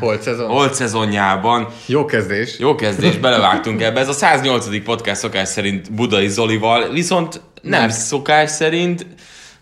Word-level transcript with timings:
Holt 0.00 0.22
szezon. 0.22 0.48
Holt 0.48 0.74
szezonjában. 0.74 1.68
Jó 1.86 2.04
kezdés. 2.04 2.58
Jó 2.58 2.74
kezdés, 2.74 3.16
belevágtunk 3.16 3.82
ebbe. 3.82 4.00
Ez 4.00 4.08
a 4.08 4.12
108. 4.12 4.82
podcast 4.84 5.20
szokás 5.20 5.48
szerint 5.48 5.92
Budai 5.92 6.28
Zolival, 6.28 6.90
viszont 6.92 7.40
nem 7.62 7.80
Nem. 7.80 7.88
szokás 7.88 8.50
szerint. 8.50 9.06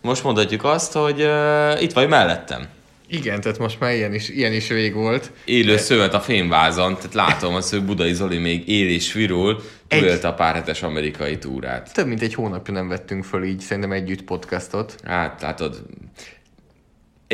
Most 0.01 0.25
mondhatjuk 0.25 0.65
azt, 0.65 0.93
hogy 0.93 1.23
uh, 1.23 1.83
itt 1.83 1.93
vagy 1.93 2.09
mellettem. 2.09 2.67
Igen, 3.09 3.41
tehát 3.41 3.59
most 3.59 3.81
már 3.81 3.95
ilyen 3.95 4.15
is, 4.15 4.29
ilyen 4.29 4.53
is 4.53 4.69
rég 4.69 4.95
volt. 4.95 5.31
Élő 5.45 5.77
szövet 5.77 6.15
a 6.15 6.21
fémvázon, 6.21 6.95
tehát 6.97 7.15
látom 7.15 7.55
azt, 7.55 7.71
hogy 7.71 7.85
Budai 7.85 8.13
Zoli 8.13 8.39
még 8.39 8.69
él 8.69 8.89
és 8.89 9.13
virul, 9.13 9.63
túlélte 9.89 10.29
a 10.29 10.35
pár 10.35 10.55
hetes 10.55 10.83
amerikai 10.83 11.39
túrát. 11.39 11.93
Több 11.93 12.07
mint 12.07 12.23
egy 12.23 12.35
hónapja 12.35 12.75
nem 12.75 12.89
vettünk 12.89 13.25
föl 13.25 13.45
így 13.45 13.61
szerintem 13.61 13.93
együtt 13.93 14.23
podcastot. 14.23 14.95
Hát, 15.05 15.43
látod, 15.43 15.83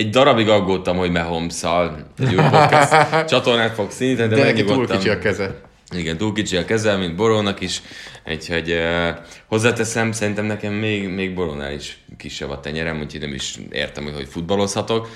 egy 0.00 0.10
darabig 0.10 0.48
aggódtam, 0.48 0.96
hogy 0.96 1.10
Mahomes-szal 1.10 1.96
egy 2.18 2.34
új 2.34 2.42
podcast 2.50 2.92
csatornát 3.32 3.74
fogsz 3.74 4.00
indítani, 4.00 4.28
de, 4.28 4.34
De, 4.34 4.44
neki 4.44 4.64
túl 4.64 4.86
kicsi 4.86 5.08
a 5.08 5.18
keze. 5.18 5.60
Igen, 5.94 6.16
túl 6.16 6.32
kicsi 6.32 6.56
a 6.56 6.64
keze, 6.64 6.96
mint 6.96 7.14
Borónak 7.16 7.60
is, 7.60 7.82
úgyhogy 8.26 8.70
uh, 8.70 9.08
hozzáteszem, 9.46 10.12
szerintem 10.12 10.44
nekem 10.44 10.72
még, 10.72 11.08
még 11.08 11.34
Borónál 11.34 11.72
is 11.72 11.98
kisebb 12.16 12.50
a 12.50 12.60
tenyerem, 12.60 13.00
úgyhogy 13.00 13.20
nem 13.20 13.34
is 13.34 13.58
értem, 13.70 14.04
hogy 14.04 14.14
hogy 14.14 14.28
futballozhatok. 14.30 15.08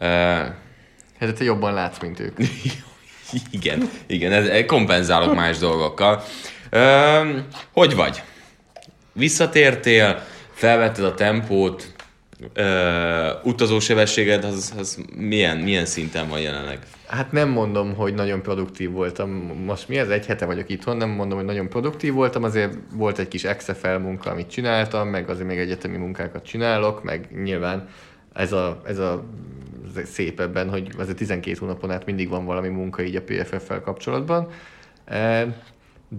Uh, 0.00 0.08
Hát 1.20 1.34
te 1.34 1.44
jobban 1.44 1.74
látsz, 1.74 2.00
mint 2.00 2.20
ők. 2.20 2.36
igen, 3.50 3.90
igen, 4.06 4.32
ez, 4.32 4.46
ez 4.46 4.64
kompenzálok 4.66 5.34
más 5.34 5.58
dolgokkal. 5.58 6.22
Uh, 6.72 7.38
hogy 7.72 7.94
vagy? 7.94 8.22
Visszatértél, 9.12 10.22
felvetted 10.54 11.04
a 11.04 11.14
tempót, 11.14 11.92
uh, 12.56 13.44
utazósebességed, 13.44 14.44
az, 14.44 14.74
az 14.78 15.04
milyen, 15.16 15.56
milyen 15.56 15.86
szinten 15.86 16.28
van 16.28 16.40
jelenleg? 16.40 16.78
Hát 17.06 17.32
nem 17.32 17.48
mondom, 17.48 17.94
hogy 17.94 18.14
nagyon 18.14 18.42
produktív 18.42 18.90
voltam. 18.90 19.30
Most 19.64 19.88
mi 19.88 19.98
ez? 19.98 20.08
Egy 20.08 20.26
hete 20.26 20.46
vagyok 20.46 20.70
itthon, 20.70 20.96
nem 20.96 21.08
mondom, 21.08 21.38
hogy 21.38 21.46
nagyon 21.46 21.68
produktív 21.68 22.12
voltam, 22.12 22.42
azért 22.42 22.74
volt 22.92 23.18
egy 23.18 23.28
kis 23.28 23.46
XFL 23.56 23.96
munka, 23.96 24.30
amit 24.30 24.50
csináltam, 24.50 25.08
meg 25.08 25.28
azért 25.28 25.46
még 25.46 25.58
egyetemi 25.58 25.96
munkákat 25.96 26.44
csinálok, 26.44 27.02
meg 27.02 27.28
nyilván 27.42 27.88
ez 28.32 28.52
a, 28.52 28.80
ez 28.86 28.98
a 28.98 29.24
szép 30.04 30.40
ebben, 30.40 30.70
hogy 30.70 30.90
azért 30.98 31.16
12 31.16 31.56
hónapon 31.60 31.90
át 31.90 32.06
mindig 32.06 32.28
van 32.28 32.44
valami 32.44 32.68
munka 32.68 33.02
így 33.02 33.16
a 33.16 33.22
PFF-fel 33.22 33.80
kapcsolatban. 33.80 34.48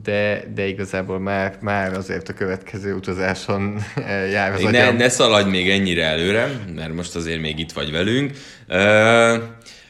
De, 0.04 0.44
de 0.54 0.68
igazából 0.68 1.20
már, 1.20 1.58
már 1.62 1.94
azért 1.94 2.30
a 2.30 2.34
következő 2.34 2.96
utazáson 2.96 3.78
eh, 3.96 4.32
jár 4.32 4.54
az 4.54 4.62
Ne, 4.62 4.92
ne 4.92 5.10
szaladj 5.10 5.50
még 5.50 5.70
ennyire 5.70 6.06
előre, 6.06 6.52
mert 6.76 6.94
most 6.94 7.16
azért 7.16 7.42
még 7.42 7.60
itt 7.60 7.72
vagy 7.72 7.92
velünk. 7.92 8.32
Uh, 8.70 9.44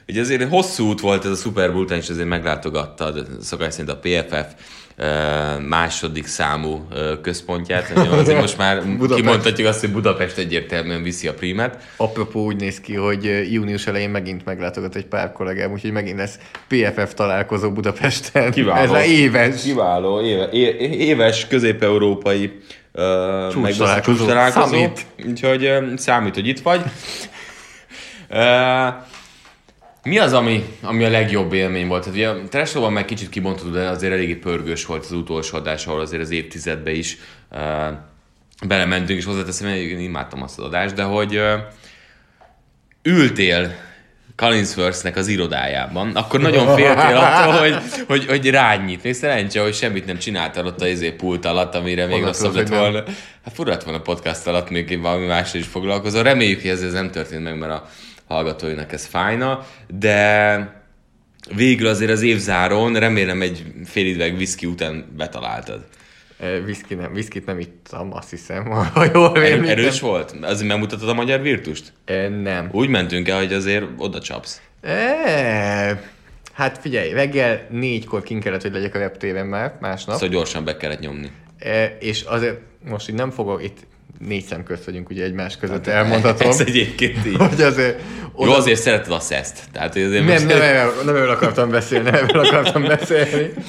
ugye 0.08 0.22
azért 0.22 0.50
hosszú 0.50 0.88
út 0.88 1.00
volt 1.00 1.26
ez 1.26 1.32
a 1.32 1.36
Super 1.36 1.74
Bowl 1.74 1.86
és 1.86 2.10
azért 2.10 2.28
meglátogattad 2.28 3.28
szokás 3.42 3.74
szerint 3.74 3.90
a 3.90 4.00
PFF 4.00 4.46
második 5.68 6.28
számú 6.28 6.88
központját. 7.22 7.92
Azért 8.12 8.40
most 8.40 8.58
már 8.58 8.84
Budapest. 8.98 9.22
kimondhatjuk 9.22 9.68
azt, 9.68 9.80
hogy 9.80 9.92
Budapest 9.92 10.38
egyértelműen 10.38 11.04
viszi 11.04 11.28
a 11.28 11.34
primet. 11.34 11.78
Apropó 11.98 12.46
úgy 12.46 12.56
néz 12.56 12.80
ki, 12.80 12.96
hogy 12.96 13.52
június 13.52 13.88
elején 13.88 14.10
megint 14.10 14.46
meglátogat 14.46 14.96
egy 14.96 15.06
pár 15.06 15.32
kollégám, 15.32 15.72
úgyhogy 15.72 15.92
megint 15.92 16.18
lesz 16.18 16.40
PFF 16.68 17.14
találkozó 17.14 17.72
Budapesten. 17.72 18.52
Kiváló. 18.52 18.94
Ez 18.94 19.08
éves. 19.08 19.62
Kiváló, 19.62 20.22
éve, 20.22 20.50
éves 20.80 21.48
közép-európai 21.48 22.46
uh, 22.46 23.02
találkozó. 23.74 24.02
csúcs 24.02 24.28
találkozó. 24.28 24.68
Számít. 24.68 25.06
Úgyhogy 25.28 25.66
uh, 25.66 25.98
számít, 25.98 26.34
hogy 26.34 26.48
itt 26.48 26.60
vagy. 26.60 26.82
Uh, 28.30 28.40
mi 30.04 30.18
az, 30.18 30.34
ami, 30.34 30.64
ami 30.82 31.04
a 31.04 31.10
legjobb 31.10 31.54
élmény 31.54 31.88
volt? 31.88 32.06
Hát 32.06 32.14
ugye 32.14 32.30
a 32.30 32.44
Trashóban 32.50 32.94
meg 32.94 33.06
kicsit 33.06 33.30
kibontod, 33.30 33.74
de 33.74 33.88
azért 33.88 34.14
eléggé 34.14 34.36
pörgős 34.36 34.86
volt 34.86 35.04
az 35.04 35.12
utolsó 35.12 35.58
adás, 35.58 35.88
ahol 35.88 36.00
azért 36.00 36.22
az 36.22 36.32
évtizedbe 36.32 36.92
is 36.92 37.18
uh, 37.52 37.60
belementünk, 38.68 39.20
és 39.20 39.26
hozzáteszem, 39.26 39.70
hogy 39.70 39.78
én 39.78 40.00
imádtam 40.00 40.44
azt 40.44 40.60
az 40.60 40.66
adást, 40.66 40.96
de 40.96 41.04
hogy 41.04 41.36
uh, 41.36 41.54
ültél 43.04 43.76
Collinsworth-nek 44.36 45.16
az 45.16 45.28
irodájában, 45.28 46.12
akkor 46.16 46.40
nagyon 46.40 46.76
féltél 46.76 47.18
attól, 47.18 47.54
hogy, 47.54 47.76
hogy, 48.08 48.26
hogy 48.26 48.50
rád 48.50 48.86
nyit. 48.86 49.04
Még 49.04 49.14
szerencse, 49.14 49.62
hogy 49.62 49.74
semmit 49.74 50.06
nem 50.06 50.18
csináltál 50.18 50.66
ott 50.66 50.82
a 50.82 50.88
izé 50.88 51.12
pult 51.12 51.46
alatt, 51.46 51.76
amire 51.76 52.06
még 52.06 52.24
rosszabb 52.24 52.56
lett 52.56 52.68
volna. 52.68 53.04
Hát 53.46 53.54
furat 53.54 53.84
van 53.84 53.94
a 53.94 54.02
podcast 54.02 54.48
alatt, 54.48 54.70
még 54.70 55.02
valami 55.02 55.26
mással 55.26 55.60
is 55.60 55.68
foglalkozom. 55.68 56.24
Reméljük, 56.24 56.62
hogy 56.62 56.70
ez, 56.70 56.82
ez 56.82 56.94
nem 56.94 57.12
történt 57.12 57.44
meg, 57.44 57.58
mert 57.58 57.72
a 57.72 57.90
hallgatóinak 58.31 58.92
ez 58.92 59.06
fájna, 59.06 59.66
de 59.88 60.81
végül 61.56 61.88
azért 61.88 62.12
az 62.12 62.22
évzáron 62.22 62.96
remélem 62.96 63.42
egy 63.42 63.64
fél 63.86 64.14
üveg 64.14 64.34
whisky 64.34 64.66
után 64.66 65.06
betaláltad. 65.18 65.86
Eh, 66.40 66.62
Whisky 66.66 66.94
nem, 66.94 67.12
whiskyt 67.12 67.46
nem 67.46 67.59
ittam, 67.59 68.14
azt 68.14 68.30
hiszem, 68.30 68.66
ha 68.94 69.06
jól 69.14 69.44
Erő, 69.44 69.68
erős 69.68 70.00
volt? 70.00 70.36
Azért 70.41 70.68
megmutatod 70.68 71.09
a 71.09 71.14
magyar 71.14 71.41
virtust? 71.41 71.94
Eh, 72.06 72.30
Nem. 72.30 72.70
Úgy 72.72 72.90
mentünk 72.90 73.28
el, 73.28 73.38
hogy 73.38 73.53
azért 73.53 73.86
oda 73.97 74.20
csapsz. 74.20 74.62
Eh, 74.81 75.97
Hát 76.53 76.78
figyelj, 76.78 77.12
reggel 77.12 77.68
négykor 77.70 78.24
kint 78.24 78.44
kellett, 78.44 78.62
hogy 78.62 78.72
legyek 78.72 78.96
a 78.96 79.00
reptéren 79.00 79.46
már 79.46 79.78
másnap. 79.80 80.16
Szóval 80.16 80.30
gyorsan 80.30 80.64
be 80.64 80.78
kellett 80.78 81.00
nyomni. 81.00 81.31
E, 81.59 81.97
és 82.00 82.22
azért 82.22 82.59
most 82.90 83.09
így 83.09 83.16
nem 83.16 83.30
fogok, 83.31 83.64
itt 83.64 83.78
négy 84.28 84.44
szem 84.46 84.64
közt 84.64 84.86
vagyunk 84.86 85.09
ugye 85.09 85.24
egymás 85.24 85.58
között 85.58 85.88
elmondhatom. 85.88 86.50
Ez 86.50 86.59
egyébként 86.59 87.26
így. 87.26 87.36
hogy 87.50 87.62
azért... 87.62 88.02
Jó, 88.40 88.52
azért 88.52 88.82
szereted 88.82 89.12
a 89.12 89.20
szeszt. 89.20 89.59
Tehát, 89.72 89.94
hogy 89.94 90.02
azért 90.02 90.24
Nem, 90.26 90.34
most- 90.34 90.48
nem, 90.48 90.62
erről, 90.62 90.94
nem 91.06 91.16
erről 91.16 91.30
akartam 91.30 91.70
beszélni, 91.70 92.09
nem 92.09 92.24
erről 92.28 92.46
akartam 92.46 92.84
beszélni. 92.84 93.50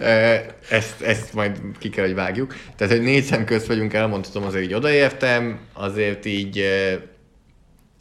E, 0.00 0.44
Ezt, 0.68 1.00
ezt 1.00 1.32
majd 1.34 1.56
ki 1.78 1.88
kell, 1.90 2.04
hogy 2.04 2.14
vágjuk. 2.14 2.56
Tehát, 2.76 2.92
hogy 2.92 3.02
négy 3.02 3.24
szem 3.24 3.44
közt 3.44 3.66
vagyunk, 3.66 3.92
elmondhatom, 3.92 4.44
azért 4.44 4.64
így 4.64 4.74
odaértem, 4.74 5.58
azért 5.72 6.24
így 6.26 6.58
e, 6.58 6.98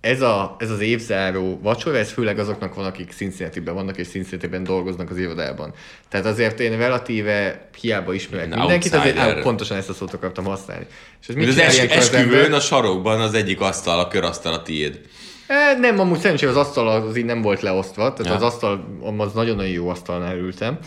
ez, 0.01 0.21
a, 0.21 0.55
ez 0.59 0.69
az 0.69 0.79
évzáró 0.79 1.59
vacsora, 1.63 1.97
ez 1.97 2.11
főleg 2.11 2.39
azoknak 2.39 2.75
van, 2.75 2.85
akik 2.85 3.11
cincinnati 3.11 3.59
vannak, 3.59 3.97
és 3.97 4.07
cincinnati 4.07 4.61
dolgoznak 4.63 5.09
az 5.09 5.17
irodában. 5.17 5.73
Tehát 6.09 6.25
azért 6.25 6.59
én 6.59 6.77
relatíve 6.77 7.69
hiába 7.81 8.13
ismerek 8.13 8.45
Ilyen 8.45 8.59
mindenkit, 8.59 8.93
azért 8.93 9.17
á, 9.17 9.33
pontosan 9.41 9.77
ezt 9.77 9.89
a 9.89 9.93
szót 9.93 10.13
akartam 10.13 10.45
használni. 10.45 10.85
És 11.21 11.27
ez 11.27 11.35
Mint 11.35 11.47
az 11.49 11.57
es- 11.57 11.79
esküvőn 11.91 12.53
a 12.53 12.59
sarokban 12.59 13.21
az 13.21 13.33
egyik 13.33 13.61
asztal, 13.61 13.99
a 13.99 14.07
körasztal 14.07 14.53
a 14.53 14.61
tiéd. 14.61 14.99
E, 15.47 15.73
Nem, 15.79 15.99
amúgy 15.99 16.19
szerencsére 16.19 16.51
az 16.51 16.57
asztal 16.57 16.87
az 16.87 17.17
így 17.17 17.25
nem 17.25 17.41
volt 17.41 17.61
leosztva, 17.61 18.13
tehát 18.13 18.25
Ja. 18.31 18.33
az 18.47 18.53
asztal, 18.53 18.97
az 19.17 19.33
nagyon-nagyon 19.33 19.71
jó 19.71 19.89
asztalnál 19.89 20.37
ültem. 20.37 20.79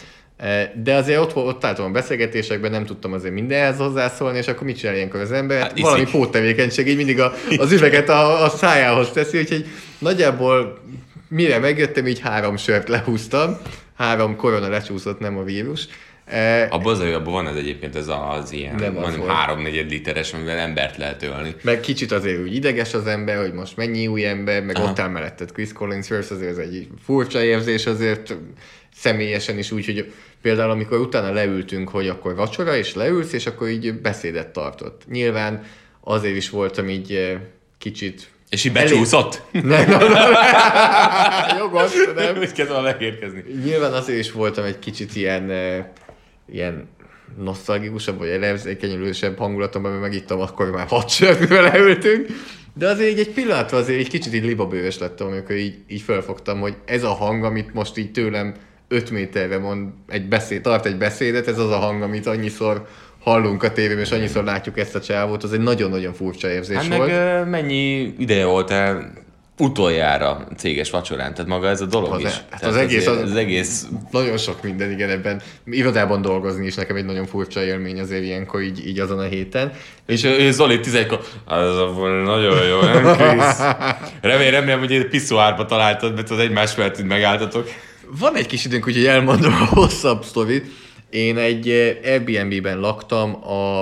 De 0.83 0.95
azért 0.95 1.21
ott, 1.21 1.37
ott 1.37 1.65
álltam 1.65 1.85
a 1.85 1.91
beszélgetésekben, 1.91 2.71
nem 2.71 2.85
tudtam 2.85 3.13
azért 3.13 3.35
mindenhez 3.35 3.77
hozzászólni, 3.77 4.39
és 4.39 4.49
akkor 4.49 4.67
mit 4.67 4.77
csinál 4.79 4.95
ilyenkor 4.95 5.21
az 5.21 5.33
ember? 5.33 5.61
Hát 5.61 5.71
Hát, 5.71 5.79
valami 5.81 6.05
póttevékenység, 6.11 6.89
így 6.89 6.97
mindig 6.97 7.21
a, 7.21 7.33
az 7.57 7.73
üveget 7.73 8.09
a, 8.09 8.45
a 8.45 8.49
szájához 8.49 9.11
teszi, 9.11 9.39
úgyhogy 9.39 9.67
nagyjából 9.99 10.79
mire 11.29 11.59
megjöttem, 11.59 12.07
így 12.07 12.21
három 12.21 12.57
sört 12.57 12.89
lehúztam, 12.89 13.57
három 13.97 14.37
korona 14.37 14.69
lecsúszott, 14.69 15.19
nem 15.21 15.39
a 15.39 15.43
vírus, 15.43 15.89
Abban 16.71 16.93
az 16.93 17.01
abban 17.01 17.33
van 17.33 17.49
ez 17.49 17.57
egyébként 17.57 17.97
ez 17.97 18.09
az 18.09 18.53
ilyen, 18.53 18.75
Nem 18.75 18.95
volt. 18.95 19.27
háromnegyed 19.27 19.91
literes, 19.91 20.33
amivel 20.33 20.59
embert 20.59 20.97
lehet 20.97 21.23
ölni. 21.23 21.55
meg 21.63 21.81
kicsit 21.81 22.13
azért 22.13 22.41
úgy 22.41 22.55
ideges 22.55 22.95
az 22.95 23.07
ember, 23.07 23.37
hogy 23.41 23.53
most 23.53 23.77
mennyi 23.77 24.07
új 24.07 24.27
ember, 24.27 24.63
meg 24.63 24.77
Aha. 24.77 24.91
ott 24.91 24.99
áll 24.99 25.09
melletted 25.09 25.53
Chris 25.53 25.73
Collinsworth, 25.73 26.33
azért 26.33 26.51
ez 26.51 26.57
egy 26.57 26.89
furcsa 27.05 27.43
érzés 27.43 27.87
azért 27.87 28.37
személyesen 28.95 29.59
is 29.59 29.71
úgy, 29.71 29.85
hogy 29.85 30.13
például 30.43 30.71
amikor 30.71 30.99
utána 30.99 31.33
leültünk, 31.33 31.89
hogy 31.89 32.09
akkor 32.09 32.35
vacsora, 32.35 32.77
és 32.77 32.95
leülsz, 32.95 33.33
és 33.33 33.47
akkor 33.47 33.69
így 33.69 34.01
beszédet 34.01 34.49
tartott. 34.49 35.03
Nyilván 35.11 35.63
azért 36.01 36.37
is 36.37 36.51
voltam 36.51 36.89
így 36.89 37.13
eh, 37.13 37.41
kicsit 37.79 38.29
És 38.51 38.65
így 38.65 38.73
becsúszott? 38.73 39.43
Nem, 39.51 39.63
nem, 39.63 39.87
nem. 39.89 40.33
Jogos, 41.59 41.93
nem. 42.15 42.37
Úgy 42.37 42.53
kezdve 42.53 42.81
megérkezni. 42.81 43.45
Nyilván 43.65 43.93
azért 43.93 44.19
is 44.19 44.33
voltam 44.33 44.65
egy 44.65 44.79
kicsit 44.79 45.17
ilyen, 45.17 45.51
eh, 45.51 45.85
ilyen 46.53 46.89
nosztalgikusabb, 47.39 48.19
vagy 48.19 48.29
elérzékenyülősebb 48.29 49.39
hangulatomban, 49.39 49.91
mert 49.91 50.03
megittam 50.03 50.41
akkor 50.41 50.71
már 50.71 50.87
hat 50.87 51.09
sört, 51.09 51.41
mivel 51.41 51.63
leültünk. 51.63 52.27
De 52.75 52.89
azért 52.89 53.11
így 53.11 53.19
egy 53.19 53.31
pillanatra 53.31 53.79
azért 53.79 53.99
egy 54.01 54.09
kicsit 54.09 54.35
így 54.35 54.45
libabőves 54.45 54.99
lettem, 54.99 55.27
amikor 55.27 55.57
így, 55.57 55.79
így 55.89 56.01
felfogtam, 56.01 56.61
hogy 56.61 56.77
ez 56.85 57.03
a 57.03 57.13
hang, 57.13 57.45
amit 57.45 57.75
most 57.75 57.99
így 57.99 58.11
tőlem 58.11 58.55
5 58.95 59.11
méterre 59.11 59.59
mond, 59.59 59.89
egy 60.09 60.29
beszéd, 60.29 60.61
tart 60.63 60.87
egy 60.87 60.97
beszédet, 60.99 61.49
ez 61.49 61.59
az 61.59 61.71
a 61.71 61.77
hang, 61.77 62.03
amit 62.03 62.27
annyiszor 62.27 62.87
hallunk 63.21 63.63
a 63.63 63.73
tévében, 63.73 64.05
és 64.05 64.11
annyiszor 64.11 64.45
látjuk 64.45 64.79
ezt 64.79 64.95
a 64.95 65.01
csávót, 65.01 65.43
az 65.43 65.53
egy 65.53 65.61
nagyon-nagyon 65.61 66.13
furcsa 66.13 66.51
érzés 66.51 66.77
Hát 66.77 66.89
meg 66.89 66.99
volt. 66.99 67.11
ö, 67.11 67.45
mennyi 67.45 68.15
ideje 68.19 68.45
volt 68.45 68.71
el 68.71 69.13
utoljára 69.59 70.47
céges 70.57 70.91
vacsorán, 70.91 71.35
tehát 71.35 71.51
maga 71.51 71.69
ez 71.69 71.81
a 71.81 71.87
dolog 71.87 72.13
Az- 72.13 72.21
is. 72.21 72.27
hát 72.27 72.45
Tehát 72.49 72.65
az 72.65 72.77
egész 72.77 73.07
az- 73.07 73.23
az 73.31 73.37
egész 73.37 73.87
Nagyon 74.11 74.37
sok 74.37 74.63
minden, 74.63 74.91
igen, 74.91 75.11
ebben. 75.11 75.41
Irodában 75.67 76.23
dolgozni 76.23 76.67
is 76.67 76.75
nekem 76.75 76.97
egy 76.97 77.05
nagyon 77.05 77.27
furcsa 77.27 77.63
élmény 77.65 78.01
azért 78.01 78.23
ilyenkor 78.23 78.63
így, 78.63 78.87
így 78.87 78.99
azon 78.99 79.19
a 79.19 79.23
héten. 79.23 79.73
És 80.07 80.25
ő 80.25 80.51
Zoli 80.51 80.81
11 80.81 81.19
az 81.45 81.77
nagyon 82.25 82.67
jó, 82.67 82.81
nem 82.81 83.17
Krisz? 83.17 83.59
Remélem, 84.21 84.51
remélem, 84.53 84.79
hogy 84.79 84.93
egy 84.93 85.09
piszoárba 85.09 85.65
találtad, 85.67 86.15
mert 86.15 86.31
az 86.31 86.39
egymás 86.39 86.75
mellett 86.75 86.99
így 86.99 87.07
megálltatok. 87.07 87.69
Van 88.19 88.37
egy 88.37 88.47
kis 88.47 88.65
időnk, 88.65 88.87
úgyhogy 88.87 89.07
elmondom 89.07 89.53
a 89.53 89.65
hosszabb 89.65 90.25
sztorit. 90.25 90.67
Én 91.11 91.37
egy 91.37 91.69
eh, 91.69 91.97
Airbnb-ben 92.05 92.81
laktam 92.81 93.45
a, 93.49 93.81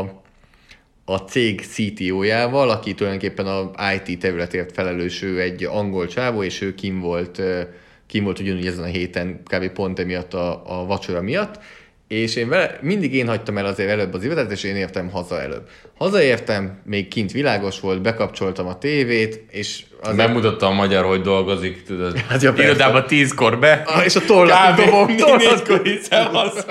a 1.05 1.17
cég 1.27 1.61
CTO-jával, 1.61 2.71
aki 2.71 2.95
tulajdonképpen 2.95 3.47
a 3.47 3.71
IT 3.95 4.19
területért 4.19 4.73
felelős, 4.73 5.23
ő 5.23 5.41
egy 5.41 5.65
angol 5.65 6.07
csávó, 6.07 6.43
és 6.43 6.61
ő 6.61 6.75
kim 6.75 7.01
volt, 7.01 7.39
eh, 7.39 7.67
kim 8.07 8.25
volt 8.25 8.39
ugyanúgy 8.39 8.67
ezen 8.67 8.85
a 8.85 8.87
héten, 8.87 9.43
kb. 9.45 9.69
pont 9.69 9.99
emiatt 9.99 10.35
a, 10.35 10.81
a 10.81 10.87
vacsora 10.87 11.23
miatt, 11.23 11.59
és 12.13 12.37
én 12.37 12.49
vele, 12.49 12.79
mindig 12.81 13.15
én 13.15 13.29
hagytam 13.29 13.59
el 13.59 13.67
azért 13.67 13.91
előbb 13.91 14.15
az 14.15 14.25
irodát, 14.25 14.51
és 14.51 14.65
én 14.65 14.77
értem 14.77 15.11
haza 15.11 15.41
előbb. 15.41 15.69
Hazaértem, 15.99 16.81
még 16.85 17.09
kint 17.09 17.33
világos 17.33 17.81
volt, 17.81 18.03
bekapcsoltam 18.03 18.67
a 18.67 18.79
tévét, 18.79 19.45
és 19.51 19.83
az 20.01 20.17
Bemutatta 20.17 20.67
a 20.67 20.73
magyar, 20.73 21.05
hogy 21.05 21.21
dolgozik, 21.21 21.83
tudod. 21.83 22.19
Hát 22.29 22.43
ja, 22.43 22.53
persze. 22.53 22.69
Irodába 22.69 23.05
tízkor 23.05 23.59
be. 23.59 23.83
Ah, 23.87 24.05
és 24.05 24.17
a 24.17 24.21
tollat 24.21 24.77
dobom, 24.77 25.07
négykor 25.39 25.81
hiszem 25.83 26.37
azt. 26.37 26.67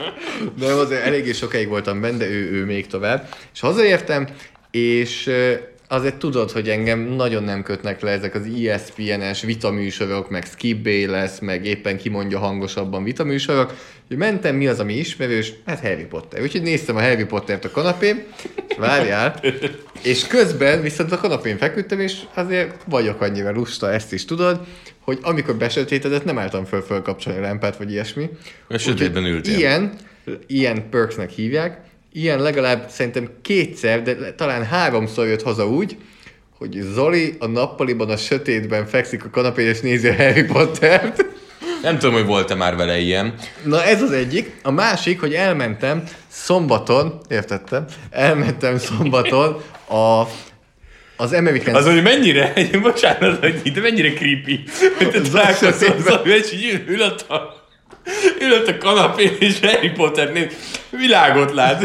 Nem, 0.60 0.78
azért 0.78 1.06
eléggé 1.06 1.32
sokáig 1.32 1.68
voltam 1.68 2.00
benne, 2.00 2.16
de 2.16 2.28
ő, 2.28 2.50
ő 2.52 2.64
még 2.64 2.86
tovább. 2.86 3.28
És 3.54 3.60
hazaértem, 3.60 4.28
és 4.70 5.30
azért 5.92 6.16
tudod, 6.16 6.50
hogy 6.50 6.68
engem 6.68 7.00
nagyon 7.00 7.42
nem 7.42 7.62
kötnek 7.62 8.00
le 8.00 8.10
ezek 8.10 8.34
az 8.34 8.42
ESPN-es 8.66 9.42
vitaműsorok, 9.42 10.30
meg 10.30 10.44
Skip 10.44 10.86
lesz, 11.06 11.38
meg 11.38 11.66
éppen 11.66 11.96
kimondja 11.96 12.38
hangosabban 12.38 13.04
vitaműsorok. 13.04 13.74
Úgyhogy 14.02 14.16
mentem, 14.16 14.56
mi 14.56 14.66
az, 14.66 14.80
ami 14.80 14.94
ismerős? 14.94 15.52
Hát 15.66 15.80
Harry 15.80 16.04
Potter. 16.04 16.40
Úgyhogy 16.40 16.62
néztem 16.62 16.96
a 16.96 17.00
Harry 17.00 17.24
Pottert 17.24 17.64
a 17.64 17.70
kanapén, 17.70 18.24
és 18.68 18.76
várjál, 18.76 19.40
és 20.02 20.26
közben 20.26 20.82
viszont 20.82 21.12
a 21.12 21.18
kanapén 21.18 21.56
feküdtem, 21.56 22.00
és 22.00 22.20
azért 22.34 22.74
vagyok 22.86 23.20
annyira 23.20 23.52
lusta, 23.52 23.92
ezt 23.92 24.12
is 24.12 24.24
tudod, 24.24 24.60
hogy 25.00 25.18
amikor 25.22 25.56
besötétedett, 25.56 26.24
nem 26.24 26.38
álltam 26.38 26.64
föl 26.64 26.80
fölkapcsolni 26.80 27.38
a 27.38 27.42
lámpát, 27.42 27.76
vagy 27.76 27.90
ilyesmi. 27.90 28.30
A 28.68 28.78
sötétben 28.78 29.24
ültél. 29.24 29.56
Ilyen, 29.56 29.92
ilyen 30.46 30.88
perksnek 30.90 31.30
hívják, 31.30 31.80
ilyen 32.12 32.40
legalább 32.40 32.88
szerintem 32.88 33.30
kétszer, 33.42 34.02
de 34.02 34.32
talán 34.34 34.64
háromszor 34.64 35.26
jött 35.26 35.42
haza 35.42 35.68
úgy, 35.68 35.96
hogy 36.58 36.78
Zoli 36.94 37.34
a 37.38 37.46
nappaliban 37.46 38.10
a 38.10 38.16
sötétben 38.16 38.86
fekszik 38.86 39.24
a 39.24 39.30
kanapén 39.30 39.66
és 39.66 39.80
nézi 39.80 40.08
a 40.08 40.14
Harry 40.14 40.44
Pottert. 40.44 41.24
Nem 41.82 41.98
tudom, 41.98 42.14
hogy 42.14 42.26
volt-e 42.26 42.54
már 42.54 42.76
vele 42.76 42.98
ilyen. 42.98 43.34
Na 43.64 43.84
ez 43.84 44.02
az 44.02 44.12
egyik. 44.12 44.52
A 44.62 44.70
másik, 44.70 45.20
hogy 45.20 45.34
elmentem 45.34 46.02
szombaton, 46.28 47.20
értettem, 47.28 47.84
elmentem 48.10 48.78
szombaton 48.78 49.62
a, 49.88 50.26
az 51.16 51.32
American... 51.32 51.74
Az, 51.74 51.84
hogy 51.84 52.02
mennyire, 52.02 52.52
bocsánat, 52.82 53.38
hogy 53.38 53.72
de 53.72 53.80
mennyire 53.80 54.12
creepy, 54.12 54.64
hogy 54.98 55.10
te 55.10 55.20
találkozol 55.20 56.26
így 56.52 56.84
ül 56.86 57.02
a, 57.02 57.61
ül 58.40 58.52
ott 58.52 58.66
a 58.66 58.78
kanapén, 58.78 59.30
és 59.38 59.60
Harry 59.60 59.90
Potter 59.90 60.32
néz, 60.32 60.46
világot 60.90 61.52
lát. 61.52 61.82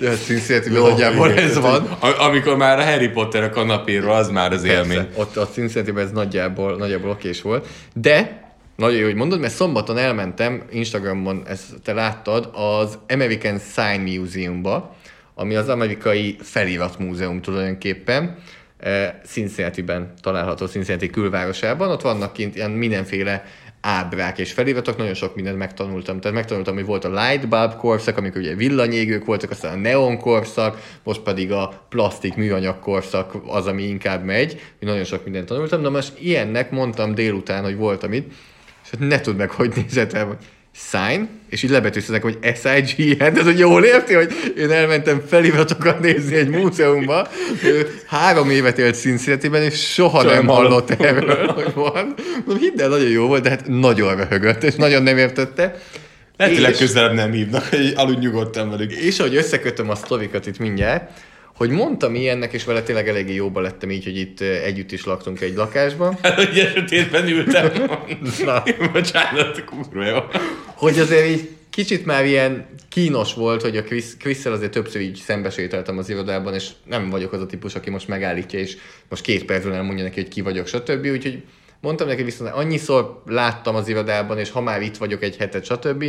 Ja, 0.00 0.12
Cincinnati-ben 0.12 0.80
nagyjából 0.82 1.30
igen, 1.30 1.44
ez 1.44 1.58
van. 1.58 1.86
Amikor 2.18 2.56
már 2.56 2.78
a 2.78 2.84
Harry 2.84 3.08
Potter 3.08 3.42
a 3.42 3.50
kanapéról, 3.50 4.14
az 4.14 4.28
már 4.28 4.52
az 4.52 4.64
élmény. 4.64 4.96
Persze, 4.96 5.20
ott 5.20 5.36
a 5.36 5.48
cincinnati 5.48 6.00
ez 6.00 6.10
nagyjából, 6.10 6.76
nagyjából 6.76 7.10
okés 7.10 7.42
volt. 7.42 7.66
De, 7.94 8.40
nagyon 8.76 8.98
jó, 8.98 9.04
hogy 9.04 9.14
mondod, 9.14 9.40
mert 9.40 9.54
szombaton 9.54 9.98
elmentem, 9.98 10.62
Instagramon 10.70 11.42
ezt 11.46 11.64
te 11.84 11.92
láttad, 11.92 12.50
az 12.52 12.98
American 13.08 13.58
Sign 13.74 14.18
Museumba, 14.18 14.96
ami 15.34 15.54
az 15.54 15.68
amerikai 15.68 16.36
feliratmúzeum 16.40 17.40
tulajdonképpen, 17.40 18.36
eh, 18.78 19.12
Cincinnati-ben 19.26 20.12
található, 20.20 20.66
Cincinnati 20.66 21.10
külvárosában. 21.10 21.90
Ott 21.90 22.02
vannak 22.02 22.32
kint 22.32 22.56
ilyen 22.56 22.70
mindenféle 22.70 23.44
ábrák 23.82 24.38
és 24.38 24.52
feliratok, 24.52 24.96
nagyon 24.96 25.14
sok 25.14 25.34
mindent 25.34 25.58
megtanultam. 25.58 26.20
Tehát 26.20 26.36
megtanultam, 26.36 26.74
hogy 26.74 26.84
volt 26.84 27.04
a 27.04 27.08
light 27.08 27.48
bulb 27.48 27.76
korszak, 27.76 28.16
amikor 28.16 28.40
ugye 28.40 28.54
villanyégők 28.54 29.24
voltak, 29.24 29.50
aztán 29.50 29.72
a 29.72 29.80
neon 29.80 30.18
korszak, 30.18 30.98
most 31.02 31.20
pedig 31.20 31.52
a 31.52 31.86
plastik 31.88 32.34
műanyag 32.34 32.78
korszak 32.78 33.34
az, 33.46 33.66
ami 33.66 33.82
inkább 33.82 34.24
megy. 34.24 34.52
Én 34.52 34.88
nagyon 34.88 35.04
sok 35.04 35.24
mindent 35.24 35.46
tanultam, 35.46 35.82
de 35.82 35.88
most 35.88 36.12
ilyennek 36.18 36.70
mondtam 36.70 37.14
délután, 37.14 37.62
hogy 37.62 37.76
voltam 37.76 38.12
itt, 38.12 38.32
és 38.84 38.90
hát 38.90 39.00
ne 39.00 39.20
tudd 39.20 39.36
meg, 39.36 39.50
hogy 39.50 39.72
nézett 39.76 40.12
el, 40.12 40.26
hogy 40.26 40.38
sign, 40.74 41.28
és 41.50 41.62
így 41.62 41.70
lebetűztetek, 41.70 42.22
hogy 42.22 42.38
S-I-G-N, 42.42 43.16
tehát 43.18 43.42
hogy 43.42 43.58
jól 43.58 43.84
érti, 43.84 44.14
hogy 44.14 44.32
én 44.56 44.70
elmentem 44.70 45.22
feliratokat 45.28 46.00
nézni 46.00 46.34
egy 46.36 46.48
múzeumba, 46.48 47.28
ő 47.64 48.00
három 48.06 48.50
évet 48.50 48.78
élt 48.78 48.94
Cincinnati-ben, 48.96 49.62
és 49.62 49.92
soha, 49.92 50.20
Soha 50.22 50.34
nem 50.34 50.46
hallott 50.46 50.90
erről, 50.90 51.46
hogy 51.46 51.74
van. 51.74 52.14
Hidd 52.58 52.80
el, 52.80 52.88
nagyon 52.88 53.08
jó 53.10 53.26
volt, 53.26 53.42
de 53.42 53.48
hát 53.50 53.68
nagyon 53.68 54.16
röhögött, 54.16 54.62
és 54.62 54.74
nagyon 54.74 55.02
nem 55.02 55.18
értette. 55.18 55.78
Lehet, 56.36 56.54
És- 56.54 56.60
legközelebb 56.60 57.12
nem 57.14 57.32
hívnak, 57.32 57.64
hogy 57.64 57.92
aludj 57.96 58.18
nyugodtan 58.26 58.70
velük. 58.70 58.92
és 58.92 59.18
ahogy 59.18 59.36
összekötöm 59.36 59.90
a 59.90 59.94
sztorikat 59.94 60.46
itt 60.46 60.58
mindjárt, 60.58 61.10
hogy 61.56 61.70
mondtam 61.70 62.14
ilyennek, 62.14 62.52
és 62.52 62.64
vele 62.64 62.82
tényleg 62.82 63.08
eléggé 63.08 63.34
jóba 63.34 63.60
lettem 63.60 63.90
így, 63.90 64.04
hogy 64.04 64.16
itt 64.16 64.40
eh, 64.40 64.64
együtt 64.64 64.92
is 64.92 65.04
laktunk 65.04 65.40
egy 65.40 65.54
lakásban, 65.54 66.18
Hogy 66.36 66.58
a 66.58 66.68
sötétben 66.74 67.28
ültem. 67.28 67.72
Na. 68.44 68.62
Bocsánat, 68.92 69.64
kurva 69.64 70.04
jó. 70.04 70.18
hogy 70.74 70.98
azért 70.98 71.26
így 71.26 71.48
kicsit 71.70 72.06
már 72.06 72.24
ilyen 72.24 72.66
kínos 72.88 73.34
volt, 73.34 73.62
hogy 73.62 73.76
a 73.76 73.82
Chris, 73.82 74.04
Chris-szel 74.18 74.52
azért 74.52 74.70
többször 74.70 75.00
így 75.00 75.16
szembesételtem 75.16 75.98
az 75.98 76.08
irodában, 76.08 76.54
és 76.54 76.68
nem 76.84 77.10
vagyok 77.10 77.32
az 77.32 77.40
a 77.40 77.46
típus, 77.46 77.74
aki 77.74 77.90
most 77.90 78.08
megállítja, 78.08 78.58
és 78.58 78.76
most 79.08 79.22
két 79.22 79.44
percben 79.44 79.74
elmondja 79.74 80.04
neki, 80.04 80.20
hogy 80.20 80.30
ki 80.30 80.40
vagyok, 80.40 80.66
stb. 80.66 81.06
Úgyhogy 81.06 81.42
mondtam 81.80 82.06
neki 82.06 82.22
viszont, 82.22 82.50
annyiszor 82.50 83.22
láttam 83.26 83.74
az 83.74 83.88
irodában, 83.88 84.38
és 84.38 84.50
ha 84.50 84.60
már 84.60 84.82
itt 84.82 84.96
vagyok 84.96 85.22
egy 85.22 85.36
hetet, 85.36 85.64
stb. 85.64 86.04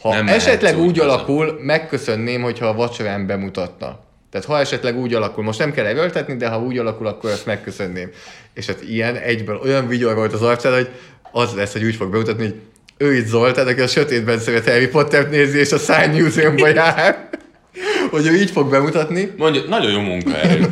Ha 0.00 0.14
Nem 0.14 0.28
esetleg 0.28 0.78
úgy 0.78 0.86
úgy 0.86 0.98
alakul, 0.98 1.58
megköszönném, 1.62 2.42
hogyha 2.42 2.66
a 2.66 2.74
vacsorán 2.74 3.26
bemutatna. 3.26 4.05
Tehát 4.36 4.50
ha 4.50 4.60
esetleg 4.60 4.96
úgy 4.96 5.14
alakul, 5.14 5.44
most 5.44 5.58
nem 5.58 5.72
kell 5.72 5.84
erőltetni, 5.84 6.36
de 6.36 6.48
ha 6.48 6.60
úgy 6.60 6.78
alakul, 6.78 7.06
akkor 7.06 7.30
ezt 7.30 7.46
megköszönném. 7.46 8.10
És 8.54 8.66
hát 8.66 8.82
ilyen 8.82 9.16
egyből 9.16 9.60
olyan 9.62 9.88
vigyor 9.88 10.14
volt 10.14 10.32
az 10.32 10.42
arcán, 10.42 10.72
hogy 10.72 10.88
az 11.32 11.54
lesz, 11.54 11.72
hogy 11.72 11.84
úgy 11.84 11.94
fog 11.94 12.10
bemutatni, 12.10 12.44
hogy 12.44 12.54
ő 12.96 13.14
itt 13.14 13.26
Zoltán, 13.26 13.66
aki 13.66 13.80
a 13.80 13.86
sötétben 13.86 14.38
szeret 14.38 14.68
Harry 14.68 14.88
Pottert 14.88 15.30
nézni, 15.30 15.58
és 15.58 15.72
a 15.72 15.78
Sign 15.78 16.22
Museumban 16.22 16.74
jár. 16.74 17.28
Hogy 18.10 18.26
ő 18.26 18.34
így 18.34 18.50
fog 18.50 18.70
bemutatni, 18.70 19.32
Mondja, 19.36 19.62
nagyon 19.68 19.92
jó 19.92 20.00
munkaerő. 20.00 20.66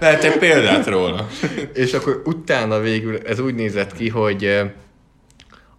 Lehet 0.00 0.24
egy 0.24 0.38
példát 0.38 0.86
róla. 0.86 1.28
és 1.74 1.92
akkor 1.92 2.22
utána 2.24 2.80
végül 2.80 3.18
ez 3.26 3.38
úgy 3.38 3.54
nézett 3.54 3.92
ki, 3.92 4.08
hogy 4.08 4.64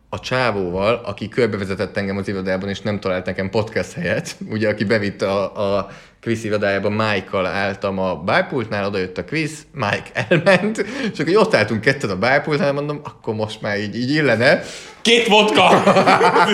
a 0.09 0.19
csávóval, 0.19 1.01
aki 1.05 1.29
körbevezetett 1.29 1.97
engem 1.97 2.17
az 2.17 2.27
irodában, 2.27 2.69
és 2.69 2.81
nem 2.81 2.99
talált 2.99 3.25
nekem 3.25 3.49
podcast 3.49 3.93
helyet, 3.93 4.35
ugye, 4.49 4.69
aki 4.69 4.83
bevitte 4.83 5.31
a, 5.31 5.77
a 5.77 5.89
Quiz 6.25 6.43
irodájába, 6.43 6.89
Mike-kal 6.89 7.45
álltam 7.45 7.99
a 7.99 8.15
bárpultnál, 8.15 8.85
oda 8.85 8.97
jött 8.97 9.17
a 9.17 9.25
quiz, 9.25 9.65
Mike 9.71 10.27
elment, 10.29 10.85
és 11.13 11.19
akkor 11.19 11.35
ott 11.35 11.55
álltunk 11.55 11.81
ketten 11.81 12.09
a 12.09 12.15
bárpultnál, 12.15 12.73
mondom, 12.73 12.99
akkor 13.03 13.33
most 13.33 13.61
már 13.61 13.79
így, 13.79 13.95
így 13.95 14.11
illene. 14.11 14.61
Két 15.01 15.27
vodka! 15.27 15.83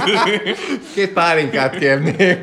Két 0.96 1.10
pálinkát 1.13 1.78
kérnék. 1.78 2.40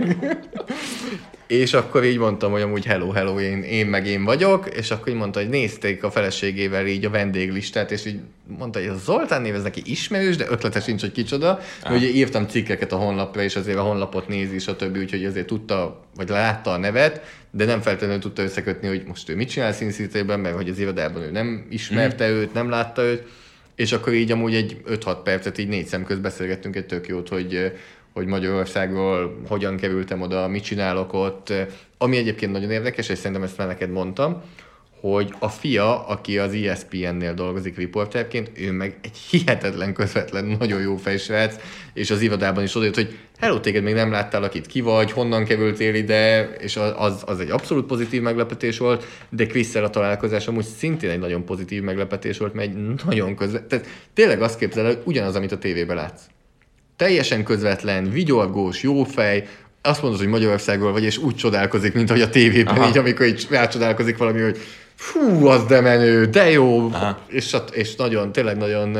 És 1.49 1.73
akkor 1.73 2.05
így 2.05 2.19
mondtam, 2.19 2.53
hogy 2.53 2.61
amúgy 2.61 2.85
hello, 2.85 3.11
hello, 3.11 3.41
én, 3.41 3.63
én 3.63 3.87
meg 3.87 4.07
én 4.07 4.25
vagyok, 4.25 4.69
és 4.69 4.91
akkor 4.91 5.09
így 5.09 5.15
mondta, 5.15 5.39
hogy 5.39 5.49
nézték 5.49 6.03
a 6.03 6.11
feleségével 6.11 6.87
így 6.87 7.05
a 7.05 7.11
vendéglistát, 7.11 7.91
és 7.91 8.05
így 8.05 8.21
mondta, 8.59 8.79
hogy 8.79 8.89
a 8.89 8.97
Zoltán 8.97 9.43
név, 9.43 9.55
ez 9.55 9.63
neki 9.63 9.83
ismerős, 9.85 10.37
de 10.37 10.47
ötlete 10.49 10.81
sincs, 10.81 11.01
hogy 11.01 11.13
kicsoda. 11.13 11.61
Ah. 11.83 11.93
Ugye 11.95 12.07
írtam 12.07 12.47
cikkeket 12.47 12.93
a 12.93 12.97
honlapra, 12.97 13.43
és 13.43 13.57
azért 13.57 13.79
a 13.79 13.83
honlapot 13.83 14.29
nézi, 14.29 14.73
többi, 14.77 14.99
úgyhogy 14.99 15.25
azért 15.25 15.47
tudta, 15.47 16.05
vagy 16.17 16.29
látta 16.29 16.71
a 16.71 16.77
nevet, 16.77 17.21
de 17.51 17.65
nem 17.65 17.81
feltétlenül 17.81 18.21
tudta 18.21 18.43
összekötni, 18.43 18.89
hogy 18.89 19.05
most 19.07 19.29
ő 19.29 19.37
mit 19.37 19.49
csinál 19.49 19.73
színszítében, 19.73 20.41
mert 20.41 20.57
hogy 20.57 20.69
az 20.69 20.79
irodában 20.79 21.23
ő 21.23 21.31
nem 21.31 21.67
ismerte 21.71 22.29
mm. 22.29 22.33
őt, 22.33 22.53
nem 22.53 22.71
látta 22.71 23.03
őt, 23.03 23.23
és 23.75 23.93
akkor 23.93 24.13
így 24.13 24.31
amúgy 24.31 24.55
egy 24.55 24.77
5-6 24.89 25.17
percet 25.25 25.59
így 25.59 25.69
négy 25.69 25.87
szem 25.87 26.05
közt 26.05 26.21
beszélgettünk 26.21 26.77
egy 26.77 26.87
tök 26.87 27.09
jót, 27.09 27.29
hogy 27.29 27.73
hogy 28.19 28.27
Magyarországról 28.27 29.41
hogyan 29.49 29.77
kerültem 29.77 30.21
oda, 30.21 30.49
mit 30.49 30.63
csinálok 30.63 31.13
ott. 31.13 31.53
Ami 31.99 32.17
egyébként 32.17 32.53
nagyon 32.53 32.71
érdekes, 32.71 33.09
és 33.09 33.19
szerintem 33.19 33.43
ezt 33.43 33.57
már 33.57 33.67
neked 33.67 33.91
mondtam, 33.91 34.43
hogy 35.01 35.35
a 35.39 35.49
fia, 35.49 36.07
aki 36.07 36.39
az 36.39 36.53
ESPN-nél 36.53 37.35
dolgozik 37.35 37.77
riporterként, 37.77 38.51
ő 38.55 38.73
meg 38.73 38.99
egy 39.03 39.17
hihetetlen 39.17 39.95
közvetlen, 39.95 40.57
nagyon 40.59 40.81
jó 40.81 40.97
fejsrác, 40.97 41.57
és 41.95 42.11
az 42.11 42.21
irodában 42.21 42.63
is 42.63 42.75
odajött, 42.75 42.95
hogy 42.95 43.19
hello, 43.39 43.61
téged 43.61 43.83
még 43.83 43.95
nem 43.95 44.11
láttál, 44.11 44.43
akit 44.43 44.67
ki 44.67 44.81
vagy, 44.81 45.13
honnan 45.13 45.45
kerültél 45.45 45.95
ide, 45.95 46.51
és 46.59 46.77
az, 46.97 47.23
az 47.27 47.41
egy 47.41 47.51
abszolút 47.51 47.87
pozitív 47.87 48.23
meglepetés 48.23 48.79
volt, 48.79 49.05
de 49.29 49.47
Quisszel 49.47 49.85
a 49.85 49.91
találkozás 49.91 50.49
amúgy 50.49 50.65
szintén 50.65 51.11
egy 51.11 51.19
nagyon 51.19 51.45
pozitív 51.45 51.83
meglepetés 51.83 52.39
volt, 52.39 52.55
mert 52.55 52.69
egy 52.69 52.77
nagyon 53.07 53.37
közvetlen, 53.37 53.69
tehát 53.69 53.87
tényleg 54.15 54.43
azt 54.43 54.59
képzel, 54.59 54.85
hogy 54.85 55.03
ugyanaz, 55.05 55.37
amit 55.37 55.53
a 55.53 55.59
tévében 55.59 55.97
látsz 55.97 56.23
teljesen 56.99 57.45
közvetlen, 57.45 58.11
vigyorgós, 58.11 58.83
jó 58.83 59.03
fej, 59.05 59.49
azt 59.83 60.03
mondod, 60.03 60.21
hogy 60.21 60.29
Magyarországról 60.29 60.93
vagy, 60.93 61.05
és 61.05 61.19
úgy 61.19 61.35
csodálkozik, 61.35 61.95
mint 61.95 62.11
hogy 62.11 62.21
a 62.21 62.29
tévében, 62.29 62.77
Aha. 62.77 62.89
így 62.89 62.99
amikor 62.99 63.27
így 63.27 63.47
rácsodálkozik 63.51 64.17
valami, 64.17 64.41
hogy 64.41 64.59
fú, 64.95 65.47
az 65.47 65.65
de 65.67 65.81
menő, 65.81 66.25
de 66.25 66.51
jó, 66.51 66.91
és, 67.27 67.57
és 67.73 67.97
nagyon, 67.97 68.33
tényleg 68.33 68.57
nagyon, 68.57 68.97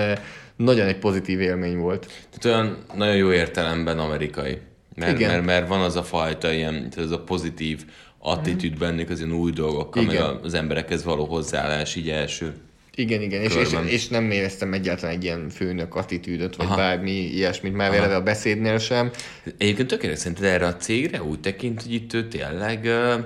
nagyon 0.57 0.87
egy 0.87 0.99
pozitív 0.99 1.41
élmény 1.41 1.77
volt. 1.77 2.07
Tehát 2.39 2.59
olyan 2.59 2.79
nagyon 2.95 3.17
jó 3.17 3.33
értelemben 3.33 3.99
amerikai. 3.99 4.59
Mert, 4.95 5.19
mert, 5.19 5.45
mert 5.45 5.69
van 5.69 5.81
az 5.81 5.97
a 5.97 6.03
fajta 6.03 6.53
ilyen, 6.53 6.89
ez 6.97 7.11
a 7.11 7.19
pozitív 7.19 7.85
attitűd 8.19 8.79
bennük 8.79 9.11
az 9.11 9.19
ilyen 9.21 9.33
új 9.33 9.51
dolgok, 9.51 9.95
meg 9.95 10.21
az 10.43 10.55
emberekhez 10.55 11.05
való 11.05 11.25
hozzáállás 11.25 11.95
így 11.95 12.09
első 12.09 12.55
igen, 12.99 13.23
igen, 13.23 13.43
és, 13.43 13.55
és, 13.55 13.77
és, 13.87 14.09
nem 14.09 14.31
éreztem 14.31 14.73
egyáltalán 14.73 15.15
egy 15.15 15.25
ilyen 15.25 15.49
főnök 15.49 15.95
attitűdöt, 15.95 16.57
vagy 16.57 16.67
Aha. 16.67 16.77
bármi 16.77 17.11
ilyesmit, 17.11 17.75
már 17.75 17.91
vele 17.91 18.15
a 18.15 18.23
beszédnél 18.23 18.79
sem. 18.79 19.11
Egyébként 19.59 19.89
tökéletes 19.89 20.21
szerinted 20.21 20.45
erre 20.45 20.67
a 20.67 20.77
cégre 20.77 21.23
úgy 21.23 21.41
tekint, 21.41 21.83
hogy 21.83 21.93
itt 21.93 22.13
ő 22.13 22.29
tényleg 22.29 22.85
uh, 22.85 23.25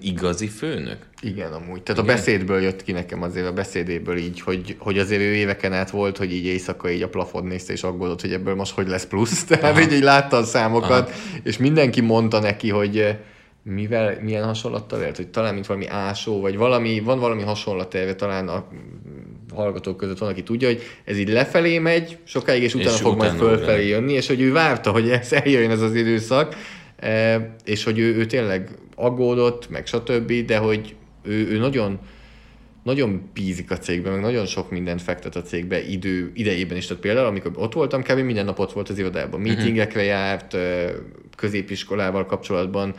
igazi 0.00 0.48
főnök? 0.48 0.98
Igen, 1.22 1.52
amúgy. 1.52 1.82
Tehát 1.82 2.02
Igen? 2.02 2.14
a 2.14 2.16
beszédből 2.16 2.60
jött 2.60 2.82
ki 2.82 2.92
nekem 2.92 3.22
azért 3.22 3.46
a 3.46 3.52
beszédéből 3.52 4.16
így, 4.16 4.40
hogy, 4.40 4.76
hogy 4.78 4.98
azért 4.98 5.20
ő 5.20 5.34
éveken 5.34 5.72
át 5.72 5.90
volt, 5.90 6.16
hogy 6.16 6.32
így 6.32 6.44
éjszaka 6.44 6.90
így 6.90 7.02
a 7.02 7.08
plafon 7.08 7.46
nézte 7.46 7.72
és 7.72 7.82
aggódott, 7.82 8.20
hogy 8.20 8.32
ebből 8.32 8.54
most 8.54 8.72
hogy 8.72 8.88
lesz 8.88 9.06
plusz. 9.06 9.44
Tehát 9.44 9.80
így, 9.80 9.92
így 9.92 10.02
látta 10.02 10.36
a 10.36 10.44
számokat, 10.44 11.08
Aha. 11.08 11.18
és 11.42 11.56
mindenki 11.56 12.00
mondta 12.00 12.40
neki, 12.40 12.70
hogy 12.70 13.16
mivel, 13.62 14.18
milyen 14.22 14.44
hasonlattal 14.44 15.02
élt, 15.02 15.16
hogy 15.16 15.28
talán 15.28 15.54
mint 15.54 15.66
valami 15.66 15.86
ásó, 15.88 16.40
vagy 16.40 16.56
valami, 16.56 17.00
van 17.00 17.18
valami 17.18 17.42
hasonlat 17.42 17.94
erre, 17.94 18.14
talán 18.14 18.48
a 18.48 18.66
hallgatók 19.54 19.96
között 19.96 20.18
van, 20.18 20.28
aki 20.28 20.42
tudja, 20.42 20.68
hogy 20.68 20.82
ez 21.04 21.18
így 21.18 21.28
lefelé 21.28 21.78
megy 21.78 22.18
sokáig, 22.24 22.62
és 22.62 22.74
utána 22.74 22.90
és 22.90 23.00
fog 23.00 23.14
utána 23.14 23.32
majd 23.32 23.42
fölfelé 23.42 23.88
jönni, 23.88 24.12
és 24.12 24.26
hogy 24.26 24.40
ő 24.40 24.52
várta, 24.52 24.90
hogy 24.90 25.10
ez 25.10 25.32
eljön 25.32 25.70
ez 25.70 25.80
az 25.80 25.94
időszak, 25.94 26.56
e, 26.96 27.54
és 27.64 27.84
hogy 27.84 27.98
ő, 27.98 28.14
ő 28.14 28.26
tényleg 28.26 28.70
aggódott, 28.94 29.68
meg 29.68 29.86
stb., 29.86 30.32
de 30.32 30.56
hogy 30.56 30.94
ő, 31.22 31.48
ő 31.48 31.58
nagyon, 31.58 31.98
nagyon 32.82 33.30
bízik 33.34 33.70
a 33.70 33.78
cégben, 33.78 34.12
meg 34.12 34.20
nagyon 34.20 34.46
sok 34.46 34.70
mindent 34.70 35.02
fektet 35.02 35.36
a 35.36 35.42
cégbe 35.42 35.88
idő, 35.88 36.30
idejében 36.34 36.76
is. 36.76 36.86
Tehát 36.86 37.02
például, 37.02 37.26
amikor 37.26 37.50
ott 37.54 37.72
voltam, 37.72 38.02
kb. 38.02 38.18
minden 38.18 38.44
nap 38.44 38.58
ott 38.58 38.72
volt 38.72 38.88
az 38.88 38.98
irodában. 38.98 39.40
Mhm. 39.40 39.48
Meetingekre 39.48 40.02
járt, 40.02 40.56
középiskolával 41.36 42.26
kapcsolatban 42.26 42.94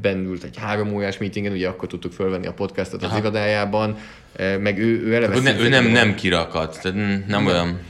bennült 0.00 0.44
egy 0.44 0.56
három 0.58 0.92
órás 0.92 1.18
meetingen, 1.18 1.52
ugye 1.52 1.68
akkor 1.68 1.88
tudtuk 1.88 2.12
fölvenni 2.12 2.46
a 2.46 2.52
podcastot 2.52 3.02
Aha. 3.02 3.14
az 3.14 3.20
irodájában, 3.20 3.96
meg 4.38 4.78
ő, 4.78 5.02
ő 5.06 5.14
eleve... 5.14 5.40
Ne, 5.40 5.58
ő 5.58 5.68
nem, 5.68 5.86
nem 5.86 6.14
kirakat, 6.14 6.78
tehát 6.82 6.98
nem, 6.98 7.24
nem 7.28 7.46
olyan... 7.46 7.80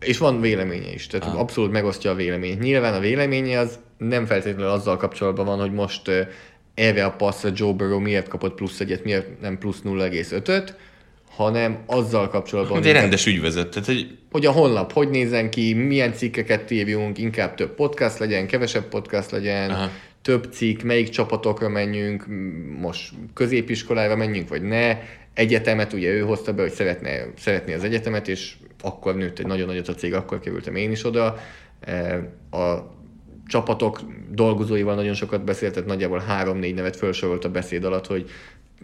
És 0.00 0.18
van 0.18 0.40
véleménye 0.40 0.92
is, 0.92 1.06
tehát 1.06 1.26
Aha. 1.26 1.38
abszolút 1.38 1.72
megosztja 1.72 2.10
a 2.10 2.14
véleményt. 2.14 2.60
Nyilván 2.60 2.94
a 2.94 2.98
véleménye 2.98 3.58
az 3.58 3.78
nem 3.98 4.26
feltétlenül 4.26 4.70
azzal 4.70 4.96
kapcsolatban 4.96 5.46
van, 5.46 5.60
hogy 5.60 5.72
most 5.72 6.10
erre 6.80 7.04
a 7.04 7.10
passzra 7.10 7.50
Joe 7.54 7.72
Burrow 7.72 7.98
miért 7.98 8.28
kapott 8.28 8.54
plusz 8.54 8.80
egyet, 8.80 9.04
miért 9.04 9.40
nem 9.40 9.58
plusz 9.58 9.80
0,5-öt, 9.84 10.74
hanem 11.30 11.78
azzal 11.86 12.28
kapcsolatban... 12.28 12.76
Hogy 12.76 12.86
egy 12.86 12.92
rendes 12.92 13.26
ügyvezet. 13.26 13.68
Tehát, 13.68 13.86
hogy... 13.86 14.18
hogy 14.30 14.46
a 14.46 14.50
honlap 14.50 14.92
hogy 14.92 15.10
nézzen 15.10 15.50
ki, 15.50 15.74
milyen 15.74 16.12
cikkeket 16.12 16.70
írjunk, 16.70 17.18
inkább 17.18 17.54
több 17.54 17.74
podcast 17.74 18.18
legyen, 18.18 18.46
kevesebb 18.46 18.88
podcast 18.88 19.30
legyen, 19.30 19.70
Aha. 19.70 19.90
több 20.22 20.48
cikk, 20.52 20.82
melyik 20.82 21.08
csapatokra 21.08 21.68
menjünk, 21.68 22.26
most 22.80 23.12
középiskolára 23.34 24.16
menjünk, 24.16 24.48
vagy 24.48 24.62
ne, 24.62 24.98
egyetemet, 25.34 25.92
ugye 25.92 26.08
ő 26.08 26.20
hozta 26.20 26.52
be, 26.52 26.62
hogy 26.62 26.72
szeretne, 26.72 27.26
szeretné 27.38 27.74
az 27.74 27.84
egyetemet, 27.84 28.28
és 28.28 28.54
akkor 28.82 29.16
nőtt 29.16 29.38
egy 29.38 29.46
nagyon 29.46 29.66
nagyot 29.66 29.88
a 29.88 29.94
cég, 29.94 30.14
akkor 30.14 30.40
kerültem 30.40 30.74
én 30.74 30.90
is 30.90 31.04
oda. 31.04 31.36
E, 31.80 32.28
a 32.50 32.98
csapatok 33.50 34.00
dolgozóival 34.30 34.94
nagyon 34.94 35.14
sokat 35.14 35.44
beszélt, 35.44 35.72
tehát 35.72 35.88
nagyjából 35.88 36.18
három-négy 36.18 36.74
nevet 36.74 36.96
felsorolt 36.96 37.44
a 37.44 37.50
beszéd 37.50 37.84
alatt, 37.84 38.06
hogy 38.06 38.30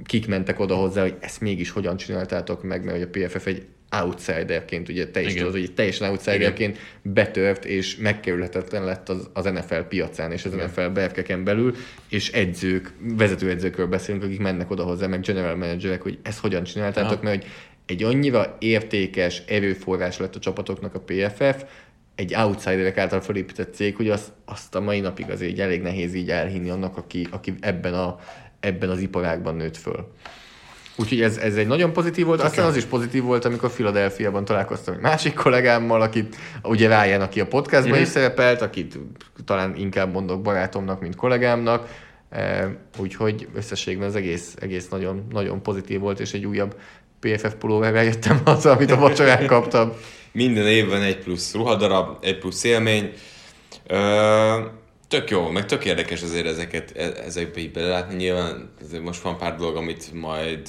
kik 0.05 0.27
mentek 0.27 0.61
oda 0.61 0.75
hozzá, 0.75 1.03
hogy 1.03 1.15
ezt 1.21 1.41
mégis 1.41 1.71
hogyan 1.71 1.97
csináltátok 1.97 2.63
meg, 2.63 2.85
mert 2.85 2.99
hogy 2.99 3.09
a 3.13 3.27
PFF 3.27 3.47
egy 3.47 3.63
outsiderként, 4.03 4.89
ugye 4.89 5.09
te 5.09 5.23
is 5.23 5.35
tudod, 5.35 5.53
hogy 5.53 5.73
teljesen 5.75 6.11
outsiderként 6.11 6.77
Igen. 6.77 7.15
betört, 7.15 7.65
és 7.65 7.97
megkerülhetetlen 7.97 8.85
lett 8.85 9.09
az, 9.09 9.31
az 9.33 9.45
NFL 9.45 9.81
piacán, 9.89 10.33
és 10.33 10.45
az 10.45 10.53
Igen. 10.53 10.67
NFL 10.67 10.87
berkeken 10.87 11.45
belül, 11.45 11.75
és 12.09 12.33
edzők, 12.33 12.93
vezetőedzőkről 13.17 13.87
beszélünk, 13.87 14.25
akik 14.25 14.41
mennek 14.41 14.71
oda 14.71 14.85
hozzá, 14.85 15.07
meg 15.07 15.21
general 15.21 15.57
managerek, 15.57 16.03
hogy 16.03 16.19
ezt 16.23 16.39
hogyan 16.39 16.65
csináltátok, 16.65 17.13
Aha. 17.13 17.23
mert 17.23 17.43
hogy 17.43 17.53
egy 17.87 18.03
annyira 18.03 18.57
értékes 18.59 19.43
erőforrás 19.47 20.19
lett 20.19 20.35
a 20.37 20.39
csapatoknak 20.39 20.95
a 20.95 21.01
PFF, 21.01 21.65
egy 22.17 22.35
outsiderek 22.35 22.99
által 22.99 23.21
felépített 23.21 23.75
cég, 23.75 23.97
hogy 23.97 24.11
azt, 24.11 24.33
azt 24.45 24.75
a 24.75 24.81
mai 24.81 25.01
napig 25.01 25.31
azért 25.31 25.59
elég 25.59 25.83
nehéz 25.83 26.15
így 26.15 26.31
elhinni 26.31 26.71
annak, 26.71 26.97
aki, 26.97 27.27
aki 27.31 27.55
ebben, 27.61 27.95
a, 27.95 28.19
ebben 28.61 28.91
az 28.91 29.01
iparágban 29.01 29.55
nőtt 29.55 29.77
föl. 29.77 30.13
Úgyhogy 30.97 31.23
ez, 31.23 31.37
ez 31.37 31.57
egy 31.57 31.67
nagyon 31.67 31.93
pozitív 31.93 32.27
volt. 32.27 32.41
Aztán 32.41 32.67
az 32.67 32.77
is 32.77 32.85
pozitív 32.85 33.23
volt, 33.23 33.45
amikor 33.45 33.73
Philadelphia-ban 33.73 34.45
találkoztam 34.45 34.95
egy 34.95 35.01
másik 35.01 35.35
kollégámmal, 35.35 36.01
akit 36.01 36.37
ugye 36.63 37.03
Ryan, 37.03 37.21
aki 37.21 37.41
a 37.41 37.47
podcastban 37.47 37.93
mm-hmm. 37.93 38.03
is 38.03 38.09
szerepelt, 38.09 38.63
akit 38.63 38.99
talán 39.45 39.77
inkább 39.77 40.13
mondok 40.13 40.43
barátomnak, 40.43 41.01
mint 41.01 41.17
kollégámnak. 41.17 41.89
E, 42.31 42.77
úgyhogy 42.99 43.49
összességben 43.55 44.09
az 44.09 44.17
egész, 44.17 44.55
egész 44.61 44.89
nagyon, 44.89 45.27
nagyon 45.31 45.63
pozitív 45.63 46.01
volt, 46.01 46.21
és 46.21 46.33
egy 46.33 46.47
újabb 46.47 46.77
PFF 47.21 47.55
pulóverrel 47.55 48.05
jöttem 48.05 48.41
haza, 48.45 48.71
amit 48.71 48.91
a 48.91 48.97
vacsorán 48.97 49.47
kaptam. 49.47 49.93
Minden 50.37 50.67
évben 50.67 51.03
egy 51.03 51.19
plusz 51.19 51.55
ruhadarab, 51.55 52.25
egy 52.25 52.39
plusz 52.39 52.65
élmény. 52.65 53.13
Ö, 53.87 54.67
tök 55.09 55.31
jó, 55.31 55.51
meg 55.51 55.67
tök 55.67 55.85
érdekes 55.85 56.23
azért 56.23 56.47
ezeket, 56.47 56.97
e, 56.97 57.03
ezekbe 57.25 57.61
így 57.61 57.73
belelátni. 57.73 58.17
Nyilván 58.17 58.71
most 59.03 59.21
van 59.21 59.37
pár 59.37 59.57
dolog, 59.57 59.77
amit 59.77 60.13
majd 60.13 60.69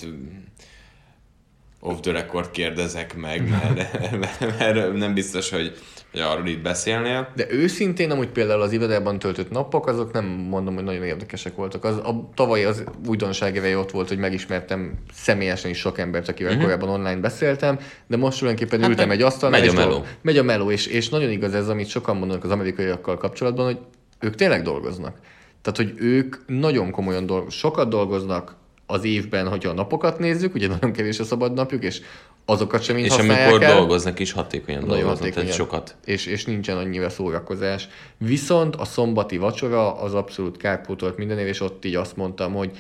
off 1.79 1.99
the 1.99 2.11
record 2.11 2.51
kérdezek 2.51 3.15
meg, 3.15 3.49
mert, 3.49 3.75
mert, 4.19 4.59
mert 4.59 4.93
nem 4.93 5.13
biztos, 5.13 5.49
hogy 5.49 5.77
hogy 6.11 6.21
arról 6.21 6.47
itt 6.47 6.61
beszélnél. 6.61 7.31
De 7.35 7.45
őszintén 7.49 8.11
amúgy 8.11 8.27
például 8.27 8.61
az 8.61 8.71
irodában 8.71 9.19
töltött 9.19 9.51
napok, 9.51 9.87
azok 9.87 10.13
nem 10.13 10.25
mondom, 10.25 10.75
hogy 10.75 10.83
nagyon 10.83 11.03
érdekesek 11.03 11.55
voltak. 11.55 11.83
Az, 11.83 11.95
a 11.95 12.29
tavaly 12.35 12.65
az 12.65 12.83
újdonság 13.07 13.75
ott 13.77 13.91
volt, 13.91 14.07
hogy 14.07 14.17
megismertem 14.17 14.93
személyesen 15.13 15.71
is 15.71 15.77
sok 15.77 15.97
embert, 15.97 16.27
akivel 16.27 16.51
uh-huh. 16.51 16.65
korábban 16.65 16.89
online 16.89 17.19
beszéltem, 17.19 17.79
de 18.07 18.17
most 18.17 18.39
tulajdonképpen 18.39 18.81
hát 18.81 18.89
ültem 18.89 19.11
egy 19.11 19.21
asztalnál. 19.21 19.59
Megy 19.59 19.69
a 19.69 19.73
meló. 19.73 20.05
Megy 20.21 20.37
a 20.37 20.43
meló, 20.43 20.71
és, 20.71 20.85
és 20.85 21.09
nagyon 21.09 21.29
igaz 21.29 21.53
ez, 21.53 21.69
amit 21.69 21.87
sokan 21.87 22.17
mondanak 22.17 22.43
az 22.43 22.51
amerikaiakkal 22.51 23.17
kapcsolatban, 23.17 23.65
hogy 23.65 23.77
ők 24.19 24.35
tényleg 24.35 24.61
dolgoznak. 24.61 25.17
Tehát, 25.61 25.77
hogy 25.77 26.05
ők 26.05 26.35
nagyon 26.45 26.91
komolyan 26.91 27.25
dolgoznak, 27.25 27.53
sokat 27.53 27.89
dolgoznak 27.89 28.55
az 28.85 29.03
évben, 29.03 29.47
hogyha 29.47 29.69
a 29.69 29.73
napokat 29.73 30.19
nézzük, 30.19 30.53
ugye 30.53 30.67
nagyon 30.67 30.91
kevés 30.91 31.19
a 31.19 31.23
szabad 31.23 31.53
napjuk, 31.53 31.83
és 31.83 32.01
azokat 32.49 32.83
sem 32.83 32.97
És 32.97 33.17
amikor 33.17 33.63
el. 33.63 33.75
dolgoznak 33.75 34.19
is 34.19 34.31
hatékonyan 34.31 34.79
Nagyon 34.79 34.95
dolgoznak, 34.97 35.19
hatékonyan. 35.19 35.49
tehát 35.49 35.69
sokat. 35.69 35.95
És, 36.05 36.25
és 36.25 36.45
nincsen 36.45 36.77
annyira 36.77 37.09
szórakozás. 37.09 37.87
Viszont 38.17 38.75
a 38.75 38.85
szombati 38.85 39.37
vacsora 39.37 39.93
az 40.01 40.13
abszolút 40.13 40.57
kárpótolt 40.57 41.17
mindenév, 41.17 41.47
és 41.47 41.61
ott 41.61 41.85
így 41.85 41.95
azt 41.95 42.15
mondtam, 42.15 42.53
hogy 42.53 42.71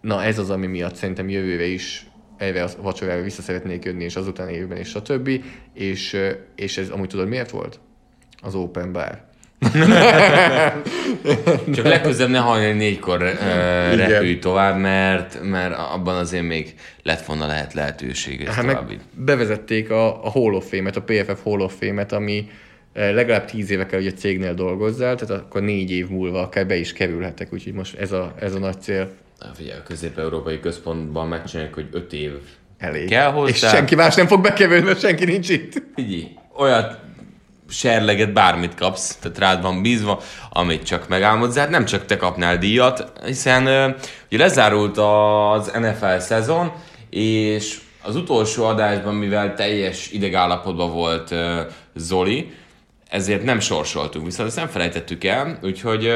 na 0.00 0.22
ez 0.22 0.38
az, 0.38 0.50
ami 0.50 0.66
miatt 0.66 0.94
szerintem 0.94 1.28
jövőre 1.28 1.64
is 1.66 2.06
erre 2.36 2.62
a 2.62 2.68
vacsorára 2.82 3.22
vissza 3.22 3.42
szeretnék 3.42 3.84
jönni, 3.84 4.04
és 4.04 4.16
azután 4.16 4.48
évben, 4.48 4.76
és 4.78 4.88
stb. 4.88 5.30
És, 5.74 6.12
ö, 6.12 6.30
és 6.56 6.78
ez 6.78 6.88
amúgy 6.88 7.08
tudod 7.08 7.28
miért 7.28 7.50
volt? 7.50 7.80
Az 8.42 8.54
open 8.54 8.92
bar. 8.92 9.30
Csak 11.74 11.84
legközelebb 11.84 12.30
ne 12.30 12.38
hajnali 12.38 12.72
négykor 12.72 13.22
uh, 13.22 13.96
repülj 13.96 14.38
tovább, 14.38 14.78
mert, 14.78 15.42
mert 15.42 15.74
abban 15.76 16.16
azért 16.16 16.44
még 16.44 16.74
lett 17.02 17.24
volna 17.24 17.46
lehet 17.46 17.72
lehetőség, 17.72 18.48
Hát 18.48 18.64
meg 18.64 18.78
bevezették 19.14 19.90
a, 19.90 20.24
a 20.24 20.30
Hall 20.30 20.54
of 20.54 20.70
Fame-et, 20.70 20.96
a 20.96 21.02
PFF 21.02 21.42
Hall 21.42 21.60
of 21.60 21.74
Fame-et, 21.80 22.12
ami 22.12 22.50
legalább 22.92 23.44
tíz 23.44 23.70
éve 23.70 23.86
kell, 23.86 23.98
hogy 23.98 24.08
egy 24.08 24.18
cégnél 24.18 24.54
dolgozzál, 24.54 25.14
tehát 25.14 25.42
akkor 25.42 25.62
négy 25.62 25.90
év 25.90 26.08
múlva 26.08 26.40
akár 26.40 26.66
be 26.66 26.76
is 26.76 26.92
kerülhetek, 26.92 27.52
úgyhogy 27.52 27.72
most 27.72 27.98
ez 27.98 28.12
a, 28.12 28.34
ez 28.38 28.54
a 28.54 28.58
nagy 28.58 28.80
cél 28.80 29.10
Na, 29.42 29.50
Figyelj, 29.54 29.78
a 29.78 29.82
közép-európai 29.82 30.60
központban 30.60 31.28
megcsinálják, 31.28 31.74
hogy 31.74 31.88
öt 31.92 32.12
év 32.12 32.32
elég. 32.78 33.08
kell 33.08 33.30
hozzá. 33.30 33.50
És 33.50 33.58
senki 33.58 33.94
más 33.94 34.14
nem 34.14 34.26
fog 34.26 34.40
bekerülni, 34.40 34.84
mert 34.84 35.00
senki 35.00 35.24
nincs 35.24 35.48
itt. 35.48 35.82
Figyelj, 35.94 36.28
olyat 36.56 37.00
serleget 37.72 38.32
bármit 38.32 38.74
kapsz, 38.74 39.16
tehát 39.16 39.38
rád 39.38 39.62
van 39.62 39.82
bízva, 39.82 40.20
amit 40.50 40.82
csak 40.82 41.08
megálmodsz, 41.08 41.56
hát 41.56 41.70
nem 41.70 41.84
csak 41.84 42.06
te 42.06 42.16
kapnál 42.16 42.58
díjat, 42.58 43.12
hiszen 43.24 43.94
ugye 44.30 44.38
lezárult 44.38 44.98
az 44.98 45.70
NFL 45.80 46.18
szezon, 46.18 46.72
és 47.10 47.80
az 48.02 48.16
utolsó 48.16 48.64
adásban, 48.64 49.14
mivel 49.14 49.54
teljes 49.54 50.10
idegállapotban 50.10 50.92
volt 50.92 51.34
Zoli, 51.94 52.52
ezért 53.08 53.42
nem 53.42 53.60
sorsoltunk, 53.60 54.24
viszont 54.24 54.48
ezt 54.48 54.56
nem 54.56 54.68
felejtettük 54.68 55.24
el, 55.24 55.58
úgyhogy 55.62 56.06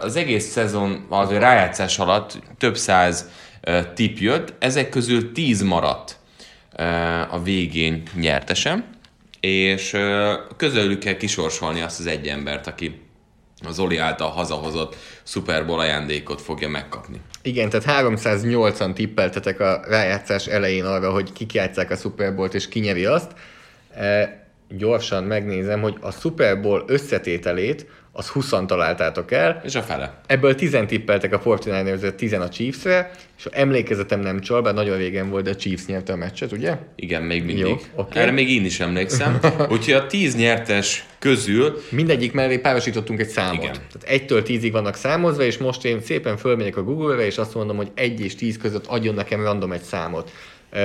az 0.00 0.16
egész 0.16 0.50
szezon, 0.50 1.06
az 1.08 1.30
a 1.30 1.38
rájátszás 1.38 1.98
alatt 1.98 2.38
több 2.58 2.76
száz 2.76 3.30
tip 3.94 4.18
jött, 4.18 4.54
ezek 4.58 4.88
közül 4.88 5.32
tíz 5.32 5.62
maradt 5.62 6.16
a 7.30 7.42
végén 7.42 8.02
nyertesem, 8.14 8.84
és 9.42 9.96
közülük 10.56 10.98
kell 10.98 11.16
kisorsolni 11.16 11.80
azt 11.80 11.98
az 11.98 12.06
egy 12.06 12.26
embert, 12.26 12.66
aki 12.66 13.00
az 13.66 13.78
Oli 13.78 13.96
által 13.96 14.30
hazahozott 14.30 14.96
Super 15.22 15.66
Bowl 15.66 15.78
ajándékot 15.78 16.40
fogja 16.40 16.68
megkapni. 16.68 17.20
Igen, 17.42 17.68
tehát 17.68 18.06
308-an 18.06 18.92
tippeltetek 18.92 19.60
a 19.60 19.80
rájátszás 19.88 20.46
elején 20.46 20.84
arra, 20.84 21.10
hogy 21.10 21.32
kik 21.32 21.52
játsszák 21.52 21.90
a 21.90 21.96
Super 21.96 22.34
Bowl-t 22.34 22.54
és 22.54 22.68
ki 22.68 22.80
nyeri 22.80 23.04
azt. 23.04 23.32
E, 23.94 24.46
gyorsan 24.68 25.24
megnézem, 25.24 25.80
hogy 25.80 25.96
a 26.00 26.10
Super 26.10 26.60
Bowl 26.60 26.84
összetételét 26.86 27.86
az 28.12 28.28
20 28.28 28.52
találtátok 28.66 29.32
el, 29.32 29.60
És 29.64 29.74
a 29.74 29.82
fele. 29.82 30.20
Ebből 30.26 30.54
10 30.54 30.76
tippeltek 30.86 31.32
a 31.32 31.40
49ers, 31.40 32.14
10 32.14 32.32
a 32.32 32.48
Chiefs-re, 32.48 33.10
és 33.38 33.44
emlékezetem 33.50 34.20
nem 34.20 34.40
csal, 34.40 34.62
bár 34.62 34.74
nagyon 34.74 34.96
régen 34.96 35.30
volt, 35.30 35.44
de 35.44 35.50
a 35.50 35.56
Chiefs 35.56 35.86
nyerte 35.86 36.12
a 36.12 36.16
meccset, 36.16 36.52
ugye? 36.52 36.76
Igen, 36.96 37.22
még 37.22 37.44
mindig. 37.44 37.66
Jó, 37.66 37.76
oké. 37.94 38.18
Erre 38.18 38.30
még 38.30 38.50
én 38.50 38.64
is 38.64 38.80
emlékszem. 38.80 39.38
Úgyhogy 39.70 39.94
a 39.94 40.06
tíz 40.06 40.36
nyertes 40.36 41.06
közül 41.18 41.82
Mindegyik 41.90 42.32
mellé 42.32 42.58
párosítottunk 42.58 43.20
egy 43.20 43.28
számot. 43.28 43.62
Igen. 43.62 43.76
Tehát 43.92 44.22
1-től 44.22 44.42
10-ig 44.46 44.68
vannak 44.72 44.94
számozva, 44.94 45.42
és 45.42 45.58
most 45.58 45.84
én 45.84 46.00
szépen 46.00 46.36
fölmegyek 46.36 46.76
a 46.76 46.82
Google-re, 46.82 47.24
és 47.26 47.38
azt 47.38 47.54
mondom, 47.54 47.76
hogy 47.76 47.90
1 47.94 48.20
és 48.20 48.34
10 48.34 48.56
között 48.56 48.86
adjon 48.86 49.14
nekem 49.14 49.42
random 49.42 49.72
egy 49.72 49.82
számot. 49.82 50.30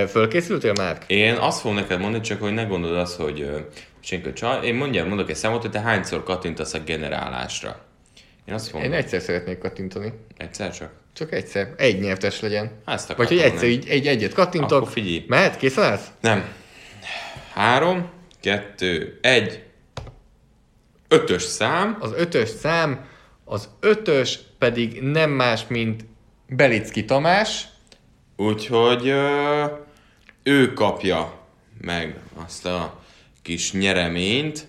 Fölkészültél 0.07 0.73
már? 0.77 0.97
Én 1.07 1.33
azt 1.33 1.59
fogom 1.59 1.75
neked 1.75 1.99
mondani, 1.99 2.23
csak 2.23 2.41
hogy 2.41 2.53
ne 2.53 2.63
gondold 2.63 2.97
azt, 2.97 3.15
hogy 3.15 3.49
ö, 4.11 4.15
senki 4.15 4.33
csal. 4.33 4.63
Én 4.63 4.75
mondjam, 4.75 5.07
mondok 5.07 5.29
egy 5.29 5.35
számot, 5.35 5.61
hogy 5.61 5.71
te 5.71 5.79
hányszor 5.79 6.23
kattintasz 6.23 6.73
a 6.73 6.79
generálásra. 6.79 7.85
Én 8.45 8.53
azt 8.53 8.69
fogom. 8.69 8.85
Én 8.85 8.93
egyszer 8.93 9.21
szeretnék 9.21 9.57
kattintani. 9.57 10.13
Egyszer 10.37 10.71
csak? 10.71 10.91
Csak 11.13 11.33
egyszer. 11.33 11.73
Egy 11.77 11.99
nyertes 11.99 12.39
legyen. 12.39 12.71
Hát 12.85 13.15
Vagy 13.15 13.27
hogy 13.27 13.37
egyszer 13.37 13.67
így 13.67 13.87
egy 13.87 14.07
egyet 14.07 14.33
kattintok. 14.33 14.71
Akkor 14.71 14.91
figyelj. 14.91 15.25
Mehet? 15.27 15.57
Készen 15.57 15.83
állsz? 15.83 16.07
Nem. 16.21 16.47
Három, 17.53 18.09
kettő, 18.41 19.19
egy. 19.21 19.63
Ötös 21.07 21.41
szám. 21.41 21.97
Az 21.99 22.13
ötös 22.15 22.49
szám, 22.49 23.05
az 23.45 23.69
ötös 23.79 24.39
pedig 24.57 25.01
nem 25.01 25.29
más, 25.29 25.67
mint 25.67 26.05
Belicki 26.47 27.05
Tamás, 27.05 27.67
Úgyhogy 28.39 29.07
ö, 29.07 29.65
ő 30.43 30.73
kapja 30.73 31.33
meg 31.81 32.19
azt 32.45 32.65
a 32.65 32.99
kis 33.47 33.71
nyereményt. 33.71 34.67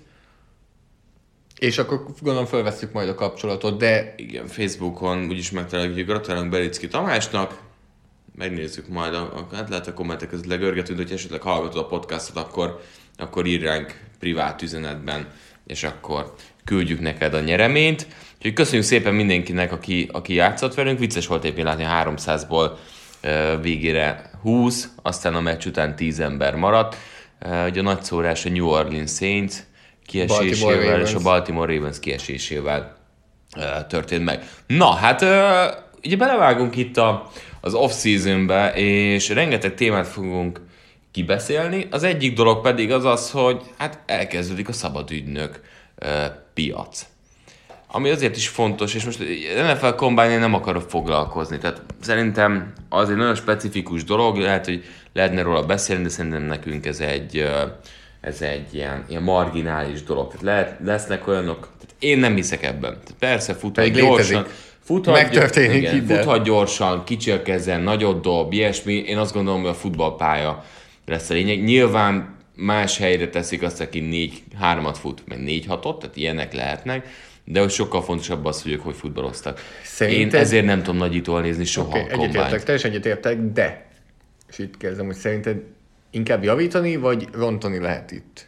és 1.59 1.79
akkor 1.79 2.05
gondolom 2.21 2.47
felvesszük 2.47 2.93
majd 2.93 3.09
a 3.09 3.15
kapcsolatot, 3.15 3.79
de 3.79 4.15
Igen, 4.17 4.47
Facebookon 4.47 5.27
úgyis 5.29 5.51
megtaláljuk, 5.51 5.95
hogy 5.95 6.05
gratulálunk 6.05 6.51
Belicki 6.51 6.89
Tamásnak. 6.89 7.61
Megnézzük 8.35 8.89
majd, 8.89 9.15
a, 9.15 9.21
a, 9.21 9.55
hát 9.55 9.69
lehet 9.69 9.87
a 9.87 9.95
kommentek 9.95 10.29
között 10.29 10.47
legörgetünk, 10.47 10.99
hogy 10.99 11.13
esetleg 11.13 11.41
hallgatod 11.41 11.83
a 11.83 11.87
podcastot, 11.87 12.37
akkor, 12.37 12.81
akkor 13.17 13.47
írj 13.47 13.65
ránk 13.65 14.01
privát 14.19 14.63
üzenetben, 14.63 15.27
és 15.67 15.83
akkor 15.83 16.35
küldjük 16.65 17.01
neked 17.01 17.35
a 17.35 17.41
nyereményt. 17.41 18.07
Úgyhogy 18.37 18.53
köszönjük 18.53 18.85
szépen 18.85 19.15
mindenkinek, 19.15 19.73
aki, 19.73 20.09
aki 20.13 20.35
játszott 20.35 20.75
velünk. 20.75 20.99
Vicces 20.99 21.27
volt 21.27 21.45
éppen 21.45 21.65
látni, 21.65 21.85
300-ból 21.89 22.71
ö, 23.21 23.57
végére 23.63 24.31
20, 24.43 24.89
aztán 25.03 25.35
a 25.35 25.41
meccs 25.41 25.67
után 25.67 25.97
10 25.97 26.21
ember 26.21 26.55
maradt. 26.55 26.97
Ugye 27.41 27.81
a 27.81 27.83
nagy 27.83 28.03
szórás 28.03 28.45
a 28.45 28.49
New 28.49 28.67
Orleans 28.67 29.11
Saints 29.11 29.55
kiesésével 30.07 31.01
és 31.01 31.15
a. 31.15 31.19
Baltimore 31.19 31.75
Ravens 31.75 31.99
kiesésével 31.99 32.97
történt 33.89 34.25
meg. 34.25 34.49
Na, 34.67 34.91
hát 34.91 35.23
ugye 36.05 36.17
belevágunk 36.17 36.77
itt 36.77 36.97
a, 36.97 37.31
az 37.61 37.75
off-seasonbe, 37.75 38.73
és 38.75 39.29
rengeteg 39.29 39.75
témát 39.75 40.07
fogunk 40.07 40.61
kibeszélni. 41.11 41.87
Az 41.91 42.03
egyik 42.03 42.37
dolog 42.37 42.61
pedig 42.61 42.93
az 42.93 43.05
az, 43.05 43.31
hogy 43.31 43.63
hát 43.79 43.99
elkezdődik 44.07 44.69
a 44.69 44.73
szabadügynök 44.73 45.61
piac. 46.55 47.07
Ami 47.91 48.11
azért 48.11 48.37
is 48.37 48.49
fontos, 48.49 48.95
és 48.95 49.05
most 49.05 49.23
NFL 49.73 49.89
combine 49.89 50.39
nem 50.39 50.55
akarok 50.55 50.91
foglalkozni, 50.91 51.59
tehát 51.59 51.83
szerintem 52.01 52.73
az 52.89 53.11
egy 53.11 53.17
nagyon 53.17 53.35
specifikus 53.35 54.05
dolog, 54.05 54.37
lehet, 54.37 54.65
hogy 54.65 54.85
lehetne 55.19 55.43
róla 55.43 55.63
beszélni, 55.67 56.03
de 56.03 56.09
szerintem 56.09 56.43
nekünk 56.43 56.87
ez 56.87 57.01
egy, 57.01 57.49
ez 58.21 58.43
egy 58.43 58.75
ilyen, 58.75 59.05
ilyen 59.09 59.23
marginális 59.23 60.03
dolog. 60.03 60.27
Tehát 60.27 60.43
lehet, 60.43 60.77
lesznek 60.85 61.27
olyanok, 61.29 61.59
tehát 61.61 61.95
én 61.99 62.19
nem 62.19 62.35
hiszek 62.35 62.63
ebben. 62.63 62.93
Tehát 62.93 63.15
persze 63.19 63.55
futhat 63.55 63.85
Pedig 63.85 64.03
gyorsan, 64.03 64.37
létezik. 64.37 64.57
futhat, 64.85 65.15
Megtörténik, 65.15 65.77
igen, 65.77 65.93
hidd 65.93 66.11
el. 66.11 66.17
futhat 66.23 66.45
gyorsan, 66.45 67.05
kicsi 67.05 67.31
a 67.31 67.43
kezen, 67.43 67.81
nagyot 67.81 68.21
dob, 68.23 68.53
ilyesmi. 68.53 68.95
Én 68.95 69.19
azt 69.19 69.33
gondolom, 69.33 69.61
hogy 69.61 69.71
a 69.71 69.75
futballpálya 69.75 70.65
lesz 71.07 71.31
a 71.31 71.35
lényeg. 71.35 71.65
Nyilván 71.65 72.37
más 72.55 72.99
helyre 72.99 73.29
teszik 73.29 73.63
azt, 73.63 73.81
aki 73.81 74.01
négy, 74.01 74.43
hármat 74.61 74.99
fut, 74.99 75.23
meg 75.27 75.43
négy 75.43 75.67
hatot, 75.67 75.99
tehát 75.99 76.17
ilyenek 76.17 76.53
lehetnek, 76.55 77.09
de 77.45 77.61
hogy 77.61 77.71
sokkal 77.71 78.03
fontosabb 78.03 78.45
az, 78.45 78.63
hogy 78.63 78.73
ők 78.73 78.81
hogy 78.83 78.95
futballoztak. 78.95 79.61
Szerinted- 79.83 80.35
Én 80.35 80.41
ezért 80.41 80.65
nem 80.65 80.79
tudom 80.83 80.97
nagyítól 80.97 81.41
nézni 81.41 81.65
soha 81.65 81.89
okay, 81.89 82.01
a 82.01 82.05
egyetértek, 82.05 82.41
kombányt. 82.41 82.65
teljesen 82.65 82.91
egyetértek, 82.91 83.39
de, 83.53 83.88
és 84.51 84.59
itt 84.59 84.77
kezdem, 84.77 85.07
hogy 85.07 85.17
szerinted 85.17 85.63
inkább 86.11 86.43
javítani, 86.43 86.97
vagy 86.97 87.29
rontani 87.33 87.79
lehet 87.79 88.11
itt? 88.11 88.47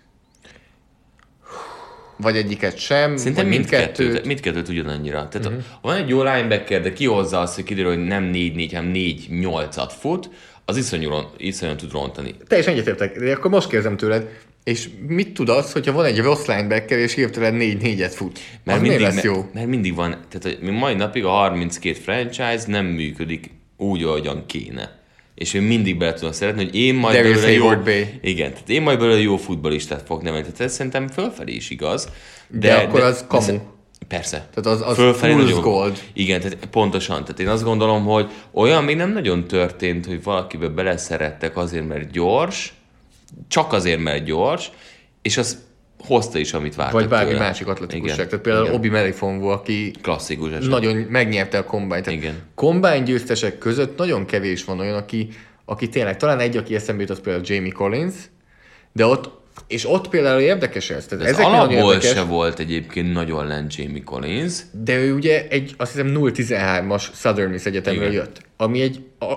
Vagy 2.16 2.36
egyiket 2.36 2.78
sem, 2.78 3.16
Szerintem 3.16 3.44
vagy 3.44 3.54
mindkettőt, 3.54 3.98
mindkettőt. 3.98 4.26
mindkettőt 4.26 4.68
ugyanannyira. 4.68 5.28
Tehát 5.28 5.46
uh-huh. 5.46 5.62
ha 5.70 5.88
van 5.88 5.96
egy 5.96 6.08
jó 6.08 6.22
linebacker, 6.22 6.82
de 6.82 6.92
kihozza 6.92 7.40
azt, 7.40 7.54
hogy 7.54 7.64
kiderül, 7.64 7.96
hogy 7.96 8.06
nem 8.06 8.30
4-4, 8.34 8.68
hanem 8.72 8.92
4-8-at 8.94 9.92
fut, 9.98 10.30
az 10.64 10.76
iszonyú, 10.76 11.08
ron- 11.08 11.34
iszonyú 11.36 11.74
tud 11.74 11.92
rontani. 11.92 12.34
Teljesen 12.46 12.72
egyetértek, 12.72 13.18
de 13.18 13.32
akkor 13.32 13.50
most 13.50 13.68
kérdezem 13.68 13.96
tőled, 13.96 14.28
és 14.64 14.88
mit 15.06 15.34
tud 15.34 15.48
az, 15.48 15.72
hogyha 15.72 15.92
van 15.92 16.04
egy 16.04 16.18
rossz 16.18 16.46
linebacker, 16.46 16.98
és 16.98 17.14
hirtelen 17.14 17.56
4-4-et 17.60 18.12
fut? 18.14 18.38
Mert 18.64 18.78
az 18.78 18.82
mindig, 18.82 19.00
lesz 19.00 19.22
jó? 19.22 19.50
mert 19.54 19.66
mindig 19.66 19.94
van, 19.94 20.10
tehát 20.28 20.58
hogy 20.58 20.70
mai 20.70 20.94
napig 20.94 21.24
a 21.24 21.28
32 21.28 21.94
franchise 21.94 22.64
nem 22.66 22.86
működik 22.86 23.50
úgy, 23.76 24.02
ahogyan 24.02 24.46
kéne. 24.46 24.99
És 25.40 25.54
én 25.54 25.62
mindig 25.62 25.96
bele 25.98 26.12
tudom 26.12 26.32
szeretni, 26.32 26.64
hogy 26.64 26.74
én 26.74 26.94
majd 26.94 27.16
Darius 27.16 27.40
belőle 27.40 27.52
jó, 27.76 27.82
Bay. 27.82 28.06
igen, 28.22 28.52
tehát 28.52 28.68
én 28.68 28.82
majd 28.82 28.98
belőle 28.98 29.18
jó 29.20 29.36
futbalistát 29.36 30.02
fog 30.06 30.22
nevelni. 30.22 30.44
Tehát 30.44 30.60
ez 30.60 30.72
szerintem 30.72 31.08
fölfelé 31.08 31.52
is 31.52 31.70
igaz. 31.70 32.08
De 32.48 32.74
akkor 32.74 33.00
az 33.00 33.24
kamu. 33.28 33.42
sze- 33.42 33.60
Persze. 34.08 34.48
Tehát 34.54 34.80
az- 34.80 34.88
az 34.88 34.96
Fölfelé 34.96 35.34
nagyon- 35.34 35.60
gold. 35.60 36.02
Igen, 36.12 36.40
tehát 36.40 36.56
pontosan. 36.70 37.24
Tehát 37.24 37.40
én 37.40 37.48
azt 37.48 37.62
gondolom, 37.64 38.04
hogy 38.04 38.30
olyan 38.52 38.84
még 38.84 38.96
nem 38.96 39.12
nagyon 39.12 39.46
történt, 39.46 40.06
hogy 40.06 40.22
valakibe 40.22 40.68
beleszerettek 40.68 41.56
azért, 41.56 41.88
mert 41.88 42.10
gyors, 42.10 42.72
csak 43.48 43.72
azért, 43.72 44.00
mert 44.00 44.24
gyors, 44.24 44.70
és 45.22 45.36
az 45.36 45.58
hozta 46.06 46.38
is, 46.38 46.52
amit 46.52 46.74
vártak 46.74 46.94
Vagy 47.00 47.08
bármi 47.08 47.30
tőle. 47.30 47.40
másik 47.42 47.66
atletikusság. 47.66 48.16
Igen, 48.18 48.28
Tehát 48.28 48.44
például 48.44 48.64
igen. 48.64 48.76
Obi 48.76 48.88
Melifonvu, 48.88 49.46
aki 49.46 49.90
Klasszikus 50.02 50.50
eset. 50.50 50.68
nagyon 50.70 50.96
megnyerte 50.96 51.58
a 51.58 51.64
kombányt. 51.64 52.06
Igen. 52.06 52.34
Kombány 52.54 53.02
győztesek 53.02 53.58
között 53.58 53.98
nagyon 53.98 54.24
kevés 54.24 54.64
van 54.64 54.78
olyan, 54.80 54.96
aki, 54.96 55.28
aki 55.64 55.88
tényleg, 55.88 56.16
talán 56.16 56.38
egy, 56.38 56.56
aki 56.56 56.74
eszembe 56.74 57.00
jut, 57.02 57.10
az 57.10 57.20
például 57.20 57.44
Jamie 57.46 57.72
Collins, 57.72 58.14
de 58.92 59.06
ott, 59.06 59.38
és 59.66 59.88
ott 59.88 60.08
például 60.08 60.40
érdekes 60.40 60.90
ez. 60.90 61.06
Tehát 61.06 61.24
Ez 61.24 61.32
ezek 61.32 61.46
alapból 61.46 61.92
érdekes, 61.92 62.12
se 62.16 62.22
volt 62.22 62.58
egyébként 62.58 63.12
nagyon 63.12 63.46
lent 63.46 63.74
Jamie 63.76 64.02
Collins. 64.04 64.54
de 64.84 64.96
ő 64.96 65.14
ugye 65.14 65.46
egy, 65.48 65.74
azt 65.76 65.92
hiszem 65.92 66.12
0-13-as 66.16 67.02
Southern 67.14 67.50
Miss 67.50 67.64
Egyetemről 67.64 68.02
Igen. 68.02 68.14
jött, 68.14 68.40
ami 68.56 68.80
egy 68.80 69.04
a, 69.18 69.32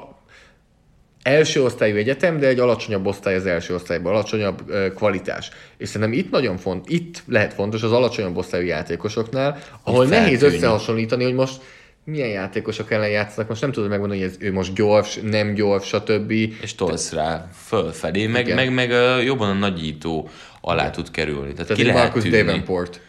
első 1.24 1.64
osztályú 1.64 1.96
egyetem, 1.96 2.40
de 2.40 2.48
egy 2.48 2.60
alacsonyabb 2.60 3.06
osztály 3.06 3.36
az 3.36 3.46
első 3.46 3.74
osztályban, 3.74 4.14
alacsonyabb 4.14 4.72
kvalitás. 4.96 5.50
És 5.78 5.88
szerintem 5.88 6.20
itt 6.20 6.32
nagyon 6.32 6.58
font, 6.58 6.90
itt 6.90 7.24
lehet 7.28 7.54
fontos 7.54 7.84
az 7.84 7.92
alacsonyabb 7.92 8.38
osztályú 8.38 8.66
játékosoknál, 8.66 9.58
ahol 9.84 10.06
nehéz 10.06 10.42
összehasonlítani, 10.42 11.24
hogy 11.24 11.34
most 11.34 11.62
milyen 12.06 12.28
játékosok 12.30 12.92
ellen 12.92 13.10
játszanak, 13.10 13.50
most 13.50 13.62
nem 13.62 13.72
tudod 13.72 13.90
megmondani, 13.90 14.22
hogy 14.22 14.30
ez, 14.30 14.36
ő 14.40 14.54
most 14.54 14.74
gyors, 14.74 15.20
nem 15.22 15.54
gyors, 15.54 15.88
stb. 15.88 16.32
és 16.32 16.76
tolsz 16.76 17.12
rá 17.12 17.50
fölfelé, 17.66 18.28
meg, 18.28 18.46
Igen. 18.46 18.56
meg, 18.56 18.74
meg 18.74 18.92
ö, 18.92 19.22
jobban 19.22 19.50
a 19.50 19.54
nagyító 19.54 20.30
alá 20.62 20.90
tud 20.90 21.12
kerülni. 21.12 21.54
Tehát, 21.54 21.68
Tehát 21.68 21.82
ki 21.82 21.84
lehet 21.84 22.04
Marcus 22.04 22.24
tűnni. 22.24 22.38
Davenport. 22.38 23.02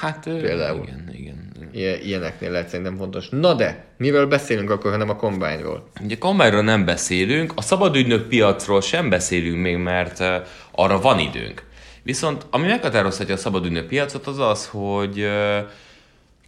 Hát 0.00 0.26
ö, 0.26 0.40
Például. 0.40 0.82
Igen, 0.82 1.10
igen. 1.12 1.47
Ilyen- 1.72 2.00
Ilyeneknél 2.02 2.50
lehet 2.50 2.68
szerintem 2.68 2.96
fontos. 2.96 3.28
Na 3.30 3.54
de, 3.54 3.84
mivel 3.96 4.26
beszélünk 4.26 4.70
akkor, 4.70 4.90
hanem 4.90 5.08
a 5.08 5.16
combine-ról? 5.16 5.88
Ugye 6.04 6.18
kombányról 6.18 6.62
nem 6.62 6.84
beszélünk, 6.84 7.52
a 7.54 7.62
szabadügynök 7.62 8.28
piacról 8.28 8.80
sem 8.80 9.08
beszélünk 9.08 9.62
még, 9.62 9.76
mert 9.76 10.20
ö, 10.20 10.36
arra 10.72 11.00
van 11.00 11.18
időnk. 11.18 11.62
Viszont 12.02 12.46
ami 12.50 12.66
meghatározhatja 12.66 13.34
a 13.34 13.38
szabadügynök 13.38 13.86
piacot, 13.86 14.26
az 14.26 14.38
az, 14.38 14.66
hogy 14.66 15.20
ö, 15.20 15.58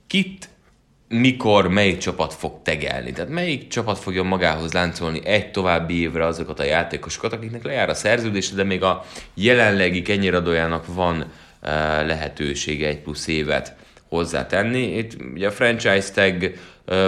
kit, 0.07 0.49
mikor, 1.09 1.69
melyik 1.69 1.99
csapat 1.99 2.35
fog 2.35 2.63
tegelni. 2.63 3.13
Tehát 3.13 3.31
melyik 3.31 3.69
csapat 3.69 3.99
fogja 3.99 4.23
magához 4.23 4.73
láncolni 4.73 5.27
egy 5.27 5.51
további 5.51 6.01
évre 6.01 6.27
azokat 6.27 6.61
a 6.61 6.65
játékosokat, 6.65 7.33
akiknek 7.33 7.65
lejár 7.65 7.89
a 7.89 7.95
szerződése, 7.95 8.55
de 8.55 8.65
még 8.65 8.83
a 8.83 9.05
jelenlegi 9.35 10.03
kenyéradójának 10.03 10.95
van 10.95 11.25
ö, 11.63 11.69
lehetősége 12.07 12.87
egy 12.87 12.99
plusz 13.01 13.27
évet 13.27 13.75
hozzátenni. 14.11 14.97
Itt 14.97 15.17
ugye 15.35 15.47
a 15.47 15.51
franchise 15.51 16.13
tag 16.13 16.53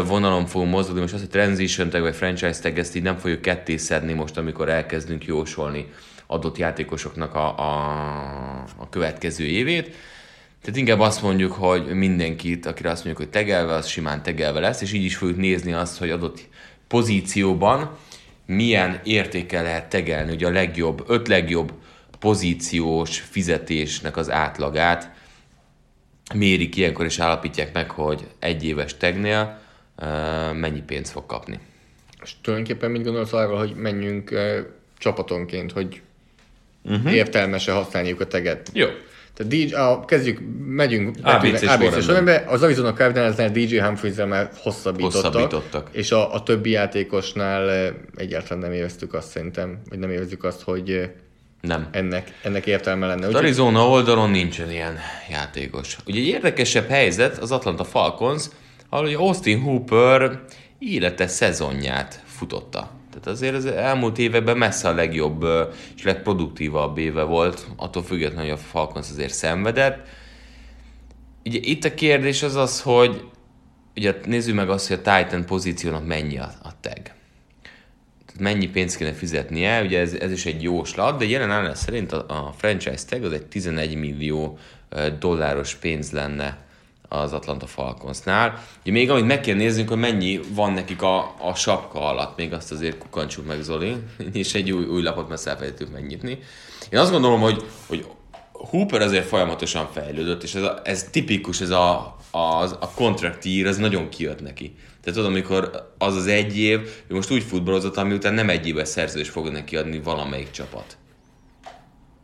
vonalon 0.06 0.46
fogunk 0.46 0.70
mozogni, 0.70 1.00
most 1.00 1.14
az, 1.14 1.20
hogy 1.20 1.28
transition 1.28 1.90
tag 1.90 2.02
vagy 2.02 2.14
franchise 2.14 2.60
tag, 2.60 2.78
ezt 2.78 2.96
így 2.96 3.02
nem 3.02 3.16
fogjuk 3.16 3.40
ketté 3.40 3.76
szedni 3.76 4.12
most, 4.12 4.36
amikor 4.36 4.68
elkezdünk 4.68 5.24
jósolni 5.24 5.86
adott 6.26 6.58
játékosoknak 6.58 7.34
a, 7.34 7.58
a, 7.58 8.64
a 8.76 8.88
következő 8.90 9.44
évét. 9.44 9.94
Tehát 10.62 10.78
inkább 10.78 11.00
azt 11.00 11.22
mondjuk, 11.22 11.52
hogy 11.52 11.86
mindenkit, 11.86 12.66
akire 12.66 12.90
azt 12.90 13.04
mondjuk, 13.04 13.26
hogy 13.26 13.42
tegelve, 13.42 13.74
az 13.74 13.86
simán 13.86 14.22
tegelve 14.22 14.60
lesz, 14.60 14.80
és 14.80 14.92
így 14.92 15.04
is 15.04 15.16
fogjuk 15.16 15.38
nézni 15.38 15.72
azt, 15.72 15.98
hogy 15.98 16.10
adott 16.10 16.48
pozícióban 16.88 17.96
milyen 18.46 19.00
értékkel 19.04 19.62
lehet 19.62 19.88
tegelni, 19.88 20.32
ugye 20.32 20.46
a 20.46 20.50
legjobb, 20.50 21.04
öt 21.06 21.28
legjobb 21.28 21.72
pozíciós 22.18 23.20
fizetésnek 23.20 24.16
az 24.16 24.30
átlagát 24.30 25.10
mérik 26.34 26.76
ilyenkor, 26.76 27.04
és 27.04 27.18
állapítják 27.18 27.72
meg, 27.72 27.90
hogy 27.90 28.26
egy 28.38 28.64
éves 28.64 28.96
tegnél 28.96 29.58
mennyi 30.52 30.82
pénzt 30.86 31.12
fog 31.12 31.26
kapni. 31.26 31.58
És 32.22 32.32
tulajdonképpen 32.42 32.90
mit 32.90 33.04
gondolsz 33.04 33.32
arról, 33.32 33.58
hogy 33.58 33.74
menjünk 33.74 34.30
csapatonként, 34.98 35.72
hogy 35.72 36.00
uh-huh. 36.82 37.14
értelmese 37.14 37.72
használniuk 37.72 38.20
a 38.20 38.26
teget? 38.26 38.70
Jó. 38.72 38.86
Tehát 39.34 39.52
DJ, 39.52 39.74
a, 39.74 40.04
kezdjük, 40.04 40.40
megyünk 40.66 41.16
ABC 41.22 41.58
sorrendben. 41.58 42.00
sorrendben. 42.00 42.46
Az 42.46 42.62
Arizona 42.62 42.92
Cardinalsnál 42.92 43.50
DJ 43.50 43.78
Humphreyszel 43.78 44.26
már 44.26 44.50
hosszabbítottak, 44.56 45.22
Hosszabbítottak. 45.22 45.88
és 45.92 46.12
a, 46.12 46.34
a 46.34 46.42
többi 46.42 46.70
játékosnál 46.70 47.94
egyáltalán 48.16 48.58
nem 48.58 48.72
éreztük 48.72 49.14
azt 49.14 49.28
szerintem, 49.28 49.80
vagy 49.88 49.98
nem 49.98 50.10
érezzük 50.10 50.44
azt, 50.44 50.62
hogy 50.62 51.10
Nem. 51.62 51.88
ennek, 51.90 52.32
ennek 52.42 52.66
értelme 52.66 53.06
lenne. 53.06 53.26
Az 53.26 53.34
Arizona 53.34 53.88
oldalon 53.88 54.30
nincsen 54.30 54.70
ilyen 54.70 54.98
játékos. 55.30 55.96
Ugye 56.06 56.20
egy 56.20 56.26
érdekesebb 56.26 56.88
helyzet 56.88 57.38
az 57.38 57.52
Atlanta 57.52 57.84
Falcons, 57.84 58.48
ahol 58.88 59.06
ugye 59.06 59.16
Austin 59.16 59.60
Hooper 59.60 60.40
élete 60.78 61.26
szezonját 61.26 62.22
futotta. 62.26 62.90
Tehát 63.10 63.26
azért 63.26 63.54
az 63.54 63.66
elmúlt 63.66 64.18
években 64.18 64.56
messze 64.56 64.88
a 64.88 64.94
legjobb 64.94 65.46
és 65.96 66.02
legproduktívabb 66.02 66.98
éve 66.98 67.22
volt, 67.22 67.66
attól 67.76 68.02
függetlenül, 68.02 68.50
hogy 68.50 68.58
a 68.58 68.68
Falcons 68.70 69.10
azért 69.10 69.34
szenvedett. 69.34 70.06
Ugye 71.44 71.58
itt 71.62 71.84
a 71.84 71.94
kérdés 71.94 72.42
az 72.42 72.54
az, 72.54 72.80
hogy 72.80 73.24
ugye 73.96 74.14
nézzük 74.24 74.54
meg 74.54 74.70
azt, 74.70 74.88
hogy 74.88 75.00
a 75.04 75.16
Titan 75.16 75.44
pozíciónak 75.44 76.06
mennyi 76.06 76.38
a, 76.38 76.52
a 76.62 76.80
tag. 76.80 77.21
Tehát 78.32 78.52
mennyi 78.52 78.68
pénzt 78.68 78.96
kéne 78.96 79.12
fizetnie, 79.12 79.82
ugye 79.82 80.00
ez, 80.00 80.12
ez 80.12 80.32
is 80.32 80.46
egy 80.46 80.62
jóslat, 80.62 81.18
de 81.18 81.24
jelen 81.24 81.50
állás 81.50 81.78
szerint 81.78 82.12
a, 82.12 82.24
a 82.28 82.54
franchise 82.56 83.04
tag 83.08 83.24
az 83.24 83.32
egy 83.32 83.46
11 83.46 83.94
millió 83.94 84.58
dolláros 85.18 85.74
pénz 85.74 86.10
lenne 86.10 86.58
az 87.08 87.32
Atlanta 87.32 87.66
Falconsnál. 87.66 88.64
Ugye 88.80 88.92
még 88.92 89.10
amit 89.10 89.26
meg 89.26 89.40
kell 89.40 89.54
néznünk, 89.54 89.88
hogy 89.88 89.98
mennyi 89.98 90.40
van 90.54 90.72
nekik 90.72 91.02
a, 91.02 91.34
a 91.38 91.54
sapka 91.54 92.08
alatt, 92.08 92.36
még 92.36 92.52
azt 92.52 92.72
azért 92.72 92.98
kukancsuk 92.98 93.46
meg 93.46 93.62
Zoli, 93.62 93.96
és 94.32 94.54
egy 94.54 94.70
új, 94.70 94.84
új 94.84 95.02
lapot 95.02 95.28
messze 95.28 95.50
elfelejtünk 95.50 95.92
megnyitni. 95.92 96.38
Én 96.90 96.98
azt 96.98 97.10
gondolom, 97.10 97.40
hogy, 97.40 97.64
hogy 97.86 98.06
Hooper 98.52 99.00
azért 99.00 99.26
folyamatosan 99.26 99.88
fejlődött, 99.92 100.42
és 100.42 100.54
ez, 100.54 100.62
a, 100.62 100.80
ez 100.84 101.08
tipikus, 101.10 101.60
ez 101.60 101.70
a, 101.70 102.16
a, 102.30 102.62
a 102.62 102.90
contract 102.94 103.44
year, 103.44 103.66
ez 103.66 103.76
nagyon 103.76 104.08
kijött 104.08 104.42
neki. 104.42 104.74
Tehát 105.02 105.18
tudod, 105.18 105.30
amikor 105.30 105.90
az 105.98 106.16
az 106.16 106.26
egy 106.26 106.58
év, 106.58 106.80
ő 107.06 107.14
most 107.14 107.30
úgy 107.30 107.42
futballozott, 107.42 107.96
ami 107.96 108.14
után 108.14 108.34
nem 108.34 108.48
egy 108.48 108.68
éves 108.68 108.88
szerződés 108.88 109.28
fog 109.28 109.48
neki 109.48 109.76
adni 109.76 110.00
valamelyik 110.00 110.50
csapat. 110.50 110.96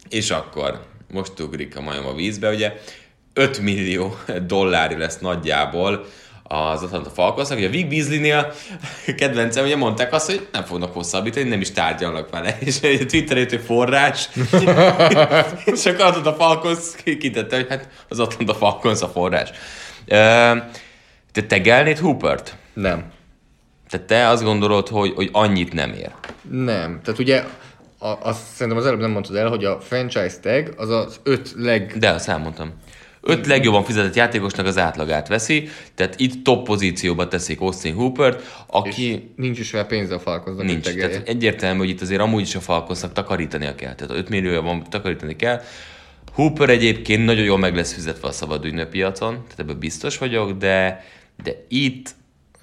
És 0.09 0.31
akkor 0.31 0.87
most 1.13 1.41
ugrik 1.41 1.77
a 1.77 1.81
majom 1.81 2.07
a 2.07 2.15
vízbe, 2.15 2.51
ugye 2.51 2.73
5 3.33 3.61
millió 3.61 4.17
dollárja 4.47 4.99
lesz 4.99 5.19
nagyjából 5.19 6.07
az 6.43 6.83
Atlanta 6.83 7.11
Falconsnak, 7.11 7.59
ugye 7.59 7.67
a 7.67 7.71
Vic 7.71 7.89
Beasley-nél 7.89 8.53
kedvencem, 9.17 9.65
ugye 9.65 9.77
mondták 9.77 10.13
azt, 10.13 10.27
hogy 10.27 10.49
nem 10.53 10.65
fognak 10.65 10.93
hosszabbítani, 10.93 11.49
nem 11.49 11.61
is 11.61 11.71
tárgyalnak 11.71 12.31
vele, 12.31 12.57
és 12.61 12.81
egy 12.81 13.07
Twitterét, 13.07 13.51
hogy 13.51 13.63
forrás, 13.65 14.29
és 15.75 15.87
akkor 15.87 16.05
Atlanta 16.05 16.35
Falcons 16.35 16.81
kitette, 17.19 17.57
hogy 17.57 17.67
hát 17.69 17.89
az 18.09 18.19
Atlanta 18.19 18.55
Falcons 18.55 19.03
a 19.03 19.09
forrás. 19.09 19.51
Te 21.33 21.43
tegelnéd 21.47 21.99
Hoopert? 21.99 22.57
Nem. 22.81 23.13
Tehát 23.89 24.07
te 24.07 24.29
azt 24.29 24.43
gondolod, 24.43 24.89
hogy, 24.89 25.13
hogy 25.15 25.29
annyit 25.33 25.73
nem 25.73 25.93
ér. 25.93 26.11
Nem. 26.51 27.01
Tehát 27.03 27.21
ugye 27.21 27.45
a, 27.99 28.07
azt 28.07 28.47
szerintem 28.53 28.83
az 28.83 28.87
előbb 28.87 29.01
nem 29.01 29.11
mondtad 29.11 29.37
el, 29.37 29.49
hogy 29.49 29.65
a 29.65 29.81
franchise 29.81 30.37
tag 30.43 30.75
az 30.77 30.91
az 30.91 31.21
öt 31.23 31.53
leg... 31.57 31.95
De 31.99 32.11
azt 32.11 32.29
elmondtam. 32.29 32.73
Öt 33.21 33.47
legjobban 33.47 33.85
fizetett 33.85 34.15
játékosnak 34.15 34.67
az 34.67 34.79
átlagát 34.79 35.29
veszi, 35.29 35.69
tehát 35.95 36.21
itt 36.21 36.45
top 36.45 36.65
pozícióba 36.65 37.29
teszik 37.29 37.61
Austin 37.61 37.95
Hoopert, 37.95 38.65
aki 38.67 39.33
Nincs 39.37 39.59
is 39.59 39.73
rá 39.73 39.83
pénze 39.83 40.15
a 40.15 40.19
Falconsnak, 40.19 40.67
nincs. 40.67 40.95
Tehát 40.95 41.29
egyértelmű, 41.29 41.79
hogy 41.79 41.89
itt 41.89 42.01
azért 42.01 42.21
amúgy 42.21 42.41
is 42.41 42.55
a 42.55 42.61
Falconsnak 42.61 43.13
takarítania 43.13 43.75
kell. 43.75 43.95
Tehát 43.95 44.17
5 44.17 44.29
milliója 44.29 44.63
van, 44.63 44.85
takarítani 44.91 45.37
kell. 45.37 45.63
Hooper 46.33 46.69
egyébként 46.69 47.25
nagyon 47.25 47.45
jól 47.45 47.59
meg 47.59 47.75
lesz 47.75 47.93
fizetve 47.93 48.29
a 48.29 48.33
szabad 48.33 48.87
piacon, 48.91 49.33
tehát 49.33 49.59
ebben 49.59 49.79
biztos 49.79 50.19
vagyok, 50.19 50.53
de, 50.53 51.05
de 51.43 51.65
itt 51.69 52.15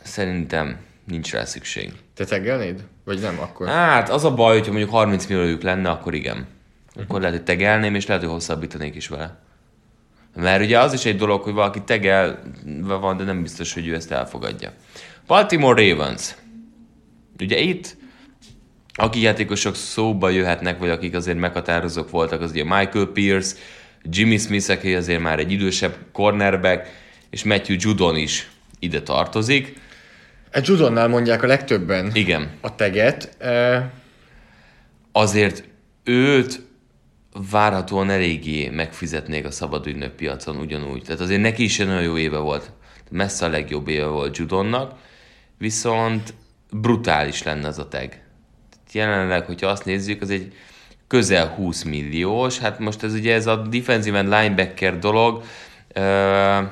szerintem 0.05 0.77
nincs 1.07 1.31
rá 1.31 1.45
szükség. 1.45 1.93
Te 2.13 2.25
tegelnéd? 2.25 2.83
Vagy 3.03 3.19
nem 3.19 3.39
akkor? 3.39 3.67
Hát 3.67 4.09
az 4.09 4.23
a 4.23 4.33
baj, 4.33 4.57
hogyha 4.57 4.71
mondjuk 4.71 4.91
30 4.91 5.25
milliójuk 5.25 5.61
lenne, 5.61 5.89
akkor 5.89 6.13
igen. 6.13 6.47
Akkor 6.95 7.19
lehet, 7.19 7.35
hogy 7.35 7.45
tegelném, 7.45 7.95
és 7.95 8.05
lehet, 8.05 8.23
hogy 8.23 8.31
hosszabbítanék 8.31 8.95
is 8.95 9.07
vele. 9.07 9.39
Mert 10.35 10.63
ugye 10.63 10.79
az 10.79 10.93
is 10.93 11.05
egy 11.05 11.17
dolog, 11.17 11.41
hogy 11.41 11.53
valaki 11.53 11.81
tegelve 11.81 12.95
van, 12.95 13.17
de 13.17 13.23
nem 13.23 13.41
biztos, 13.41 13.73
hogy 13.73 13.87
ő 13.87 13.95
ezt 13.95 14.11
elfogadja. 14.11 14.71
Baltimore 15.27 15.87
Ravens. 15.87 16.35
Ugye 17.39 17.59
itt, 17.59 17.97
akik 18.93 19.21
játékosok 19.21 19.75
szóba 19.75 20.29
jöhetnek, 20.29 20.79
vagy 20.79 20.89
akik 20.89 21.15
azért 21.15 21.37
meghatározók 21.37 22.09
voltak, 22.09 22.41
az 22.41 22.51
ugye 22.51 22.63
Michael 22.63 23.05
Pierce, 23.05 23.55
Jimmy 24.03 24.37
Smith, 24.37 24.69
aki 24.69 24.95
azért 24.95 25.21
már 25.21 25.39
egy 25.39 25.51
idősebb 25.51 25.95
cornerback, 26.11 26.87
és 27.29 27.43
Matthew 27.43 27.75
Judon 27.79 28.15
is 28.15 28.49
ide 28.79 29.01
tartozik. 29.01 29.83
A 30.55 30.59
Judonnál 30.63 31.07
mondják 31.07 31.43
a 31.43 31.47
legtöbben 31.47 32.11
Igen. 32.13 32.49
a 32.61 32.75
teget. 32.75 33.35
Eh, 33.37 33.83
azért 35.11 35.63
őt 36.03 36.61
várhatóan 37.51 38.09
eléggé 38.09 38.69
megfizetnék 38.69 39.45
a 39.45 39.51
szabad 39.51 39.87
ügynök 39.87 40.11
piacon 40.11 40.57
ugyanúgy. 40.57 41.01
Tehát 41.01 41.21
azért 41.21 41.41
neki 41.41 41.63
is 41.63 41.79
egy 41.79 41.87
nagyon 41.87 42.01
jó 42.01 42.17
éve 42.17 42.37
volt. 42.37 42.71
Messze 43.11 43.45
a 43.45 43.49
legjobb 43.49 43.87
éve 43.87 44.05
volt 44.05 44.37
Judonnak, 44.37 44.93
viszont 45.57 46.33
brutális 46.71 47.43
lenne 47.43 47.67
az 47.67 47.79
a 47.79 47.87
tag. 47.87 48.09
Jelenleg, 48.91 49.45
hogyha 49.45 49.67
azt 49.67 49.85
nézzük, 49.85 50.21
az 50.21 50.29
egy 50.29 50.53
közel 51.07 51.47
20 51.47 51.83
milliós, 51.83 52.59
hát 52.59 52.79
most 52.79 53.03
ez 53.03 53.13
ugye 53.13 53.33
ez 53.33 53.47
a 53.47 53.55
defensive 53.55 54.19
and 54.19 54.29
linebacker 54.29 54.99
dolog, 54.99 55.43
uh, 55.95 56.63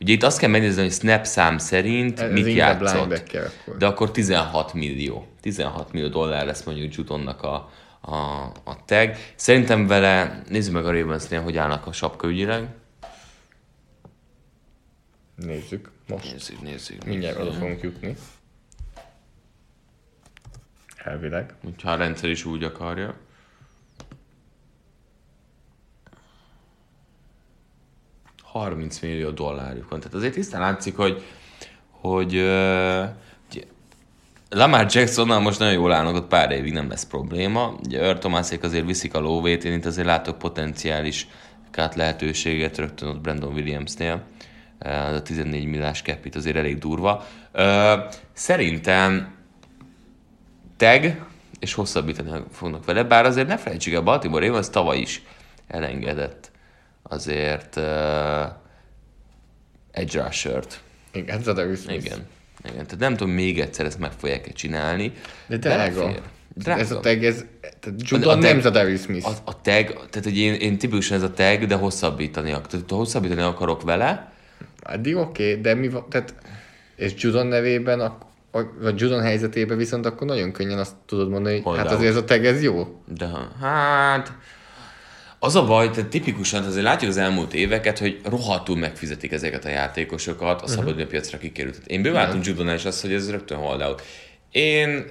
ugye 0.00 0.12
itt 0.12 0.22
azt 0.22 0.38
kell 0.38 0.50
megnézni, 0.50 0.82
hogy 0.82 0.92
snap 0.92 1.24
szám 1.24 1.58
szerint 1.58 2.20
ez 2.20 2.32
mit 2.32 2.52
játszott. 2.54 3.12
akkor. 3.12 3.76
De 3.78 3.86
akkor 3.86 4.10
16 4.10 4.72
millió. 4.74 5.26
16 5.40 5.92
millió 5.92 6.08
dollár 6.08 6.46
lesz 6.46 6.64
mondjuk 6.64 6.94
Judonnak 6.94 7.42
a, 7.42 7.70
a, 8.00 8.16
a 8.64 8.84
tag. 8.84 9.14
Szerintem 9.34 9.86
vele, 9.86 10.42
nézzük 10.48 10.72
meg 10.72 10.86
a 10.86 10.92
ravens 10.92 11.28
hogy 11.28 11.56
állnak 11.56 11.86
a 11.86 11.92
sapka 11.92 12.28
ügyileg. 12.28 12.68
Nézzük, 15.36 15.90
most. 16.08 16.32
Nézzük, 16.32 16.60
nézzük. 16.60 17.04
Mindjárt 17.04 17.38
oda 17.38 17.52
fogunk 17.52 17.82
jutni. 17.82 18.16
Elvileg. 20.96 21.54
Hogyha 21.64 21.90
a 21.90 21.96
rendszer 21.96 22.30
is 22.30 22.44
úgy 22.44 22.64
akarja. 22.64 23.14
...30 28.64 29.02
millió 29.02 29.30
dollárjuk 29.30 29.88
van. 29.88 30.00
Tehát 30.00 30.14
azért 30.14 30.32
tisztán 30.32 30.60
látszik, 30.60 30.96
hogy, 30.96 31.22
hogy 31.90 32.36
uh, 32.36 33.04
Lamar 34.50 34.86
Jacksonnal 34.88 35.40
most 35.40 35.58
nagyon 35.58 35.74
jól 35.74 35.92
állnak, 35.92 36.14
ott 36.14 36.28
pár 36.28 36.50
évig 36.50 36.72
nem 36.72 36.88
lesz 36.88 37.04
probléma. 37.04 37.74
Ugye 37.84 38.00
Earl 38.00 38.18
Thomasék 38.18 38.62
azért 38.62 38.86
viszik 38.86 39.14
a 39.14 39.20
lóvét, 39.20 39.64
én 39.64 39.72
itt 39.72 39.84
azért 39.84 40.06
látok 40.06 40.38
potenciális 40.38 41.28
kát 41.70 41.94
lehetőséget 41.94 42.78
rögtön 42.78 43.08
ott 43.08 43.20
Brandon 43.20 43.52
Williamsnél. 43.52 44.22
Az 44.78 45.14
a 45.14 45.22
14 45.22 45.66
milliás 45.66 46.02
cap 46.02 46.18
azért 46.34 46.56
elég 46.56 46.78
durva. 46.78 47.26
Szerintem 48.32 49.34
tag, 50.76 51.26
és 51.58 51.74
hosszabbítani 51.74 52.42
fognak 52.52 52.84
vele, 52.84 53.04
bár 53.04 53.26
azért 53.26 53.46
ne 53.46 53.56
felejtsük 53.56 53.94
el, 53.94 54.00
Baltimore 54.00 54.46
Ravens 54.46 54.70
tavaly 54.70 54.98
is 54.98 55.22
elengedett 55.68 56.50
azért 57.08 57.76
uh, 57.76 58.44
egy 59.90 60.14
rushert. 60.14 60.80
Igen, 61.12 61.42
Zadarius 61.42 61.80
Smith. 61.80 62.04
Igen. 62.04 62.26
Igen. 62.64 62.84
Tehát 62.84 62.98
nem 62.98 63.16
tudom, 63.16 63.32
még 63.34 63.60
egyszer 63.60 63.86
ezt 63.86 63.98
meg 63.98 64.10
fogják-e 64.12 64.50
csinálni. 64.52 65.12
De 65.46 65.56
drága. 65.56 66.12
Drága. 66.54 66.80
Ez 66.80 66.90
a 66.90 67.00
tag, 67.00 67.24
ez... 67.24 67.44
Tehát 67.60 68.00
A- 68.00 68.04
Judon 68.04 68.28
a 68.28 68.32
tag- 68.32 68.42
nem 68.42 68.60
Zadarius 68.60 69.00
Smith. 69.00 69.26
A, 69.26 69.30
a 69.44 69.60
tag, 69.60 69.86
tehát 69.86 70.22
hogy 70.22 70.38
én, 70.38 70.54
én 70.54 70.78
tipikusan 70.78 71.16
ez 71.16 71.22
a 71.22 71.32
tag, 71.32 71.64
de 71.66 71.74
hosszabbítani, 71.74 72.52
ak- 72.52 72.66
tehát 72.66 72.90
hosszabbítani 72.90 73.40
akarok 73.40 73.82
vele, 73.82 74.30
Addig 74.82 75.16
oké, 75.16 75.50
okay, 75.50 75.60
de 75.60 75.74
mi 75.74 75.88
van, 75.88 76.06
tehát, 76.10 76.34
és 76.96 77.12
Judon 77.16 77.46
nevében, 77.46 78.00
a- 78.00 78.18
vagy 78.80 79.00
Judon 79.00 79.22
helyzetében 79.22 79.76
viszont 79.76 80.06
akkor 80.06 80.26
nagyon 80.26 80.52
könnyen 80.52 80.78
azt 80.78 80.94
tudod 81.06 81.28
mondani, 81.28 81.54
hogy 81.54 81.64
Hold 81.64 81.76
hát 81.76 81.86
out. 81.86 81.94
azért 81.96 82.10
ez 82.10 82.16
a 82.16 82.24
tag, 82.24 82.44
ez 82.44 82.62
jó. 82.62 83.02
De 83.06 83.28
hát... 83.60 84.32
Az 85.38 85.56
a 85.56 85.64
baj, 85.64 85.90
tehát 85.90 86.10
tipikusan 86.10 86.64
azért 86.64 86.84
látjuk 86.84 87.10
az 87.10 87.16
elmúlt 87.16 87.54
éveket, 87.54 87.98
hogy 87.98 88.20
rohadtul 88.24 88.76
megfizetik 88.76 89.32
ezeket 89.32 89.64
a 89.64 89.68
játékosokat 89.68 90.62
a 90.62 90.66
szabad 90.66 91.04
piacra 91.04 91.38
kikerült. 91.38 91.86
Én 91.86 92.02
beváltunk 92.02 92.46
Judonál 92.46 92.74
is 92.74 92.84
azt, 92.84 93.00
hogy 93.00 93.12
ez 93.12 93.30
rögtön 93.30 93.58
hold 93.58 93.82
out. 93.82 94.02
Én 94.50 95.04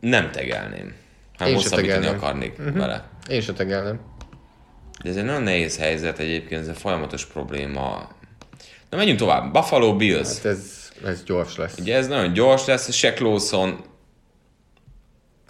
nem 0.00 0.30
tegelném. 0.30 0.94
hanem 1.38 1.54
Én 1.54 1.60
hosszabbítani 1.60 1.92
tegelném. 1.92 2.18
akarnék 2.18 2.56
vele. 2.74 3.08
Én 3.28 3.40
se 3.40 3.52
tegelnem. 3.52 4.00
De 5.02 5.10
ez 5.10 5.16
egy 5.16 5.24
nagyon 5.24 5.42
nehéz 5.42 5.78
helyzet 5.78 6.18
egyébként, 6.18 6.60
ez 6.60 6.68
egy 6.68 6.76
folyamatos 6.76 7.26
probléma. 7.26 8.10
Na 8.90 8.96
menjünk 8.96 9.18
tovább. 9.18 9.52
Buffalo 9.52 9.96
Bills. 9.96 10.28
Hát 10.28 10.44
ez, 10.44 10.90
ez 11.04 11.22
gyors 11.24 11.56
lesz. 11.56 11.78
Ugye 11.78 11.96
ez 11.96 12.08
nagyon 12.08 12.32
gyors 12.32 12.64
lesz, 12.64 12.92
Shaq 12.92 13.20
Lawson 13.22 13.84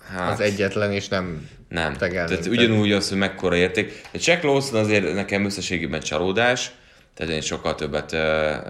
hát, 0.09 0.33
Az 0.33 0.41
egyetlen, 0.41 0.93
és 0.93 1.09
nem 1.09 1.49
nem. 1.73 1.93
tegelném. 1.97 2.37
Tehát 2.37 2.53
ugyanúgy 2.53 2.93
az, 2.93 3.09
hogy 3.09 3.19
mekkora 3.19 3.57
érték. 3.57 4.01
De 4.11 4.19
Shaq 4.19 4.47
Lawson 4.47 4.81
azért 4.81 5.15
nekem 5.15 5.45
összességében 5.45 6.01
csalódás, 6.01 6.71
tehát 7.15 7.33
én 7.33 7.41
sokkal 7.41 7.75
többet 7.75 8.13
uh, 8.13 8.19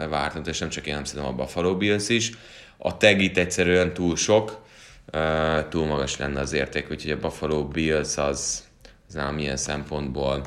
vártam, 0.08 0.42
és 0.46 0.58
nem 0.58 0.68
csak 0.68 0.86
én, 0.86 0.94
nem 0.94 1.04
szerintem 1.04 1.32
a 1.32 1.36
Buffalo 1.36 1.76
Bills 1.76 2.08
is. 2.08 2.30
A 2.76 2.96
tag 2.96 3.20
itt 3.20 3.36
egyszerűen 3.36 3.92
túl 3.92 4.16
sok, 4.16 4.64
uh, 5.12 5.68
túl 5.68 5.86
magas 5.86 6.16
lenne 6.16 6.40
az 6.40 6.52
érték, 6.52 6.90
úgyhogy 6.90 7.10
a 7.10 7.18
Buffalo 7.18 7.68
Bills 7.68 8.16
az, 8.16 8.64
az 9.08 9.14
nálam 9.14 9.38
ilyen 9.38 9.56
szempontból 9.56 10.46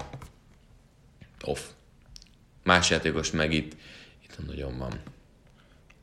off. 1.44 1.60
Más 2.64 2.90
játékos 2.90 3.32
meg 3.32 3.54
itt, 3.54 3.74
itt 4.24 4.48
nagyon 4.48 4.78
van. 4.78 5.02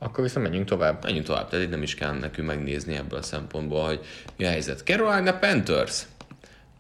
Akkor 0.02 0.24
viszont 0.24 0.46
menjünk 0.46 0.68
tovább. 0.68 1.02
Menjünk 1.02 1.26
tovább, 1.26 1.48
tehát 1.48 1.64
itt 1.64 1.70
nem 1.70 1.82
is 1.82 1.94
kell 1.94 2.12
nekünk 2.12 2.48
megnézni 2.48 2.94
ebből 2.94 3.18
a 3.18 3.22
szempontból, 3.22 3.86
hogy 3.86 4.00
mi 4.36 4.44
a 4.44 4.48
helyzet. 4.48 4.80
Carolina 4.80 5.38
Panthers 5.38 6.02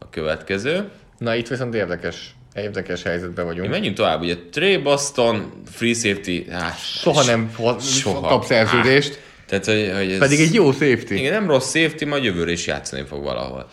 a 0.02 0.10
következő. 0.10 0.88
Na 1.18 1.34
itt 1.34 1.48
viszont 1.48 1.74
érdekes, 1.74 2.34
érdekes 2.54 3.02
helyzetben 3.02 3.44
vagyunk. 3.44 3.70
Menjünk 3.70 3.96
tovább, 3.96 4.20
ugye 4.20 4.36
Trey 4.50 4.76
Boston, 4.76 5.62
free 5.70 5.94
safety, 5.94 6.50
hát, 6.50 6.78
Soha 6.78 7.24
nem 7.24 7.54
Soha. 7.80 8.28
kap 8.28 8.44
szerződést, 8.44 9.20
tehát, 9.46 9.64
hogy, 9.64 9.92
hogy 9.96 10.12
ez, 10.12 10.18
pedig 10.18 10.40
egy 10.40 10.54
jó 10.54 10.72
safety. 10.72 11.10
Igen, 11.10 11.32
nem 11.32 11.46
rossz 11.46 11.74
safety, 11.74 12.04
majd 12.04 12.24
jövőre 12.24 12.50
is 12.52 12.66
játszani 12.66 13.02
fog 13.02 13.22
valahol. 13.22 13.68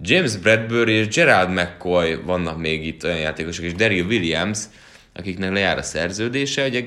James 0.00 0.36
Bradbury 0.36 0.92
és 0.92 1.06
Gerald 1.08 1.50
McCoy 1.50 2.14
vannak 2.14 2.58
még 2.58 2.86
itt 2.86 3.04
olyan 3.04 3.18
játékosok, 3.18 3.64
és 3.64 3.74
Daryl 3.74 4.06
Williams, 4.06 4.58
akiknek 5.14 5.52
lejár 5.52 5.78
a 5.78 5.82
szerződése. 5.82 6.66
Ugye 6.66 6.84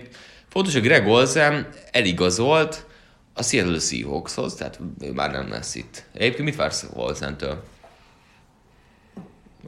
fontos, 0.49 0.73
hogy 0.73 0.81
Greg 0.81 1.07
Olsen 1.07 1.67
eligazolt 1.91 2.85
a 3.33 3.43
Seattle 3.43 3.79
Seahawkshoz, 3.79 4.55
tehát 4.55 4.79
ő 5.01 5.11
már 5.11 5.31
nem 5.31 5.49
lesz 5.49 5.75
itt. 5.75 6.03
Egyébként 6.13 6.43
mit 6.43 6.55
vársz 6.55 6.85
Olsentől? 6.93 7.63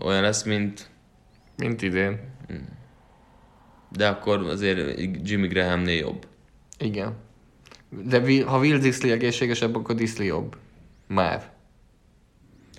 Olyan 0.01 0.21
lesz, 0.21 0.43
mint... 0.43 0.89
Mint 1.57 1.81
idén. 1.81 2.19
De 3.91 4.07
akkor 4.07 4.47
azért 4.47 4.99
Jimmy 5.23 5.47
Grahamnél 5.47 5.97
jobb. 5.97 6.27
Igen. 6.77 7.15
De 7.89 8.43
ha 8.45 8.59
Will 8.59 8.77
Disley 8.77 9.11
egészségesebb, 9.11 9.75
akkor 9.75 9.95
Disley 9.95 10.25
jobb. 10.27 10.57
Már. 11.07 11.51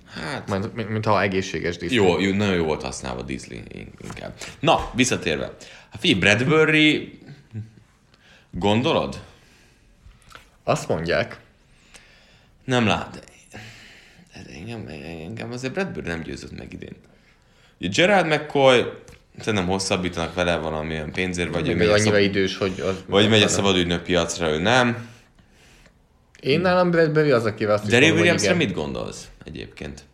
Hát, 0.06 0.48
Mint, 0.50 0.74
mint, 0.74 0.88
mint 0.88 1.04
ha 1.04 1.22
egészséges 1.22 1.76
Disley. 1.76 2.04
Jó, 2.04 2.20
jó, 2.20 2.34
nagyon 2.34 2.54
jó 2.54 2.64
volt 2.64 2.82
használva 2.82 3.22
Disney 3.22 3.62
inkább. 4.00 4.34
Na, 4.60 4.90
visszatérve. 4.94 5.44
Hát 5.90 6.00
figyelj, 6.00 6.20
Bradbury, 6.20 7.18
gondolod? 8.50 9.22
Azt 10.64 10.88
mondják, 10.88 11.40
Nem 12.64 12.86
lát. 12.86 13.24
De 14.46 14.52
engem, 14.54 14.86
engem 15.24 15.52
azért 15.52 15.72
Bradbury 15.72 16.06
nem 16.06 16.22
győzött 16.22 16.58
meg 16.58 16.72
idén. 16.72 16.96
Ugye 17.80 17.88
Gerard 17.88 18.26
McCoy, 18.26 18.84
szerintem 19.38 19.66
hosszabbítanak 19.68 20.34
vele 20.34 20.56
valamilyen 20.56 21.12
pénzért, 21.12 21.54
vagy 21.54 21.68
ő 21.68 21.74
megy 21.74 21.88
annyira 21.88 22.14
szab... 22.14 22.22
idős, 22.22 22.56
hogy... 22.56 22.80
Az 22.80 23.04
vagy 23.06 23.28
megy 23.28 23.42
a 23.42 23.48
szabadügynök 23.48 24.02
piacra, 24.02 24.48
ő 24.48 24.58
nem. 24.58 25.08
Én 26.40 26.60
nálam 26.60 26.90
Bradbury 26.90 27.30
az, 27.30 27.44
akivel 27.44 27.74
azt 27.74 27.86
Derry 27.86 28.08
hogy 28.08 28.14
Williamsre 28.16 28.54
mit 28.54 28.72
gondolsz 28.72 29.28
egyébként? 29.44 30.04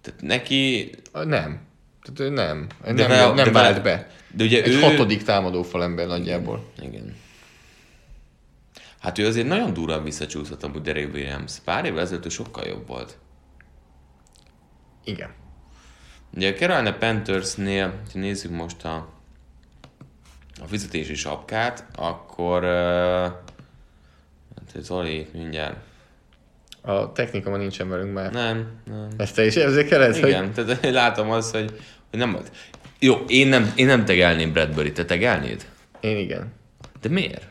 Tehát 0.00 0.20
neki... 0.20 0.90
Nem. 1.12 1.60
Tehát 2.02 2.20
ő 2.20 2.28
nem. 2.28 2.66
De 2.84 2.92
nem, 2.92 3.08
vele- 3.08 3.34
nem 3.34 3.44
de 3.44 3.50
vált 3.50 3.82
vele- 3.82 3.82
be. 3.82 4.10
De 4.34 4.44
ugye 4.44 4.62
Egy 4.62 4.72
ő... 4.72 4.80
hatodik 4.80 5.22
támadó 5.22 5.62
falember 5.62 6.06
nagyjából. 6.06 6.72
Igen. 6.82 7.14
Hát 8.98 9.18
ő 9.18 9.26
azért 9.26 9.46
nagyon 9.46 9.72
durván 9.72 10.04
visszacsúszott 10.04 10.62
amúgy 10.62 10.82
Derek 10.82 11.12
Williams. 11.14 11.52
Pár 11.64 11.84
évvel 11.84 12.00
ezelőtt 12.00 12.30
sokkal 12.30 12.66
jobb 12.66 12.86
volt. 12.86 13.18
Igen. 15.04 15.30
Ugye 16.34 16.50
a 16.50 16.54
Carolina 16.54 16.92
Panthersnél, 16.98 17.86
ha 18.12 18.18
nézzük 18.18 18.50
most 18.50 18.84
a, 18.84 18.94
a 20.62 20.66
fizetési 20.66 21.14
sapkát, 21.14 21.84
akkor 21.94 22.64
hát 24.56 24.74
ez 24.74 24.84
Zoli 24.84 25.26
mindjárt. 25.32 25.76
A 26.80 27.12
technika 27.12 27.50
ma 27.50 27.56
nincsen 27.56 27.88
velünk 27.88 28.12
már. 28.14 28.32
Nem, 28.32 28.70
nem. 28.84 29.08
Ezt 29.16 29.34
te 29.34 29.44
is 29.46 29.56
érzékeled? 29.56 30.16
hogy- 30.18 30.28
Igen, 30.28 30.52
tehát 30.52 30.90
látom 30.90 31.30
azt, 31.30 31.54
hogy, 31.54 31.80
hogy 32.10 32.18
nem. 32.18 32.38
Jó, 32.98 33.14
én 33.26 33.46
nem, 33.48 33.72
én 33.76 33.86
nem 33.86 34.04
tegelném 34.04 34.52
Bradbury, 34.52 34.92
te 34.92 35.04
tegelnéd? 35.04 35.66
Én 36.00 36.16
igen. 36.18 36.52
De 37.00 37.08
miért? 37.08 37.46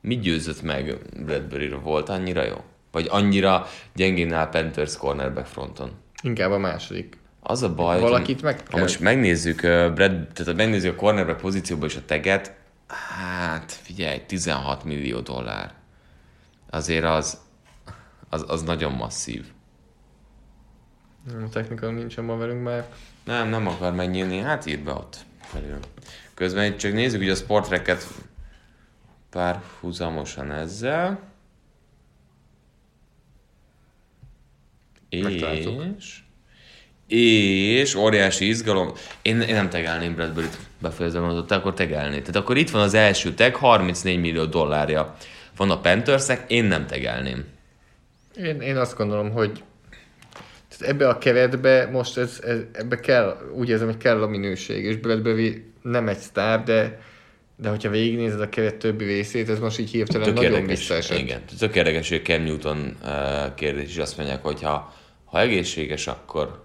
Mi 0.00 0.18
győzött 0.18 0.62
meg 0.62 0.96
bradbury 1.24 1.68
Volt 1.68 2.08
annyira 2.08 2.44
jó? 2.44 2.64
Vagy 2.94 3.06
annyira 3.10 3.66
gyengén 3.94 4.32
áll 4.32 4.48
Panthers 4.48 4.96
cornerback 4.96 5.46
fronton? 5.46 5.90
Inkább 6.22 6.50
a 6.50 6.58
második. 6.58 7.18
Az 7.40 7.62
a 7.62 7.74
baj, 7.74 8.00
Valakit 8.00 8.42
meg 8.42 8.58
ha 8.58 8.64
kell. 8.64 8.80
most 8.80 9.00
megnézzük, 9.00 9.62
uh, 9.62 9.92
Brad, 9.92 10.28
tehát 10.32 10.44
ha 10.44 10.54
megnézzük 10.54 10.92
a 10.92 10.96
cornerback 10.96 11.40
pozícióban 11.40 11.88
is 11.88 11.96
a 11.96 12.04
teget, 12.04 12.54
hát 12.88 13.72
figyelj, 13.72 14.20
16 14.26 14.84
millió 14.84 15.20
dollár. 15.20 15.72
Azért 16.70 17.04
az, 17.04 17.40
az, 18.28 18.44
az 18.48 18.62
nagyon 18.62 18.92
masszív. 18.92 19.44
A 21.28 21.48
technika 21.48 21.90
nincsen 21.90 22.24
ma 22.24 22.36
velünk 22.36 22.62
már. 22.62 22.88
Nem, 23.24 23.48
nem 23.48 23.66
akar 23.66 23.94
megnyílni, 23.94 24.38
hát 24.38 24.66
írd 24.66 24.84
be 24.84 24.92
ott 24.92 25.16
felül. 25.40 25.78
Közben 26.34 26.64
itt 26.64 26.76
csak 26.76 26.92
nézzük, 26.92 27.20
hogy 27.20 27.30
a 27.30 27.34
sportreket 27.34 28.06
párhuzamosan 29.30 30.50
ezzel. 30.50 31.32
És... 35.98 36.18
És 37.06 37.94
óriási 37.94 38.48
izgalom. 38.48 38.92
Én, 39.22 39.40
én 39.40 39.54
nem 39.54 39.68
tegelném 39.68 40.14
Bradbury-t, 40.14 40.58
befejezem 40.78 41.22
mondatot, 41.22 41.46
te 41.46 41.54
akkor 41.54 41.74
tegelnéd. 41.74 42.20
Tehát 42.20 42.36
akkor 42.36 42.56
itt 42.56 42.70
van 42.70 42.82
az 42.82 42.94
első 42.94 43.34
tag, 43.34 43.54
34 43.54 44.20
millió 44.20 44.44
dollárja 44.44 45.16
van 45.56 45.70
a 45.70 45.80
Panthersnek, 45.80 46.44
én 46.50 46.64
nem 46.64 46.86
tegelném. 46.86 47.44
Én, 48.36 48.60
én 48.60 48.76
azt 48.76 48.96
gondolom, 48.96 49.30
hogy 49.30 49.62
tehát 50.68 50.94
ebbe 50.94 51.08
a 51.08 51.18
keretbe 51.18 51.88
most 51.92 52.16
ez, 52.16 52.40
ez, 52.44 52.58
ebbe 52.72 53.00
kell, 53.00 53.50
úgy 53.54 53.68
érzem, 53.68 53.86
hogy 53.86 53.96
kell 53.96 54.22
a 54.22 54.26
minőség, 54.26 54.84
és 54.84 54.96
Bradbury 54.96 55.64
nem 55.82 56.08
egy 56.08 56.18
sztár, 56.18 56.62
de 56.62 56.98
de 57.56 57.68
hogyha 57.68 57.90
végignézed 57.90 58.40
a 58.40 58.48
keret 58.48 58.74
többi 58.74 59.04
részét, 59.04 59.48
ez 59.48 59.58
most 59.58 59.78
így 59.78 59.90
hirtelen 59.90 60.26
Tök 60.26 60.34
nagyon 60.34 60.52
érdekes, 60.52 60.78
visszaesett. 60.78 61.18
igen. 61.18 61.40
Tök 61.58 61.74
érdekes, 61.74 62.08
hogy 62.08 62.22
Cam 62.22 62.42
Newton 62.42 62.96
uh, 63.02 63.54
kérdés 63.54 63.88
is 63.88 63.96
azt 63.96 64.16
mondják, 64.16 64.42
hogy 64.42 64.62
ha, 65.34 65.40
egészséges, 65.40 66.06
akkor, 66.06 66.64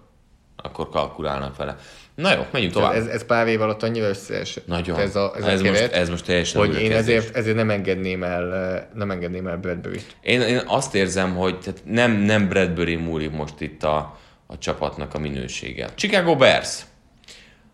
akkor 0.56 0.90
kalkulálnak 0.90 1.56
vele. 1.56 1.78
Na 2.16 2.34
jó, 2.34 2.46
menjünk 2.52 2.74
tovább. 2.74 2.96
Ez, 2.96 3.06
ez 3.06 3.26
pár 3.26 3.48
év 3.48 3.62
alatt 3.62 3.84
annyira 3.84 4.08
összeesett. 4.08 4.68
Nagyon. 4.68 5.00
Ez 5.00 5.16
a, 5.16 5.34
ez, 5.38 5.44
Ez 5.44 5.60
a 5.60 5.64
most- 5.64 5.76
keret, 5.76 5.92
ez 5.94 6.10
most 6.10 6.26
teljesen 6.26 6.60
Hogy 6.62 6.82
én 6.82 6.92
ezért, 6.92 7.36
ezért 7.36 7.56
nem 7.56 7.70
engedném 7.70 8.24
el, 8.24 8.90
nem 8.94 9.12
engedném 9.12 9.48
el 9.48 9.58
Bradbury-t. 9.58 10.16
Én, 10.22 10.42
én 10.42 10.62
azt 10.66 10.96
érzem, 10.96 11.36
hogy 11.36 11.60
tehát 11.60 11.82
nem, 11.86 12.12
nem 12.12 12.48
Bradbury 12.48 12.96
múlik 12.96 13.32
most 13.32 13.62
itt 13.62 13.84
a, 13.84 14.18
a 14.48 14.58
csapatnak 14.58 15.14
a 15.14 15.20
minősége. 15.20 15.90
Chicago 15.96 16.36
Bears. 16.36 16.86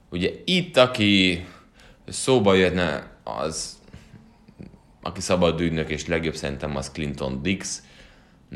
Ugye 0.10 0.30
itt, 0.46 0.78
aki 0.78 1.46
szóba 2.08 2.54
jöhetne, 2.54 3.08
az 3.24 3.74
aki 5.02 5.22
szabad 5.22 5.62
ügynök 5.62 5.90
és 5.90 6.08
legjobb 6.08 6.36
szerintem 6.36 6.76
az 6.76 6.92
Clinton 6.92 7.42
Dix, 7.42 7.82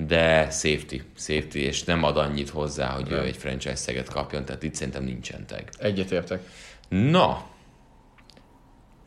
de 0.08 0.50
safety, 0.52 0.96
safety, 1.18 1.56
és 1.56 1.84
nem 1.84 2.04
ad 2.04 2.18
annyit 2.18 2.50
hozzá, 2.50 2.88
hogy 2.90 3.12
ő 3.12 3.20
egy 3.22 3.38
franchise 3.38 3.76
szeget 3.76 4.10
kapjon, 4.10 4.46
tehát 4.46 4.64
itt 4.64 4.76
szerintem 4.76 5.04
nincsen 5.04 5.46
tag. 5.48 5.64
Egyetértek. 5.80 6.42
Na, 6.90 7.48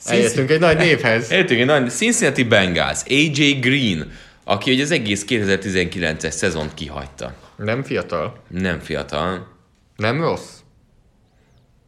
Eljöttünk 0.05 0.51
egy 0.51 0.61
nagy 0.61 0.77
névhez. 0.77 1.31
Eljöttünk 1.33 1.61
egy 1.61 1.67
nagy 1.67 1.91
Cincinnati 1.91 2.43
Bengals, 2.45 3.01
AJ 3.09 3.51
Green, 3.61 4.11
aki 4.45 4.73
ugye 4.73 4.83
az 4.83 4.91
egész 4.91 5.25
2019-es 5.29 6.31
szezont 6.31 6.75
kihagyta. 6.75 7.35
Nem 7.57 7.83
fiatal. 7.83 8.43
Nem 8.49 8.79
fiatal, 8.79 9.49
Nem 9.97 10.21
rossz. 10.21 10.59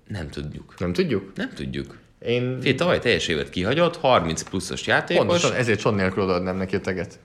nem 0.07 0.29
tudjuk. 0.31 0.75
Nem 0.79 0.93
tudjuk. 0.93 1.33
Nem 1.35 1.51
tudjuk. 1.55 1.99
Én 2.19 2.59
Fé, 2.61 2.75
tavaly 2.75 2.99
teljes 2.99 3.29
évet 3.29 3.51
kihagyott, 3.51 3.97
30 3.97 4.43
pluszos 4.43 4.87
játékos. 4.87 5.27
pontosan 5.27 5.53
ezért 5.57 5.81
son 5.81 5.95
nélkül 5.95 6.23
odaadnám 6.23 6.57
neki 6.57 6.77
a 6.77 6.81
teget. 6.81 7.19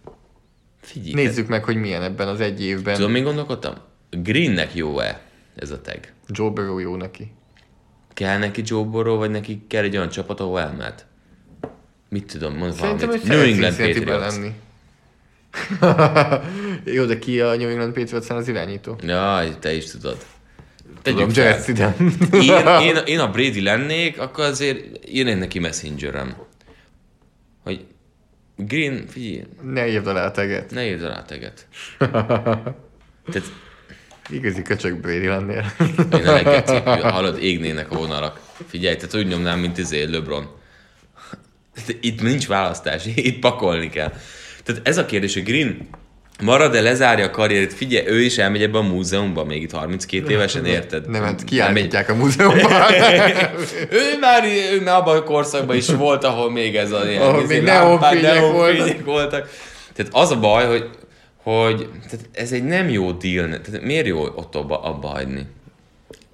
Figyelj, 0.82 1.26
Nézzük 1.26 1.48
meg, 1.48 1.64
hogy 1.64 1.76
milyen 1.76 2.04
ebben 2.04 2.28
az 2.28 2.40
egy 2.40 2.64
évben. 2.64 2.96
Tudom, 2.96 3.12
mi 3.12 3.22
gondolkodtam? 3.22 3.74
Greennek 4.10 4.76
jó-e 4.76 5.22
ez 5.56 5.72
a 5.72 5.82
tag? 5.82 6.00
Joe 6.28 6.50
Burrow 6.50 6.78
jó 6.78 6.96
neki. 6.96 7.32
Kell 8.14 8.38
neki 8.38 8.62
Joe 8.66 8.84
Burrow, 8.84 9.18
vagy 9.18 9.30
neki 9.30 9.62
kell 9.68 9.84
egy 9.84 9.96
olyan 9.96 10.10
csapat, 10.10 10.40
ahol 10.40 10.60
elmehet? 10.60 11.06
Mit 12.10 12.26
tudom, 12.26 12.56
mondd 12.56 12.72
Szerintem, 12.72 13.08
valamit. 13.08 13.28
New 13.28 13.42
England 13.42 13.76
Patriots. 13.76 14.36
lenni. 14.36 14.52
jó, 16.96 17.06
de 17.06 17.20
ki 17.20 17.42
a 17.42 17.56
New 17.56 17.70
England 17.70 17.94
patriots 17.94 18.30
az 18.30 18.48
irányító? 18.48 18.98
Jaj, 19.02 19.60
te 19.60 19.74
is 19.74 19.92
tudod. 19.92 20.18
Tudom, 21.02 21.18
Tegyük 21.18 21.32
fel. 21.32 21.46
Jared 21.46 21.62
Stidham. 21.62 21.94
én, 22.82 22.96
én, 22.96 23.04
én, 23.06 23.20
a 23.20 23.32
Brady 23.32 23.62
lennék, 23.62 24.20
akkor 24.20 24.44
azért 24.44 25.08
írnék 25.10 25.38
neki 25.38 25.60
messengerem. 25.60 26.36
Hogy 27.64 27.86
Green, 28.68 29.08
figyelj, 29.08 29.44
ne 29.62 29.88
írd 29.88 30.08
alá 30.08 30.26
a 30.26 30.32
teget. 30.32 30.72
ne 30.72 30.86
írd 30.86 31.04
alá 31.04 31.22
teget. 31.22 31.68
Tehát 33.32 33.52
Igazi 34.30 34.62
köcsög 34.62 35.00
Brady 35.00 35.28
lennél. 35.28 35.66
én 36.12 36.28
a 36.28 36.32
legkecébb, 36.32 36.84
hallod, 36.86 37.44
égnének 37.44 37.92
a 37.92 37.96
vonalak. 37.96 38.40
Figyelj, 38.68 38.96
tehát 38.96 39.16
úgy 39.16 39.28
nyomnám, 39.28 39.60
mint 39.60 39.78
izé 39.78 40.04
LeBron. 40.04 40.48
Itt 42.02 42.22
nincs 42.22 42.48
választás, 42.48 43.06
itt 43.06 43.40
pakolni 43.40 43.90
kell. 43.90 44.14
Tehát 44.64 44.88
ez 44.88 44.98
a 44.98 45.06
kérdés, 45.06 45.34
hogy 45.34 45.44
Green 45.44 45.88
marad-e, 46.42 46.82
lezárja 46.82 47.26
a 47.26 47.30
karrierét, 47.30 47.74
figyelj, 47.74 48.08
ő 48.08 48.22
is 48.22 48.38
elmegy 48.38 48.62
ebbe 48.62 48.78
a 48.78 48.82
múzeumba, 48.82 49.44
még 49.44 49.62
itt 49.62 49.72
32 49.72 50.32
évesen, 50.32 50.66
érted? 50.66 51.10
Nem, 51.10 51.24
hát 51.24 51.44
kiállítják 51.44 52.10
a 52.10 52.16
múzeumban. 52.16 52.72
ő 54.02 54.18
már, 54.20 54.44
ő 54.72 54.82
már 54.82 54.96
abban 54.96 55.18
a 55.18 55.24
korszakban 55.24 55.76
is 55.76 55.88
volt, 55.88 56.24
ahol 56.24 56.52
még 56.52 56.76
ez 56.76 56.92
a 56.92 57.10
ilyen, 57.10 57.22
Ahol 57.22 57.42
izé, 57.42 57.54
még 57.54 57.64
neonfények 57.64 58.34
neonfények 58.34 59.06
voltak. 59.06 59.50
Tehát 59.94 60.12
az 60.14 60.32
a 60.32 60.40
baj, 60.40 60.66
hogy, 60.66 60.90
hogy 61.44 61.90
tehát 62.10 62.26
ez 62.32 62.52
egy 62.52 62.64
nem 62.64 62.90
jó 62.90 63.12
deal. 63.12 63.48
Tehát 63.48 63.82
miért 63.82 64.06
jó 64.06 64.22
ott 64.22 64.56
abba, 64.56 64.82
abba 64.82 65.08
hagyni? 65.08 65.46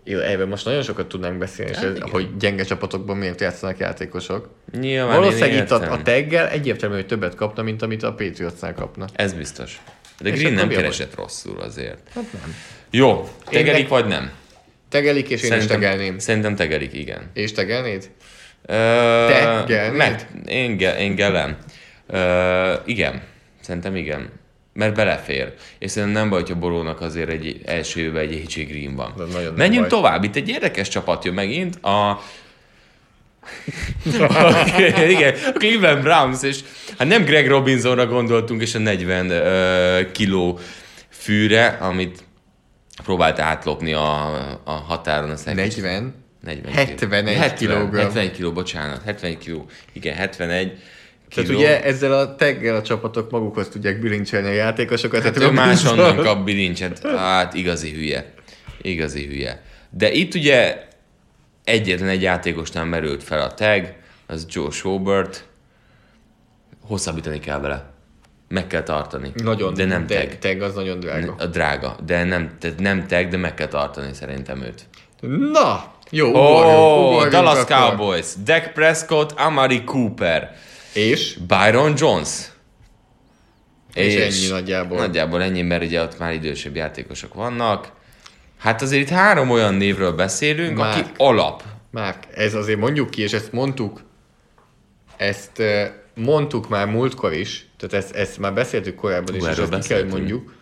Erről 0.06 0.46
most 0.48 0.66
nagyon 0.66 0.82
sokat 0.84 1.08
tudnánk 1.08 1.38
beszélni, 1.38 1.72
és 1.72 1.78
Hát 1.78 1.86
ez, 1.86 1.96
igen. 1.96 2.10
hogy 2.10 2.38
gyenge 2.38 2.64
csapatokban 2.64 3.18
miért 3.18 3.42
játszanak 3.42 3.78
játékosok. 3.78 4.50
Nyilván 4.80 5.16
Valószínűleg 5.20 5.52
én 5.54 5.62
itt 5.62 5.72
a, 5.72 5.92
a 5.92 6.02
taggel 6.02 6.48
egyértelmű, 6.50 6.96
hogy 6.96 7.06
többet 7.06 7.36
kapna, 7.36 7.62
mint 7.64 7.82
amit 7.82 8.04
a 8.04 8.14
Patriotsnál 8.14 8.74
kapna. 8.74 9.06
Ez 9.14 9.34
biztos. 9.34 9.82
De 10.20 10.30
És 10.30 10.40
Green 10.40 10.54
nem 10.54 10.70
keresett 10.70 11.16
rosszul 11.16 11.60
azért. 11.62 12.00
Hát 12.14 12.24
nem. 12.32 12.56
Jó, 12.92 13.30
tegelik 13.50 13.82
meg- 13.82 13.90
vagy 13.90 14.06
nem? 14.06 14.32
Tegelik, 14.90 15.30
és 15.30 15.42
én 15.44 15.54
is 15.54 15.66
tegelném. 15.66 16.20
Szerintem 16.20 16.56
tegelik, 16.56 16.94
igen. 16.94 17.30
És 17.34 17.52
tegelnéd? 17.52 18.10
Ö, 18.66 18.74
Tegelnéd? 19.28 19.98
Meg, 19.98 20.28
én, 20.46 20.78
ge, 20.78 20.98
én 20.98 21.16
gelem. 21.16 21.58
Ö, 22.08 22.74
igen, 22.86 23.22
szerintem 23.62 23.96
igen. 23.96 24.30
Mert 24.76 24.96
belefér. 24.96 25.54
És 25.80 25.92
szerintem 25.92 26.22
nem 26.22 26.30
baj, 26.30 26.40
hogyha 26.40 26.56
Borónak 26.56 27.02
azért 27.02 27.30
egy 27.30 27.62
első 27.66 28.00
évben 28.00 28.22
egy 28.22 28.46
AJ 28.48 28.64
Green 28.64 28.96
van. 28.96 29.14
Menjünk 29.56 29.88
tovább. 29.88 30.24
Itt 30.24 30.36
egy 30.36 30.50
érdekes 30.50 30.88
csapat 30.88 31.26
jön 31.26 31.34
megint. 31.34 31.76
A 31.84 32.22
igen, 35.10 35.36
a 35.46 35.52
Cleveland 35.52 36.02
Browns, 36.02 36.44
és 36.44 36.60
hát 36.98 37.08
nem 37.08 37.24
Greg 37.24 37.48
Robinsonra 37.48 38.06
gondoltunk, 38.06 38.62
és 38.62 38.76
a 38.76 38.80
40 38.80 39.26
uh, 39.26 40.12
kiló 40.12 40.60
fűre, 41.10 41.68
amit 41.68 42.24
próbált 43.04 43.40
átlopni 43.40 43.94
a, 43.94 44.26
a 44.64 44.72
határon. 44.72 45.30
Azt 45.30 45.46
40? 45.46 46.14
40 46.42 46.74
71 46.74 47.36
70, 47.36 47.56
kilogramm. 47.56 48.04
70 48.04 48.32
kiló, 48.32 48.52
bocsánat. 48.52 49.04
70 49.06 49.38
kiló. 49.38 49.66
Igen, 49.94 50.16
71 50.16 50.78
kiló. 51.30 51.46
Tehát 51.46 51.60
ugye 51.60 51.84
ezzel 51.84 52.14
a 52.14 52.36
taggel 52.36 52.76
a 52.76 52.82
csapatok 52.82 53.32
magukhoz 53.32 53.68
tudják 53.68 54.00
bilincselni 54.00 54.48
a 54.48 54.52
játékosokat. 54.54 55.24
Hát 55.24 55.34
tehát 55.34 55.50
ő 55.50 55.54
máshonnan 55.54 56.16
kap 56.18 56.44
bilincset. 56.44 57.08
Hát 57.08 57.54
igazi 57.54 57.92
hülye. 57.92 58.34
Igazi 58.82 59.26
hülye. 59.26 59.62
De 59.90 60.12
itt 60.12 60.34
ugye 60.34 60.84
egyetlen 61.64 62.10
egy 62.10 62.22
játékosnál 62.22 62.86
merült 62.86 63.24
fel 63.24 63.42
a 63.42 63.54
tag, 63.54 63.94
az 64.28 64.46
Joe 64.50 64.70
Schobert. 64.72 65.46
Hosszabbítani 66.82 67.40
kell 67.40 67.60
vele. 67.60 67.94
Meg 68.48 68.68
kell 68.68 68.84
tartani. 68.84 69.32
Nagyon, 69.36 69.74
De 69.74 69.86
nem 69.86 70.08
tag. 70.08 70.38
tag 70.40 70.62
az 70.62 70.76
nagyon 70.76 71.00
drága. 71.00 71.36
A 71.38 71.46
drága. 71.46 71.96
De 72.06 72.24
nem, 72.24 72.50
tehát 72.60 72.80
nem 72.80 73.08
tag, 73.08 73.28
de 73.28 73.38
meg 73.38 73.54
kell 73.54 73.68
tartani 73.68 74.14
szerintem 74.14 74.62
őt. 74.62 74.86
Na, 75.52 75.94
jó, 76.10 76.28
ugorjunk, 76.30 76.78
oh, 76.78 77.00
ugorjunk 77.08 77.32
Dallas 77.32 77.60
akkor. 77.60 77.78
Cowboys, 77.78 78.26
Dak 78.44 78.72
Prescott, 78.74 79.32
Amari 79.32 79.84
Cooper, 79.84 80.56
És? 80.96 81.38
Byron 81.48 81.94
Jones. 81.98 82.30
És 83.94 84.16
ennyi 84.16 84.48
nagyjából. 84.48 84.98
Nagyjából 84.98 85.42
ennyi, 85.42 85.62
mert 85.62 85.84
ugye 85.84 86.02
ott 86.02 86.20
már 86.20 86.34
idősebb 86.34 86.76
játékosok 86.76 87.34
vannak. 87.34 87.92
Hát 88.58 88.82
azért 88.82 89.02
itt 89.02 89.10
három 89.10 89.50
olyan 89.50 89.74
névről 89.74 90.12
beszélünk, 90.12 90.78
Már. 90.78 90.98
aki 90.98 91.10
alap. 91.18 91.64
Márk, 91.92 92.24
ez 92.36 92.54
azért 92.54 92.80
mondjuk 92.80 93.10
ki, 93.10 93.22
és 93.22 93.34
ezt 93.34 93.52
mondtuk, 93.52 94.02
ezt 95.18 95.62
mondtuk 96.14 96.70
már 96.70 96.88
múltkor 96.88 97.34
is, 97.34 97.66
tehát 97.78 98.06
ezt, 98.06 98.16
ezt 98.16 98.38
már 98.38 98.54
beszéltük 98.54 98.96
korábban 98.96 99.36
is, 99.36 99.44
Hú, 99.44 99.50
és 99.50 99.58
ezt 99.58 99.82
ki 99.82 99.88
kell, 99.88 100.00
hogy 100.02 100.10
mondjuk, 100.12 100.54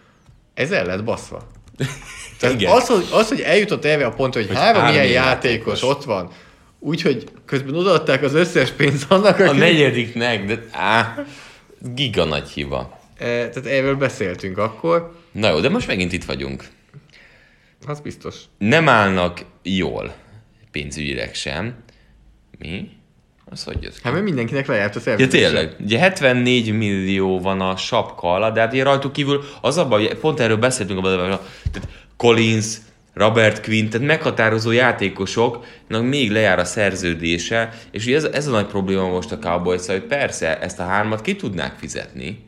ez 0.54 0.72
el 0.72 0.86
lett 0.86 1.04
baszva. 1.04 1.48
Tehát 2.40 2.56
Igen. 2.56 2.72
az, 2.72 2.88
hogy, 2.88 3.08
az, 3.12 3.28
hogy 3.28 3.40
eljutott 3.42 3.86
erre 3.86 4.06
a 4.06 4.12
pontra, 4.12 4.40
hogy, 4.40 4.50
Hogy 4.50 4.58
három, 4.58 4.88
ilyen 4.88 5.06
játékos, 5.06 5.82
játékos. 5.82 5.84
ott 5.84 6.04
van, 6.04 6.32
úgyhogy 6.80 7.24
közben 7.46 7.76
odaadták 7.76 8.24
az 8.24 8.34
összes 8.34 8.70
pénzt 8.70 9.12
annak, 9.12 9.40
A 9.40 9.48
aki... 9.48 9.58
negyediknek, 9.58 10.46
de 10.46 10.66
á, 10.72 11.26
giga 11.94 12.24
nagy 12.26 12.50
hiba. 12.50 13.00
Eh, 13.18 13.28
tehát 13.28 13.66
erről 13.66 13.96
beszéltünk 13.96 14.58
akkor, 14.58 15.16
Na 15.32 15.50
jó, 15.50 15.60
de 15.60 15.70
most 15.70 15.88
megint 15.88 16.14
itt 16.14 16.24
vagyunk. 16.24 16.68
az 17.88 18.00
biztos. 18.00 18.36
Nem 18.58 18.90
állnak 18.90 19.42
jól 19.64 20.14
pénzügyileg 20.72 21.34
sem. 21.36 21.76
Mi? 22.60 22.90
Az 23.46 23.64
hogy 23.64 23.84
jött 23.84 23.94
ki? 23.94 24.00
Hát 24.04 24.14
mert 24.14 24.26
mindenkinek 24.26 24.68
lejárt 24.68 24.96
a 24.96 24.98
Ja 24.98 25.02
szerződése. 25.04 25.38
tényleg, 25.48 25.76
ugye 25.80 25.98
74 26.00 26.78
millió 26.78 27.40
van 27.40 27.62
a 27.62 27.76
sapka 27.76 28.34
alatt, 28.34 28.54
de 28.54 28.60
hát 28.60 28.74
ugye 28.74 28.84
rajtuk 28.84 29.14
kívül 29.14 29.44
az 29.62 29.78
abban, 29.78 30.00
hogy 30.00 30.14
pont 30.18 30.40
erről 30.40 30.58
beszéltünk 30.58 31.00
abban, 31.00 31.32
a- 31.32 31.42
tehát 31.72 31.90
Collins, 32.18 32.66
Robert 33.14 33.64
Quinn, 33.64 33.90
tehát 33.90 34.08
meghatározó 34.08 34.72
játékosoknak 34.72 36.04
még 36.04 36.32
lejár 36.32 36.60
a 36.60 36.66
szerződése, 36.66 37.74
és 37.92 38.06
ugye 38.06 38.16
ez, 38.16 38.24
ez 38.24 38.48
a 38.48 38.52
nagy 38.52 38.66
probléma 38.66 39.08
most 39.08 39.32
a 39.32 39.40
cowboys 39.40 39.86
hogy 39.86 40.04
persze 40.04 40.60
ezt 40.60 40.80
a 40.80 40.84
hármat 40.84 41.22
ki 41.22 41.36
tudnák 41.36 41.76
fizetni, 41.78 42.46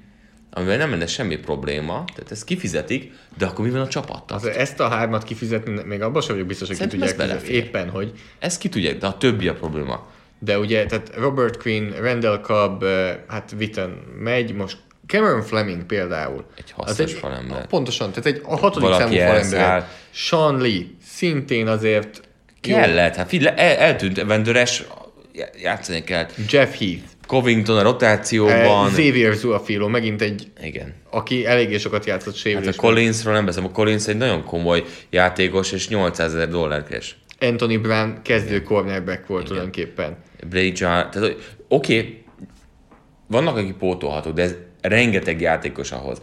amivel 0.52 0.78
nem 0.78 0.90
lenne 0.90 1.08
semmi 1.08 1.38
probléma, 1.38 2.04
tehát 2.16 2.32
ezt 2.32 2.44
kifizetik, 2.44 3.12
de 3.38 3.46
akkor 3.46 3.66
mi 3.66 3.72
van 3.72 3.82
a 3.82 3.88
csapattal? 3.88 4.38
Az, 4.38 4.46
ezt 4.46 4.80
a 4.80 4.88
hármat 4.88 5.24
kifizetni, 5.24 5.84
még 5.86 6.02
abban 6.02 6.22
sem 6.22 6.34
vagyok 6.34 6.48
biztos, 6.48 6.68
hogy 6.68 6.78
ki 6.78 6.88
tudják 6.88 7.10
fizetni. 7.10 7.54
Éppen, 7.54 7.90
hogy 7.90 8.12
Ezt 8.40 8.60
ki 8.60 8.70
tudják, 8.70 8.98
de 8.98 9.08
a 9.08 9.18
többi 9.18 9.48
a 9.48 9.54
probléma. 9.54 10.08
De 10.40 10.60
ugye, 10.60 10.86
tehát 10.86 11.12
Robert 11.16 11.62
Quinn, 11.62 11.92
Randall 12.02 12.40
Cobb, 12.40 12.84
eh, 12.84 13.18
hát 13.28 13.56
Witten 13.60 13.90
megy, 14.20 14.54
most 14.54 14.78
Cameron 15.08 15.42
Fleming 15.42 15.84
például. 15.84 16.46
Egy 16.58 16.72
hasznos 16.72 17.14
falember. 17.14 17.68
Pontosan, 17.68 18.10
tehát 18.12 18.26
egy 18.26 18.42
a 18.44 18.58
hatodik 18.58 18.90
Valaki 18.90 19.18
számú 19.18 19.32
falember. 19.32 19.88
Sean 20.12 20.58
Lee, 20.62 20.82
szintén 21.06 21.68
azért. 21.68 22.22
Kellett, 22.62 23.16
hát 23.16 23.28
figyelj, 23.28 23.56
el, 23.58 23.76
eltűnt 23.76 24.24
Vendőres, 24.24 24.84
játszani 25.62 26.04
kell. 26.04 26.26
Jeff 26.50 26.78
Heath. 26.78 27.04
Covington 27.28 27.76
a 27.76 27.80
Eh, 27.80 27.86
rotációban. 27.86 28.88
Xavier 28.88 29.34
Zuafilo, 29.34 29.88
megint 29.88 30.22
egy, 30.22 30.48
Igen. 30.64 30.94
aki 31.10 31.46
eléggé 31.46 31.78
sokat 31.78 32.06
játszott 32.06 32.34
Hát 32.34 32.42
sérülés. 32.42 32.78
a 32.78 32.82
Collinsról 32.82 33.34
nem 33.34 33.46
beszélem, 33.46 33.70
a 33.70 33.72
Collins 33.72 34.08
egy 34.08 34.18
nagyon 34.18 34.44
komoly 34.44 34.84
játékos, 35.10 35.72
és 35.72 35.88
800 35.88 36.34
ezer 36.34 36.50
dollár 36.50 36.84
keres. 36.84 37.18
Anthony 37.40 37.82
Brown 37.82 38.20
kezdő 38.24 38.62
cornerback 38.64 39.28
volt 39.28 39.46
tulajdonképpen. 39.46 40.18
Blake 40.50 40.72
John, 40.76 41.10
tehát 41.12 41.36
oké, 41.68 41.98
okay, 41.98 42.24
vannak, 43.28 43.58
akik 43.58 43.74
pótolhatók, 43.74 44.34
de 44.34 44.42
ez 44.42 44.56
rengeteg 44.88 45.42
játékos 45.42 45.92
ahhoz. 45.92 46.22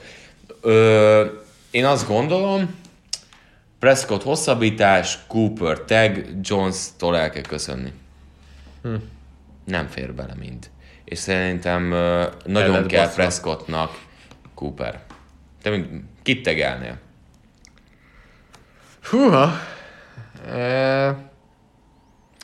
Ö, 0.60 1.24
én 1.70 1.84
azt 1.84 2.06
gondolom, 2.06 2.74
Prescott 3.78 4.22
hosszabbítás, 4.22 5.18
Cooper 5.26 5.78
tag, 5.78 6.26
Jones-tól 6.40 7.16
el 7.16 7.30
kell 7.30 7.42
köszönni. 7.42 7.92
Hm. 8.82 8.94
Nem 9.64 9.86
fér 9.86 10.14
bele 10.14 10.34
mind. 10.38 10.70
És 11.04 11.18
szerintem 11.18 11.92
ö, 11.92 12.26
nagyon 12.44 12.70
lett 12.70 12.86
kell 12.86 13.04
baszva. 13.04 13.22
Prescottnak 13.22 13.98
Cooper. 14.54 15.00
Te 15.62 15.70
mind 15.70 15.86
kit 16.22 16.42
tegelnél? 16.42 16.98
Húha! 19.10 19.52
E, 20.48 21.31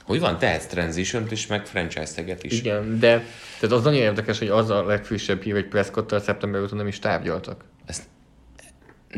Hogy 0.09 0.21
van, 0.21 0.39
tehetsz 0.39 0.67
transition 0.67 1.27
is, 1.31 1.47
meg 1.47 1.67
franchise 1.67 2.15
teget 2.15 2.43
is. 2.45 2.53
igen, 2.53 2.99
de 2.99 3.25
tehát 3.61 3.77
az 3.77 3.85
nagyon 3.85 4.01
érdekes, 4.01 4.39
hogy 4.39 4.49
az 4.49 4.71
a 4.71 4.85
legfrissebb 4.85 5.43
hír, 5.43 5.53
hogy 5.53 5.67
Prescottal 5.67 6.21
szeptember 6.21 6.61
óta 6.61 6.75
nem 6.75 6.87
is 6.87 6.99
tárgyaltak. 6.99 7.65
Ezt 7.87 8.03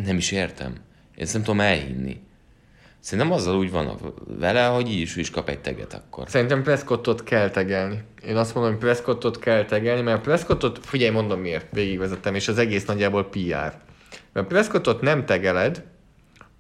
nem 0.04 0.16
is 0.16 0.30
értem. 0.32 0.70
Én 1.16 1.22
ezt 1.22 1.32
nem 1.32 1.42
tudom 1.42 1.60
elhinni. 1.60 2.20
Szerintem 3.00 3.32
azzal 3.32 3.56
úgy 3.56 3.70
van 3.70 4.14
vele, 4.38 4.64
hogy 4.64 4.90
így 4.90 5.00
is, 5.00 5.12
úgy 5.12 5.18
is 5.18 5.30
kap 5.30 5.48
egy 5.48 5.60
teget 5.60 5.94
akkor. 5.94 6.28
Szerintem 6.28 6.62
Prescottot 6.62 7.22
kell 7.22 7.50
tegelni. 7.50 8.02
Én 8.26 8.36
azt 8.36 8.54
mondom, 8.54 8.72
hogy 8.72 8.82
Prescottot 8.82 9.38
kell 9.38 9.64
tegelni, 9.64 10.02
mert 10.02 10.22
Prescottot, 10.22 10.86
figyelj, 10.86 11.10
mondom 11.10 11.40
miért, 11.40 11.66
végigvezettem, 11.72 12.34
és 12.34 12.48
az 12.48 12.58
egész 12.58 12.84
nagyjából 12.84 13.28
PR. 13.28 13.72
Mert 14.32 14.46
Prescottot 14.46 15.00
nem 15.00 15.24
tegeled, 15.24 15.84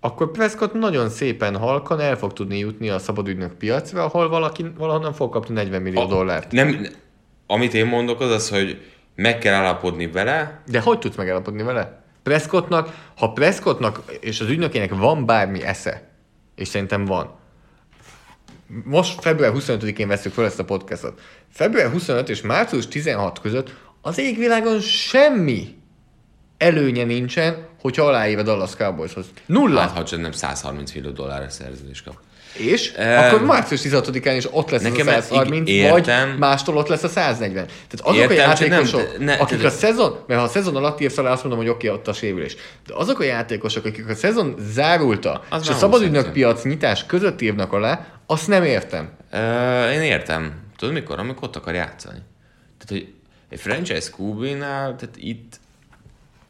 akkor 0.00 0.30
Prescott 0.30 0.72
nagyon 0.72 1.08
szépen 1.08 1.56
halkan 1.56 2.00
el 2.00 2.16
fog 2.16 2.32
tudni 2.32 2.58
jutni 2.58 2.88
a 2.88 2.98
szabadügynök 2.98 3.52
piacra, 3.52 4.04
ahol 4.04 4.28
valaki 4.28 4.66
valahonnan 4.78 5.12
fog 5.12 5.32
kapni 5.32 5.54
40 5.54 5.82
millió 5.82 6.04
dollárt. 6.04 6.52
Nem, 6.52 6.86
amit 7.46 7.74
én 7.74 7.86
mondok, 7.86 8.20
az 8.20 8.30
az, 8.30 8.50
hogy 8.50 8.80
meg 9.14 9.38
kell 9.38 9.54
állapodni 9.54 10.06
vele, 10.06 10.62
De 10.66 10.80
hogy 10.80 10.98
tudsz 10.98 11.16
megállapodni 11.16 11.62
vele? 11.62 12.02
Prescottnak, 12.22 13.10
ha 13.16 13.32
Prescottnak 13.32 14.02
és 14.20 14.40
az 14.40 14.48
ügynökének 14.48 14.94
van 14.94 15.26
bármi 15.26 15.62
esze, 15.62 16.10
és 16.54 16.68
szerintem 16.68 17.04
van, 17.04 17.38
most 18.84 19.20
február 19.20 19.52
25-én 19.54 20.08
veszük 20.08 20.32
fel 20.32 20.44
ezt 20.44 20.58
a 20.58 20.64
podcastot. 20.64 21.20
Február 21.48 21.90
25 21.90 22.28
és 22.28 22.40
március 22.40 22.88
16 22.88 23.40
között 23.40 23.74
az 24.00 24.18
égvilágon 24.18 24.80
semmi 24.80 25.78
előnye 26.58 27.04
nincsen, 27.04 27.66
hogyha 27.80 28.02
aláír 28.04 28.38
a 28.38 28.42
Dallas 28.42 28.76
Cowboyshoz. 28.76 29.26
Nulla. 29.46 29.80
hát 29.80 29.90
ha 29.90 30.04
csak 30.04 30.20
nem 30.20 30.32
130 30.32 30.92
millió 30.92 31.10
dollárra 31.10 31.48
szerződést 31.50 32.04
kap. 32.04 32.14
És 32.54 32.92
Em, 32.96 33.24
akkor 33.34 33.46
március 33.46 33.80
16-án 33.82 34.34
is 34.36 34.46
ott 34.50 34.70
lesz 34.70 34.82
nekem 34.82 35.06
a 35.06 35.10
ez 35.12 35.24
130, 35.26 35.68
ig- 35.68 35.88
vagy 35.90 35.98
értem. 36.08 36.30
mástól 36.30 36.76
ott 36.76 36.88
lesz 36.88 37.02
a 37.02 37.08
140. 37.08 37.64
Tehát 37.66 38.00
azok 38.16 38.30
Értem, 38.30 38.50
a 38.50 38.54
csak 38.54 38.68
nem- 38.68 38.78
játékosok, 38.78 39.18
ne- 39.18 39.34
akik 39.34 39.58
a 39.58 39.60
tehát- 39.60 39.76
szezon, 39.78 40.18
mert 40.26 40.40
ha 40.40 40.46
a 40.46 40.50
szezon 40.50 40.76
alatt 40.76 41.00
írsz 41.00 41.18
alá, 41.18 41.30
azt 41.32 41.42
mondom, 41.44 41.60
hogy 41.60 41.70
oké, 41.70 41.88
ott 41.88 42.08
a 42.08 42.12
sérülés. 42.12 42.56
De 42.86 42.94
azok 42.94 43.18
a 43.20 43.24
játékosok, 43.24 43.84
akik 43.84 44.08
a 44.08 44.14
szezon 44.14 44.54
zárulta, 44.58 45.42
Az 45.48 45.62
és 45.62 45.68
a 45.68 45.74
szabadügynök 45.74 46.32
piac 46.32 46.62
nyitás 46.64 47.06
között 47.06 47.40
írnak 47.40 47.72
alá, 47.72 48.06
azt 48.26 48.48
nem 48.48 48.64
értem. 48.64 49.10
Ö, 49.32 49.90
én 49.90 50.00
értem. 50.02 50.52
Tudod 50.76 50.94
mikor? 50.94 51.18
Amikor 51.18 51.48
ott 51.48 51.56
akar 51.56 51.74
játszani. 51.74 52.18
Tehát, 52.78 53.04
hogy 53.04 53.12
egy 53.48 53.60
franchise 53.60 54.08
QB-nál, 54.18 54.96
tehát 54.96 55.14
itt 55.16 55.59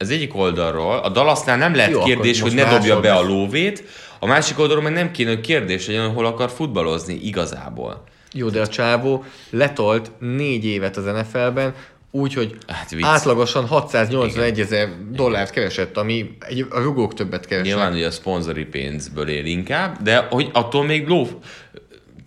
az 0.03 0.11
egyik 0.11 0.37
oldalról, 0.37 0.97
a 0.97 1.09
Dallasnál 1.09 1.57
nem 1.57 1.75
lehet 1.75 1.91
Jó, 1.91 2.03
kérdés, 2.03 2.41
hogy 2.41 2.55
ne 2.55 2.71
dobja 2.71 3.01
be 3.01 3.13
a 3.13 3.23
lóvét, 3.23 3.85
a 4.19 4.27
másik 4.27 4.59
oldalról 4.59 4.83
meg 4.85 4.93
nem 4.93 5.11
kéne, 5.11 5.31
hogy 5.31 5.41
kérdés 5.41 5.87
legyen, 5.87 6.07
hogy 6.07 6.15
hol 6.15 6.27
akar 6.27 6.51
futballozni 6.51 7.15
igazából. 7.15 8.05
Jó, 8.33 8.49
de 8.49 8.61
a 8.61 8.67
csávó 8.67 9.25
letolt 9.51 10.11
négy 10.19 10.65
évet 10.65 10.97
az 10.97 11.05
NFL-ben, 11.05 11.75
úgyhogy 12.11 12.57
Hát 12.67 12.91
vicc. 12.91 13.05
átlagosan 13.05 13.67
681 13.67 14.61
ezer 14.61 14.89
dollárt 15.11 15.51
keresett, 15.51 15.97
ami 15.97 16.37
egy, 16.49 16.67
a 16.71 16.81
rugók 16.81 17.15
többet 17.15 17.47
keresnek. 17.47 17.75
Nyilván, 17.75 17.93
hogy 17.93 18.03
a 18.03 18.11
szponzori 18.11 18.65
pénzből 18.65 19.29
él 19.29 19.45
inkább, 19.45 20.03
de 20.03 20.27
hogy 20.31 20.51
attól 20.53 20.85
még 20.85 21.09
ló 21.09 21.29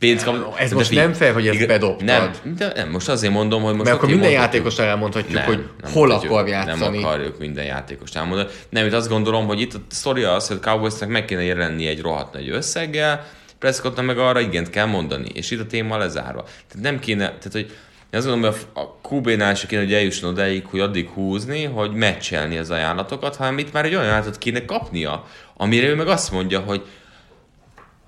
pénzt 0.08 0.26
kap. 0.26 0.56
Ez 0.58 0.72
most 0.72 0.92
nem 0.92 1.14
fair, 1.14 1.34
hogy 1.34 1.48
ezt 1.48 1.56
igaz- 1.56 1.68
bedobtad. 1.68 2.06
Nem, 2.06 2.32
de 2.58 2.72
nem, 2.76 2.90
most 2.90 3.10
azért 3.10 3.34
mondom, 3.34 3.62
hogy 3.64 3.74
most 3.74 3.84
Mert 3.84 3.96
akkor 3.96 4.10
minden 4.10 4.30
mondhatjuk- 4.30 4.54
játékosra 4.54 4.84
elmondhatjuk, 4.84 5.34
nem, 5.34 5.46
hogy 5.46 5.58
nem 5.82 5.92
hol 5.92 6.08
mondhatjuk, 6.08 6.32
akar 6.34 6.48
játszani. 6.48 6.98
Nem 6.98 7.06
akarjuk 7.06 7.40
minden 7.40 7.66
játékost 7.66 8.16
elmondani. 8.16 8.50
Nem, 8.70 8.86
itt 8.86 8.94
azt 8.94 9.10
gondolom, 9.10 9.46
hogy 9.46 9.62
itt 9.62 9.74
a 9.74 9.78
sztori 9.90 10.24
az, 10.24 10.48
hogy 10.48 10.60
Cowboysnak 10.60 11.10
meg 11.10 11.26
kéne 11.26 11.44
jelenni 11.44 11.88
egy 11.88 12.02
rohadt 12.02 12.34
nagy 12.34 12.50
összeggel, 12.50 13.26
Prescottnak 13.60 14.06
meg 14.06 14.18
arra 14.18 14.40
igent 14.40 14.70
kell 14.70 14.86
mondani, 14.86 15.30
és 15.34 15.52
itt 15.52 15.60
a 15.60 15.66
téma 15.66 15.98
lezárva. 15.98 16.44
Tehát 16.44 16.82
nem 16.82 17.00
kéne, 17.00 17.26
tehát 17.26 17.52
hogy 17.52 17.66
én 18.12 18.20
azt 18.20 18.28
gondolom, 18.28 18.54
hogy 18.54 18.66
a 18.74 18.80
a 18.80 19.16
QB-nál 19.16 19.56
se 19.56 19.68
kéne, 19.68 19.82
hogy 19.82 19.94
eljusson 19.94 20.30
odáig, 20.30 20.66
hogy 20.66 20.80
addig 20.80 21.10
húzni, 21.10 21.64
hogy 21.64 21.92
meccselni 21.94 22.58
az 22.58 22.70
ajánlatokat, 22.70 23.36
hanem 23.36 23.58
itt 23.58 23.72
már 23.74 23.86
egy 23.86 23.92
olyan 23.94 24.04
ajánlatot 24.06 24.38
kéne 24.38 24.66
kapnia, 24.66 25.26
amire 25.58 25.88
ő 25.88 25.96
meg 25.96 26.08
azt 26.08 26.32
mondja, 26.32 26.60
hogy 26.60 26.82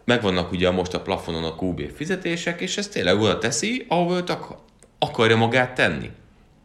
megvannak 0.06 0.52
ugye 0.52 0.72
most 0.72 0.94
a 0.94 1.02
plafonon 1.02 1.44
a 1.44 1.56
QB 1.56 1.92
fizetések, 1.96 2.62
és 2.62 2.78
ez 2.78 2.88
tényleg 2.88 3.20
oda 3.20 3.38
teszi, 3.38 3.86
ahol 3.88 4.16
őt 4.16 4.30
ak- 4.30 4.58
akarja 5.00 5.36
magát 5.36 5.76
tenni. 5.76 6.10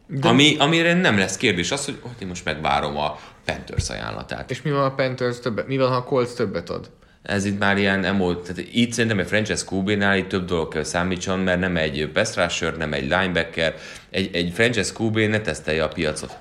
De... 0.07 0.27
Ami, 0.27 0.55
amire 0.59 0.93
nem 0.93 1.17
lesz 1.17 1.37
kérdés 1.37 1.71
az, 1.71 1.85
hogy, 1.85 1.97
hogy 2.01 2.11
én 2.21 2.27
most 2.27 2.45
megvárom 2.45 2.97
a 2.97 3.19
Panthers 3.45 3.89
ajánlatát. 3.89 4.51
És 4.51 4.61
mi 4.61 4.71
van, 4.71 4.83
a 4.83 4.95
Panthers 4.95 5.39
többet? 5.39 5.67
Mi 5.67 5.77
van, 5.77 5.89
ha 5.89 5.95
a 5.95 6.03
Colts 6.03 6.33
többet 6.33 6.69
ad? 6.69 6.89
Ez 7.21 7.45
itt 7.45 7.59
már 7.59 7.77
ilyen 7.77 8.03
emo, 8.03 8.35
tehát 8.35 8.57
itt 8.71 8.91
szerintem 8.91 9.19
egy 9.19 9.27
franchise 9.27 9.63
QB-nál 9.71 10.17
itt 10.17 10.27
több 10.27 10.45
dolog 10.45 10.73
kell 10.73 10.83
számítson, 10.83 11.39
mert 11.39 11.59
nem 11.59 11.77
egy 11.77 12.09
pass 12.13 12.35
rusher, 12.35 12.77
nem 12.77 12.93
egy 12.93 13.01
linebacker, 13.01 13.75
egy, 14.09 14.35
egy 14.35 14.51
franchise 14.53 14.91
QB 14.99 15.17
ne 15.17 15.41
tesztelje 15.41 15.83
a 15.83 15.87
piacot. 15.87 16.37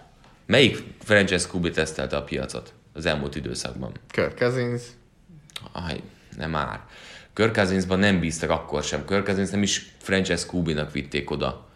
Melyik 0.46 0.82
franchise 1.02 1.46
QB 1.54 1.70
tesztelte 1.70 2.16
a 2.16 2.22
piacot 2.22 2.72
az 2.92 3.06
elmúlt 3.06 3.36
időszakban? 3.36 3.92
Kirk 4.08 4.38
Cousins. 4.38 4.82
Aj, 5.72 6.02
nem 6.36 6.50
már. 6.50 6.80
Kirk 7.34 7.54
Cousinsban 7.54 7.98
nem 7.98 8.20
bíztak 8.20 8.50
akkor 8.50 8.82
sem. 8.82 9.04
Kirk 9.04 9.24
Cousins 9.24 9.50
nem 9.50 9.62
is 9.62 9.94
franchise 9.98 10.44
QB-nak 10.52 10.92
vitték 10.92 11.30
oda 11.30 11.66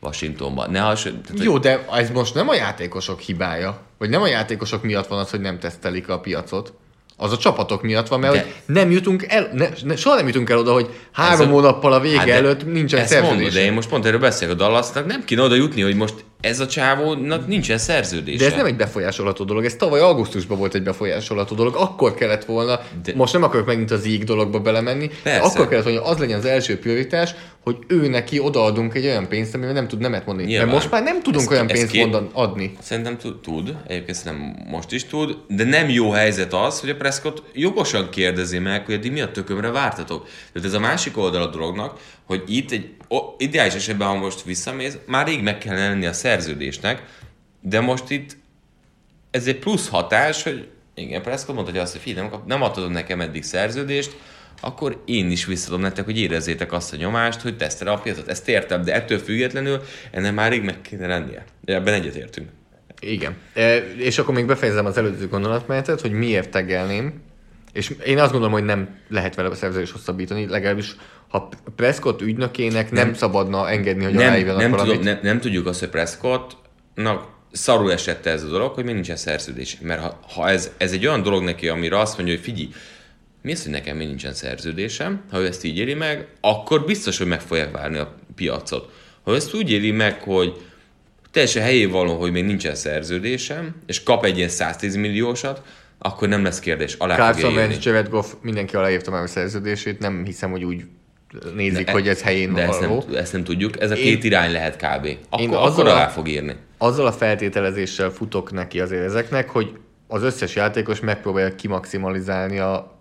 Washingtonba. 0.00 0.66
Ne 0.66 0.78
has, 0.78 1.02
tehát, 1.02 1.42
Jó, 1.42 1.58
de 1.58 1.86
ez 1.92 2.10
most 2.10 2.34
nem 2.34 2.48
a 2.48 2.54
játékosok 2.54 3.20
hibája. 3.20 3.80
Vagy 3.98 4.08
nem 4.10 4.22
a 4.22 4.26
játékosok 4.26 4.82
miatt 4.82 5.06
van 5.06 5.18
az, 5.18 5.30
hogy 5.30 5.40
nem 5.40 5.58
tesztelik 5.58 6.08
a 6.08 6.20
piacot. 6.20 6.72
Az 7.16 7.32
a 7.32 7.36
csapatok 7.36 7.82
miatt 7.82 8.08
van, 8.08 8.20
mert 8.20 8.32
De- 8.32 8.40
hogy 8.42 8.74
nem 8.74 8.90
jutunk 8.90 9.24
el, 9.28 9.48
ne, 9.52 9.68
ne, 9.82 9.96
soha 9.96 10.16
nem 10.16 10.26
jutunk 10.26 10.50
el 10.50 10.58
oda, 10.58 10.72
hogy 10.72 10.90
három 11.12 11.48
a- 11.48 11.52
hónappal 11.52 11.92
a 11.92 12.00
vége 12.00 12.18
Hát 12.18 12.28
előtt 12.28 12.72
nincsen 12.72 13.06
szerződés. 13.06 13.54
de 13.54 13.60
én 13.60 13.72
most 13.72 13.88
pont 13.88 14.04
erről 14.06 14.20
beszélek 14.20 14.54
a 14.54 14.56
Dallasnak, 14.56 15.06
nem 15.06 15.24
kéne 15.24 15.42
oda 15.42 15.54
jutni, 15.54 15.82
hogy 15.82 15.94
most 15.96 16.14
ez 16.40 16.60
a 16.60 16.66
csávónak 16.66 17.46
nincsen 17.46 17.78
szerződése. 17.78 18.38
De 18.44 18.50
ez 18.50 18.56
nem 18.56 18.66
egy 18.66 18.76
befolyásolható 18.76 19.44
dolog, 19.44 19.64
ez 19.64 19.74
tavaly 19.74 20.00
augusztusban 20.00 20.58
volt 20.58 20.74
egy 20.74 20.82
befolyásolható 20.82 21.54
dolog, 21.54 21.74
akkor 21.76 22.14
kellett 22.14 22.44
volna, 22.44 22.80
De- 23.04 23.12
most 23.14 23.32
nem 23.32 23.42
akarok 23.42 23.66
megint 23.66 23.90
az 23.90 24.06
íg 24.06 24.24
dologba 24.24 24.60
belemenni, 24.60 25.06
de 25.06 25.14
Persze. 25.22 25.40
akkor 25.40 25.68
kellett 25.68 25.84
volna, 25.84 26.00
hogy 26.00 26.10
az 26.12 26.18
legyen 26.18 26.38
az 26.38 26.44
első 26.44 26.78
prioritás, 26.78 27.34
hogy 27.62 27.76
ő 27.86 28.08
neki 28.08 28.38
odaadunk 28.38 28.94
egy 28.94 29.04
olyan 29.04 29.28
pénzt, 29.28 29.54
amivel 29.54 29.72
nem 29.72 29.88
tud 29.88 30.00
nemet 30.00 30.26
mondani. 30.26 30.48
Nyilván. 30.48 30.66
Mert 30.68 30.78
most 30.78 30.90
már 30.92 31.02
nem 31.02 31.22
tudunk 31.22 31.44
Ez- 31.44 31.50
olyan 31.52 31.66
pénzt 31.66 31.90
két- 31.90 32.00
mondan, 32.00 32.30
adni. 32.32 32.76
Szerintem 32.80 33.16
tud, 33.42 33.76
egyébként 33.86 34.16
szerintem 34.16 34.56
most 34.68 34.92
is 34.92 35.04
tud, 35.04 35.36
de 35.48 35.64
nem 35.64 35.88
jó 35.88 36.10
helyzet 36.10 36.52
az, 36.52 36.80
hogy 36.80 36.90
a 36.90 36.96
Prescott 36.96 37.42
jogosan 37.52 38.08
kérdezi 38.10 38.58
meg, 38.58 38.84
hogy 38.84 38.94
eddig 38.94 39.12
mi 39.12 39.20
a 39.20 39.30
tökömre 39.30 39.70
vártatok. 39.70 40.28
Tehát 40.52 40.68
ez 40.68 40.74
a 40.74 40.80
másik 40.80 41.16
oldal 41.18 41.42
a 41.42 41.46
dolognak, 41.50 41.98
hogy 42.26 42.42
itt 42.46 42.70
egy 42.70 42.90
o, 43.08 43.16
ideális 43.38 43.74
esetben, 43.74 44.08
ha 44.08 44.14
most 44.14 44.42
visszamész, 44.42 44.96
már 45.06 45.26
rég 45.26 45.42
meg 45.42 45.58
kellene 45.58 45.88
lenni 45.88 46.06
a 46.06 46.12
szerződésnek, 46.12 47.02
de 47.60 47.80
most 47.80 48.10
itt 48.10 48.36
ez 49.30 49.46
egy 49.46 49.58
plusz 49.58 49.88
hatás, 49.88 50.42
hogy 50.42 50.68
igen, 50.94 51.22
Prescott 51.22 51.54
mondta, 51.54 51.72
hogy 51.72 51.80
azt, 51.80 51.92
hogy 51.92 52.00
figyelj, 52.00 52.28
nem, 52.28 52.40
nem 52.46 52.62
adtad 52.62 52.90
nekem 52.90 53.20
eddig 53.20 53.42
szerződést, 53.42 54.16
akkor 54.60 55.02
én 55.04 55.30
is 55.30 55.44
visszadom 55.44 55.80
nektek, 55.80 56.04
hogy 56.04 56.18
érezzétek 56.18 56.72
azt 56.72 56.92
a 56.92 56.96
nyomást, 56.96 57.40
hogy 57.40 57.56
tesztere 57.56 57.90
a 57.90 57.98
piacot. 57.98 58.28
Ezt 58.28 58.48
értem, 58.48 58.82
de 58.82 58.94
ettől 58.94 59.18
függetlenül 59.18 59.82
ennek 60.10 60.34
már 60.34 60.50
rég 60.50 60.62
meg 60.62 60.80
kéne 60.80 61.06
lennie. 61.06 61.44
Ebben 61.64 61.94
egyetértünk. 61.94 62.48
Igen. 63.00 63.36
E, 63.54 63.76
és 63.76 64.18
akkor 64.18 64.34
még 64.34 64.46
befejezem 64.46 64.86
az 64.86 64.96
előző 64.96 65.28
gondolatmenetet, 65.28 66.00
hogy 66.00 66.12
miért 66.12 66.50
tegelném. 66.50 67.22
És 67.72 67.94
én 68.06 68.18
azt 68.18 68.30
gondolom, 68.30 68.54
hogy 68.54 68.64
nem 68.64 68.88
lehet 69.08 69.34
vele 69.34 69.48
a 69.48 69.54
szerződést 69.54 69.92
hosszabbítani, 69.92 70.46
legalábbis 70.46 70.96
ha 71.28 71.48
Prescott 71.76 72.20
ügynökének 72.20 72.90
nem, 72.90 73.04
nem 73.04 73.14
szabadna 73.14 73.68
engedni, 73.68 74.04
hogy 74.04 74.14
nem, 74.14 74.26
aláírjanak 74.26 74.60
nem, 74.60 74.70
valamit. 74.70 74.92
tudom, 74.92 75.06
nem, 75.12 75.18
nem 75.22 75.40
tudjuk 75.40 75.66
azt, 75.66 75.80
hogy 75.80 75.88
Prescottnak 75.88 77.28
szarul 77.52 77.92
esett 77.92 78.26
ez 78.26 78.42
a 78.42 78.48
dolog, 78.48 78.72
hogy 78.72 78.84
még 78.84 78.94
nincsen 78.94 79.16
szerződés. 79.16 79.78
Mert 79.80 80.00
ha, 80.00 80.20
ha 80.34 80.48
ez, 80.48 80.70
ez 80.76 80.92
egy 80.92 81.06
olyan 81.06 81.22
dolog 81.22 81.42
neki, 81.42 81.68
amire 81.68 81.98
azt 81.98 82.16
mondja, 82.16 82.34
hogy 82.34 82.44
figyelj, 82.44 82.68
mi 83.42 83.52
az, 83.52 83.62
hogy 83.62 83.72
nekem 83.72 83.96
még 83.96 84.06
nincsen 84.06 84.34
szerződésem, 84.34 85.20
ha 85.30 85.38
ő 85.40 85.46
ezt 85.46 85.64
így 85.64 85.78
éli 85.78 85.94
meg, 85.94 86.26
akkor 86.40 86.84
biztos, 86.84 87.18
hogy 87.18 87.26
meg 87.26 87.40
fogják 87.40 87.70
várni 87.70 87.98
a 87.98 88.14
piacot. 88.34 88.90
Ha 89.24 89.32
ő 89.32 89.34
ezt 89.34 89.54
úgy 89.54 89.70
éli 89.70 89.90
meg, 89.90 90.20
hogy 90.22 90.62
teljesen 91.30 91.62
helyén 91.62 91.90
való, 91.90 92.18
hogy 92.18 92.30
még 92.32 92.44
nincsen 92.44 92.74
szerződésem, 92.74 93.74
és 93.86 94.02
kap 94.02 94.24
egy 94.24 94.36
ilyen 94.36 94.48
110 94.48 94.96
milliósat, 94.96 95.62
akkor 95.98 96.28
nem 96.28 96.44
lesz 96.44 96.58
kérdés, 96.58 96.94
alá 96.94 97.34
írni. 97.38 97.76
Jared 97.80 98.08
Goff, 98.08 98.26
mindenki 98.42 98.76
aláírta 98.76 99.10
már 99.10 99.22
a 99.22 99.26
szerződését, 99.26 99.98
nem 99.98 100.24
hiszem, 100.24 100.50
hogy 100.50 100.64
úgy 100.64 100.84
nézik, 101.54 101.86
De- 101.86 101.92
hogy 101.92 102.08
ez 102.08 102.22
helyén 102.22 102.54
De 102.54 102.62
ezt 102.62 102.78
való. 102.80 103.04
nem, 103.08 103.16
ezt 103.18 103.32
nem 103.32 103.44
tudjuk, 103.44 103.80
ez 103.80 103.90
a 103.90 103.94
Én- 103.94 104.02
két 104.04 104.24
irány 104.24 104.52
lehet 104.52 104.76
kb. 104.76 104.84
Akkor, 105.28 105.40
Én 105.40 105.48
akkor 105.48 105.68
azzal 105.68 105.86
a- 105.86 105.90
alá 105.90 106.08
fog 106.08 106.28
írni. 106.28 106.56
Azzal 106.78 107.06
a 107.06 107.12
feltételezéssel 107.12 108.10
futok 108.10 108.52
neki 108.52 108.80
azért 108.80 109.04
ezeknek, 109.04 109.48
hogy 109.50 109.72
az 110.06 110.22
összes 110.22 110.54
játékos 110.54 111.00
megpróbálja 111.00 111.54
kimaximalizálni 111.54 112.58
a 112.58 112.98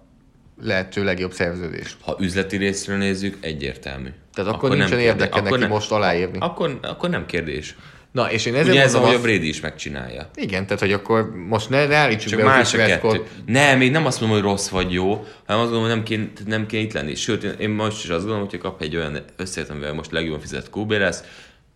lehető 0.61 1.03
legjobb 1.03 1.33
szerződést. 1.33 1.97
Ha 2.01 2.17
üzleti 2.19 2.57
részről 2.57 2.97
nézzük, 2.97 3.37
egyértelmű. 3.41 4.09
Tehát 4.33 4.53
akkor 4.53 4.69
nincsen 4.69 4.87
kérdés- 4.89 5.05
érdeke 5.07 5.41
neki 5.41 5.65
most 5.65 5.91
aláírni. 5.91 6.37
Akkor, 6.41 6.79
akkor 6.81 7.09
nem 7.09 7.25
kérdés. 7.25 7.75
Na, 8.11 8.31
és 8.31 8.45
én 8.45 8.53
ezért 8.55 8.69
Ugye 8.69 8.81
ez, 8.81 8.95
ahogy 8.95 9.09
a 9.09 9.13
azt, 9.13 9.21
Brady 9.23 9.47
is 9.47 9.59
megcsinálja. 9.59 10.29
igen, 10.35 10.63
tehát 10.63 10.79
hogy 10.79 10.93
akkor 10.93 11.35
most 11.47 11.69
ne, 11.69 11.85
ne 11.87 11.95
állítsuk 11.95 12.29
Csak 12.29 12.39
be 12.39 12.45
más 12.45 12.73
a 12.73 12.77
kettő. 12.77 13.23
Nem, 13.45 13.77
még 13.77 13.91
nem 13.91 14.05
azt 14.05 14.19
mondom, 14.21 14.39
hogy 14.39 14.47
rossz 14.49 14.67
vagy 14.69 14.91
jó, 14.93 15.07
hanem 15.45 15.61
azt 15.61 15.71
gondolom, 15.71 15.81
hogy 15.81 15.89
nem 15.89 16.03
kéne, 16.03 16.27
nem 16.45 16.65
kéne 16.65 16.83
itt 16.83 16.93
lenni. 16.93 17.15
Sőt, 17.15 17.43
én- 17.43 17.55
én 17.59 17.69
most 17.69 18.03
is 18.03 18.09
azt 18.09 18.23
gondolom, 18.23 18.47
hogy 18.49 18.59
kap 18.59 18.81
egy 18.81 18.95
olyan 18.95 19.19
összeget, 19.35 19.69
amivel 19.69 19.93
most 19.93 20.11
legjobban 20.11 20.39
fizet 20.39 20.69
QB 20.75 20.91
lesz, 20.91 21.23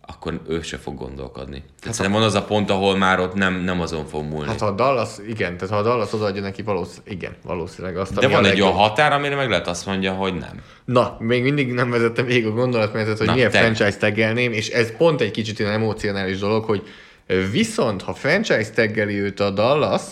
akkor 0.06 0.40
ő 0.48 0.62
se 0.62 0.76
fog 0.76 0.98
gondolkodni. 0.98 1.64
Tehát 1.80 1.96
szerintem 1.96 2.20
van 2.20 2.28
az 2.28 2.34
a 2.34 2.42
pont, 2.44 2.70
ahol 2.70 2.96
már 2.96 3.20
ott 3.20 3.34
nem, 3.34 3.54
nem 3.54 3.80
azon 3.80 4.06
fog 4.06 4.24
múlni. 4.24 4.46
Hát 4.48 4.60
ha 4.60 4.66
a 4.66 4.70
Dallas, 4.70 5.10
igen, 5.28 5.56
tehát 5.56 5.74
ha 5.74 5.76
a 5.76 5.82
Dallas 5.82 6.12
odaadja 6.12 6.42
neki 6.42 6.62
valószínűleg, 6.62 7.12
igen, 7.12 7.36
valószínűleg 7.44 7.96
azt, 7.96 8.14
De 8.14 8.28
van 8.28 8.38
egy 8.38 8.44
legjobb. 8.44 8.66
olyan 8.66 8.78
határ, 8.80 9.12
amire 9.12 9.34
meg 9.36 9.48
lehet 9.48 9.66
azt 9.68 9.86
mondja, 9.86 10.12
hogy 10.12 10.34
nem. 10.34 10.60
Na, 10.84 11.16
még 11.18 11.42
mindig 11.42 11.72
nem 11.72 11.90
vezettem 11.90 12.24
végig 12.26 12.46
a 12.46 12.50
gondolatmenetet, 12.50 13.18
hogy 13.18 13.26
Na, 13.26 13.32
milyen 13.34 13.50
tag. 13.50 13.60
franchise 13.60 13.96
taggelném, 13.98 14.52
és 14.52 14.68
ez 14.68 14.96
pont 14.96 15.20
egy 15.20 15.30
kicsit 15.30 15.58
ilyen 15.58 15.72
emocionális 15.72 16.38
dolog, 16.38 16.64
hogy 16.64 16.82
viszont, 17.50 18.02
ha 18.02 18.14
franchise 18.14 18.70
taggeli 18.70 19.20
őt 19.20 19.40
a 19.40 19.50
Dallas, 19.50 20.02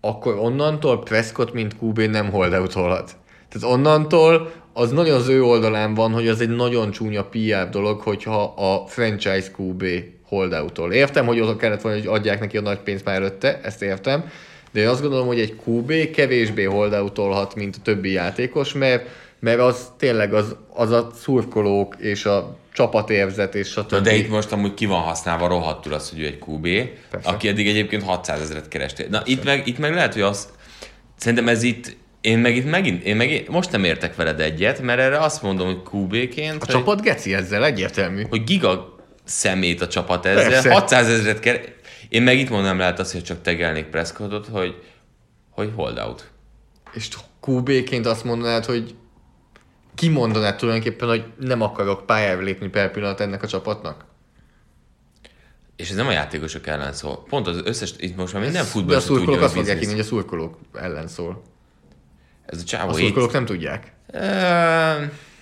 akkor 0.00 0.38
onnantól 0.38 1.02
Prescott, 1.02 1.52
mint 1.52 1.76
QB 1.80 1.98
nem 2.00 2.30
holdoutolhat. 2.30 3.16
Tehát 3.48 3.76
onnantól 3.76 4.52
az 4.76 4.90
nagyon 4.90 5.16
az 5.16 5.28
ő 5.28 5.42
oldalán 5.42 5.94
van, 5.94 6.12
hogy 6.12 6.28
az 6.28 6.40
egy 6.40 6.48
nagyon 6.48 6.90
csúnya 6.90 7.24
PR 7.24 7.68
dolog, 7.70 8.00
hogyha 8.00 8.42
a 8.42 8.86
franchise 8.86 9.50
QB 9.58 9.84
holdoutol. 10.26 10.92
Értem, 10.92 11.26
hogy 11.26 11.40
oda 11.40 11.56
kellett 11.56 11.80
volna, 11.80 11.98
hogy 11.98 12.06
adják 12.06 12.40
neki 12.40 12.56
a 12.56 12.60
nagy 12.60 12.78
pénzt 12.78 13.04
már 13.04 13.14
előtte, 13.14 13.60
ezt 13.62 13.82
értem, 13.82 14.30
de 14.72 14.80
én 14.80 14.88
azt 14.88 15.00
gondolom, 15.00 15.26
hogy 15.26 15.40
egy 15.40 15.54
QB 15.66 16.10
kevésbé 16.10 16.64
holdoutolhat, 16.64 17.54
mint 17.54 17.76
a 17.76 17.82
többi 17.82 18.12
játékos, 18.12 18.72
mert, 18.72 19.08
mert 19.38 19.60
az 19.60 19.86
tényleg 19.98 20.34
az, 20.34 20.56
az 20.72 20.90
a 20.90 21.10
szurkolók 21.20 21.96
és 21.98 22.24
a 22.24 22.56
csapatérzet 22.72 23.54
és 23.54 23.68
stb. 23.68 23.94
de 23.96 24.14
itt 24.14 24.28
most 24.28 24.52
amúgy 24.52 24.74
ki 24.74 24.86
van 24.86 25.00
használva 25.00 25.46
rohadtul 25.46 25.92
az, 25.92 26.10
hogy 26.10 26.20
ő 26.20 26.26
egy 26.26 26.42
QB, 26.46 26.68
Persze. 27.10 27.28
aki 27.28 27.48
eddig 27.48 27.68
egyébként 27.68 28.02
600 28.02 28.40
ezeret 28.40 28.68
kerestél. 28.68 29.06
Na 29.10 29.22
itt 29.24 29.44
meg, 29.44 29.66
itt 29.66 29.78
meg 29.78 29.94
lehet, 29.94 30.12
hogy 30.12 30.22
az, 30.22 30.48
szerintem 31.16 31.48
ez 31.48 31.62
itt, 31.62 31.96
én 32.24 32.38
meg 32.38 32.56
itt 32.56 32.70
megint, 32.70 33.02
én 33.02 33.16
meg 33.16 33.44
most 33.48 33.70
nem 33.70 33.84
értek 33.84 34.16
veled 34.16 34.40
egyet, 34.40 34.80
mert 34.80 35.00
erre 35.00 35.18
azt 35.18 35.42
mondom, 35.42 35.66
hogy 35.66 35.80
QB-ként, 35.92 36.62
A 36.62 36.64
hogy, 36.64 36.74
csapat 36.74 37.00
geci 37.00 37.34
ezzel, 37.34 37.64
egyértelmű. 37.64 38.26
hogy 38.28 38.44
giga 38.44 38.96
szemét 39.24 39.80
a 39.80 39.88
csapat 39.88 40.26
ezzel, 40.26 40.48
Persze. 40.48 40.72
600 40.72 41.08
ezeret 41.08 41.40
keres. 41.40 41.60
Én 42.08 42.22
meg 42.22 42.38
itt 42.38 42.48
mondanám 42.48 42.78
lehet 42.78 42.98
azt, 42.98 43.12
hogy 43.12 43.22
csak 43.22 43.42
tegelnék 43.42 43.84
Prescottot, 43.84 44.46
hogy, 44.46 44.82
hogy 45.50 45.72
hold 45.74 45.98
out. 45.98 46.30
És 46.92 47.08
QB-ként 47.46 48.06
azt 48.06 48.24
mondanád, 48.24 48.64
hogy 48.64 48.94
kimondanád 49.94 50.56
tulajdonképpen, 50.56 51.08
hogy 51.08 51.24
nem 51.38 51.60
akarok 51.60 52.06
pályára 52.06 52.40
lépni 52.40 52.68
per 52.68 52.90
pillanat 52.90 53.20
ennek 53.20 53.42
a 53.42 53.46
csapatnak? 53.46 54.04
És 55.76 55.90
ez 55.90 55.96
nem 55.96 56.06
a 56.06 56.12
játékosok 56.12 56.66
ellen 56.66 56.92
szól. 56.92 57.24
Pont 57.28 57.46
az 57.46 57.60
összes, 57.64 57.94
itt 57.98 58.16
most 58.16 58.32
már 58.32 58.42
minden 58.42 58.62
De 58.62 58.68
a 58.68 58.70
futball 58.70 59.00
szurkolók 59.00 59.26
tudja, 59.26 59.44
azt 59.44 59.54
mondják, 59.54 59.78
biznisz. 59.78 59.96
hogy 59.96 60.04
a 60.04 60.08
szurkolók 60.08 60.58
ellen 60.72 61.08
szól. 61.08 61.42
Ez 62.46 62.58
a 62.58 62.62
A 62.62 62.64
csávó 62.64 62.90
itt. 62.90 63.04
szurkolók 63.04 63.32
nem 63.32 63.44
tudják. 63.44 63.92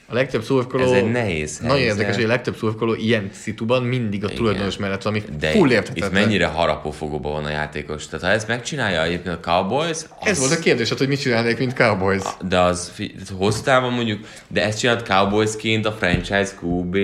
A 0.07 0.15
legtöbb 0.15 0.43
szurkoló... 0.43 0.85
Ez 0.85 0.91
egy 0.91 1.11
nehéz 1.11 1.59
Nagyon 1.59 1.77
helyzet. 1.77 1.93
érdekes, 1.93 2.15
hogy 2.15 2.25
a 2.25 2.29
legtöbb 2.29 2.57
szurkoló 2.57 2.95
ilyen 2.95 3.31
szituban 3.33 3.83
mindig 3.83 4.25
a 4.25 4.29
tulajdonos 4.29 4.77
mellett, 4.77 5.05
ami 5.05 5.23
De 5.39 5.51
full 5.51 5.71
érthetetlen. 5.71 6.09
itt 6.09 6.15
mennyire 6.15 6.47
harapófogóban 6.47 7.33
van 7.33 7.45
a 7.45 7.51
játékos. 7.51 8.07
Tehát 8.07 8.25
ha 8.25 8.31
ezt 8.31 8.49
megcsinálja 8.49 9.03
egyébként 9.03 9.35
a 9.35 9.41
Cowboys, 9.41 9.89
az, 9.91 10.07
Ez 10.21 10.39
volt 10.39 10.51
a 10.53 10.59
kérdés, 10.59 10.89
hát, 10.89 10.99
hogy 10.99 11.09
mit 11.09 11.21
csinálnék, 11.21 11.59
mint 11.59 11.73
Cowboys. 11.75 12.23
de 12.49 12.59
az 12.59 12.93
hosszú 13.39 13.63
távon 13.63 13.93
mondjuk, 13.93 14.27
de 14.49 14.65
ezt 14.65 14.79
csinált 14.79 15.09
Cowboysként 15.09 15.87
a 15.87 15.93
franchise 15.93 16.51
QB. 16.63 16.97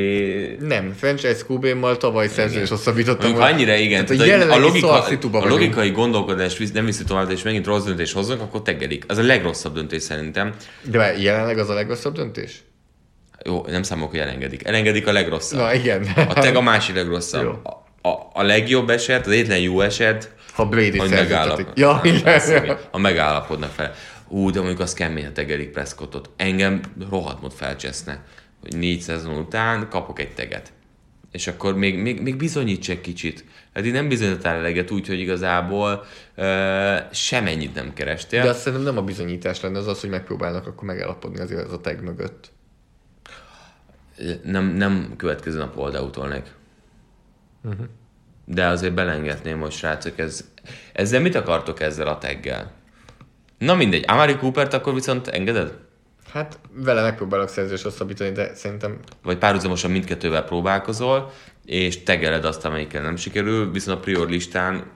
Nem, 0.61 0.93
franchise 0.97 1.37
QB-mal 1.49 1.97
tavaly 1.97 2.29
szerződés 2.29 2.69
hosszabbítottam. 2.69 3.31
Mondjuk 3.31 3.53
annyira 3.53 3.75
igen, 3.75 4.07
Tehát 4.07 4.51
a 4.51 4.53
a, 4.55 4.59
logika, 4.59 5.03
a 5.33 5.47
logikai 5.49 5.91
gondolkodás 5.91 6.57
nem 6.73 6.85
viszi 6.85 7.05
tovább, 7.05 7.31
és 7.31 7.43
megint 7.43 7.67
rossz 7.67 7.85
döntés 7.85 8.13
hozzunk, 8.13 8.41
akkor 8.41 8.63
tegelik. 8.63 9.05
Az 9.09 9.19
a 9.19 9.23
legrosszabb 9.23 9.75
döntés 9.75 10.03
szerintem. 10.03 10.55
De 10.83 11.19
jelenleg 11.19 11.59
az 11.59 11.69
a 11.69 11.75
legrosszabb 11.75 12.15
döntés? 12.15 12.63
Jó, 13.45 13.64
nem 13.66 13.82
számolok, 13.82 14.11
hogy 14.11 14.20
elengedik. 14.20 14.66
Elengedik 14.66 15.07
a 15.07 15.12
legrosszabb. 15.12 15.61
Na 15.61 15.74
igen. 15.74 16.03
A 16.28 16.32
teg 16.32 16.57
a 16.57 16.61
másik 16.61 16.95
legrosszabb. 16.95 17.43
Jó. 17.43 17.51
A, 17.62 18.09
a, 18.09 18.30
a 18.32 18.43
legjobb 18.43 18.91
eset, 18.91 19.26
az 19.26 19.32
egyetlen 19.32 19.59
jó 19.59 19.80
eset, 19.80 20.36
Ha 20.53 20.66
Brady 20.66 20.99
hogy 20.99 21.11
megállapodnak. 21.11 21.78
Ja, 21.78 22.01
Nem, 22.03 22.22
persze, 22.22 22.51
igen. 22.51 22.64
igen. 22.64 22.78
Ha 22.91 22.99
megállapodnak 22.99 23.70
fel. 23.70 23.95
Ú, 24.28 24.51
de 24.51 24.59
mondjuk 24.59 24.80
az 24.80 24.93
kemény, 24.95 25.24
ha 25.24 25.32
tegelik 25.32 25.70
Prescottot. 25.70 26.30
Engem 26.36 26.80
rohadt 27.11 27.43
mód 27.43 27.53
felcseszne, 27.53 28.22
hogy 28.62 28.76
négy 28.76 29.01
szezon 29.01 29.34
után 29.34 29.89
kapok 29.91 30.18
egy 30.18 30.32
teget. 30.32 30.72
És 31.32 31.47
akkor 31.47 31.76
még, 31.76 31.99
még, 31.99 32.20
még 32.20 32.36
bizonyíts 32.36 32.91
egy 32.91 33.01
kicsit. 33.01 33.45
Eddig 33.72 33.93
nem 33.93 34.09
bizonyítottál 34.09 34.57
eleget 34.57 34.91
úgy, 34.91 35.07
hogy 35.07 35.20
igazából 35.20 36.05
ö, 36.34 36.97
semennyit 37.12 37.74
nem 37.74 37.93
kerestél. 37.95 38.43
De 38.43 38.49
azt 38.49 38.59
szerintem 38.61 38.82
nem 38.82 38.97
a 38.97 39.03
bizonyítás 39.03 39.61
lenne, 39.61 39.78
az 39.78 39.86
az, 39.86 40.01
hogy 40.01 40.11
megpróbálnak 40.11 40.66
akkor 40.66 40.84
megállapodni 40.84 41.41
azért 41.41 41.66
az 41.66 41.72
a 41.72 41.80
tag 41.80 42.01
mögött. 42.01 42.51
Nem, 44.43 44.64
nem 44.64 45.14
következő 45.16 45.59
nap 45.59 45.75
holdoutolnék. 45.75 46.45
Uh-huh. 47.64 47.87
De 48.45 48.66
azért 48.66 48.95
belengetném, 48.95 49.61
hogy 49.61 49.71
srácok, 49.71 50.19
ez, 50.19 50.45
ezzel 50.93 51.21
mit 51.21 51.35
akartok 51.35 51.81
ezzel 51.81 52.07
a 52.07 52.19
teggel? 52.19 52.73
Na 53.59 53.75
mindegy, 53.75 54.05
Amari 54.07 54.37
Coopert 54.37 54.75
akkor 54.75 54.95
viszont 54.95 55.29
engeded? 55.29 55.73
Hát 56.33 56.59
vele 56.73 57.03
megpróbálok 57.03 57.49
szerződést 57.49 57.83
hosszabbítani, 57.83 58.31
de 58.31 58.55
szerintem 58.55 58.99
Vagy 59.23 59.39
párhuzamosan 59.39 59.91
mindkettővel 59.91 60.45
próbálkozol, 60.45 61.33
és 61.64 62.03
tegeled 62.03 62.45
azt, 62.45 62.64
amelyikkel 62.64 63.03
nem 63.03 63.16
sikerül, 63.16 63.71
viszont 63.71 63.99
a 63.99 64.01
prior 64.01 64.29
listán 64.29 64.91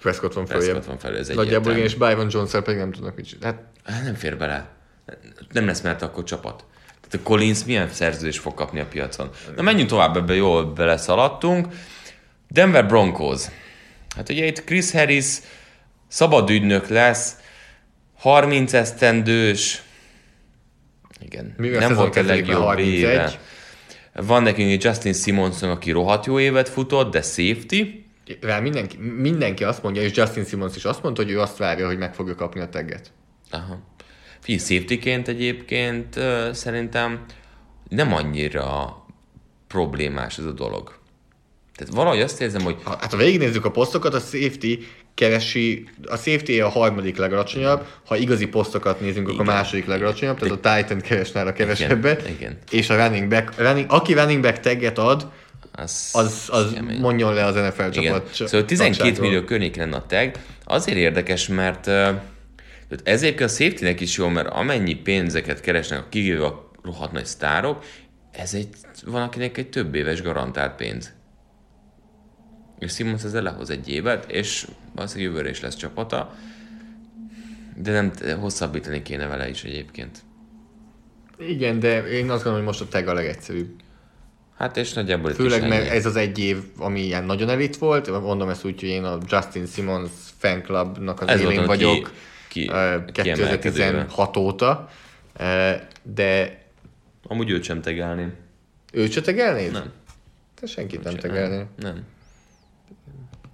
Prescott 0.00 0.32
van 0.32 0.44
Prescott 0.44 0.66
följebb. 0.66 0.86
van 0.86 0.98
felül, 0.98 1.18
ez 1.18 1.28
Nagyjából 1.28 1.72
igen, 1.72 1.84
és 1.84 1.94
Byron 1.94 2.28
jones 2.30 2.50
pedig 2.50 2.76
nem 2.76 2.92
tudnak 2.92 3.16
mit 3.16 3.26
csinálni. 3.26 3.56
Hát 3.56 3.68
Hát 3.88 4.04
nem 4.04 4.14
fér 4.14 4.36
bele. 4.36 4.68
Nem 5.52 5.66
lesz 5.66 5.80
mert 5.80 6.02
akkor 6.02 6.24
csapat. 6.24 6.64
Tehát 7.10 7.26
a 7.26 7.28
Collins 7.28 7.64
milyen 7.64 7.88
szerződés 7.92 8.38
fog 8.38 8.54
kapni 8.54 8.80
a 8.80 8.86
piacon. 8.86 9.30
Na 9.56 9.62
menjünk 9.62 9.88
tovább, 9.88 10.16
ebbe 10.16 10.34
jól 10.34 10.64
beleszaladtunk. 10.64 11.66
Denver 12.48 12.86
Broncos. 12.86 13.42
Hát 14.16 14.28
ugye 14.28 14.46
itt 14.46 14.64
Chris 14.64 14.90
Harris 14.90 15.38
szabad 16.08 16.50
ügynök 16.50 16.88
lesz, 16.88 17.36
30 18.18 18.72
esztendős, 18.72 19.82
igen, 21.20 21.54
Mivel 21.56 21.80
nem 21.80 21.94
volt 21.94 22.16
a 22.16 22.22
legjobb 22.22 22.62
31. 22.62 22.92
éve. 22.92 23.40
Van 24.14 24.42
nekünk 24.42 24.70
egy 24.70 24.84
Justin 24.84 25.12
Simonson, 25.12 25.70
aki 25.70 25.90
rohadt 25.90 26.26
jó 26.26 26.40
évet 26.40 26.68
futott, 26.68 27.12
de 27.12 27.22
safety. 27.22 28.06
rá 28.40 28.60
mindenki, 28.60 28.96
mindenki 28.96 29.64
azt 29.64 29.82
mondja, 29.82 30.02
és 30.02 30.16
Justin 30.16 30.44
Simmons 30.44 30.76
is 30.76 30.84
azt 30.84 31.02
mondta, 31.02 31.22
hogy 31.22 31.30
ő 31.30 31.40
azt 31.40 31.56
várja, 31.56 31.86
hogy 31.86 31.98
meg 31.98 32.14
fogja 32.14 32.34
kapni 32.34 32.60
a 32.60 32.68
tagget. 32.68 33.12
Aha. 33.50 33.78
Figyelj, 34.40 34.66
safety-ként 34.66 35.28
egyébként 35.28 36.20
szerintem 36.52 37.24
nem 37.88 38.14
annyira 38.14 38.96
problémás 39.66 40.38
ez 40.38 40.44
a 40.44 40.52
dolog. 40.52 40.96
Tehát 41.76 41.94
valahogy 41.94 42.20
azt 42.20 42.40
érzem, 42.40 42.62
hogy 42.62 42.76
hát 42.84 43.10
ha 43.10 43.16
végignézzük 43.16 43.64
a 43.64 43.70
posztokat, 43.70 44.14
a 44.14 44.18
safety 44.18 44.78
keresi, 45.14 45.88
a 46.06 46.16
safety 46.16 46.60
a 46.60 46.68
harmadik 46.68 47.16
legalacsonyabb, 47.16 47.86
ha 48.06 48.16
igazi 48.16 48.46
posztokat 48.46 49.00
nézünk, 49.00 49.28
akkor 49.28 49.40
a 49.40 49.42
Igen. 49.42 49.54
második 49.54 49.86
legalacsonyabb, 49.86 50.38
tehát 50.38 50.64
a 50.64 50.76
Titan 50.76 51.00
keres 51.00 51.32
nála 51.32 51.52
kevesebbet, 51.52 52.28
igen. 52.28 52.58
és 52.70 52.90
a 52.90 52.96
running 52.96 53.28
back, 53.28 53.52
running, 53.58 53.86
aki 53.88 54.12
running 54.14 54.42
back 54.42 54.60
tagget 54.60 54.98
ad, 54.98 55.30
az, 55.72 56.08
az, 56.12 56.48
az 56.50 56.72
kemény. 56.74 57.00
mondjon 57.00 57.34
le 57.34 57.44
az 57.44 57.54
NFL 57.54 57.82
Igen. 57.90 58.02
csapat. 58.02 58.34
Szóval 58.34 58.64
12 58.64 58.98
tagságról. 58.98 59.28
millió 59.28 59.44
környék 59.44 59.76
lenne 59.76 59.96
a 59.96 60.06
tag. 60.06 60.30
Azért 60.64 60.98
érdekes, 60.98 61.48
mert 61.48 61.90
tehát 62.88 63.08
ez 63.08 63.22
egyébként 63.22 63.50
a 63.50 63.52
safety 63.52 64.00
is 64.02 64.16
jó, 64.16 64.28
mert 64.28 64.48
amennyi 64.48 64.94
pénzeket 64.94 65.60
keresnek, 65.60 65.98
a 65.98 66.06
kivéve 66.08 66.44
a 66.44 66.70
rohadt 66.82 67.12
nagy 67.12 67.26
sztárok, 67.26 67.84
ez 68.30 68.54
egy, 68.54 68.68
van 69.06 69.22
akinek 69.22 69.56
egy 69.56 69.68
több 69.70 69.94
éves 69.94 70.22
garantált 70.22 70.76
pénz. 70.76 71.12
és 72.78 72.92
Simmons 72.92 73.24
ezzel 73.24 73.42
lehoz 73.42 73.70
egy 73.70 73.88
évet, 73.88 74.30
és 74.30 74.66
valószínűleg 74.94 75.30
jövőre 75.30 75.50
is 75.50 75.60
lesz 75.60 75.76
csapata, 75.76 76.34
de 77.76 77.92
nem 77.92 78.12
hosszabbítani 78.40 79.02
kéne 79.02 79.26
vele 79.26 79.48
is 79.48 79.64
egyébként. 79.64 80.18
Igen, 81.38 81.78
de 81.80 82.08
én 82.08 82.30
azt 82.30 82.44
gondolom, 82.44 82.66
hogy 82.66 82.66
most 82.66 82.80
a 82.80 82.88
tag 82.88 83.06
a 83.06 83.12
legegyszerűbb. 83.12 83.70
Hát 84.56 84.76
és 84.76 84.92
nagyjából 84.92 85.30
Főleg, 85.30 85.68
mert 85.68 85.90
ez 85.90 86.06
az 86.06 86.16
egy 86.16 86.38
év, 86.38 86.62
ami 86.78 87.00
ilyen 87.00 87.24
nagyon 87.24 87.48
elit 87.48 87.76
volt, 87.76 88.20
mondom 88.22 88.48
ezt 88.48 88.64
úgy, 88.64 88.80
hogy 88.80 88.88
én 88.88 89.04
a 89.04 89.18
Justin 89.28 89.66
Simmons 89.66 90.10
fan 90.38 90.62
clubnak 90.62 91.20
az 91.20 91.28
Ez 91.28 91.40
élén 91.40 91.58
a 91.58 91.60
ki- 91.60 91.66
vagyok 91.66 92.12
ki- 92.60 92.68
ö, 92.68 93.04
kiemelkedőre. 93.12 93.58
2016 93.58 94.36
óta, 94.36 94.88
de 96.02 96.58
Amúgy 97.30 97.50
őt 97.50 97.62
sem 97.64 97.80
tegelném. 97.82 98.34
őt 98.92 99.12
se 99.12 99.20
tegelnéd? 99.20 99.72
Nem. 99.72 99.92
Te 100.60 100.66
senkit 100.66 101.02
nem 101.02 101.14
tegelnél. 101.16 101.66
Nem. 101.76 102.04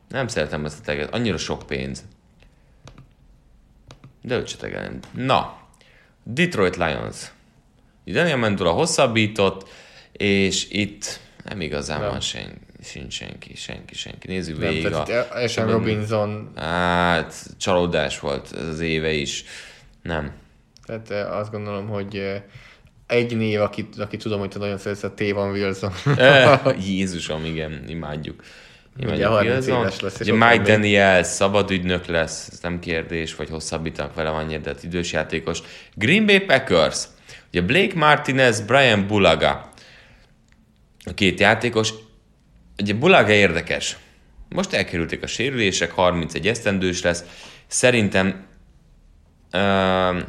Nem 0.09 0.29
szeretem 0.29 0.65
ezt 0.65 0.81
a 0.81 0.83
teget. 0.85 1.15
Annyira 1.15 1.37
sok 1.37 1.67
pénz. 1.67 2.05
De 4.23 4.37
őt 4.37 4.47
se 4.49 4.57
tegelném. 4.57 4.99
Na. 5.13 5.59
Detroit 6.23 6.77
Lions. 6.77 7.33
Daniel 8.05 8.37
Mendula 8.37 8.71
hosszabbított, 8.71 9.69
és 10.13 10.71
itt 10.71 11.21
nem 11.45 11.61
igazán 11.61 12.01
Nem. 12.01 12.09
van 12.11 12.21
sen, 12.21 12.53
sincs 12.85 13.15
senki, 13.15 13.57
senki, 13.57 13.95
senki. 13.95 14.27
Nézzük 14.27 14.59
Nem, 14.59 14.69
végig. 14.71 14.93
a- 14.93 15.07
Esen 15.39 15.71
Robinson, 15.71 16.53
Hát, 16.57 17.35
csalódás 17.59 18.21
volt 18.21 18.53
ez 18.61 18.67
az 18.69 18.81
éve 18.81 19.13
is. 19.13 19.45
Nem. 20.03 20.33
tehát 20.87 21.11
ö, 21.11 21.15
azt 21.15 21.51
gondolom, 21.51 21.89
hogy 21.89 22.17
ö, 22.17 22.35
egy 23.07 23.37
név, 23.37 23.61
akit, 23.61 23.99
aki 23.99 24.17
tudom, 24.17 24.39
hogy 24.39 24.49
te 24.49 24.59
nagyon 24.59 24.79
szeretsz, 24.79 25.03
a 25.03 25.15
Tévan 25.15 25.51
Wilson. 25.51 25.93
Jézusom, 26.89 27.45
igen, 27.45 27.85
imádjuk. 27.89 28.43
Ugye 28.99 29.27
30 29.27 29.67
éves 29.67 30.01
lesz, 30.01 30.21
és 30.21 30.27
Ugye 30.27 30.33
Mike. 30.51 30.63
Daniel 30.63 31.23
szabad 31.23 31.71
ügynök 31.71 32.07
lesz, 32.07 32.49
ez 32.53 32.61
nem 32.61 32.79
kérdés, 32.79 33.35
vagy 33.35 33.49
hosszabbítanak 33.49 34.15
vele 34.15 34.29
annyira, 34.31 34.61
de 34.61 34.71
hát 34.71 34.83
idős 34.83 35.13
játékos. 35.13 35.59
Green 35.95 36.27
Bay 36.27 36.41
Packers. 36.41 37.05
Ugye 37.49 37.63
Blake 37.63 37.95
Martinez, 37.99 38.61
Brian 38.61 39.07
Bulaga. 39.07 39.69
A 41.05 41.15
két 41.15 41.41
játékos. 41.41 41.93
Ugye 42.79 42.95
Bulaga 42.95 43.33
érdekes. 43.33 43.97
Most 44.49 44.73
elkerülték 44.73 45.23
a 45.23 45.27
sérülések, 45.27 45.91
31 45.91 46.49
esztendős 46.49 47.03
lesz. 47.03 47.25
Szerintem 47.67 48.47
Uh, 49.55 49.61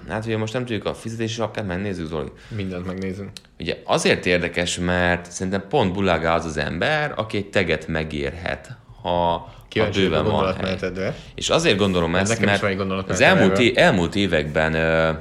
hát 0.09 0.25
ugye 0.25 0.37
most 0.37 0.53
nem 0.53 0.65
tudjuk 0.65 0.85
a 0.85 0.93
fizetési 0.93 1.39
alapját, 1.39 1.67
megnézzük 1.67 2.07
Zoli. 2.07 2.31
Mindent 2.55 2.85
megnézünk. 2.85 3.29
Ugye 3.59 3.77
azért 3.83 4.25
érdekes, 4.25 4.77
mert 4.77 5.31
szerintem 5.31 5.65
pont 5.69 5.93
Bulaga 5.93 6.33
az 6.33 6.45
az 6.45 6.57
ember, 6.57 7.13
aki 7.15 7.37
egy 7.37 7.49
teget 7.49 7.87
megérhet, 7.87 8.77
ha, 9.01 9.09
ha 9.09 9.55
Kíváncsi 9.67 10.07
vagyok 10.07 10.13
a 10.13 10.23
bőven 10.23 10.31
van 10.31 10.55
hely. 10.55 11.11
És 11.35 11.49
azért 11.49 11.77
gondolom 11.77 12.15
ezt, 12.15 12.39
nekem 12.39 12.45
mert 12.45 13.09
az 13.09 13.21
elmúlt, 13.21 13.59
é- 13.59 13.77
elmúlt 13.77 14.15
években 14.15 14.73
ö, 14.73 15.11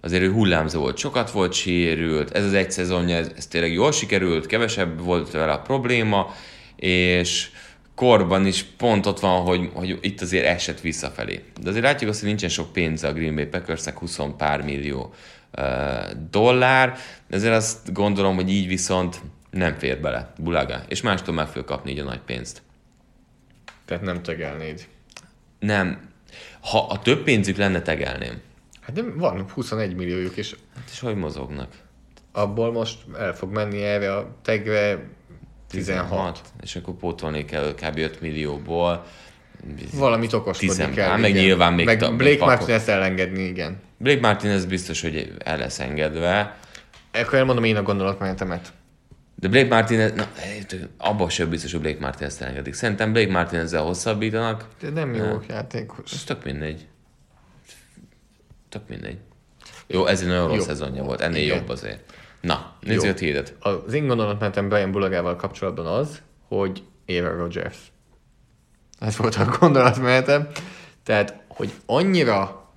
azért 0.00 0.22
ő 0.22 0.32
hullámzó 0.32 0.80
volt, 0.80 0.96
sokat 0.96 1.30
volt 1.30 1.52
sérült, 1.52 2.30
ez 2.30 2.44
az 2.44 2.54
egy 2.54 2.70
szezonja, 2.70 3.16
ez, 3.16 3.30
ez 3.36 3.46
tényleg 3.46 3.72
jól 3.72 3.92
sikerült, 3.92 4.46
kevesebb 4.46 5.00
volt 5.00 5.30
vele 5.30 5.52
a 5.52 5.60
probléma, 5.60 6.34
és 6.82 7.50
korban 7.94 8.46
is 8.46 8.62
pont 8.62 9.06
ott 9.06 9.20
van, 9.20 9.42
hogy, 9.42 9.70
hogy 9.72 9.98
itt 10.00 10.20
azért 10.20 10.46
esett 10.46 10.80
visszafelé. 10.80 11.42
De 11.60 11.68
azért 11.68 11.84
látjuk 11.84 12.10
azt, 12.10 12.18
hogy 12.18 12.28
nincsen 12.28 12.48
sok 12.48 12.72
pénze 12.72 13.08
a 13.08 13.12
Green 13.12 13.34
Bay 13.34 13.46
Packersnek, 13.46 13.98
20 13.98 14.18
pár 14.36 14.62
millió 14.62 15.14
uh, 15.58 15.64
dollár, 16.30 16.96
ezért 17.30 17.54
azt 17.54 17.92
gondolom, 17.92 18.34
hogy 18.34 18.50
így 18.50 18.66
viszont 18.66 19.20
nem 19.50 19.74
fér 19.78 20.00
bele 20.00 20.32
Bulaga, 20.38 20.82
és 20.88 21.00
mástól 21.00 21.34
meg 21.34 21.46
fog 21.46 21.64
kapni 21.64 21.90
így 21.90 21.98
a 21.98 22.04
nagy 22.04 22.20
pénzt. 22.20 22.62
Tehát 23.84 24.02
nem 24.02 24.22
tegelnéd. 24.22 24.86
Nem. 25.58 26.10
Ha 26.60 26.86
a 26.86 26.98
több 26.98 27.22
pénzük 27.22 27.56
lenne, 27.56 27.82
tegelném. 27.82 28.40
Hát 28.80 28.96
nem, 28.96 29.18
van 29.18 29.50
21 29.50 29.94
milliójuk, 29.94 30.36
és 30.36 30.56
Hát 30.74 30.88
és 30.92 31.00
hogy 31.00 31.16
mozognak? 31.16 31.68
abból 32.32 32.72
most 32.72 32.98
el 33.18 33.34
fog 33.34 33.52
menni 33.52 33.82
erre 33.82 34.16
a 34.16 34.34
tegre 34.42 35.08
16. 35.72 36.40
És 36.62 36.76
akkor 36.76 36.94
pótolni 36.94 37.44
kell 37.44 37.74
kb. 37.74 37.96
5 37.98 38.20
millióból. 38.20 39.04
Valamit 39.92 40.32
okoskodni 40.32 40.68
Tizen- 40.68 40.94
kell. 40.94 41.08
hát 41.08 41.20
meg 41.20 41.30
igen. 41.30 41.42
nyilván 41.42 41.72
még 41.72 41.86
meg 41.86 41.98
több- 41.98 42.16
Blake 42.16 42.36
pakol. 42.36 42.54
Martinez 42.54 42.88
elengedni, 42.88 43.42
igen. 43.42 43.80
Blake 43.98 44.20
Martinez 44.20 44.64
biztos, 44.64 45.00
hogy 45.00 45.32
el 45.44 45.56
lesz 45.58 45.78
engedve. 45.80 46.56
Akkor 47.12 47.34
elmondom 47.34 47.64
én 47.64 47.76
a 47.76 47.82
gondolatmenetemet. 47.82 48.72
De 49.34 49.48
Blake 49.48 49.68
Martinez, 49.68 50.12
na, 50.12 50.26
abban 50.98 51.28
sem 51.28 51.48
biztos, 51.48 51.72
hogy 51.72 51.80
Blake 51.80 52.00
Martinez 52.00 52.40
engedik. 52.42 52.74
Szerintem 52.74 53.12
Blake 53.12 53.30
Martinez-zel 53.30 53.82
hosszabbítanak. 53.82 54.64
De 54.80 54.90
nem 54.90 55.14
jó 55.14 55.40
játékos. 55.48 56.12
Ez 56.12 56.24
tök 56.24 56.44
mindegy. 56.44 56.86
Tök 58.68 58.88
mindegy. 58.88 59.16
Jó, 59.86 60.06
ez 60.06 60.20
egy 60.20 60.26
nagyon 60.26 60.48
rossz 60.48 60.64
szezonja 60.64 61.02
volt. 61.02 61.20
Ennél 61.20 61.42
Igen. 61.42 61.56
jobb 61.56 61.68
azért. 61.68 62.00
Na, 62.42 62.72
nézzük 62.80 63.10
a 63.10 63.14
tiédet. 63.14 63.54
Az 63.60 63.92
én 63.92 64.06
gondolatmenetem 64.06 64.68
Brian 64.68 64.90
Bulagával 64.90 65.36
kapcsolatban 65.36 65.86
az, 65.86 66.22
hogy 66.48 66.82
Aaron 67.06 67.36
Rodgers. 67.36 67.76
Ez 69.00 69.16
volt 69.16 69.34
a 69.34 69.56
gondolatmenetem. 69.60 70.48
Tehát, 71.04 71.36
hogy 71.48 71.72
annyira 71.86 72.70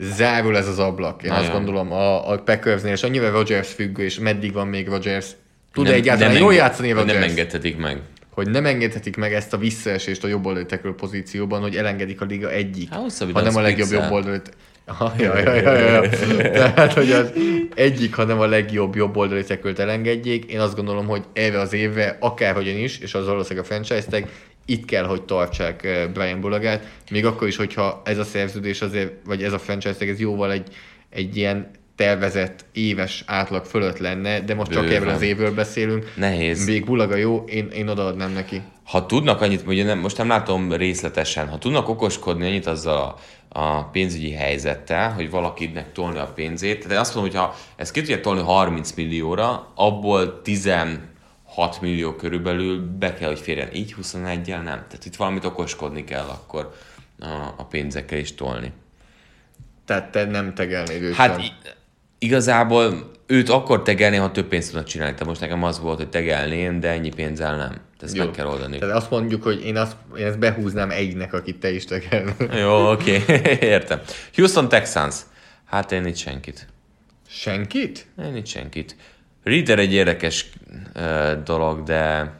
zárul 0.00 0.56
ez 0.56 0.68
az 0.68 0.78
ablak, 0.78 1.22
én 1.22 1.30
Nagyon. 1.30 1.44
azt 1.44 1.54
gondolom 1.54 1.92
a, 1.92 2.30
a 2.30 2.38
Packersnél, 2.42 2.92
és 2.92 3.02
annyira 3.02 3.30
Rodgers 3.30 3.72
függő, 3.72 4.04
és 4.04 4.18
meddig 4.18 4.52
van 4.52 4.66
még 4.66 4.88
Rodgers. 4.88 5.26
Tud-e 5.72 5.92
egyáltalán 5.92 6.32
nem 6.32 6.40
jól 6.40 6.50
enged- 6.50 6.66
játszani 6.68 6.90
Rodgers? 6.92 7.18
Nem 7.18 7.28
engedhetik 7.28 7.76
meg. 7.76 8.00
hogy 8.30 8.48
nem 8.50 8.66
engedhetik 8.66 9.16
meg 9.16 9.34
ezt 9.34 9.52
a 9.52 9.56
visszaesést 9.56 10.24
a 10.24 10.28
jobboldali 10.28 10.66
tackle 10.66 10.92
pozícióban, 10.92 11.60
hogy 11.60 11.76
elengedik 11.76 12.20
a 12.20 12.24
liga 12.24 12.50
egyik, 12.50 12.92
hosszabbítasz 12.92 13.42
hanem 13.42 13.58
a 13.58 13.60
legjobb 13.60 13.86
Spix-el. 13.86 14.02
jobboldali 14.02 14.40
Ah, 14.88 15.18
ja, 15.18 15.38
ja, 15.38 15.54
ja, 15.54 15.72
ja. 15.72 16.08
Tehát, 16.50 16.92
hogy 16.92 17.10
az 17.12 17.32
egyik, 17.74 18.14
hanem 18.14 18.40
a 18.40 18.46
legjobb 18.46 18.94
jobboldali 18.94 19.44
tackle 19.44 19.72
elengedjék. 19.76 20.44
Én 20.44 20.60
azt 20.60 20.74
gondolom, 20.74 21.06
hogy 21.06 21.24
erre 21.32 21.60
az 21.60 21.72
évre, 21.72 22.16
akárhogyan 22.20 22.76
is, 22.76 22.98
és 22.98 23.14
az 23.14 23.26
valószínűleg 23.26 23.64
a 23.64 23.66
franchise 23.66 24.26
itt 24.64 24.84
kell, 24.84 25.04
hogy 25.04 25.22
tartsák 25.22 26.08
Brian 26.12 26.40
Bulagát, 26.40 26.86
még 27.10 27.26
akkor 27.26 27.48
is, 27.48 27.56
hogyha 27.56 28.02
ez 28.04 28.18
a 28.18 28.24
szerződés 28.24 28.82
azért, 28.82 29.12
vagy 29.24 29.42
ez 29.42 29.52
a 29.52 29.58
franchise 29.58 30.06
ez 30.06 30.20
jóval 30.20 30.52
egy, 30.52 30.68
egy 31.10 31.36
ilyen 31.36 31.70
tervezett 31.98 32.64
éves 32.72 33.22
átlag 33.26 33.64
fölött 33.64 33.98
lenne, 33.98 34.40
de 34.40 34.54
most 34.54 34.70
csak 34.70 34.90
erről 34.90 35.08
az 35.08 35.22
évről 35.22 35.54
beszélünk. 35.54 36.12
Nehéz. 36.16 36.66
Még 36.66 36.84
Bulaga 36.84 37.16
jó, 37.16 37.44
én, 37.46 37.68
én 37.68 37.88
odaadnám 37.88 38.32
neki. 38.32 38.62
ha 38.84 39.06
tudnak 39.06 39.40
annyit, 39.40 39.62
ugye 39.66 39.84
nem, 39.84 39.98
most 39.98 40.16
nem 40.16 40.28
látom 40.28 40.72
részletesen, 40.72 41.48
ha 41.48 41.58
tudnak 41.58 41.88
okoskodni 41.88 42.46
annyit 42.46 42.66
azzal 42.66 43.16
a, 43.48 43.60
a 43.60 43.84
pénzügyi 43.84 44.32
helyzettel, 44.32 45.12
hogy 45.12 45.30
valakinek 45.30 45.92
tolni 45.92 46.18
a 46.18 46.32
pénzét, 46.34 46.86
de 46.86 46.98
azt 47.00 47.14
mondom, 47.14 47.32
hogy 47.32 47.40
ha 47.40 47.54
ezt 47.76 47.92
ki 47.92 48.00
tudják 48.00 48.20
tolni 48.20 48.42
30 48.42 48.92
millióra, 48.92 49.72
abból 49.74 50.42
16 50.42 51.00
millió 51.80 52.12
körülbelül 52.12 52.96
be 52.98 53.14
kell, 53.14 53.28
hogy 53.28 53.40
férjen. 53.40 53.68
Így 53.74 53.94
21-jel 54.02 54.62
nem. 54.62 54.64
Tehát 54.64 55.04
itt 55.04 55.16
valamit 55.16 55.44
okoskodni 55.44 56.04
kell 56.04 56.26
akkor 56.26 56.74
a, 57.20 57.54
a 57.56 57.64
pénzekkel 57.64 58.18
is 58.18 58.34
tolni. 58.34 58.72
Tehát 59.84 60.10
te 60.10 60.24
nem 60.24 60.54
tegelnéd 60.54 61.02
őt 61.02 61.14
Hát 61.14 61.40
sem. 61.40 61.76
Igazából 62.18 63.10
őt 63.26 63.48
akkor 63.48 63.82
tegelni, 63.82 64.16
ha 64.16 64.30
több 64.30 64.48
pénzt 64.48 64.68
tudnak 64.68 64.86
csinálni. 64.86 65.12
Tehát 65.12 65.28
most 65.28 65.40
nekem 65.40 65.64
az 65.64 65.80
volt, 65.80 65.96
hogy 65.96 66.08
tegelném, 66.08 66.80
de 66.80 66.88
ennyi 66.88 67.08
pénzzel 67.08 67.56
nem. 67.56 67.80
Ezt 68.00 68.16
Jó. 68.16 68.24
meg 68.24 68.32
kell 68.32 68.46
oldani. 68.46 68.78
Tehát 68.78 68.96
azt 68.96 69.10
mondjuk, 69.10 69.42
hogy 69.42 69.64
én, 69.64 69.76
azt, 69.76 69.96
én 70.18 70.26
ezt 70.26 70.38
behúznám 70.38 70.90
egynek, 70.90 71.32
akit 71.32 71.60
te 71.60 71.70
is 71.70 71.84
tegelnél. 71.84 72.34
Jó, 72.62 72.90
oké, 72.90 73.16
okay. 73.16 73.56
értem. 73.74 74.00
Houston 74.34 74.68
Texans. 74.68 75.16
Hát 75.64 75.92
én 75.92 76.06
itt 76.06 76.16
senkit. 76.16 76.66
Senkit? 77.28 78.06
Én 78.24 78.36
itt 78.36 78.46
senkit. 78.46 78.96
Reader 79.42 79.78
egy 79.78 79.92
érdekes 79.92 80.46
uh, 80.94 81.42
dolog, 81.42 81.82
de 81.82 82.32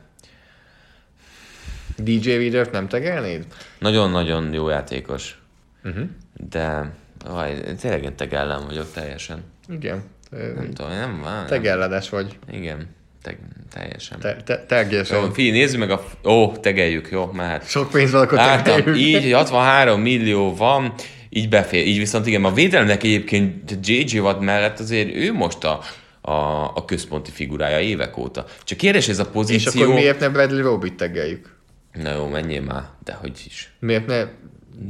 DJ 1.97 2.31
Readert 2.31 2.73
nem 2.73 2.89
tegelnéd? 2.89 3.47
nagyon-nagyon 3.79 4.53
jó 4.53 4.69
játékos. 4.69 5.39
Uh-huh. 5.85 6.09
De 6.51 6.93
vaj, 7.25 7.75
tényleg 7.81 8.03
én 8.03 8.17
tegellem 8.17 8.67
vagyok 8.67 8.93
teljesen. 8.93 9.45
Igen. 9.71 10.03
Nem 10.31 10.71
tudom, 10.75 10.91
nem 10.91 11.21
van. 11.23 11.47
Tegelledes 11.47 12.09
vagy. 12.11 12.39
Igen, 12.51 12.87
teg, 13.23 13.39
teljesen. 13.73 14.19
Te, 14.21 14.37
te, 14.45 14.65
tegesen. 14.67 15.19
Jó, 15.21 15.31
figyelj, 15.31 15.59
nézzük 15.59 15.79
meg 15.79 15.91
a... 15.91 16.05
Ó, 16.25 16.53
tegeljük, 16.57 17.09
jó, 17.11 17.31
mehet. 17.33 17.69
Sok 17.69 17.91
pénz 17.91 18.11
van, 18.11 18.23
akkor 18.23 18.39
Láttam, 18.39 18.75
tegeljük. 18.75 19.01
így, 19.07 19.23
hogy 19.23 19.33
63 19.33 20.01
millió 20.01 20.57
van, 20.57 20.93
így 21.29 21.49
befér. 21.49 21.87
Így 21.87 21.99
viszont 21.99 22.27
igen, 22.27 22.45
a 22.45 22.53
védelemnek 22.53 23.03
egyébként 23.03 23.77
J.J. 23.83 24.19
Watt 24.19 24.41
mellett 24.41 24.79
azért 24.79 25.15
ő 25.15 25.33
most 25.33 25.65
a, 25.65 25.81
a, 26.21 26.33
a 26.75 26.85
központi 26.87 27.31
figurája 27.31 27.81
évek 27.81 28.17
óta. 28.17 28.45
Csak 28.65 28.79
kérdés 28.79 29.09
ez 29.09 29.19
a 29.19 29.23
És 29.23 29.29
pozíció... 29.33 29.83
akkor 29.83 29.95
miért 29.95 30.21
ne 30.21 30.29
Bradley 30.29 30.63
Robit 30.63 30.95
tegeljük? 30.95 31.57
Na 32.03 32.13
jó, 32.15 32.27
menjél 32.27 32.63
már, 32.63 32.83
de 33.05 33.13
hogy 33.13 33.43
is. 33.47 33.73
Miért 33.81 34.07
ne 34.07 34.25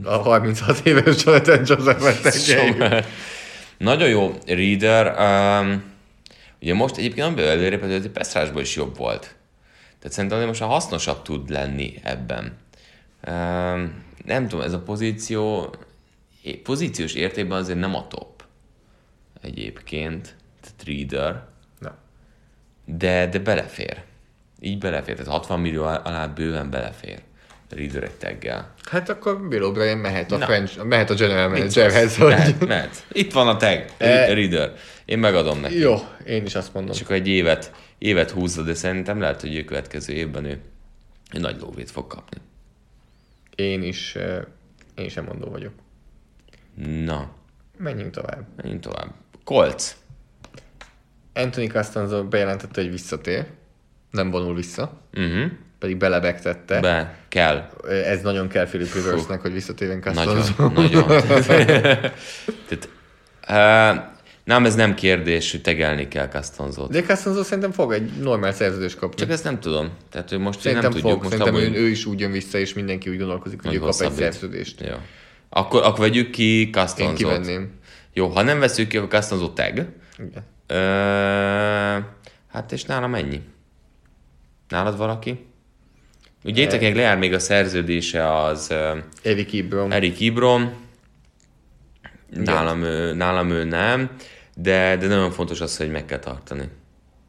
a 0.05 0.17
36 0.17 0.81
éves 0.85 1.25
Jonathan 1.25 1.63
Joseph-et 1.67 2.23
tegeljük? 2.47 3.05
Nagyon 3.79 4.09
jó 4.09 4.35
Reader. 4.47 5.07
Um, 5.07 5.83
ugye 6.61 6.75
most 6.75 6.97
egyébként 6.97 7.37
nem 7.37 7.47
előrébb, 7.47 7.81
hogy 7.81 7.93
a 7.93 8.11
Pestrásból 8.11 8.61
is 8.61 8.77
jobb 8.77 8.97
volt. 8.97 9.37
Tehát 9.99 10.17
szerintem 10.17 10.47
most 10.47 10.63
a 10.63 10.67
hasznosabb 10.67 11.23
tud 11.23 11.51
lenni 11.51 11.95
ebben. 12.03 12.57
Um, 13.29 14.05
nem 14.25 14.49
tudom, 14.49 14.65
ez 14.65 14.73
a 14.73 14.83
pozíció, 14.83 15.75
pozíciós 16.63 17.15
értékben 17.15 17.59
azért 17.59 17.79
nem 17.79 17.95
a 17.95 18.07
top 18.07 18.45
egyébként, 19.41 20.37
tehát 20.61 20.83
Reader, 20.85 21.47
Na. 21.79 21.97
de, 22.85 23.27
de 23.27 23.39
belefér. 23.39 24.03
Így 24.61 24.79
belefér, 24.79 25.17
tehát 25.17 25.33
60 25.33 25.61
millió 25.61 25.83
alá 25.83 26.27
bőven 26.27 26.71
belefér. 26.71 27.23
Reader 27.71 28.11
egy. 28.19 28.69
Hát 28.91 29.09
akkor 29.09 29.49
Bill 29.49 29.63
O'Brien 29.63 30.01
mehet 30.01 30.33
a, 30.33 30.37
Na. 30.37 30.45
French, 30.45 30.85
mehet 30.85 31.11
a 31.11 31.15
general 31.15 31.49
managerhez, 31.49 32.17
hogy... 32.17 32.29
Mehet, 32.29 32.67
mehet. 32.67 33.05
Itt 33.13 33.33
van 33.33 33.49
a 33.49 33.57
tag, 33.57 33.85
E- 33.99 34.33
Reader. 34.35 34.73
Én 35.05 35.19
megadom 35.19 35.61
neki. 35.61 35.79
Jó, 35.79 35.97
én 36.27 36.45
is 36.45 36.55
azt 36.55 36.75
mondom. 36.75 36.95
Csak 36.95 37.11
egy 37.11 37.29
évet, 37.29 37.73
évet 37.99 38.31
húzza, 38.31 38.63
de 38.63 38.75
szerintem 38.75 39.21
lehet, 39.21 39.41
hogy 39.41 39.57
ő 39.57 39.65
következő 39.65 40.13
évben 40.13 40.45
ő, 40.45 40.61
ő 41.35 41.39
nagy 41.39 41.61
lóvét 41.61 41.91
fog 41.91 42.07
kapni. 42.07 42.39
Én 43.55 43.83
is, 43.83 44.15
eh, 44.17 44.41
én 44.95 45.09
sem 45.09 45.25
mondó 45.25 45.49
vagyok. 45.51 45.73
Na, 47.05 47.31
Menjünk 47.79 48.11
tovább. 48.11 48.47
menjünk 48.57 48.83
tovább. 48.83 49.15
Colts. 49.45 49.85
Anthony 51.35 51.69
Costanzo 51.73 52.25
bejelentette, 52.25 52.81
hogy 52.81 52.91
visszatér. 52.91 53.47
Nem 54.11 54.31
vonul 54.31 54.55
vissza, 54.55 55.01
Uh-huh. 55.15 55.51
Pedig 55.79 55.97
belebegtette. 55.97 56.81
Be 56.81 57.19
kell. 57.29 57.71
Ez 58.05 58.21
nagyon 58.21 58.49
kell 58.49 58.67
Philip 58.67 58.95
Riversnek, 58.95 59.41
hogy 59.41 59.53
visszatérjen 59.53 60.01
Costanzo. 60.01 60.69
Nagyon, 60.69 60.73
nagyon. 60.75 61.07
Tehát, 62.69 62.89
uh, 63.49 64.17
nem, 64.45 64.65
ez 64.65 64.75
nem 64.75 64.95
kérdés, 64.95 65.51
hogy 65.51 65.63
tegelni 65.63 66.09
kell 66.09 66.29
Costanzot. 66.29 66.91
De 66.91 67.03
Costanzo 67.03 67.43
szerintem 67.43 67.73
fog 67.73 67.93
egy 67.93 68.11
normál 68.21 68.53
szerződést 68.53 68.99
kapni. 68.99 69.17
Csak 69.17 69.31
ezt 69.31 69.45
nem 69.45 69.61
tudom. 69.61 69.91
Tehát, 70.11 70.29
hogy 70.29 70.39
most 70.39 70.61
szerintem 70.61 70.91
nem 70.91 71.01
fog, 71.01 71.01
tudjuk. 71.01 71.23
Most 71.23 71.37
szerintem 71.37 71.55
abban, 71.55 71.75
ő, 71.75 71.85
ő, 71.85 71.89
is 71.89 72.05
úgy 72.05 72.21
jön 72.21 72.31
vissza, 72.31 72.59
és 72.59 72.73
mindenki 72.75 73.11
úgy 73.11 73.19
gondolkozik, 73.19 73.63
hogy, 73.63 73.75
ő 73.75 73.79
kap 73.79 74.01
egy 74.01 74.13
szerződést. 74.13 74.81
Jó. 74.81 74.95
Akkor, 75.49 75.83
akkor 75.83 75.99
vegyük 75.99 76.31
ki 76.31 76.61
Én 76.61 76.73
Costanzot. 76.73 77.17
kivenném. 77.17 77.71
Jó, 78.13 78.29
ha 78.29 78.43
nem 78.43 78.59
veszük 78.59 78.89
ki, 78.89 78.97
akkor 78.97 79.09
Costanzo 79.09 79.53
tag. 79.53 79.87
Igen. 80.19 80.43
Ö, 80.67 80.75
hát 82.53 82.73
és 82.73 82.85
nálam 82.85 83.15
ennyi? 83.15 83.41
Nálad 84.69 84.97
valaki? 84.97 85.48
Ugye 86.45 86.63
itt 86.63 86.73
akinek 86.73 86.95
lejár 86.95 87.19
még 87.19 87.33
a 87.33 87.39
szerződése 87.39 88.37
az 88.37 88.71
ö, 88.71 88.99
Eric 89.23 89.53
Ebron. 89.53 89.93
Erik 89.93 90.21
Ibrom. 90.21 90.87
Nálam 92.31 92.83
ő, 92.83 93.13
nálam 93.13 93.51
ő 93.51 93.65
nem, 93.65 94.11
de, 94.57 94.97
de 94.97 95.07
nagyon 95.07 95.31
fontos 95.31 95.61
az, 95.61 95.77
hogy 95.77 95.91
meg 95.91 96.05
kell 96.05 96.19
tartani. 96.19 96.69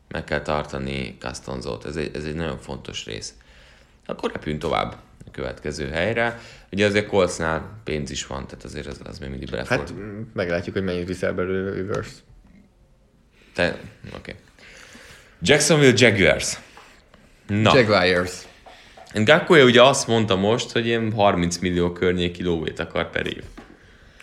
Meg 0.07 0.24
kell 0.24 0.41
tartani 0.41 1.16
Castonzót. 1.20 1.86
Ez 1.86 1.95
egy, 1.95 2.12
ez 2.16 2.24
egy 2.24 2.36
nagyon 2.36 2.57
fontos 2.57 3.05
rész. 3.05 3.34
Akkor 4.05 4.32
repüljünk 4.32 4.62
tovább 4.64 4.97
a 5.26 5.32
következő 5.32 5.89
helyre. 5.89 6.39
Ugye 6.72 6.86
azért 6.86 7.07
Coltsnál 7.07 7.82
pénz 7.84 8.12
is 8.12 8.28
van, 8.28 8.47
tehát 8.47 8.64
azért 8.64 8.88
az, 8.88 9.01
az 9.03 9.20
még 9.20 9.30
mindig 9.30 9.49
belefordul. 9.49 9.97
Hát 9.97 10.34
meglátjuk, 10.34 10.76
hogy 10.76 10.84
mennyit 10.84 11.07
viszel 11.07 11.34
belőle 11.34 11.74
Rivers. 11.74 12.10
Te, 13.53 13.68
oké. 13.68 14.16
Okay. 14.18 14.36
Jacksonville 15.41 15.93
Jaguars. 15.95 16.60
Na, 17.47 17.76
Jaguars. 17.76 18.47
Gakkoya 19.14 19.64
ugye 19.66 19.84
azt 19.84 20.07
mondta 20.07 20.36
most, 20.36 20.72
hogy 20.72 20.86
ilyen 20.86 21.12
30 21.14 21.57
millió 21.57 21.91
környéki 21.91 22.43
lóvét 22.43 22.80
akar 22.80 23.10
per 23.10 23.26
év. 23.26 23.43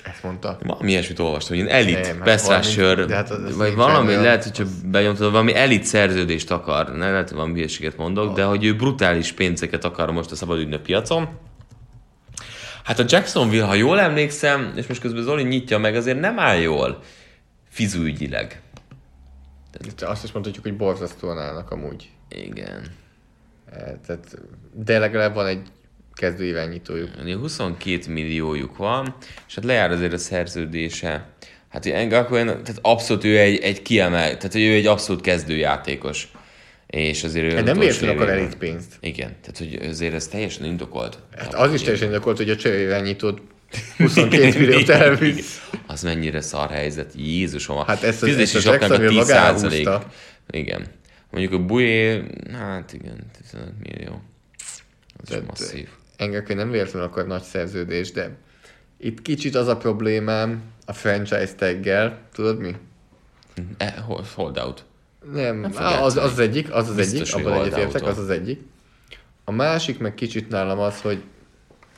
Ezt 0.05 0.23
mondta. 0.23 0.59
Valami 0.63 0.91
ilyesmit 0.91 1.19
olvastam, 1.19 1.57
hogy 1.57 1.65
ilyen 1.67 1.79
elit, 1.79 2.01
Nem, 2.01 2.21
hát 2.21 2.29
pass 2.29 2.47
30, 2.47 2.67
rusher, 2.67 3.07
de 3.07 3.15
hát 3.15 3.29
vagy 3.57 3.75
valami, 3.75 4.09
olyan- 4.09 4.23
lehet, 4.23 4.43
hogyha 4.43 4.65
benyomtad, 4.85 5.31
valami 5.31 5.55
elit 5.55 5.85
szerződést 5.85 6.51
akar, 6.51 6.97
ne 6.97 7.11
lehet, 7.11 7.29
hogy 7.29 7.37
valami 7.37 7.55
hülyeséget 7.55 7.97
mondok, 7.97 8.35
de 8.35 8.45
hogy 8.45 8.65
ő 8.65 8.77
brutális 8.77 9.33
pénzeket 9.33 9.85
akar 9.85 10.11
most 10.11 10.31
a 10.31 10.35
szabadügynök 10.37 10.83
piacon. 10.83 11.29
Hát 12.85 12.99
a 12.99 13.05
Jacksonville, 13.09 13.65
ha 13.65 13.75
jól 13.75 14.01
emlékszem, 14.01 14.73
és 14.77 14.87
most 14.87 15.01
közben 15.01 15.23
Zoli 15.23 15.43
nyitja 15.43 15.79
meg, 15.79 15.95
azért 15.97 16.21
nem 16.21 16.39
áll 16.39 16.57
jól 16.57 16.99
fizuügyileg. 17.71 18.61
Itt 19.85 20.03
Azt 20.03 20.25
is 20.25 20.33
mondhatjuk, 20.33 20.65
hogy 20.65 20.77
borzasztóan 20.77 21.39
állnak 21.39 21.71
amúgy. 21.71 22.09
Igen. 22.29 22.87
Eh, 23.79 23.93
Tehát, 24.07 24.39
de 24.85 24.99
legalább 24.99 25.35
van 25.35 25.47
egy 25.47 25.61
kezdő 26.15 26.45
irányítójuk. 26.45 27.11
Ugye 27.23 27.37
22 27.37 28.13
milliójuk 28.13 28.77
van, 28.77 29.15
és 29.49 29.55
hát 29.55 29.65
lejár 29.65 29.91
azért 29.91 30.13
a 30.13 30.19
szerződése. 30.19 31.29
Hát 31.69 31.87
Engakuen, 31.87 32.47
tehát 32.47 32.79
abszolút 32.83 33.25
ő 33.25 33.39
egy, 33.39 33.59
egy 33.63 33.83
kiemel, 33.83 34.37
tehát 34.37 34.55
ő 34.55 34.73
egy 34.75 34.87
abszolút 34.87 35.21
kezdőjátékos. 35.23 36.29
És 36.87 37.25
azért 37.25 37.53
ő 37.53 37.55
Hát 37.57 37.65
nem 37.65 37.79
véletlenül 37.79 38.17
akar 38.23 38.29
elit 38.33 38.57
pénzt. 38.57 38.93
Igen, 39.01 39.29
tehát 39.41 39.59
hogy 39.59 39.89
azért 39.89 40.15
ez 40.15 40.29
teljesen 40.29 40.65
indokolt. 40.65 41.19
Hát 41.37 41.55
az 41.55 41.73
is 41.75 41.83
teljesen 41.83 42.07
indokolt, 42.09 42.37
hogy 42.37 42.51
a 42.51 42.57
cseréirányítót 42.57 43.41
22 43.97 44.59
milliót 44.59 44.89
elvisz. 44.89 45.69
Az 45.87 46.03
mennyire 46.03 46.41
szar 46.41 46.71
helyzet, 46.71 47.13
Jézusom. 47.17 47.85
Hát 47.87 48.03
ezt 48.03 48.23
a- 48.23 48.27
Fizetési 48.27 48.57
ezt 48.57 48.67
a 48.67 48.71
sapkának 48.71 49.01
Jacksonville 49.01 49.23
10%. 49.25 49.27
magáhúzta. 49.27 50.07
Igen. 50.51 50.87
Mondjuk 51.31 51.53
a 51.53 51.65
Bué, 51.65 52.23
hát 52.53 52.93
igen, 52.93 53.19
15 53.51 53.73
millió. 53.83 54.23
Az 55.17 55.23
is 55.23 55.29
Tehát- 55.29 55.47
masszív. 55.47 55.89
Engek 56.17 56.55
nem 56.55 56.71
véletlenül 56.71 57.09
akar 57.09 57.27
nagy 57.27 57.43
szerződés, 57.43 58.13
de 58.13 58.37
itt 58.99 59.23
kicsit 59.23 59.55
az 59.55 59.69
a 59.69 59.77
problémám 59.77 60.63
a 60.87 60.93
franchise 60.93 61.55
taggel, 61.55 62.19
tudod 62.33 62.59
mi? 62.59 62.77
E, 63.77 64.05
hold, 64.35 64.59
out. 64.59 64.85
Nem, 65.33 65.63
fog 65.63 65.83
á, 65.83 66.01
az, 66.01 66.17
az 66.17 66.31
az 66.33 66.39
egyik, 66.39 66.73
az 66.73 66.89
az 66.89 66.97
Biztos, 66.97 67.33
egyik, 67.33 67.47
abban 67.47 67.65
egyetértek, 67.65 68.03
az 68.03 68.19
az 68.19 68.31
egyik. 68.31 68.61
A 69.45 69.51
másik 69.51 69.99
meg 69.99 70.15
kicsit 70.15 70.49
nálam 70.49 70.79
az, 70.79 71.01
hogy 71.01 71.23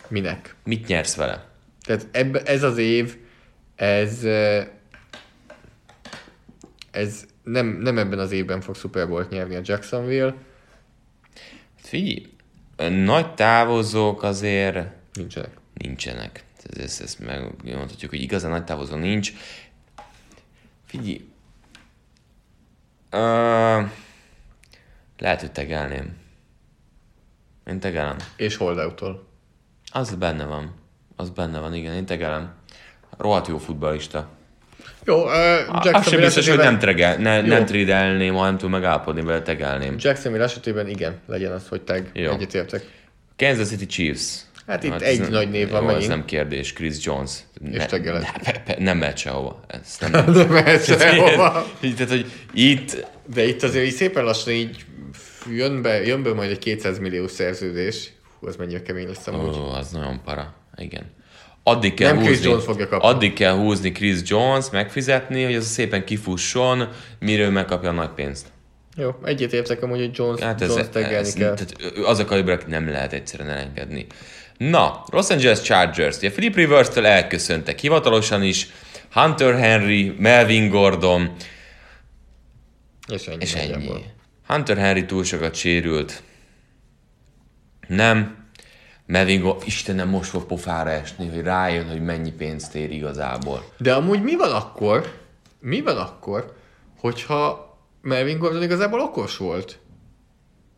minek. 0.09 0.55
Mit 0.65 0.87
nyersz 0.87 1.15
vele? 1.15 1.47
Tehát 1.83 2.07
ebbe, 2.11 2.43
ez 2.43 2.63
az 2.63 2.79
év, 2.79 3.17
ez, 3.77 4.25
ez 6.91 7.27
nem, 7.51 7.67
nem 7.67 7.99
ebben 7.99 8.19
az 8.19 8.33
évben 8.33 8.61
fog 8.61 8.75
Super 8.75 9.09
Bowl-t 9.09 9.31
nyerni 9.31 9.55
a 9.55 9.61
Jacksonville, 9.65 10.35
Figyelj, 11.89 12.27
nagy 13.05 13.35
távozók 13.35 14.23
azért 14.23 14.87
nincsenek. 15.13 15.51
nincsenek. 15.75 16.45
Ez, 16.71 16.79
ezt, 16.79 17.01
ezt 17.01 17.19
megmondhatjuk, 17.19 18.11
hogy 18.11 18.23
igazán 18.23 18.51
nagy 18.51 18.65
távozó 18.65 18.97
nincs. 18.97 19.33
Figyelj, 20.85 21.31
uh, 23.13 23.91
lehet, 25.19 25.41
hogy 25.41 25.53
tegelném. 25.53 26.17
Én 27.67 27.81
tegelem. 27.81 28.17
És 28.37 28.57
holdout-tól. 28.57 29.27
Az 29.93 30.15
benne 30.15 30.45
van. 30.45 30.75
Az 31.17 31.31
benne 31.31 31.59
van, 31.59 31.75
igen, 31.75 31.95
én 31.95 32.07
tegelem. 32.07 32.55
Rohadt 33.17 33.47
jó 33.47 33.59
futballista. 33.59 34.38
Jó, 35.09 35.25
uh, 35.25 35.95
Az 35.95 36.09
sem 36.09 36.21
biztos, 36.21 36.49
hogy 36.49 36.59
nem, 36.59 36.79
tregel, 36.79 37.17
ne, 37.17 37.41
nem 37.41 37.65
tridelném, 37.65 38.35
ha 38.35 38.45
nem 38.45 38.57
tudom 38.57 38.71
megállapodni 38.71 39.23
vele, 39.23 39.43
tegelném. 39.43 39.95
Jacksonville 39.99 40.45
esetében 40.45 40.89
igen, 40.89 41.21
legyen 41.27 41.53
az, 41.53 41.69
hogy 41.69 41.81
tag, 41.83 42.05
Jó. 42.13 42.31
egyetértek. 42.33 42.83
Kansas 43.37 43.69
City 43.69 43.87
Chiefs. 43.87 44.41
Hát 44.67 44.83
itt 44.85 44.93
ez 44.93 45.03
egy 45.03 45.21
nem- 45.21 45.31
nagy 45.31 45.51
név 45.51 45.71
van 45.71 45.83
jó, 45.83 45.89
ez 45.89 45.93
megint. 45.95 46.11
nem 46.11 46.25
kérdés, 46.25 46.73
Chris 46.73 47.05
Jones. 47.05 47.31
Ne, 47.61 47.87
tegeled. 47.87 48.23
ne, 48.23 48.53
pe, 48.53 48.63
pe, 48.65 48.77
nem 48.79 48.99
mehet 48.99 49.17
sehova. 49.19 49.61
Ez 49.67 49.97
nem, 50.01 50.11
De 50.35 50.45
mehet 50.45 50.85
sehova. 50.85 51.67
így, 51.81 51.95
tehát, 51.95 52.11
hogy 52.11 52.27
itt 52.53 53.07
De 53.35 53.47
itt 53.47 53.63
azért 53.63 53.85
így 53.85 53.93
szépen 53.93 54.25
lassan 54.25 54.53
így 54.53 54.85
jön 55.51 55.83
be, 55.83 56.05
jön 56.05 56.23
be 56.23 56.35
majd 56.35 56.51
egy 56.51 56.59
200 56.59 56.99
millió 56.99 57.29
szerződés. 57.29 58.13
Hú, 58.41 58.47
az 58.47 58.57
mennyire 58.57 58.83
kemény 58.83 59.07
lesz 59.07 59.27
amúgy. 59.27 59.57
Ó, 59.57 59.69
az 59.71 59.91
nagyon 59.91 60.21
para. 60.25 60.55
Igen. 60.77 61.17
Addig 61.69 61.95
kell 61.95 62.13
Nem 62.13 62.23
Chris 62.23 62.37
húzni, 62.37 62.51
Jones 62.51 62.65
fogja 62.65 62.89
kapni. 62.89 63.09
Addig 63.09 63.33
kell 63.33 63.55
húzni 63.55 63.93
Chris 63.93 64.19
Jones, 64.25 64.65
megfizetni, 64.73 65.45
hogy 65.45 65.55
az 65.55 65.67
szépen 65.67 66.05
kifusson, 66.05 66.89
mire 67.21 67.43
ő 67.43 67.51
megkapja 67.51 67.89
a 67.89 67.93
nagy 67.93 68.09
pénzt. 68.11 68.47
Jó, 68.97 69.15
egyetértek 69.25 69.83
amúgy, 69.83 69.99
hogy 69.99 70.11
Jones, 70.15 70.41
Hát 70.41 70.61
ez, 70.63 70.69
Jones 70.69 70.83
ez, 70.85 70.89
taggelni 70.93 71.17
ez 71.17 71.33
kell. 71.33 71.55
tehát 71.55 71.99
az 72.05 72.19
a 72.19 72.25
kaliber, 72.25 72.61
nem 72.67 72.89
lehet 72.89 73.13
egyszerűen 73.13 73.49
elengedni. 73.51 74.07
Na, 74.57 75.05
Los 75.13 75.31
Angeles 75.31 75.61
Chargers. 75.63 76.17
Ugye 76.17 76.31
Philip 76.31 76.55
Rivers-től 76.55 77.07
elköszöntek 77.07 77.79
hivatalosan 77.79 78.43
is. 78.43 78.67
Hunter 79.13 79.59
Henry, 79.59 80.15
Melvin 80.19 80.69
Gordon, 80.69 81.31
És 83.13 83.27
ennyi. 83.27 83.37
és 83.41 83.55
ennyi. 83.55 83.71
nagyjából. 83.73 84.03
Hunter 84.47 84.77
Henry 84.77 85.05
túl 85.05 85.25
sokat 85.25 85.55
sérült. 85.55 86.23
Nem. 87.89 88.38
Melvin 89.09 89.41
Gordon, 89.41 89.63
Istenem, 89.65 90.09
most 90.09 90.31
fog 90.31 90.45
pofára 90.45 90.91
esni, 90.91 91.29
hogy 91.29 91.43
rájön, 91.43 91.89
hogy 91.89 92.03
mennyi 92.03 92.33
pénzt 92.33 92.75
ér 92.75 92.91
igazából. 92.91 93.65
De 93.79 93.95
amúgy 93.95 94.23
mi 94.23 94.37
van 94.37 94.53
akkor, 94.53 95.13
mi 95.61 95.83
van 95.83 95.97
akkor, 95.97 96.57
hogyha 97.01 97.77
Melvin 98.03 98.39
Gordon 98.39 98.63
igazából 98.63 99.01
okos 99.01 99.37
volt? 99.37 99.79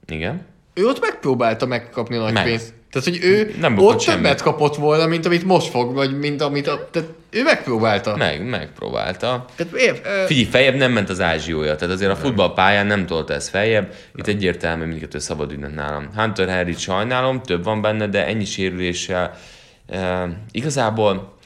Igen? 0.06 0.46
ő 0.74 0.86
ott 0.86 1.00
megpróbálta 1.00 1.66
megkapni 1.66 2.16
a 2.16 2.20
nagy 2.20 2.32
Meg. 2.32 2.44
pénzt. 2.44 2.74
Tehát, 2.90 3.08
hogy 3.08 3.18
ő 3.22 3.54
Nem 3.60 3.72
ott 3.72 3.78
bukott 3.78 3.98
többet 4.04 4.22
semmit. 4.24 4.40
kapott 4.42 4.76
volna, 4.76 5.06
mint 5.06 5.26
amit 5.26 5.44
most 5.44 5.68
fog, 5.70 5.94
vagy 5.94 6.18
mint 6.18 6.40
amit 6.42 6.66
a... 6.66 6.88
Tehát 6.90 7.08
ő 7.30 7.42
megpróbálta. 7.42 8.16
Meg, 8.16 8.48
megpróbálta. 8.48 9.44
Tehát 9.56 9.72
ér, 9.72 10.00
ö, 10.04 10.24
Figyelj, 10.26 10.46
feljebb 10.46 10.74
nem 10.74 10.92
ment 10.92 11.08
az 11.08 11.20
ázsiója, 11.20 11.76
tehát 11.76 11.94
azért 11.94 12.10
a 12.10 12.16
futballpályán 12.16 12.86
nem 12.86 13.06
tolta 13.06 13.34
ez 13.34 13.48
feljebb. 13.48 13.94
Itt 14.14 14.26
egyértelmű 14.26 14.84
mindkettő 14.84 15.18
szabad 15.18 15.52
ügynök 15.52 15.74
nálam. 15.74 16.08
Hunter 16.16 16.48
Harry 16.48 16.72
sajnálom, 16.72 17.42
több 17.42 17.64
van 17.64 17.80
benne, 17.80 18.06
de 18.06 18.26
ennyi 18.26 18.44
sérüléssel. 18.44 19.38
E, 19.86 20.28
igazából, 20.50 21.36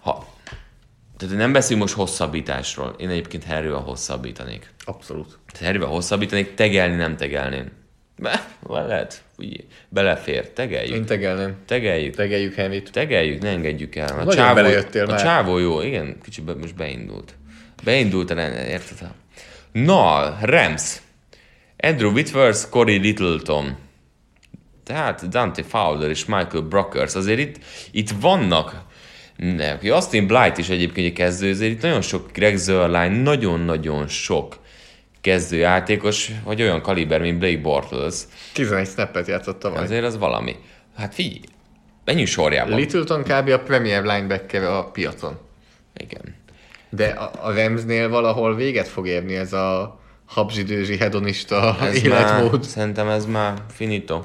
ha, 0.00 0.26
tehát 1.18 1.36
nem 1.36 1.52
beszélünk 1.52 1.82
most 1.82 1.94
hosszabbításról. 1.94 2.94
Én 2.98 3.08
egyébként 3.08 3.44
Harryvel 3.44 3.78
hosszabbítanék. 3.80 4.72
Abszolút. 4.84 5.38
Tehát 5.52 5.66
Harryvel 5.66 5.88
hosszabbítanék, 5.88 6.54
tegelni 6.54 6.96
nem 6.96 7.16
tegelném. 7.16 7.66
Be, 8.18 8.46
lehet, 8.68 9.22
ugye, 9.38 9.56
belefér, 9.88 10.48
tegeljük. 10.50 10.94
Én 10.94 11.04
tegelném. 11.04 11.56
Tegeljük. 11.66 12.14
Tegeljük 12.14 12.54
Henryt. 12.54 12.92
Tegeljük, 12.92 13.42
ne 13.42 13.48
engedjük 13.48 13.96
el. 13.96 14.08
A 14.08 14.14
Nagyon 14.14 14.34
csávó, 14.34 14.54
belejöttél 14.54 15.04
a 15.04 15.10
már. 15.10 15.20
csávó 15.20 15.58
jó, 15.58 15.80
igen, 15.82 16.16
kicsit 16.22 16.44
be, 16.44 16.54
most 16.54 16.74
beindult. 16.74 17.34
Beindult, 17.84 18.30
érted? 18.30 19.08
Na, 19.72 20.36
Rams. 20.40 21.00
Andrew 21.76 22.10
Whitworth, 22.10 22.68
Corey 22.70 22.98
Littleton. 22.98 23.76
Tehát 24.84 25.28
Dante 25.28 25.62
Fowler 25.62 26.10
és 26.10 26.24
Michael 26.24 26.62
Brockers. 26.62 27.14
Azért 27.14 27.38
itt, 27.38 27.56
itt 27.90 28.10
vannak 28.20 28.86
ne, 29.36 29.78
Austin 29.90 30.26
Blight 30.26 30.58
is 30.58 30.68
egyébként 30.68 31.06
egy 31.06 31.12
kezdő, 31.12 31.50
azért 31.50 31.72
itt 31.72 31.82
nagyon 31.82 32.00
sok 32.00 32.32
Greg 32.32 32.56
Zerline, 32.56 33.22
nagyon-nagyon 33.22 34.06
sok 34.08 34.58
kezdőjátékos, 35.28 36.30
vagy 36.44 36.62
olyan 36.62 36.82
kaliber, 36.82 37.20
mint 37.20 37.38
Blake 37.38 37.60
Bortles. 37.60 38.14
11 38.52 38.86
snappet 38.88 39.26
játszott 39.26 39.58
tavaly. 39.58 39.82
Azért 39.82 40.04
az 40.04 40.18
valami. 40.18 40.56
Hát 40.96 41.14
figyelj, 41.14 41.40
menjünk 42.04 42.28
sorjában. 42.28 42.78
Littleton 42.78 43.22
kb. 43.22 43.48
a 43.48 43.58
premier 43.58 44.02
linebacker 44.02 44.62
a 44.62 44.84
piacon. 44.84 45.38
Igen. 45.96 46.34
De 46.90 47.06
a, 47.06 47.52
Ramsnél 47.52 48.08
valahol 48.08 48.54
véget 48.54 48.88
fog 48.88 49.06
érni 49.06 49.36
ez 49.36 49.52
a 49.52 50.00
habzsidőzsi 50.24 50.96
hedonista 50.96 51.76
Ez 51.80 52.04
életmód. 52.04 52.52
Már, 52.52 52.64
szerintem 52.64 53.08
ez 53.08 53.26
már 53.26 53.62
finito. 53.70 54.24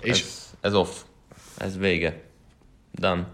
És 0.00 0.10
Ez, 0.20 0.50
ez 0.60 0.74
off. 0.74 0.90
Ez 1.58 1.78
vége. 1.78 2.22
Done. 2.92 3.26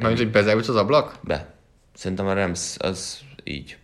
majd, 0.00 0.16
hogy 0.16 0.30
bezárult 0.30 0.68
az 0.68 0.76
ablak? 0.76 1.14
Be. 1.20 1.54
Szerintem 1.94 2.26
a 2.26 2.32
Rams 2.32 2.74
az 2.78 3.18
így. 3.44 3.76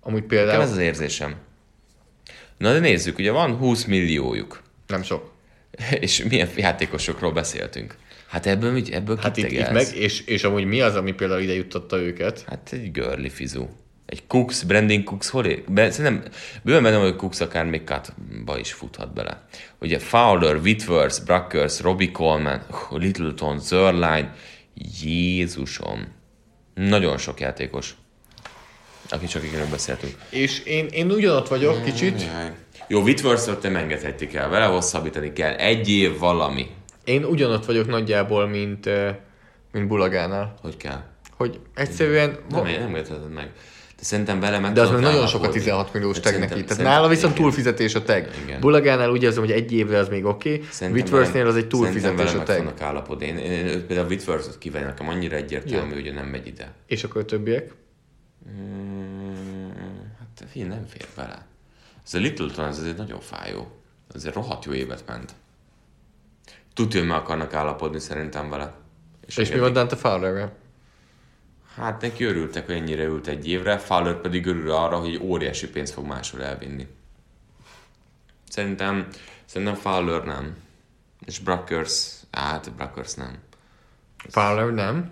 Amúgy 0.00 0.22
Nekem 0.22 0.36
például 0.38 0.62
ez 0.62 0.70
az 0.70 0.78
érzésem. 0.78 1.34
Na 2.60 2.72
de 2.72 2.78
nézzük, 2.78 3.18
ugye 3.18 3.30
van 3.30 3.56
20 3.56 3.84
milliójuk. 3.84 4.62
nem 4.86 5.02
sok. 5.02 5.32
És 6.00 6.24
milyen 6.28 6.48
játékosokról 6.56 7.32
beszéltünk. 7.32 7.96
Hát 8.26 8.46
ebből, 8.46 8.72
mit, 8.72 8.88
ebből 8.88 9.16
Hát 9.16 9.36
itt, 9.36 9.50
itt 9.50 9.70
meg, 9.70 9.86
és, 9.94 10.20
és 10.20 10.44
amúgy 10.44 10.64
mi 10.64 10.80
az, 10.80 10.96
ami 10.96 11.12
például 11.12 11.40
ide 11.40 11.54
juttatta 11.54 11.96
őket? 11.98 12.44
Hát 12.46 12.70
egy 12.72 12.92
girly 12.92 13.28
fizu. 13.28 13.66
Egy 14.06 14.26
Cooks, 14.26 14.64
Brandon 14.64 15.04
Cooks, 15.04 15.28
hol 15.28 15.46
ér? 15.46 15.64
Be, 15.68 15.90
szerintem 15.90 16.30
bőven 16.62 16.82
benne, 16.82 16.96
hogy 16.96 17.16
Cooks 17.16 17.40
akár 17.40 17.64
még 17.64 17.82
cutba 17.84 18.58
is 18.58 18.72
futhat 18.72 19.14
bele. 19.14 19.46
Ugye 19.78 19.98
Fowler, 19.98 20.56
Whitworth, 20.56 21.24
Bruckers, 21.24 21.80
Robbie 21.80 22.10
Coleman, 22.10 22.66
Littleton, 22.90 23.60
Zerline, 23.60 24.34
Jézusom. 25.02 26.06
Nagyon 26.74 27.18
sok 27.18 27.40
játékos. 27.40 27.94
Aki 29.10 29.26
csak 29.26 29.42
ikről 29.44 29.66
beszéltünk. 29.70 30.14
És 30.30 30.58
én, 30.64 30.86
én 30.86 31.10
ugyanott 31.10 31.48
vagyok 31.48 31.84
kicsit. 31.84 32.22
Jaj. 32.22 32.50
Jó, 32.88 33.00
Whitworth-ot 33.02 33.62
nem 33.62 33.76
engedhetjük 33.76 34.32
el, 34.34 34.48
vele 34.48 34.64
hosszabbítani 34.64 35.32
kell. 35.32 35.52
Egy 35.54 35.90
év 35.90 36.18
valami. 36.18 36.66
Én 37.04 37.24
ugyanott 37.24 37.64
vagyok 37.64 37.86
nagyjából, 37.86 38.46
mint, 38.48 38.88
mint 39.72 39.86
Bulagánál. 39.86 40.54
Hogy 40.62 40.76
kell? 40.76 41.02
Hogy 41.36 41.58
egyszerűen... 41.74 42.36
Nem, 42.50 42.62
nem 42.64 42.74
engedheted 42.82 43.32
meg. 43.32 43.50
De 43.96 44.06
szerintem 44.06 44.40
vele 44.40 44.58
meg 44.58 44.72
De 44.72 44.80
az 44.80 44.90
meg 44.90 45.00
nagyon 45.00 45.26
sok 45.26 45.34
a 45.40 45.42
állapodni. 45.42 45.58
16 45.58 45.92
milliós 45.92 46.14
Hát 46.14 46.22
tag 46.22 46.32
szerintem- 46.32 46.56
neki. 46.58 46.68
Tehát 46.68 46.76
szerintem- 46.76 46.94
nála 47.00 47.08
viszont 47.14 47.32
igen. 47.32 47.44
túlfizetés 47.44 47.94
a 47.94 48.02
tag. 48.02 48.28
Igen. 48.44 48.60
Bulagánál 48.60 49.10
úgy 49.10 49.22
érzem, 49.22 49.42
hogy 49.42 49.52
egy 49.52 49.72
évre 49.72 49.98
az 49.98 50.08
még 50.08 50.24
oké, 50.24 50.52
okay. 50.54 50.66
Szerintem 50.70 51.02
Whitworthnél 51.02 51.46
az 51.46 51.56
egy 51.56 51.66
Szerintem 51.70 51.78
túlfizetés 51.78 52.40
a 52.40 52.42
tag. 52.42 52.56
fognak 52.56 52.80
állapodni. 52.80 53.26
Én, 53.26 53.36
én, 53.36 53.50
én 53.66 53.86
például 53.86 54.08
Whitworth-ot 54.08 54.58
kívánok, 54.58 54.88
nekem 54.88 55.08
annyira 55.08 55.36
egyértelmű, 55.36 55.92
hogy 55.94 56.06
ő 56.06 56.12
nem 56.12 56.26
megy 56.26 56.46
ide. 56.46 56.72
És 56.86 57.04
akkor 57.04 57.20
a 57.20 57.24
többiek? 57.24 57.70
Hát 60.18 60.44
figyelj, 60.50 60.70
nem 60.70 60.86
fér 60.86 61.08
bele. 61.16 61.46
Ez 62.04 62.14
a 62.14 62.18
Littleton, 62.18 62.66
ez 62.66 62.78
azért 62.78 62.96
nagyon 62.96 63.20
fájó. 63.20 63.80
Azért 64.14 64.34
rohadt 64.34 64.64
jó 64.64 64.72
évet 64.72 65.06
ment. 65.06 65.34
Tudja, 66.74 67.00
hogy 67.00 67.08
meg 67.08 67.18
akarnak 67.18 67.54
állapodni 67.54 67.98
szerintem 67.98 68.50
vele. 68.50 68.74
És 69.26 69.36
mi 69.36 69.42
engedik. 69.42 69.62
van 69.62 69.72
Dante 69.72 69.96
Fowlerrel? 69.96 70.52
Hát 71.74 72.00
neki 72.00 72.24
örültek, 72.24 72.66
hogy 72.66 72.74
ennyire 72.74 73.04
ült 73.04 73.26
egy 73.26 73.48
évre, 73.48 73.78
Fowler 73.78 74.20
pedig 74.20 74.46
örül 74.46 74.70
arra, 74.70 74.98
hogy 74.98 75.20
óriási 75.22 75.68
pénzt 75.68 75.92
fog 75.92 76.06
máshol 76.06 76.42
elvinni. 76.42 76.88
Szerintem, 78.48 79.08
szerintem 79.44 79.74
Fowler 79.76 80.24
nem. 80.24 80.56
És 81.24 81.38
Bruckers, 81.38 82.12
hát 82.30 82.72
Bruckers 82.72 83.14
nem. 83.14 83.38
Fowler 84.28 84.72
nem, 84.72 85.10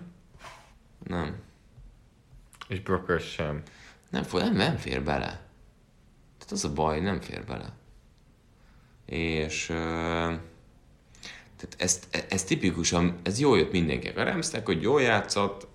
Nem. 1.03 1.35
És 2.69 2.79
Brockers 2.79 3.31
sem. 3.31 3.61
Nem, 4.09 4.23
nem, 4.31 4.55
nem 4.55 4.77
fér 4.77 5.03
bele. 5.03 5.25
Tehát 6.37 6.51
az 6.51 6.63
a 6.63 6.73
baj, 6.73 6.99
nem 6.99 7.21
fér 7.21 7.45
bele. 7.45 7.69
És... 9.05 9.69
Uh, 9.69 9.75
tehát 11.59 11.75
ez, 11.77 11.99
ez 12.29 12.43
tipikusan, 12.43 13.19
ez 13.23 13.39
jól 13.39 13.57
jött 13.57 13.71
mindenkinek. 13.71 14.17
A 14.17 14.23
Ramsnek, 14.23 14.65
hogy 14.65 14.81
jól 14.81 15.01
játszott, 15.01 15.67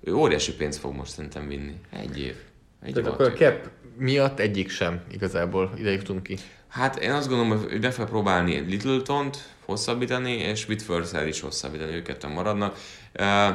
ő 0.00 0.14
óriási 0.14 0.54
pénzt 0.54 0.78
fog 0.78 0.94
most 0.94 1.12
szerintem 1.12 1.48
vinni. 1.48 1.80
Egy 1.90 2.20
év. 2.20 2.36
Egy 2.82 2.92
Tehát 2.92 3.08
év 3.08 3.14
akkor 3.14 3.26
a 3.26 3.32
cap 3.32 3.70
miatt 3.96 4.38
egyik 4.38 4.70
sem 4.70 5.02
igazából 5.10 5.72
ide 5.76 5.90
jutunk 5.90 6.22
ki. 6.22 6.38
Hát 6.68 6.96
én 6.96 7.10
azt 7.10 7.28
gondolom, 7.28 7.58
hogy 7.58 7.80
be 7.80 7.90
fel 7.90 8.06
próbálni 8.06 8.58
Littleton-t 8.58 9.54
hosszabbítani, 9.64 10.32
és 10.32 10.68
whitworth 10.68 11.26
is 11.26 11.40
hosszabbítani, 11.40 11.94
ők 11.94 12.04
ketten 12.04 12.30
maradnak. 12.30 12.78
Uh, 13.18 13.54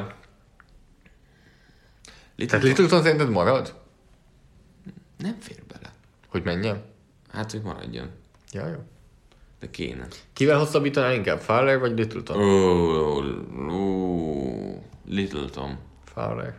Tehát 2.46 2.64
Littleton 2.64 2.84
Littleton 2.84 3.02
szerinted 3.02 3.30
marad? 3.30 3.74
nem 5.20 5.36
fér 5.40 5.62
bele. 5.72 5.92
Hogy 6.28 6.44
menjen? 6.44 6.82
Hát, 7.32 7.50
hogy 7.50 7.62
maradjon. 7.62 8.10
Ja, 8.52 8.66
jó. 8.66 8.78
De 9.60 9.70
kéne. 9.70 10.06
Kivel 10.32 10.58
hosszabbítanál 10.58 11.14
inkább? 11.14 11.40
Fowler 11.40 11.78
vagy 11.78 11.98
Littleton? 11.98 12.36
Ó, 12.36 13.22
ó, 13.70 14.84
Littleton. 15.06 15.78
Fowler. 16.04 16.54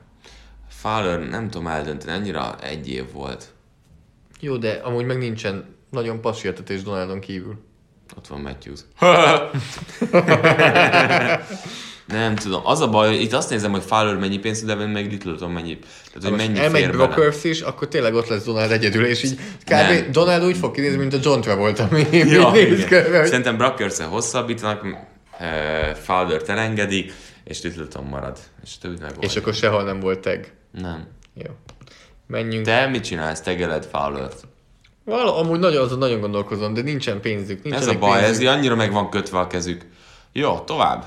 Fowler 0.68 1.20
nem 1.20 1.50
tudom 1.50 1.68
eldönteni, 1.68 2.18
annyira 2.18 2.60
egy 2.60 2.90
év 2.90 3.12
volt. 3.12 3.54
Jó, 4.40 4.58
de 4.58 4.72
amúgy 4.72 5.06
meg 5.06 5.18
nincsen 5.18 5.76
nagyon 5.90 6.22
passértetés 6.22 6.84
Donaldon 6.84 7.20
kívül. 7.20 7.60
Ott 8.18 8.28
van 8.28 8.42
Matthews. 8.42 8.80
nem 12.12 12.36
tudom. 12.36 12.62
Az 12.66 12.82
a 12.82 12.90
baj, 12.90 13.08
hogy 13.08 13.22
itt 13.22 13.34
azt 13.34 13.50
nézem, 13.50 13.72
hogy 13.72 13.84
Fowler 13.84 14.18
mennyi 14.18 14.38
pénzt, 14.38 14.66
de 14.66 14.76
meg 14.76 15.12
Littleton 15.12 15.52
mennyi. 15.52 15.78
Tehát, 16.14 16.30
hogy 16.38 16.48
mennyi 16.48 16.60
elmegy. 16.60 16.90
Brockers 16.90 17.44
is, 17.44 17.62
akkor 17.62 17.88
tényleg 17.88 18.14
ott 18.14 18.28
lesz 18.28 18.44
Donald 18.44 18.72
egyedül, 18.72 19.06
és 19.06 19.24
így 19.24 19.40
kb. 19.66 20.12
Donald 20.12 20.44
úgy 20.44 20.58
fog 20.58 20.74
kinézni, 20.74 20.98
mint 20.98 21.14
a 21.14 21.18
John 21.22 21.40
Travolta, 21.42 21.88
ami 21.92 22.06
Ja, 22.12 22.52
néz 22.52 22.78
igen. 22.78 22.88
körbe, 22.88 23.18
hogy 23.20 23.28
Szerintem 23.28 23.58
brockers 23.58 24.00
hosszabbítanak, 24.00 24.84
uh, 24.84 25.96
Fowler-t 25.96 26.50
elengedik, 26.50 27.14
és 27.44 27.62
Littleton 27.62 28.04
marad. 28.04 28.38
És 28.64 28.78
több 28.78 29.00
meg 29.02 29.12
és 29.20 29.36
akkor 29.36 29.54
sehol 29.54 29.84
nem 29.84 30.00
volt 30.00 30.20
tag. 30.20 30.40
Nem. 30.72 31.08
Jó. 31.34 31.52
Menjünk. 32.28 32.66
Te 32.66 32.88
mit 32.88 33.04
csinálsz? 33.04 33.42
Tegeled 33.42 33.88
Fowler-t? 33.92 34.36
Vala, 35.06 35.38
amúgy 35.38 35.60
nagyon, 35.60 35.84
azon 35.84 35.98
nagyon 35.98 36.20
gondolkozom, 36.20 36.74
de 36.74 36.82
nincsen 36.82 37.22
pénzük. 37.22 37.64
Nincs 37.64 37.76
Ez 37.76 37.88
a 37.88 37.98
baj, 37.98 38.20
ez 38.20 38.26
pénzük. 38.26 38.48
annyira 38.48 38.76
meg 38.76 38.92
van 38.92 39.10
kötve 39.10 39.40
a 39.40 39.48
kezük. 39.48 39.86
Jó, 40.34 40.60
tovább. 40.60 41.06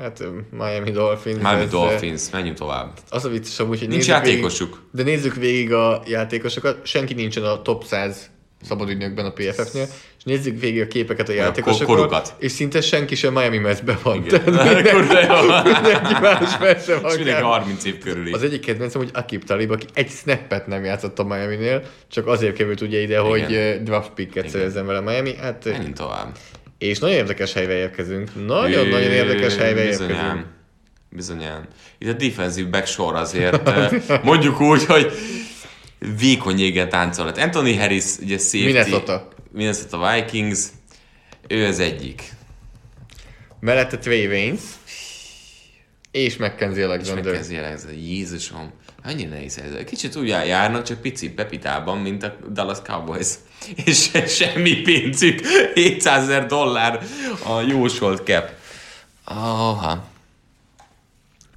Hát 0.00 0.22
Miami 0.50 0.90
Dolphins. 0.90 1.38
Miami 1.38 1.62
ez, 1.62 1.70
Dolphins, 1.70 2.30
menjünk 2.32 2.56
tovább. 2.58 2.92
Az 3.10 3.24
a 3.24 3.28
vicces 3.28 3.58
amúgy, 3.60 3.78
hogy 3.78 3.88
Nincs 3.88 4.06
játékosuk. 4.06 4.68
Végig, 4.68 4.86
de 4.92 5.02
nézzük 5.02 5.34
végig 5.34 5.72
a 5.72 6.02
játékosokat. 6.06 6.86
Senki 6.86 7.14
nincsen 7.14 7.44
a 7.44 7.62
top 7.62 7.84
100 7.84 8.30
szabadügynökben 8.62 9.24
a 9.24 9.30
PFF-nél, 9.30 9.86
és 10.18 10.24
nézzük 10.24 10.60
végig 10.60 10.80
a 10.80 10.86
képeket 10.86 11.28
a 11.28 11.32
játékosokról, 11.32 11.96
korukat. 11.96 12.34
és 12.38 12.52
szinte 12.52 12.80
senki 12.80 13.14
sem 13.14 13.32
Miami 13.32 13.58
mezbe 13.58 13.98
van. 14.02 14.24
Igen. 14.24 14.42
Mindenki, 14.44 14.96
mindenki 15.64 16.14
más 16.20 16.58
mezbe 16.58 16.98
van. 16.98 17.10
És 17.10 17.16
mindenki 17.16 17.40
kb. 17.40 17.46
30 17.46 17.84
év 17.84 17.98
körüli. 17.98 18.32
Az 18.32 18.42
egyik 18.42 18.60
kedvencem, 18.60 19.00
hogy 19.00 19.10
Akib 19.12 19.44
Talib, 19.44 19.70
aki 19.70 19.86
egy 19.94 20.10
snappet 20.10 20.66
nem 20.66 20.84
játszott 20.84 21.18
a 21.18 21.24
Miami-nél, 21.24 21.82
csak 22.08 22.26
azért 22.26 22.56
került 22.56 22.80
ugye 22.80 23.00
ide, 23.00 23.18
hogy 23.18 23.52
ö, 23.52 23.74
draft 23.82 24.10
picket 24.10 24.48
szerezzen 24.48 24.86
vele 24.86 25.00
Miami. 25.00 25.34
Hát, 25.34 25.64
Menjünk 25.64 25.96
tovább. 25.96 26.36
És 26.80 26.98
nagyon 26.98 27.16
érdekes 27.16 27.52
helyre 27.52 27.72
érkezünk. 27.72 28.46
Nagyon-nagyon 28.46 29.10
érdekes 29.10 29.56
helyre 29.56 29.80
érkezünk. 29.80 30.08
Bizonyám. 30.08 30.46
Bizonyám. 31.08 31.66
Itt 31.98 32.08
a 32.08 32.12
defensive 32.12 32.68
back 32.68 32.86
sor 32.86 33.14
azért, 33.14 33.68
eh, 33.68 33.90
mondjuk 34.22 34.60
úgy, 34.60 34.84
hogy 34.84 35.12
vékony 36.18 36.58
jégen 36.58 36.88
táncolat. 36.88 37.38
Anthony 37.38 37.78
Harris, 37.78 38.04
ugye 38.20 38.38
safety. 38.38 38.64
Minnesota. 38.64 39.28
Minnesota 39.52 40.12
Vikings. 40.12 40.60
Ő 41.48 41.66
az 41.66 41.78
egyik. 41.78 42.22
Mellette 43.60 43.98
Trey 43.98 44.26
Waynes, 44.26 44.60
és 46.10 46.36
Mackenzie 46.36 46.82
És 46.82 46.88
Alexander. 46.88 47.24
megkezdi 47.24 47.56
ez 47.56 47.86
Jézusom, 47.96 48.70
annyi 49.04 49.24
nehéz 49.24 49.58
ez. 49.58 49.84
Kicsit 49.84 50.16
úgy 50.16 50.28
járnak, 50.28 50.82
csak 50.82 51.00
pici 51.00 51.30
pepitában, 51.30 51.98
mint 51.98 52.22
a 52.22 52.36
Dallas 52.52 52.78
Cowboys. 52.82 53.28
És 53.84 54.02
se- 54.02 54.26
semmi 54.26 54.74
pénzük, 54.82 55.40
700 55.74 56.22
ezer 56.22 56.46
dollár 56.46 57.02
a 57.44 57.60
jósolt 57.60 58.24
cap. 58.24 58.48
Aha. 59.24 60.08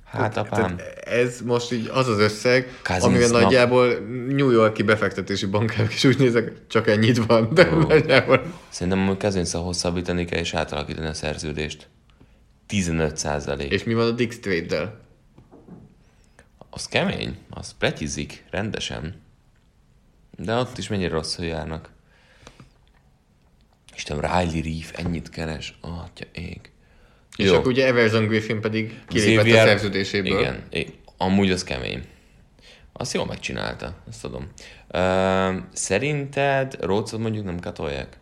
Hát 0.06 0.38
apám. 0.38 0.80
Ez 1.06 1.42
most 1.42 1.72
így 1.72 1.90
az 1.94 2.08
az 2.08 2.20
összeg, 2.20 2.72
Cousins 2.84 3.06
amivel 3.06 3.30
nap. 3.30 3.42
nagyjából 3.42 3.88
New 4.28 4.50
Yorki 4.50 4.84
befektetési 4.84 5.46
bankárok 5.46 5.94
is 5.94 6.04
úgy 6.04 6.18
nézek, 6.18 6.52
csak 6.68 6.88
ennyit 6.88 7.26
van, 7.26 7.50
de 7.54 7.70
nagyjából. 7.70 8.42
Szerintem 8.70 9.10
a 9.10 9.18
Kazinszal 9.18 9.64
hosszabbítani 9.64 10.26
kell 10.26 10.40
és 10.40 10.54
átalakítani 10.54 11.08
a 11.08 11.14
szerződést. 11.14 11.88
15 12.74 13.18
százalék. 13.18 13.72
És 13.72 13.84
mi 13.84 13.94
van 13.94 14.08
a 14.08 14.12
Dix 14.12 14.40
trade-del? 14.40 15.02
Az 16.70 16.88
kemény, 16.88 17.38
az 17.50 17.76
pletyizik 17.78 18.46
rendesen. 18.50 19.22
De 20.38 20.56
ott 20.56 20.78
is 20.78 20.88
mennyire 20.88 21.10
rosszul 21.10 21.46
járnak. 21.46 21.92
Isten, 23.96 24.20
Riley 24.20 24.62
Reef 24.62 24.92
ennyit 25.00 25.30
keres. 25.30 25.78
Atya 25.82 26.26
ég. 26.32 26.72
És 27.36 27.50
akkor 27.50 27.68
ugye 27.68 27.86
Everson 27.86 28.28
Griffin 28.28 28.62
pedig 28.62 29.00
kilépett 29.08 29.38
a 29.38 29.44
Xavier- 29.44 29.68
szerződéséből. 29.68 30.40
Igen, 30.40 30.64
é- 30.70 30.98
amúgy 31.18 31.52
az 31.52 31.64
kemény. 31.64 32.04
Azt 32.94 33.14
jól 33.14 33.26
megcsinálta, 33.26 33.96
azt 34.08 34.22
tudom. 34.22 34.48
Uh, 34.94 35.64
szerinted 35.74 36.78
Rócot 36.80 37.20
mondjuk 37.20 37.46
nem 37.46 37.60
katolják? 37.60 38.18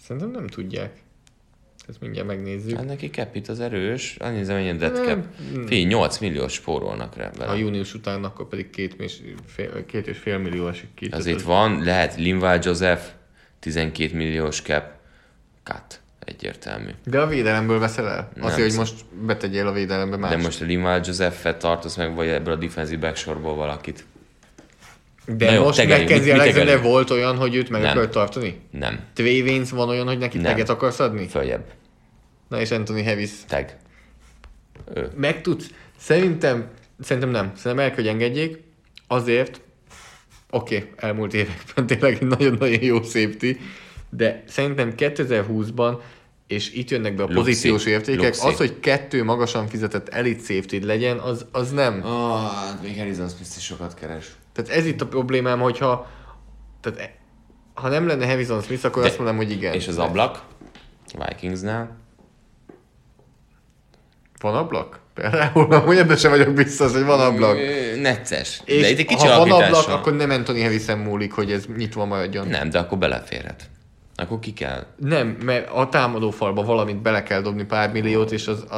Szerintem 0.00 0.30
nem 0.30 0.46
tudják. 0.46 1.01
Ezt 1.88 2.00
mindjárt 2.00 2.26
megnézzük. 2.26 2.76
Hát 2.76 2.86
neki 2.86 3.10
Capit 3.10 3.48
az 3.48 3.60
erős, 3.60 4.16
annyi 4.18 4.40
az 4.40 4.48
amennyi 4.48 4.76
dead 4.76 4.96
cap. 4.96 5.24
Figyelj, 5.52 5.82
8 5.82 6.18
milliós 6.18 6.52
spórolnak 6.52 7.16
rá 7.16 7.30
vele. 7.38 7.56
június 7.56 7.94
után, 7.94 8.24
akkor 8.24 8.48
pedig 8.48 8.70
két, 8.70 8.94
és 8.94 9.20
fél, 9.46 9.86
két 9.86 10.06
és 10.06 10.18
fél 10.18 10.38
milliós 10.38 10.84
két. 10.94 11.14
Az 11.14 11.26
itt 11.26 11.42
van, 11.42 11.82
lehet 11.84 12.16
Linval 12.16 12.58
Joseph, 12.62 13.02
12 13.58 14.16
milliós 14.16 14.60
cap, 14.60 14.84
cut, 15.62 16.00
egyértelmű. 16.24 16.90
De 17.04 17.20
a 17.20 17.26
védelemből 17.26 17.78
veszel 17.78 18.08
el? 18.08 18.30
Nem 18.34 18.44
Azért, 18.44 18.68
hogy 18.68 18.78
most 18.78 19.04
betegyél 19.26 19.66
a 19.66 19.72
védelembe 19.72 20.16
más. 20.16 20.30
De 20.30 20.36
most 20.36 20.60
a 20.60 20.64
Linval 20.64 21.00
Joseph-et 21.04 21.58
tartasz 21.58 21.96
meg, 21.96 22.14
vagy 22.14 22.28
ebből 22.28 22.54
a 22.54 22.56
defensive 22.56 23.00
back 23.00 23.16
sorból 23.16 23.54
valakit? 23.54 24.04
De 25.26 25.46
Na 25.46 25.52
jó, 25.52 25.62
most 25.62 25.78
Mit- 25.78 25.88
mit 25.88 26.10
Alexander 26.10 26.46
tegelünk? 26.46 26.82
volt 26.82 27.10
olyan, 27.10 27.36
hogy 27.36 27.54
őt 27.54 27.68
meg 27.70 27.80
Nem. 27.80 27.90
akarod 27.90 28.10
tartani? 28.10 28.60
Nem. 28.70 29.00
Waynes 29.18 29.70
van 29.70 29.88
olyan, 29.88 30.06
hogy 30.06 30.18
neki 30.18 30.36
Nem. 30.36 30.46
teget 30.52 30.68
akarsz 30.68 31.00
adni? 31.00 31.26
Följebb. 31.28 31.64
Na 32.48 32.60
és 32.60 32.70
Anthony 32.70 33.04
Harris. 33.04 33.30
Tag. 33.48 33.66
Meg 35.16 35.40
tudsz? 35.40 35.66
Szerintem, 35.98 36.68
szerintem 37.00 37.30
nem. 37.30 37.52
Szerintem 37.56 37.86
el 37.86 37.94
kell, 37.94 38.04
hogy 38.04 38.12
engedjék. 38.12 38.62
Azért, 39.06 39.60
oké, 40.50 40.76
okay, 40.76 40.88
elmúlt 40.96 41.34
években 41.34 41.86
tényleg 41.86 42.12
egy 42.20 42.26
nagyon-nagyon 42.26 42.82
jó 42.82 43.02
safety, 43.02 43.56
de 44.10 44.42
szerintem 44.48 44.92
2020-ban 44.96 45.98
és 46.46 46.72
itt 46.72 46.90
jönnek 46.90 47.14
be 47.14 47.22
a 47.22 47.26
Luxi. 47.26 47.38
pozíciós 47.38 47.84
értékek, 47.86 48.24
Luxi. 48.24 48.46
az, 48.46 48.56
hogy 48.56 48.80
kettő 48.80 49.24
magasan 49.24 49.68
fizetett 49.68 50.08
elite 50.08 50.40
safety 50.54 50.84
legyen, 50.84 51.18
az, 51.18 51.46
az 51.52 51.70
nem. 51.70 52.00
Ah, 52.06 52.50
még 52.82 52.96
Harrison 52.98 53.28
Smith 53.28 53.56
is 53.56 53.64
sokat 53.64 53.94
keres. 53.94 54.26
Tehát 54.52 54.70
ez 54.70 54.86
itt 54.86 55.00
a 55.00 55.06
problémám, 55.06 55.60
hogyha 55.60 56.06
tehát, 56.80 56.98
e- 56.98 57.14
ha 57.74 57.88
nem 57.88 58.06
lenne 58.06 58.26
Harrison 58.26 58.62
Smith, 58.62 58.84
akkor 58.84 59.02
De- 59.02 59.08
azt 59.08 59.18
mondom, 59.18 59.36
hogy 59.36 59.50
igen. 59.50 59.72
És 59.74 59.88
az 59.88 59.98
ablak? 59.98 60.42
Vikingsnál? 61.28 61.96
Van 64.40 64.54
ablak? 64.54 65.00
Például, 65.14 65.72
amúgy 65.72 65.96
ebben 65.96 66.16
sem 66.16 66.30
vagyok 66.30 66.54
biztos, 66.54 66.92
hogy 66.92 67.04
van 67.04 67.20
ablak. 67.20 67.56
Necces. 68.00 68.60
És 68.64 68.80
de 68.80 68.90
itt 68.90 68.98
egy 68.98 69.06
kicsi 69.06 69.26
ha 69.26 69.38
van 69.38 69.62
ablak, 69.62 69.88
akkor 69.88 70.14
nem 70.16 70.30
Anthony 70.30 70.62
Harrison 70.62 70.98
múlik, 70.98 71.32
hogy 71.32 71.52
ez 71.52 71.66
nyitva 71.76 72.04
maradjon. 72.04 72.46
Nem, 72.46 72.70
de 72.70 72.78
akkor 72.78 72.98
beleférhet. 72.98 73.70
Akkor 74.14 74.38
ki 74.38 74.52
kell. 74.52 74.86
Nem, 74.96 75.26
mert 75.28 75.70
a 75.70 75.88
támadó 75.88 76.30
falba 76.30 76.62
valamit 76.62 77.02
bele 77.02 77.22
kell 77.22 77.40
dobni 77.40 77.64
pár 77.64 77.92
milliót, 77.92 78.32
és 78.32 78.48
az, 78.48 78.62
a, 78.70 78.76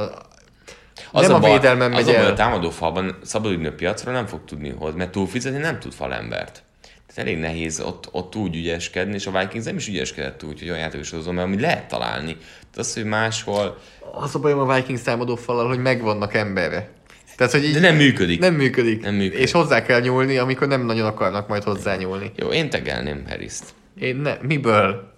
Az 1.12 1.26
nem 1.26 1.34
a, 1.36 1.38
baj- 1.38 1.52
védelmen 1.52 1.90
megy 1.90 2.08
a 2.08 2.14
el. 2.14 2.26
a 2.26 2.34
támadó 2.34 2.70
falban 2.70 3.18
szabadügynő 3.22 3.74
piacra 3.74 4.12
nem 4.12 4.26
fog 4.26 4.40
tudni 4.44 4.74
hozni, 4.78 4.98
mert 4.98 5.10
túlfizetni 5.10 5.58
nem 5.58 5.78
tud 5.78 5.92
falembert. 5.92 6.62
Tehát 7.06 7.30
elég 7.30 7.38
nehéz 7.38 7.80
ott, 7.80 8.08
ott 8.12 8.36
úgy 8.36 8.56
ügyeskedni, 8.56 9.14
és 9.14 9.26
a 9.26 9.38
Vikings 9.38 9.64
nem 9.64 9.76
is 9.76 9.88
ügyeskedett 9.88 10.42
úgy, 10.42 10.58
hogy 10.58 10.68
olyan 10.68 10.80
játékos 10.80 11.10
hozom, 11.10 11.34
mert 11.34 11.46
amit 11.46 11.60
lehet 11.60 11.88
találni. 11.88 12.32
Tehát 12.32 12.76
az, 12.76 12.94
hogy 12.94 13.04
máshol, 13.04 13.78
Az 14.12 14.34
a 14.34 14.38
bajom 14.38 14.58
a 14.58 14.74
Vikings 14.74 15.02
támadó 15.02 15.36
falal, 15.36 15.68
hogy 15.68 15.78
megvannak 15.78 16.34
emberre. 16.34 16.88
Tehát, 17.36 17.52
hogy 17.52 17.64
így 17.64 17.72
de 17.72 17.80
nem 17.80 17.96
működik. 17.96 18.40
nem 18.40 18.54
működik. 18.54 19.02
Nem 19.02 19.14
működik. 19.14 19.42
És 19.44 19.52
hozzá 19.52 19.82
kell 19.82 20.00
nyúlni, 20.00 20.36
amikor 20.36 20.68
nem 20.68 20.84
nagyon 20.84 21.06
akarnak 21.06 21.48
majd 21.48 21.62
hozzá 21.62 21.96
nyúlni. 21.96 22.32
Jó, 22.36 22.48
én 22.48 22.70
tegelném 22.70 23.24
Harris-t. 23.28 23.64
Én 24.00 24.16
ne, 24.16 24.36
miből? 24.42 25.12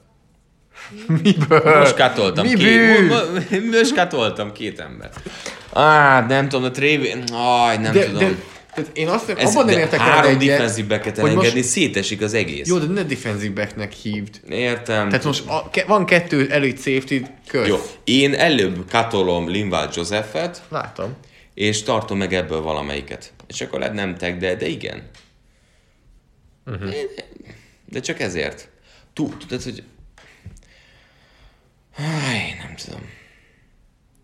Miből? 1.22 1.86
Miből? 2.42 3.42
két, 3.50 3.92
katoltam 3.92 4.52
két 4.52 4.80
embert. 4.80 5.20
Á, 5.72 6.26
nem 6.26 6.48
tudom, 6.48 6.64
a 6.64 6.70
Trévi... 6.70 7.14
Aj, 7.32 7.76
nem 7.76 7.92
De, 7.92 8.04
tudom. 8.04 8.18
de, 8.18 8.34
tehát 8.74 8.90
én 8.94 9.08
azt 9.08 9.26
nem, 9.26 9.36
abban 9.46 9.64
nem 9.64 9.78
értek 9.78 10.00
három 10.00 10.30
el 10.30 10.36
egyet, 10.36 10.48
defensive 10.58 10.86
backet 10.96 11.18
elengedni, 11.18 11.58
most- 11.58 11.68
szétesik 11.68 12.22
az 12.22 12.34
egész. 12.34 12.68
Jó, 12.68 12.78
de 12.78 12.86
ne 12.86 13.02
defensive 13.02 13.54
backnek 13.54 13.92
hívd. 13.92 14.40
Értem. 14.48 15.08
Tehát 15.08 15.24
most 15.24 15.46
a, 15.46 15.70
ke, 15.70 15.84
van 15.86 16.06
kettő 16.06 16.50
elite 16.50 16.76
safety 16.90 17.20
köz. 17.48 17.66
Jó, 17.68 17.76
én 18.04 18.34
előbb 18.34 18.90
katolom 18.90 19.48
Linval 19.48 19.88
Josephet, 19.94 20.62
Látom. 20.68 21.16
és 21.54 21.82
tartom 21.82 22.18
meg 22.18 22.32
ebből 22.34 22.62
valamelyiket. 22.62 23.32
És 23.46 23.60
akkor 23.60 23.78
lehet 23.78 23.94
nem 23.94 24.16
tag, 24.16 24.36
de, 24.38 24.54
de 24.54 24.66
igen. 24.66 25.02
Uh-huh. 26.66 26.90
De 27.88 28.00
csak 28.00 28.20
ezért. 28.20 28.68
Tú, 29.12 29.36
tudod, 29.36 29.62
hogy... 29.62 29.82
Áj, 31.96 32.54
nem 32.62 32.74
tudom. 32.84 33.00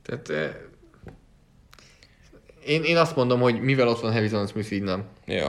Tehát 0.02 0.28
eh, 0.28 0.54
én, 2.66 2.82
én 2.82 2.96
azt 2.96 3.16
mondom, 3.16 3.40
hogy 3.40 3.60
mivel 3.60 3.88
ott 3.88 4.00
van 4.00 4.12
Harrison 4.12 4.46
Smith, 4.46 4.72
így 4.72 4.82
nem. 4.82 5.04
Jó. 5.26 5.48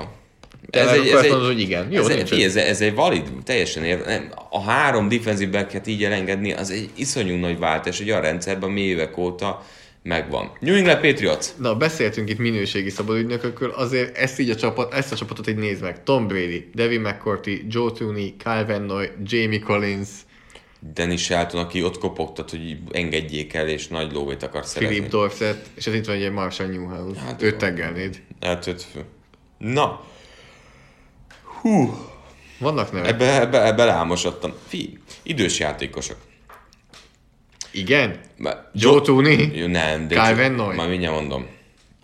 Te 0.70 0.80
ez 0.80 0.98
akkor 0.98 1.14
azt 1.14 1.30
mondod, 1.30 1.48
hogy 1.48 1.60
igen. 1.60 1.92
Jó, 1.92 2.02
ez, 2.02 2.10
egy, 2.10 2.42
ez, 2.42 2.56
ez, 2.56 2.82
egy 2.82 2.96
valid, 2.96 3.24
teljesen 3.44 3.84
ér, 3.84 4.06
nem, 4.06 4.32
a 4.50 4.62
három 4.62 5.08
defensive 5.08 5.60
backet 5.60 5.88
így 5.88 6.04
elengedni, 6.04 6.54
az 6.54 6.70
egy 6.70 6.90
iszonyú 6.96 7.36
nagy 7.36 7.60
váltás 7.60 8.00
egy 8.00 8.10
olyan 8.10 8.22
rendszerben, 8.22 8.70
ami 8.70 8.82
évek 8.82 9.18
óta 9.18 9.66
megvan. 10.04 10.52
New 10.60 10.76
England 10.76 11.00
Patriots. 11.02 11.48
Na, 11.58 11.76
beszéltünk 11.76 12.30
itt 12.30 12.38
minőségi 12.38 12.90
szabadügynökökről, 12.90 13.70
azért 13.70 14.18
ezt 14.18 14.40
így 14.40 14.50
a 14.50 14.56
csapat, 14.56 14.94
ezt 14.94 15.12
a 15.12 15.16
csapatot 15.16 15.48
így 15.48 15.56
nézd 15.56 15.82
meg. 15.82 16.04
Tom 16.04 16.28
Brady, 16.28 16.70
Devin 16.74 17.02
McCourty, 17.02 17.66
Joe 17.68 17.92
Tooney, 17.92 18.36
Van 18.44 18.82
Noy, 18.82 19.10
Jamie 19.24 19.60
Collins, 19.60 20.10
Dennis 20.94 21.24
Shelton, 21.24 21.62
aki 21.62 21.84
ott 21.84 21.98
kopogtat, 21.98 22.50
hogy 22.50 22.78
engedjék 22.92 23.54
el, 23.54 23.68
és 23.68 23.88
nagy 23.88 24.12
lóvét 24.12 24.44
akar 24.44 24.66
szerezni. 24.66 24.96
Philip 24.96 25.12
Dorsett, 25.12 25.66
és 25.76 25.88
ez 25.88 25.94
itt 25.94 26.06
van 26.06 26.16
egy 26.16 26.32
Marshall 26.32 26.68
Newhouse. 26.68 27.20
Hát. 27.20 27.42
Őt 27.42 27.58
teggelnéd. 27.58 28.22
Hát, 28.42 28.82
fő. 28.82 29.06
Na. 29.58 30.06
Hú. 31.62 31.98
Vannak 32.60 32.92
nevek? 32.92 33.10
Ebbe, 33.10 33.42
ebbe, 33.42 33.66
ebbe 33.66 33.86
rámosodtam. 33.86 34.54
Fi, 34.68 35.00
idős 35.24 35.60
játékosok. 35.60 36.18
Igen? 37.72 38.20
Be- 38.38 38.70
Joe 38.74 39.02
Tooney? 39.02 39.58
Jó, 39.58 39.68
nem, 39.68 40.08
de... 40.08 40.16
Csak- 40.16 40.36
Van 40.38 40.52
Noy? 40.52 40.76
Majd 40.76 40.90
mindjárt 40.90 41.16
mondom. 41.16 41.48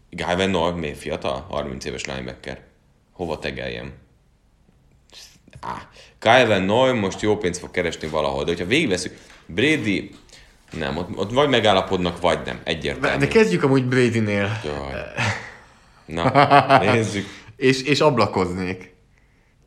Guy 0.09 0.35
Van 0.35 0.49
Noy, 0.49 0.71
még 0.71 0.95
fiatal? 0.95 1.45
30 1.49 1.85
éves 1.85 2.05
linebacker. 2.05 2.61
Hova 3.11 3.39
tegeljem? 3.39 3.93
Á, 5.59 5.89
Kyle 6.19 6.59
Noy 6.59 6.91
most 6.91 7.21
jó 7.21 7.37
pénzt 7.37 7.59
fog 7.59 7.71
keresni 7.71 8.07
valahol, 8.07 8.43
de 8.43 8.51
hogyha 8.51 8.65
végigveszünk, 8.65 9.15
Brady, 9.45 10.11
nem, 10.71 10.97
ott, 10.97 11.17
ott 11.17 11.31
vagy 11.31 11.49
megállapodnak, 11.49 12.21
vagy 12.21 12.39
nem, 12.45 12.59
egyértelmű. 12.63 13.19
De 13.19 13.27
kezdjük 13.27 13.63
amúgy 13.63 13.85
Brady-nél. 13.85 14.59
Jaj. 14.63 14.93
Na, 16.15 16.79
nézzük. 16.79 17.25
És, 17.55 17.81
és 17.83 17.99
ablakoznék. 17.99 18.93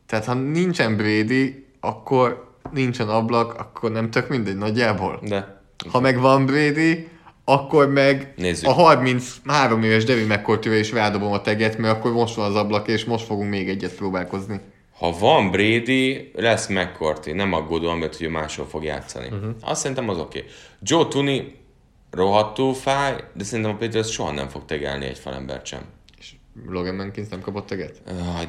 Tehát 0.07 0.25
ha 0.25 0.33
nincsen 0.33 0.97
Brady, 0.97 1.65
akkor 1.79 2.51
nincsen 2.71 3.09
ablak, 3.09 3.53
akkor 3.53 3.91
nem 3.91 4.11
tök 4.11 4.29
mindegy 4.29 4.57
nagyjából. 4.57 5.19
De 5.21 5.61
Ha 5.91 5.99
meg 5.99 6.19
van 6.19 6.45
Brady, 6.45 7.07
akkor 7.45 7.89
meg 7.89 8.33
Nézzük. 8.35 8.67
a 8.67 8.71
33 8.71 9.83
éves 9.83 10.03
Devin 10.03 10.27
mccourty 10.27 10.65
is 10.65 10.91
rádobom 10.91 11.31
a 11.31 11.41
teget, 11.41 11.77
mert 11.77 11.97
akkor 11.97 12.11
most 12.11 12.35
van 12.35 12.45
az 12.49 12.55
ablak, 12.55 12.87
és 12.87 13.05
most 13.05 13.25
fogunk 13.25 13.49
még 13.49 13.69
egyet 13.69 13.95
próbálkozni. 13.95 14.59
Ha 14.97 15.17
van 15.19 15.51
Brady, 15.51 16.31
lesz 16.35 16.67
McCourty. 16.67 17.31
Nem 17.31 17.53
aggódom, 17.53 17.89
amiatt, 17.89 18.17
hogy 18.17 18.29
máshol 18.29 18.65
fog 18.67 18.83
játszani. 18.83 19.27
Uh-huh. 19.27 19.55
Azt 19.61 19.81
szerintem 19.81 20.09
az 20.09 20.17
oké. 20.17 20.39
Okay. 20.39 20.51
Joe 20.81 21.07
Tooney 21.07 21.55
rohadtul 22.11 22.73
fáj, 22.73 23.15
de 23.33 23.43
szerintem 23.43 23.73
a 23.73 23.77
Patriots 23.77 24.09
soha 24.09 24.31
nem 24.31 24.47
fog 24.49 24.65
tegelni 24.65 25.05
egy 25.05 25.19
falembert 25.19 25.65
sem. 25.65 25.81
És 26.17 26.33
Logan 26.67 26.95
Mankins 26.95 27.27
nem 27.27 27.41
kapott 27.41 27.67
teget? 27.67 28.01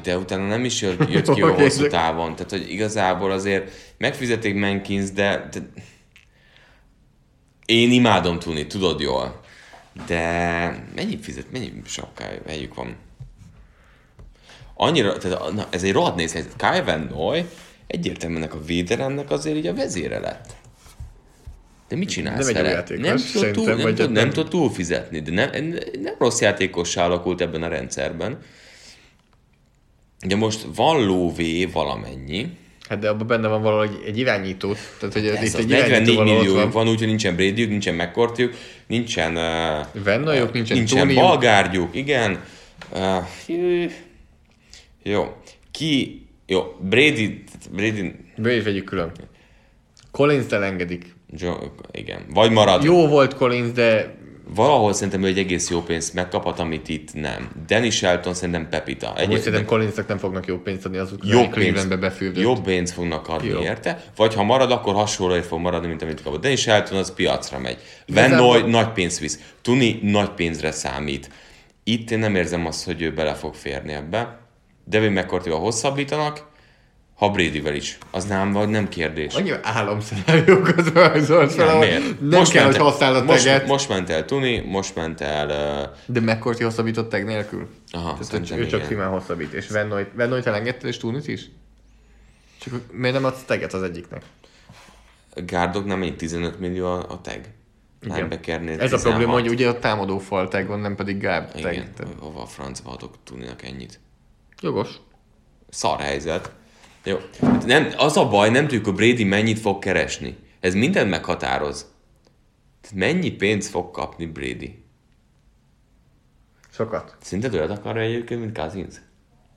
De 0.03 0.17
utána 0.17 0.47
nem 0.47 0.65
is 0.65 0.81
jött, 0.81 1.09
jött 1.09 1.33
ki 1.33 1.41
a 1.51 1.53
hosszú 1.53 1.87
távon. 1.87 2.35
Tehát, 2.35 2.51
hogy 2.51 2.71
igazából 2.71 3.31
azért 3.31 3.71
megfizetik 3.97 4.55
Mankins, 4.55 5.11
de, 5.11 5.49
de 5.51 5.59
Én 7.65 7.91
imádom 7.91 8.39
tudni, 8.39 8.67
tudod 8.67 8.99
jól. 8.99 9.39
De 10.07 10.19
mennyi 10.95 11.19
fizet, 11.19 11.51
mennyi 11.51 11.81
sapkájuk 11.85 12.73
van? 12.73 12.95
Annyira, 14.77 15.17
tehát, 15.17 15.53
na, 15.53 15.67
ez 15.69 15.83
egy 15.83 15.91
rohadt 15.91 16.15
néz 16.15 16.33
helyzet. 16.33 16.53
Kai 16.57 16.81
Van 16.81 17.09
Noy 17.13 17.45
egyértelműen 17.87 18.41
ennek 18.41 18.53
a 18.53 18.63
védelemnek 18.65 19.31
azért 19.31 19.55
így 19.57 19.67
a 19.67 19.73
vezére 19.73 20.19
lett. 20.19 20.55
De 21.87 21.95
mit 21.95 22.09
csinálsz 22.09 22.45
Nem 22.45 22.53
vele? 22.53 22.83
nem 22.97 23.17
tud, 23.33 23.51
túl, 23.51 23.65
nem, 23.65 23.77
tud, 23.95 23.97
nem 23.97 24.11
nem- 24.11 24.29
tud 24.29 24.47
túl 24.47 24.71
fizetni, 24.71 25.19
de 25.19 25.31
nem, 25.31 25.49
nem 26.01 26.15
rossz 26.19 26.39
játékossá 26.39 27.05
alakult 27.05 27.41
ebben 27.41 27.63
a 27.63 27.67
rendszerben. 27.67 28.37
Ugye 30.25 30.35
most 30.35 30.65
van 30.75 31.05
lóvé 31.05 31.65
valamennyi, 31.65 32.57
Hát 32.89 32.99
de 32.99 33.09
abban 33.09 33.27
benne 33.27 33.47
van 33.47 33.61
valahogy 33.61 34.03
egy 34.05 34.17
irányító. 34.17 34.75
Tehát, 34.99 35.13
hogy 35.13 35.27
ez 35.27 35.35
ez 35.35 35.43
itt 35.43 35.53
az 35.53 35.59
egy 35.59 35.67
44 35.67 35.87
irányító 35.87 36.13
valahol 36.13 36.35
ott 36.37 36.43
milliójuk 36.43 36.73
van. 36.73 36.83
van, 36.83 36.93
úgyhogy 36.93 37.07
nincsen 37.07 37.35
Bradyük, 37.35 37.69
nincsen 37.69 37.95
McCourtyjuk, 37.95 38.53
nincsen, 38.87 39.35
uh, 39.35 40.03
Vennajuk, 40.03 40.53
nincsen 40.53 40.77
nincsen. 40.77 41.13
Balgárgyuk, 41.13 41.95
igen. 41.95 42.43
Uh. 42.91 43.23
Jó. 45.09 45.35
Ki, 45.71 46.21
jó, 46.45 46.61
Brady, 46.79 47.43
Brady, 47.71 48.15
is 48.57 48.63
vegyük 48.63 48.83
külön. 48.85 49.11
Collins 50.11 50.51
elengedik. 50.51 51.15
Joe, 51.37 51.57
igen, 51.91 52.25
vagy 52.33 52.51
marad. 52.51 52.83
Jó 52.83 53.07
volt 53.07 53.33
Collins, 53.35 53.71
de 53.71 54.15
Valahol 54.55 54.93
szerintem 54.93 55.23
ő 55.23 55.27
egy 55.27 55.37
egész 55.37 55.69
jó 55.69 55.81
pénzt 55.81 56.13
megkaphat, 56.13 56.59
amit 56.59 56.89
itt 56.89 57.13
nem. 57.13 57.49
Danny 57.67 57.89
Shelton 57.89 58.33
szerintem 58.33 58.69
Pepita. 58.69 59.11
úgy 59.15 59.19
Egy, 59.33 59.37
szerintem 59.37 59.65
Collinsnak 59.65 60.07
nem 60.07 60.17
fognak 60.17 60.45
jó 60.45 60.57
pénzt 60.57 60.85
adni 60.85 60.97
azok, 60.97 61.25
jobb 61.25 61.51
Clevelandbe 61.51 61.95
befürdött. 61.95 62.43
jobb 62.43 62.63
pénzt 62.63 62.93
fognak 62.93 63.27
adni 63.27 63.47
Jó. 63.47 63.61
érte, 63.61 64.03
vagy 64.15 64.33
ha 64.33 64.43
marad, 64.43 64.71
akkor 64.71 64.93
hasonlóért 64.93 65.45
fog 65.45 65.59
maradni, 65.59 65.87
mint 65.87 66.01
amit 66.01 66.23
kapott. 66.23 66.41
Danny 66.41 66.55
Shelton 66.55 66.97
az 66.97 67.13
piacra 67.13 67.59
megy. 67.59 67.77
Van 68.07 68.17
Igazából- 68.17 68.59
Noy 68.59 68.69
nagy 68.69 68.91
pénzt 68.91 69.19
visz. 69.19 69.39
Tuni 69.61 69.99
nagy 70.01 70.29
pénzre 70.29 70.71
számít. 70.71 71.29
Itt 71.83 72.11
én 72.11 72.19
nem 72.19 72.35
érzem 72.35 72.65
azt, 72.65 72.85
hogy 72.85 73.01
ő 73.01 73.13
bele 73.13 73.33
fog 73.33 73.53
férni 73.53 73.93
ebbe. 73.93 74.39
Devin 74.85 75.11
McCourty-val 75.11 75.59
hosszabbítanak, 75.59 76.43
ha 77.15 77.29
Bradyvel 77.29 77.75
is. 77.75 77.97
Az 78.11 78.25
nem 78.25 78.51
vagy 78.51 78.69
nem 78.69 78.89
kérdés. 78.89 79.33
Annyira 79.33 79.59
álomszenáriókat 79.63 80.93
rajzolt 80.93 81.51
fel, 81.53 81.65
Nem, 81.65 81.77
miért? 81.77 82.19
nem 82.21 82.43
kell, 82.43 82.63
ment 82.63 82.75
hogy 82.75 82.85
használd 82.85 83.15
a 83.15 83.23
most, 83.23 83.43
teget. 83.43 83.67
most 83.67 83.89
ment 83.89 84.09
el 84.09 84.25
Tuni, 84.25 84.59
most 84.59 84.95
ment 84.95 85.21
el... 85.21 85.47
Uh, 85.49 86.15
De 86.15 86.33
McCourty 86.33 86.63
hosszabbított 86.63 87.09
tag 87.09 87.23
nélkül? 87.23 87.67
Aha, 87.91 88.09
Tehát 88.09 88.23
szerintem 88.23 88.57
ő 88.57 88.65
csak 88.67 88.85
simán 88.87 89.09
hosszabbít. 89.09 89.53
És 89.53 89.67
Vennoy, 89.67 90.05
Vennoy 90.13 90.41
elengedted, 90.43 90.87
és 90.89 90.97
Tunit 90.97 91.27
is? 91.27 91.49
Csak 92.59 92.73
miért 92.91 93.15
nem 93.15 93.25
adsz 93.25 93.43
teget 93.43 93.73
az 93.73 93.83
egyiknek? 93.83 94.21
Gárdok 95.35 95.85
nem 95.85 96.01
egy 96.01 96.15
15 96.15 96.59
millió 96.59 96.85
a, 96.85 96.97
a 97.09 97.21
tag. 97.21 97.39
Linebackernél 98.01 98.79
Ez 98.79 98.93
a 98.93 98.97
probléma, 98.97 99.35
16. 99.35 99.41
hogy 99.41 99.49
ugye 99.49 99.67
a 99.67 99.79
támadó 99.79 100.17
fal 100.17 100.47
tag 100.47 100.67
van, 100.67 100.79
nem 100.79 100.95
pedig 100.95 101.17
Gárd 101.17 101.51
tag. 101.51 101.73
Igen, 101.73 101.87
hova 102.19 102.41
a 102.41 102.45
francba 102.45 102.91
adok 102.91 103.15
Tuninak 103.23 103.63
ennyit. 103.63 103.99
Jogos. 104.65 104.89
Szar 105.69 105.99
helyzet. 105.99 106.51
Jó. 107.03 107.17
Hát 107.41 107.65
Nem, 107.65 107.93
az 107.97 108.17
a 108.17 108.27
baj, 108.27 108.49
nem 108.49 108.67
tudjuk, 108.67 108.85
hogy 108.85 108.93
Brady 108.93 109.23
mennyit 109.23 109.59
fog 109.59 109.79
keresni. 109.79 110.37
Ez 110.59 110.73
mindent 110.73 111.09
meghatároz. 111.09 111.93
Mennyi 112.93 113.31
pénzt 113.31 113.69
fog 113.69 113.91
kapni 113.91 114.25
Brady? 114.25 114.83
Sokat. 116.71 117.15
Szerinted 117.21 117.53
olyat 117.53 117.69
akar 117.69 117.97
egyébként, 117.97 118.39
mint 118.39 118.57
Cousins? 118.57 118.95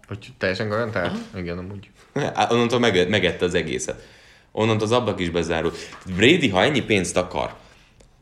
Hogy 0.06 0.28
teljesen 0.38 0.68
garantált? 0.68 1.18
Igen, 1.36 1.58
amúgy. 1.58 1.90
Á, 2.14 2.50
Onnantól 2.50 2.78
meg, 2.78 3.08
megette 3.08 3.44
az 3.44 3.54
egészet. 3.54 4.06
Onnantól 4.52 4.86
az 4.86 4.92
ablak 4.92 5.20
is 5.20 5.30
bezárult. 5.30 5.76
Brady, 6.16 6.48
ha 6.48 6.62
ennyi 6.62 6.82
pénzt 6.82 7.16
akar, 7.16 7.56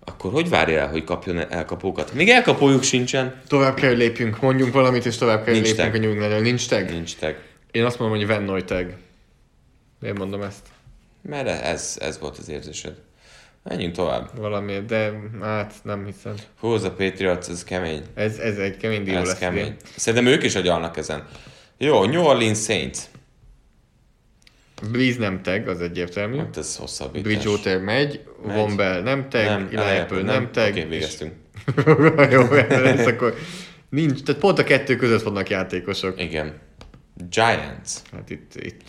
akkor 0.06 0.32
hogy 0.32 0.48
várja 0.48 0.78
el, 0.78 0.88
hogy 0.88 1.04
kapjon 1.04 1.50
elkapókat? 1.52 2.12
Még 2.12 2.28
elkapójuk 2.28 2.82
sincsen. 2.82 3.40
Tovább 3.48 3.74
kell, 3.74 3.88
hogy 3.88 3.98
lépjünk. 3.98 4.40
Mondjunk 4.40 4.72
valamit, 4.72 5.06
és 5.06 5.16
tovább 5.16 5.44
kell, 5.44 5.54
hogy 5.54 5.62
Nincs 5.62 5.76
lépjünk 5.76 5.92
tag. 5.94 6.04
a 6.04 6.06
Englandről. 6.06 6.40
Nincs 6.40 6.68
tag? 6.68 6.90
Nincs 6.90 7.16
tag. 7.16 7.36
Én 7.70 7.84
azt 7.84 7.98
mondom, 7.98 8.18
hogy 8.18 8.26
Vennoy 8.26 8.64
tag. 8.64 8.94
Miért 10.00 10.18
mondom 10.18 10.42
ezt? 10.42 10.66
Mert 11.22 11.48
ez, 11.62 11.96
ez 12.00 12.18
volt 12.18 12.38
az 12.38 12.48
érzésed. 12.48 12.94
Menjünk 13.62 13.94
tovább. 13.94 14.30
Valamiért, 14.36 14.86
de 14.86 15.12
hát 15.40 15.74
nem 15.82 16.04
hiszem. 16.04 16.34
Hú, 16.60 16.68
az 16.68 16.82
a 16.82 16.90
Patriots, 16.90 17.48
ez 17.48 17.64
kemény. 17.64 18.02
Ez, 18.14 18.38
ez 18.38 18.58
egy 18.58 18.76
kemény 18.76 19.04
díj 19.04 19.14
lesz. 19.14 19.38
kemény. 19.38 19.60
idén. 19.60 19.76
Szerintem 19.96 20.32
ők 20.32 20.42
is 20.42 20.54
agyalnak 20.54 20.96
ezen. 20.96 21.26
Jó, 21.78 22.04
New 22.04 22.22
Orleans 22.22 22.58
Saints. 22.62 22.98
Breeze 24.90 25.18
nem 25.18 25.42
tag, 25.42 25.68
az 25.68 25.80
egyértelmű. 25.80 26.36
Hát 26.36 26.56
ez 26.56 26.76
hosszabbítás. 26.76 27.22
Bridgewater 27.22 27.80
megy, 27.80 28.20
Megy. 28.46 28.56
Von 28.56 28.76
Bell 28.76 29.02
nem 29.02 29.28
tag, 29.28 29.44
Nem, 29.44 29.68
Eli 29.72 29.98
Apple 29.98 30.22
nem 30.22 30.48
tag. 30.52 30.70
Oké, 30.70 30.84
végeztünk. 30.84 31.32
Jó, 32.30 32.42
lesz, 32.68 33.06
akkor 33.06 33.34
nincs, 33.88 34.22
tehát 34.22 34.40
pont 34.40 34.58
a 34.58 34.64
kettő 34.64 34.96
között 34.96 35.22
vannak 35.22 35.48
játékosok. 35.48 36.22
Igen. 36.22 36.54
Giants. 37.30 37.90
Hát 38.12 38.30
itt, 38.30 38.52
itt, 38.54 38.82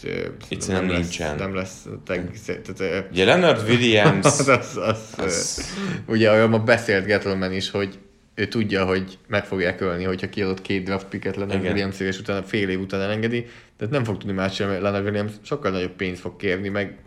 Itt 0.48 0.68
nem, 0.68 0.76
nem 0.86 0.90
lesz, 0.90 1.00
nincsen. 1.00 1.36
nem 1.36 1.56
lesz 1.56 1.86
tag, 2.06 2.30
tehát, 2.46 3.08
Ugye 3.12 3.26
Leonard 3.26 3.70
Williams. 3.70 4.26
az, 4.26 4.40
az, 4.48 4.78
az, 4.78 5.00
Az- 5.18 5.24
az... 5.26 5.74
ugye 6.08 6.30
arról 6.32 6.48
ma 6.48 6.60
beszélt 6.60 7.06
Gettleman 7.06 7.54
is, 7.54 7.72
hogy 7.72 8.00
ő 8.40 8.48
tudja, 8.48 8.86
hogy 8.86 9.18
meg 9.28 9.46
fogják 9.46 9.82
ölni, 9.82 10.04
hogyha 10.04 10.30
kiadott 10.30 10.62
két 10.62 10.84
draft 10.84 11.06
picket 11.06 11.36
Leonard 11.36 11.64
williams 11.64 12.00
és 12.00 12.20
utána 12.20 12.44
fél 12.44 12.70
év 12.70 12.80
után 12.80 13.02
elengedi, 13.02 13.46
tehát 13.78 13.94
nem 13.94 14.04
fog 14.04 14.18
tudni 14.18 14.34
más 14.34 14.56
csinálni, 14.56 14.82
Leonard 14.82 15.06
Williams 15.06 15.32
sokkal 15.42 15.72
nagyobb 15.72 15.92
pénzt 15.96 16.22
fog 16.22 16.36
kérni, 16.36 16.70
meg 16.70 16.98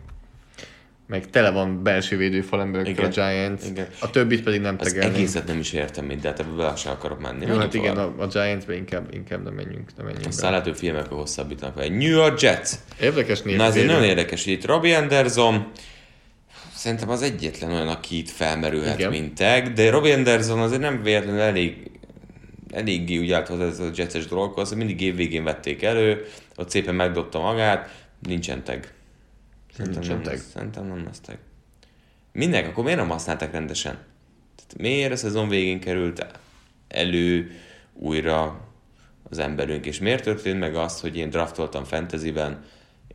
meg 1.07 1.29
tele 1.29 1.49
van 1.49 1.83
belső 1.83 2.17
védőfal 2.17 2.61
emberekkel 2.61 3.05
a. 3.05 3.07
Giants, 3.07 3.65
Igen. 3.65 3.87
a 3.99 4.09
többit 4.09 4.43
pedig 4.43 4.61
nem 4.61 4.75
Az 4.79 4.87
tegelni. 4.87 5.15
egészet 5.15 5.47
nem 5.47 5.59
is 5.59 5.73
értem 5.73 6.05
mind, 6.05 6.21
de 6.21 6.27
hát 6.27 6.39
ebbe 6.39 6.55
bele 6.55 6.75
sem 6.75 6.91
akarok 6.91 7.21
menni. 7.21 7.45
Jó, 7.45 7.57
hát 7.57 7.73
igen, 7.73 7.97
a, 7.97 8.13
a 8.17 8.27
Giants-be 8.27 8.75
inkább, 8.75 9.13
inkább 9.13 9.43
nem 9.43 9.53
menjünk, 9.53 9.89
nem 9.97 10.05
menjünk 10.05 10.27
Aztán 10.27 10.51
lehet, 10.51 10.65
hogy 10.65 10.77
filmekről 10.77 11.17
hosszabbítanak. 11.17 11.75
New 11.75 12.09
York 12.09 12.41
Jets. 12.41 12.69
Érdekes 13.01 13.41
név. 13.41 13.57
Na 13.57 13.63
ez 13.63 13.75
nagyon 13.75 14.03
érdekes, 14.03 14.43
hogy 14.43 14.53
itt 14.53 14.65
Robbie 14.65 14.97
Anderson, 14.97 15.71
szerintem 16.81 17.09
az 17.09 17.21
egyetlen 17.21 17.71
olyan, 17.71 17.87
aki 17.87 18.17
itt 18.17 18.29
felmerülhet, 18.29 18.99
Igen. 18.99 19.09
mint 19.09 19.33
tag, 19.33 19.73
de 19.73 19.89
Robbie 19.89 20.13
Anderson 20.13 20.59
azért 20.59 20.81
nem 20.81 21.01
véletlenül 21.01 21.39
elég 21.39 21.91
eléggé 22.71 23.17
úgy 23.17 23.31
állt 23.31 23.47
hozzá 23.47 23.65
ez 23.65 23.79
a 23.79 23.89
jetses 23.95 24.25
dologhoz, 24.25 24.67
hogy 24.67 24.77
mindig 24.77 25.01
évvégén 25.01 25.43
vették 25.43 25.83
elő, 25.83 26.25
ott 26.55 26.69
szépen 26.69 26.95
megdobta 26.95 27.39
magát, 27.39 28.07
nincsen 28.19 28.63
tag. 28.63 28.87
Szerintem 29.75 30.01
Nincsen 30.01 30.21
nem 30.21 30.23
tag. 30.23 30.37
Szerintem 30.53 30.85
nem 30.87 31.03
lesz 31.05 31.19
tag. 31.19 31.37
Minek? 32.31 32.67
Akkor 32.67 32.83
miért 32.83 32.99
nem 32.99 33.09
használták 33.09 33.51
rendesen? 33.51 33.93
Tehát 34.55 34.77
miért 34.77 35.11
a 35.11 35.15
szezon 35.15 35.49
végén 35.49 35.79
került 35.79 36.25
elő 36.87 37.51
újra 37.93 38.67
az 39.29 39.37
emberünk, 39.39 39.85
és 39.85 39.99
miért 39.99 40.23
történt 40.23 40.59
meg 40.59 40.75
az, 40.75 40.99
hogy 41.01 41.17
én 41.17 41.29
draftoltam 41.29 41.83
fantasyben, 41.83 42.63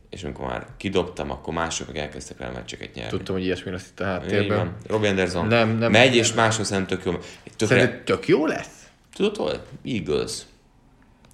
és 0.09 0.23
amikor 0.23 0.45
már 0.45 0.67
kidobtam, 0.77 1.31
akkor 1.31 1.53
mások 1.53 1.87
meg 1.87 1.97
elkezdtek 1.97 2.39
el 2.39 2.51
meccseket 2.51 2.93
nyerni. 2.93 3.09
Tudtam, 3.17 3.35
hogy 3.35 3.43
ilyesmi 3.43 3.71
lesz 3.71 3.87
itt 3.89 3.99
a 3.99 4.03
háttérben. 4.03 4.75
Robbie 4.87 5.09
Anderson 5.09 5.47
Nem, 5.47 5.69
nem, 5.77 5.91
megy, 5.91 6.09
nem. 6.09 6.19
és 6.19 6.33
máshol 6.33 6.65
szerintem 6.65 6.97
tök 6.97 7.05
jó. 7.05 7.11
Tökre, 7.55 7.75
Szerinted 7.75 8.03
tök 8.03 8.27
jó 8.27 8.45
lesz? 8.45 8.87
tudod 9.15 9.35
hol? 9.35 9.65
Eagles. 9.85 10.41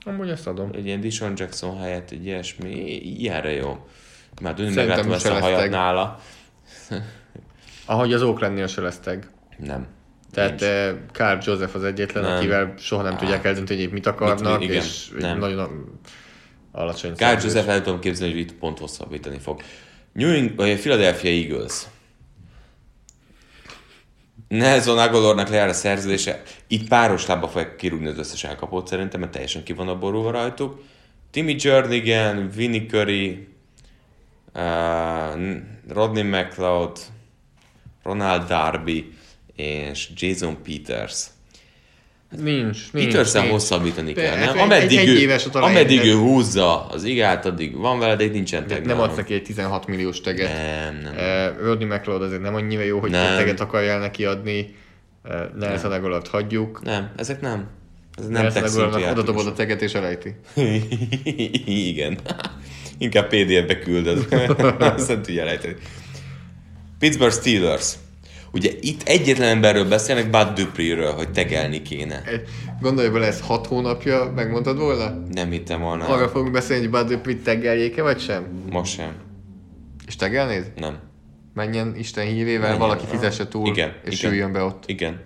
Amúgy 0.06 0.30
azt 0.30 0.48
adom. 0.48 0.70
Egy 0.74 0.86
ilyen 0.86 1.02
Dishon 1.02 1.34
Jackson 1.36 1.80
helyett 1.80 2.12
egy 2.12 2.26
ilyesmi, 2.26 2.70
ilyenre 3.20 3.52
jó. 3.52 3.88
Már 4.42 4.54
tűnik 4.54 4.76
megláttam 4.76 5.12
ezt 5.12 5.26
a 5.26 5.40
hajat 5.40 5.70
nála. 5.70 6.20
Ahogy 7.86 8.14
az 8.14 8.22
Oaklandnél 8.22 8.68
se 8.68 8.82
lesz 8.82 9.00
tag. 9.00 9.28
Nem. 9.58 9.88
Tehát 10.32 10.50
Nincs. 10.50 10.62
eh, 10.64 10.94
Carl 11.12 11.40
Joseph 11.44 11.76
az 11.76 11.84
egyetlen, 11.84 12.24
Nem. 12.24 12.38
akivel 12.38 12.74
soha 12.78 13.02
nem 13.04 13.18
tudják 13.18 13.46
eldönteni, 13.46 13.84
hogy 13.84 13.92
mit 13.94 14.06
akarnak, 14.06 14.60
Mit- 14.60 14.70
igen, 14.70 14.84
és 14.84 15.10
nem. 15.20 15.38
nagyon 15.40 16.00
alacsony 16.74 17.16
Kyle. 17.16 17.40
Joseph 17.42 17.70
el 17.70 17.82
tudom 17.82 18.00
képzelni, 18.00 18.34
hogy 18.34 18.42
itt 18.42 18.54
pont 18.54 18.80
hosszabbítani 18.80 19.40
fog. 19.40 19.62
New 20.14 20.30
England, 20.30 20.80
Philadelphia 20.80 21.32
Eagles. 21.32 21.86
Nelson 24.48 24.98
Aguilarnak 24.98 25.50
lejár 25.50 25.68
a 25.68 25.74
szerződése. 25.74 26.42
Itt 26.68 26.88
páros 26.88 27.26
lábba 27.26 27.48
fogják 27.48 27.76
kirúgni 27.76 28.08
az 28.08 28.18
összes 28.18 28.44
elkapót 28.44 28.88
szerintem, 28.88 29.20
mert 29.20 29.32
teljesen 29.32 29.64
ki 29.64 29.74
van 29.74 29.88
a 29.88 29.98
borulva 29.98 30.32
rajtuk. 30.32 30.84
Timmy 31.32 31.56
Jernigan, 31.60 32.50
Vinnie 32.56 32.86
Curry, 32.86 33.48
uh, 34.54 35.58
Rodney 35.88 36.24
McLeod, 36.24 37.00
Ronald 38.04 38.48
Darby 38.48 39.14
és 39.56 40.10
Jason 40.16 40.62
Peters. 40.64 41.26
Nincs, 42.42 42.92
nincs. 42.92 43.06
Petersen 43.08 43.50
hosszabbítani 43.50 44.14
kell, 44.14 44.36
hát 44.36 44.46
nem? 44.46 44.56
egy- 44.56 44.62
Ameddig, 44.62 44.98
egy 44.98 45.08
ő, 45.08 45.18
éves 45.18 45.46
a 45.46 45.64
ameddig 45.64 46.04
ő 46.04 46.14
húzza 46.16 46.86
az 46.88 47.04
igát, 47.04 47.46
addig 47.46 47.78
van 47.78 48.00
vele, 48.00 48.16
de 48.16 48.24
itt 48.24 48.34
nincsen 48.34 48.68
tag. 48.68 48.86
nem 48.86 49.00
adsz 49.00 49.16
neki 49.16 49.34
egy 49.34 49.44
16 49.44 49.88
milliós 49.88 50.22
teget. 50.22 50.52
Nem, 50.54 51.00
nem. 51.04 51.14
Eh, 51.18 51.52
Rodney 51.62 51.88
McLeod 51.88 52.22
azért 52.22 52.42
nem 52.42 52.56
annyira 52.56 52.82
jó, 52.84 53.00
hogy 53.00 53.12
Nem. 53.12 53.32
egy 53.32 53.38
teget 53.38 53.60
akarjál 53.60 54.00
neki 54.00 54.26
adni. 54.26 54.76
Eh, 55.24 55.40
Nelson 55.60 55.92
Aguilart 55.92 56.28
hagyjuk. 56.28 56.82
Nem, 56.84 57.12
ezek 57.16 57.42
nem. 57.42 57.68
Ez 58.18 58.28
nem 58.28 58.42
Nelson 58.54 58.94
oda 59.12 59.22
dobod 59.22 59.48
a 59.48 59.54
teget 59.54 59.82
és 59.82 59.94
elejti. 59.94 60.36
Igen. 61.90 62.18
Inkább 62.98 63.28
PDF-be 63.28 63.80
küldöd. 63.80 64.28
Aztán 64.80 65.22
tudja 65.22 65.42
elejteni. 65.42 65.76
Pittsburgh 67.00 67.34
Steelers. 67.36 67.94
Ugye 68.54 68.72
itt 68.80 69.02
egyetlen 69.02 69.48
emberről 69.50 69.88
beszélnek, 69.88 70.30
Bud 70.30 70.48
Dupree-ről, 70.48 71.12
hogy 71.12 71.32
tegelni 71.32 71.82
kéne. 71.82 72.24
Gondolj 72.82 73.10
bele, 73.10 73.26
ez 73.26 73.42
hat 73.42 73.68
hónapja, 73.68 74.32
megmondtad 74.36 74.78
volna? 74.78 75.18
Nem 75.32 75.52
hittem 75.52 75.82
volna. 75.82 76.06
Arra 76.06 76.30
fogunk 76.30 76.52
beszélni, 76.52 76.88
hogy 76.88 76.92
Bud 76.92 77.08
Dupree 77.14 77.36
teggeljék-e, 77.44 78.02
vagy 78.02 78.20
sem? 78.20 78.48
Most 78.72 78.94
sem. 78.94 79.16
És 80.08 80.16
teggelnéd? 80.16 80.72
Nem. 80.76 81.00
Menjen 81.54 81.96
Isten 81.96 82.26
hívével, 82.26 82.60
Menjen. 82.60 82.80
valaki 82.80 83.06
fizesse 83.06 83.48
túl, 83.48 83.68
Igen, 83.68 83.94
és 84.06 84.20
igen. 84.20 84.32
üljön 84.32 84.52
be 84.52 84.62
ott. 84.62 84.84
Igen. 84.88 85.22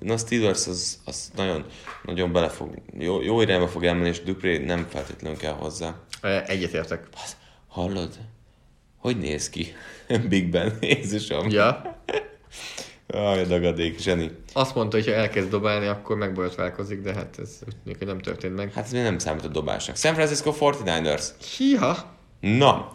Na, 0.00 0.16
Steelers 0.16 0.66
az, 0.66 0.98
az 1.04 1.30
nagyon, 1.36 1.64
nagyon 2.04 2.32
bele 2.32 2.48
fog, 2.48 2.74
jó, 2.98 3.22
jó 3.22 3.40
irányba 3.40 3.68
fog 3.68 3.84
elmenni, 3.84 4.08
és 4.08 4.22
Dupré 4.22 4.58
nem 4.58 4.86
feltétlenül 4.90 5.38
kell 5.38 5.52
hozzá. 5.52 5.94
E, 6.20 6.44
Egyetértek. 6.46 7.06
Hallod? 7.68 8.10
Hogy 8.98 9.18
néz 9.18 9.50
ki? 9.50 9.66
Big 10.28 10.50
Ben, 10.50 10.72
Jézusom. 10.80 11.50
Ja. 11.50 11.93
Aj, 13.14 13.40
a 13.40 13.44
dagadék, 13.44 13.98
zseni. 14.00 14.30
Azt 14.52 14.74
mondta, 14.74 14.96
hogy 14.96 15.06
ha 15.06 15.12
elkezd 15.12 15.48
dobálni, 15.50 15.86
akkor 15.86 16.16
megborotválkozik, 16.16 17.00
de 17.00 17.14
hát 17.14 17.36
ez 17.42 17.50
úgy 17.66 17.76
tűnik, 17.82 17.98
hogy 17.98 18.06
nem 18.06 18.18
történt 18.18 18.56
meg. 18.56 18.72
Hát 18.72 18.84
ez 18.84 18.92
még 18.92 19.02
nem 19.02 19.18
számít 19.18 19.44
a 19.44 19.48
dobásnak. 19.48 19.96
San 19.96 20.14
Francisco 20.14 20.54
49ers. 20.60 21.24
Hiha! 21.56 22.12
Na, 22.40 22.92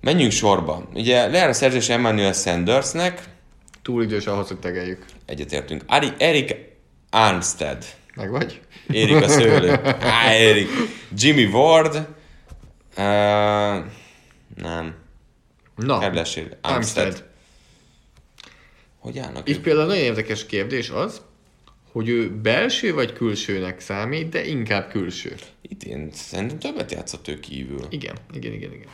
menjünk 0.00 0.32
sorba. 0.32 0.88
Ugye 0.94 1.26
lejár 1.26 1.48
a 1.48 1.52
szerzés 1.52 1.88
Emmanuel 1.88 2.32
Sandersnek, 2.32 3.30
Túl 3.82 4.02
idős 4.02 4.26
ahhoz, 4.26 4.48
hogy 4.48 4.58
tegeljük. 4.58 5.04
egyetértünk. 5.26 5.82
Ari, 5.86 6.12
Erik 6.18 6.54
Armstead. 7.10 7.84
Meg 8.16 8.30
vagy? 8.30 8.60
Érik 8.90 9.22
a 9.22 9.28
szőlő. 9.28 9.80
Á, 10.00 10.34
Érik. 10.34 10.68
Jimmy 11.16 11.44
Ward. 11.44 11.94
Uh, 11.94 12.04
nem. 14.56 14.94
Na, 15.76 15.98
Kedvessér. 15.98 16.56
Armstead. 16.60 17.06
Armstead. 17.06 17.30
Hogy 19.02 19.18
állnak 19.18 19.48
Itt 19.48 19.56
ők? 19.56 19.62
például 19.62 19.86
nagyon 19.86 20.02
érdekes 20.02 20.46
kérdés 20.46 20.90
az, 20.90 21.20
hogy 21.92 22.08
ő 22.08 22.30
belső 22.30 22.94
vagy 22.94 23.12
külsőnek 23.12 23.80
számít, 23.80 24.28
de 24.28 24.44
inkább 24.46 24.90
külső. 24.90 25.34
Itt 25.60 25.82
én 25.82 26.08
szerintem 26.12 26.58
többet 26.58 26.92
játszott 26.92 27.28
ő 27.28 27.40
kívül. 27.40 27.86
Igen, 27.88 28.16
igen, 28.32 28.52
igen, 28.52 28.72
igen. 28.72 28.88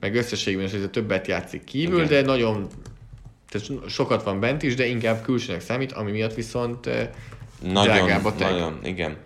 Meg 0.00 0.14
összességben 0.14 0.64
is 0.64 0.72
ez 0.72 0.88
többet 0.90 1.26
játszik 1.26 1.64
kívül, 1.64 1.96
Igen. 2.02 2.08
de 2.08 2.22
nagyon 2.22 2.68
tehát 3.48 3.66
so- 3.66 3.88
sokat 3.88 4.22
van 4.22 4.40
bent 4.40 4.62
is, 4.62 4.74
de 4.74 4.86
inkább 4.86 5.22
külsőnek 5.22 5.60
számít, 5.60 5.92
ami 5.92 6.10
miatt 6.10 6.34
viszont 6.34 6.86
eh, 6.86 7.08
drágább 7.62 7.86
Nagyon, 7.86 8.10
a 8.10 8.34
tag. 8.34 8.50
nagyon, 8.50 8.78
igen. 8.84 9.16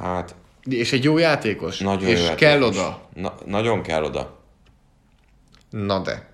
Hát, 0.00 0.34
És 0.64 0.92
egy 0.92 1.04
jó 1.04 1.18
játékos. 1.18 1.78
nagyon 1.78 2.08
és 2.08 2.18
jó 2.18 2.24
játékos. 2.24 2.40
kell 2.40 2.62
oda. 2.62 3.08
Na, 3.14 3.34
nagyon 3.46 3.82
kell 3.82 4.04
oda. 4.04 4.42
Na 5.70 6.02
de. 6.02 6.29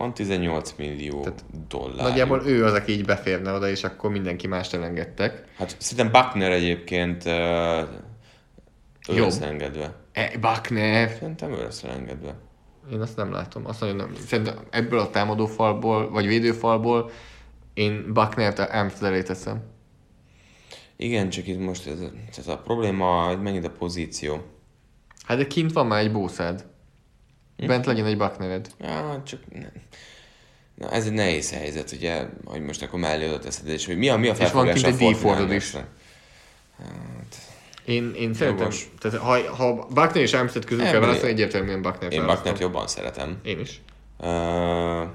Van 0.00 0.14
18 0.14 0.74
millió 0.76 1.20
Tehát 1.20 1.44
dollár. 1.68 2.08
Nagyjából 2.08 2.46
ő 2.46 2.64
az, 2.64 2.72
aki 2.72 2.92
így 2.92 3.04
beférne 3.04 3.52
oda, 3.52 3.68
és 3.68 3.84
akkor 3.84 4.10
mindenki 4.10 4.46
mást 4.46 4.74
elengedtek. 4.74 5.44
Hát 5.56 5.76
szerintem 5.78 6.22
Buckner 6.22 6.50
egyébként 6.50 7.24
uh, 7.24 7.32
ő 9.08 9.14
Jobb. 9.14 9.24
lesz 9.24 9.40
engedve. 9.40 9.94
E, 10.12 10.38
Buckner. 10.40 11.08
Szerintem 11.08 11.52
ő 11.52 11.62
lesz 11.62 11.82
engedve. 11.82 12.34
Én 12.92 13.00
azt 13.00 13.16
nem 13.16 13.32
látom. 13.32 13.66
Azt 13.66 13.80
nagyon 13.80 13.96
nem. 13.96 14.14
Szerintem 14.26 14.58
ebből 14.70 14.98
a 14.98 15.10
támadófalból, 15.10 16.10
vagy 16.10 16.26
védőfalból 16.26 17.10
én 17.74 18.12
Buckner-t 18.12 18.58
Amsterdam 18.58 19.22
teszem. 19.22 19.62
Igen, 20.96 21.28
csak 21.28 21.46
itt 21.46 21.60
most 21.60 21.86
ez, 21.86 21.98
ez 22.38 22.48
a 22.48 22.58
probléma, 22.58 23.26
hogy 23.26 23.42
megint 23.42 23.66
a 23.66 23.70
pozíció. 23.70 24.42
Hát 25.24 25.36
de 25.36 25.46
kint 25.46 25.72
van 25.72 25.86
már 25.86 26.00
egy 26.00 26.12
bószád. 26.12 26.69
Bent 27.66 27.86
legyen 27.86 28.06
egy 28.06 28.16
Bucknered. 28.16 28.66
Ja, 28.80 29.22
csak 29.26 29.40
nem. 29.52 29.72
Na, 30.74 30.90
ez 30.90 31.06
egy 31.06 31.12
nehéz 31.12 31.52
helyzet, 31.52 31.92
ugye, 31.92 32.26
hogy 32.44 32.62
most 32.62 32.82
akkor 32.82 33.00
mellé 33.00 33.28
oda 33.28 33.38
teszed, 33.38 33.68
és 33.68 33.86
hogy 33.86 33.98
mi 33.98 34.08
a, 34.08 34.16
mi 34.16 34.26
a 34.26 34.30
van 34.30 34.36
felfogás 34.36 34.82
kint 34.82 35.00
a 35.00 35.04
egy 35.04 35.14
D-Fordod 35.14 35.52
is. 35.52 35.70
49ersnek? 35.70 35.84
Én, 37.84 38.12
én 38.16 38.34
szerintem, 38.34 38.56
Jogos. 38.56 38.90
tehát 38.98 39.18
ha, 39.18 39.54
ha 39.54 39.74
Buckner 39.74 40.22
és 40.22 40.32
Armstead 40.32 40.64
közül 40.64 40.84
kell 40.84 41.00
választani, 41.00 41.32
egyértelműen 41.32 41.82
Buckner 41.82 42.12
Én 42.12 42.26
Bucknert 42.26 42.58
jobban 42.58 42.86
szeretem. 42.86 43.38
Én 43.42 43.60
is. 43.60 43.80
Uh, 44.18 45.08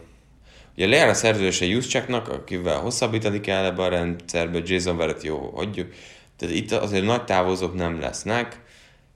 ugye 0.75 0.87
lejár 0.87 1.09
a 1.09 1.13
szerződése 1.13 1.65
Juszcsáknak, 1.65 2.27
akivel 2.29 2.79
hosszabbítani 2.79 3.39
kell 3.39 3.65
ebbe 3.65 3.83
a 3.83 3.87
rendszerbe, 3.87 4.61
Jason 4.65 4.97
Verrett 4.97 5.23
jó, 5.23 5.51
hagyjuk. 5.55 5.93
Tehát 6.37 6.55
itt 6.55 6.71
azért 6.71 7.05
nagy 7.05 7.23
távozók 7.23 7.75
nem 7.75 7.99
lesznek. 7.99 8.59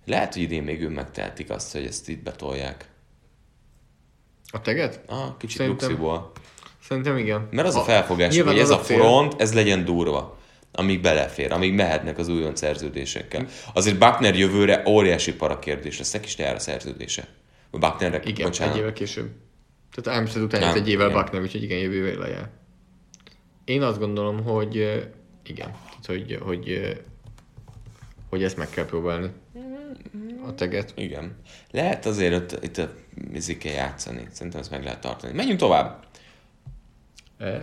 Lehet, 0.05 0.33
hogy 0.33 0.41
idén 0.41 0.63
még 0.63 0.81
ő 0.81 0.89
megtehetik 0.89 1.49
azt, 1.49 1.71
hogy 1.71 1.85
ezt 1.85 2.09
itt 2.09 2.23
betolják. 2.23 2.88
A 4.51 4.61
teget? 4.61 5.01
Ah, 5.07 5.37
kicsit 5.37 5.57
Szerintem- 5.57 5.87
luxiból. 5.89 6.31
Szerintem 6.87 7.17
igen. 7.17 7.47
Mert 7.51 7.67
az 7.67 7.75
a 7.75 7.81
felfogás, 7.81 8.33
nyilván 8.33 8.53
hogy 8.53 8.61
ez 8.61 8.69
a 8.69 8.79
cél- 8.79 8.97
front, 8.99 9.41
ez 9.41 9.53
legyen 9.53 9.85
durva. 9.85 10.37
Amíg 10.71 11.01
belefér, 11.01 11.51
amíg 11.51 11.73
mehetnek 11.73 12.17
az 12.17 12.27
újon 12.27 12.55
szerződésekkel. 12.55 13.47
Azért 13.73 13.97
Buckner 13.97 14.35
jövőre 14.35 14.83
óriási 14.87 15.33
parakérdés 15.35 15.97
lesz, 15.97 16.11
neki 16.11 16.25
is 16.25 16.37
lejár 16.37 16.55
a 16.55 16.59
szerződése. 16.59 17.27
Bucknerre, 17.71 18.21
Igen, 18.23 18.45
bocsánat. 18.45 18.73
egy 18.73 18.79
évvel 18.79 18.93
később. 18.93 19.29
Tehát 19.95 20.19
Armstead 20.19 20.43
után 20.45 20.59
Nem, 20.59 20.75
egy 20.75 20.89
évvel 20.89 21.09
igen. 21.09 21.19
Buckner, 21.21 21.41
úgyhogy 21.41 21.63
igen, 21.63 21.77
jövő 21.77 21.95
évvel 22.07 22.19
lejár. 22.19 22.49
Én 23.65 23.81
azt 23.81 23.99
gondolom, 23.99 24.43
hogy 24.43 24.75
igen, 25.43 25.71
tehát, 25.71 26.05
hogy, 26.05 26.37
hogy, 26.41 26.97
hogy 28.29 28.43
ezt 28.43 28.57
meg 28.57 28.69
kell 28.69 28.85
próbálni. 28.85 29.29
A 30.47 30.55
teget. 30.55 30.93
Igen. 30.95 31.35
Lehet 31.71 32.05
azért 32.05 32.33
ott, 32.33 32.63
itt 32.63 32.77
a 32.77 32.93
mizikkel 33.31 33.71
játszani. 33.73 34.27
Szerintem 34.31 34.61
ezt 34.61 34.71
meg 34.71 34.83
lehet 34.83 35.01
tartani. 35.01 35.33
Menjünk 35.33 35.59
tovább. 35.59 36.03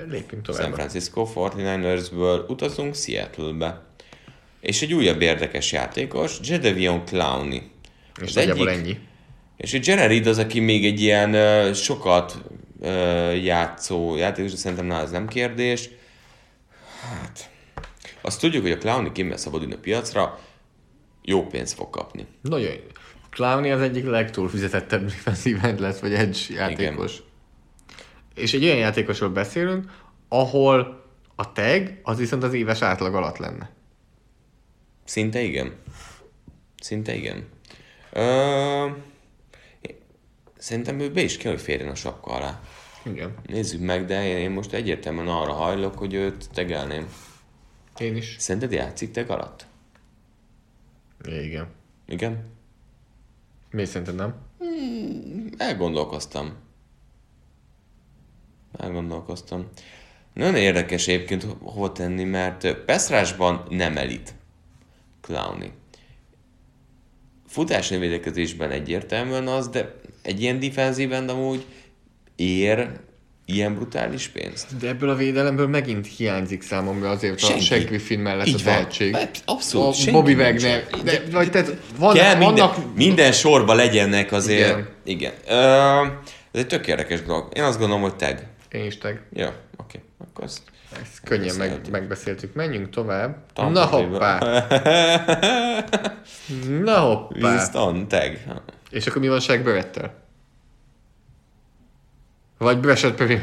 Lépjünk 0.08 0.44
San 0.44 0.54
tovább. 0.54 0.72
Francisco 0.72 1.28
49ersből 1.34 2.48
utazunk 2.48 2.94
Seattle-be. 2.94 3.82
És 4.60 4.82
egy 4.82 4.92
újabb 4.94 5.20
érdekes 5.20 5.72
játékos, 5.72 6.38
Jedevion 6.42 7.04
Clowney. 7.04 7.62
És 8.20 8.28
Az 8.28 8.36
egyik- 8.36 8.68
ennyi. 8.68 8.98
És 9.56 9.74
egy 9.74 9.86
Jared 9.86 10.08
Reed 10.08 10.26
az, 10.26 10.38
aki 10.38 10.60
még 10.60 10.84
egy 10.84 11.00
ilyen 11.00 11.34
uh, 11.34 11.74
sokat 11.74 12.42
uh, 12.78 13.44
játszó 13.44 14.16
játékos, 14.16 14.50
de 14.50 14.56
szerintem 14.56 14.86
nála 14.86 15.02
ez 15.02 15.10
nem 15.10 15.28
kérdés. 15.28 15.88
Hát, 17.00 17.50
azt 18.20 18.40
tudjuk, 18.40 18.62
hogy 18.62 18.72
a 18.72 18.78
Clowney 18.78 19.12
kimegy 19.12 19.38
szabadulni 19.38 19.74
a 19.74 19.78
piacra, 19.78 20.38
jó 21.26 21.46
pénzt 21.46 21.74
fog 21.74 21.90
kapni. 21.90 22.26
Nagyon 22.40 22.70
jó. 22.70 22.80
Clowney 23.30 23.70
az 23.70 23.80
egyik 23.80 24.04
legtúlfizetettebb 24.04 25.04
defensive 25.10 25.68
end 25.68 25.80
lesz, 25.80 25.98
vagy 25.98 26.14
edge 26.14 26.38
játékos. 26.48 27.22
És 28.34 28.54
egy 28.54 28.64
olyan 28.64 28.76
játékosról 28.76 29.28
beszélünk, 29.28 29.90
ahol 30.28 31.04
a 31.34 31.52
tag 31.52 32.00
az 32.02 32.18
viszont 32.18 32.42
az 32.42 32.52
éves 32.52 32.82
átlag 32.82 33.14
alatt 33.14 33.36
lenne. 33.36 33.70
Szinte 35.04 35.40
igen. 35.40 35.74
Szinte 36.80 37.14
igen. 37.14 37.48
Ö, 38.12 38.86
szerintem 40.58 41.00
ő 41.00 41.10
be 41.10 41.20
is 41.20 41.36
kell, 41.36 41.52
hogy 41.52 41.60
férjen 41.60 41.88
a 41.88 41.94
sapka 41.94 42.30
alá. 42.30 42.60
Igen. 43.04 43.34
Nézzük 43.46 43.80
meg, 43.80 44.04
de 44.04 44.26
én, 44.26 44.36
én 44.36 44.50
most 44.50 44.72
egyértelműen 44.72 45.28
arra 45.28 45.52
hajlok, 45.52 45.98
hogy 45.98 46.14
őt 46.14 46.50
tegelném. 46.50 47.08
Én 47.98 48.16
is. 48.16 48.36
Szerinted 48.38 48.72
játszik 48.72 49.10
teg 49.10 49.30
alatt? 49.30 49.66
Igen. 51.32 51.68
Igen? 52.06 52.44
Mi 53.70 53.84
szerinted 53.84 54.14
nem? 54.14 54.34
Elgondolkoztam. 55.56 56.54
Elgondolkoztam. 58.72 59.68
Nagyon 60.32 60.54
érdekes 60.54 61.08
egyébként 61.08 61.42
ho- 61.42 61.58
hova 61.62 61.92
tenni, 61.92 62.24
mert 62.24 62.74
Peszrásban 62.74 63.66
nem 63.70 63.96
elit. 63.96 64.34
Clowny. 65.20 65.72
Futásnő 67.46 67.98
védekezésben 67.98 68.70
egyértelműen 68.70 69.46
az, 69.48 69.68
de 69.68 69.94
egy 70.22 70.40
ilyen 70.40 70.58
defenzíven 70.58 71.28
amúgy 71.28 71.66
ér 72.36 73.00
ilyen 73.46 73.74
brutális 73.74 74.28
pénzt. 74.28 74.76
De 74.76 74.88
ebből 74.88 75.08
a 75.10 75.14
védelemből 75.14 75.66
megint 75.68 76.06
hiányzik 76.16 76.62
számomra 76.62 77.08
azért 77.10 77.34
a 77.42 77.46
Senki. 77.46 77.62
Shaq 77.64 77.84
Griffin 77.84 78.18
mellett 78.18 78.46
Így 78.46 78.54
a 78.60 78.64
tehetség. 78.64 79.12
Mert 79.12 79.42
Abszolút. 79.44 79.86
A 79.88 79.92
senki 79.92 80.10
Bobby. 80.10 80.34
Wagner. 80.34 80.84
De- 80.86 81.02
De, 81.02 81.22
vagy 81.30 81.50
tehát 81.50 81.72
van, 81.98 82.14
Kell 82.14 82.36
minden, 82.36 82.54
vannak... 82.54 82.94
minden 82.94 83.32
sorba 83.32 83.74
legyenek 83.74 84.32
azért. 84.32 84.68
Igen. 84.68 84.88
Igen. 85.04 85.32
Ö, 85.48 86.06
ez 86.52 86.60
egy 86.60 86.66
tök 86.66 86.86
érdekes 86.86 87.22
dolog. 87.22 87.48
Én 87.52 87.62
azt 87.62 87.78
gondolom, 87.78 88.02
hogy 88.02 88.16
tag. 88.16 88.38
Én 88.70 88.84
is 88.84 88.98
tag. 88.98 89.20
Jó, 89.32 89.46
oké. 89.76 90.00
Akkor 90.18 90.44
ezt 90.44 90.60
Ezt 91.02 91.20
könnyen 91.24 91.54
meg, 91.56 91.68
Beszéltük. 91.68 91.92
megbeszéltük. 91.92 92.54
Menjünk 92.54 92.90
tovább. 92.90 93.36
Tampa 93.54 93.70
Na 93.80 93.84
hoppá. 93.86 94.38
Na 96.82 96.98
hoppá. 97.00 97.48
Winston, 97.50 98.08
tag. 98.08 98.38
És 98.90 99.06
akkor 99.06 99.20
mi 99.22 99.28
van 99.28 99.40
Shaq 99.40 99.62
Barrettel? 99.62 100.24
Vagy 102.58 102.80
Perry. 103.14 103.40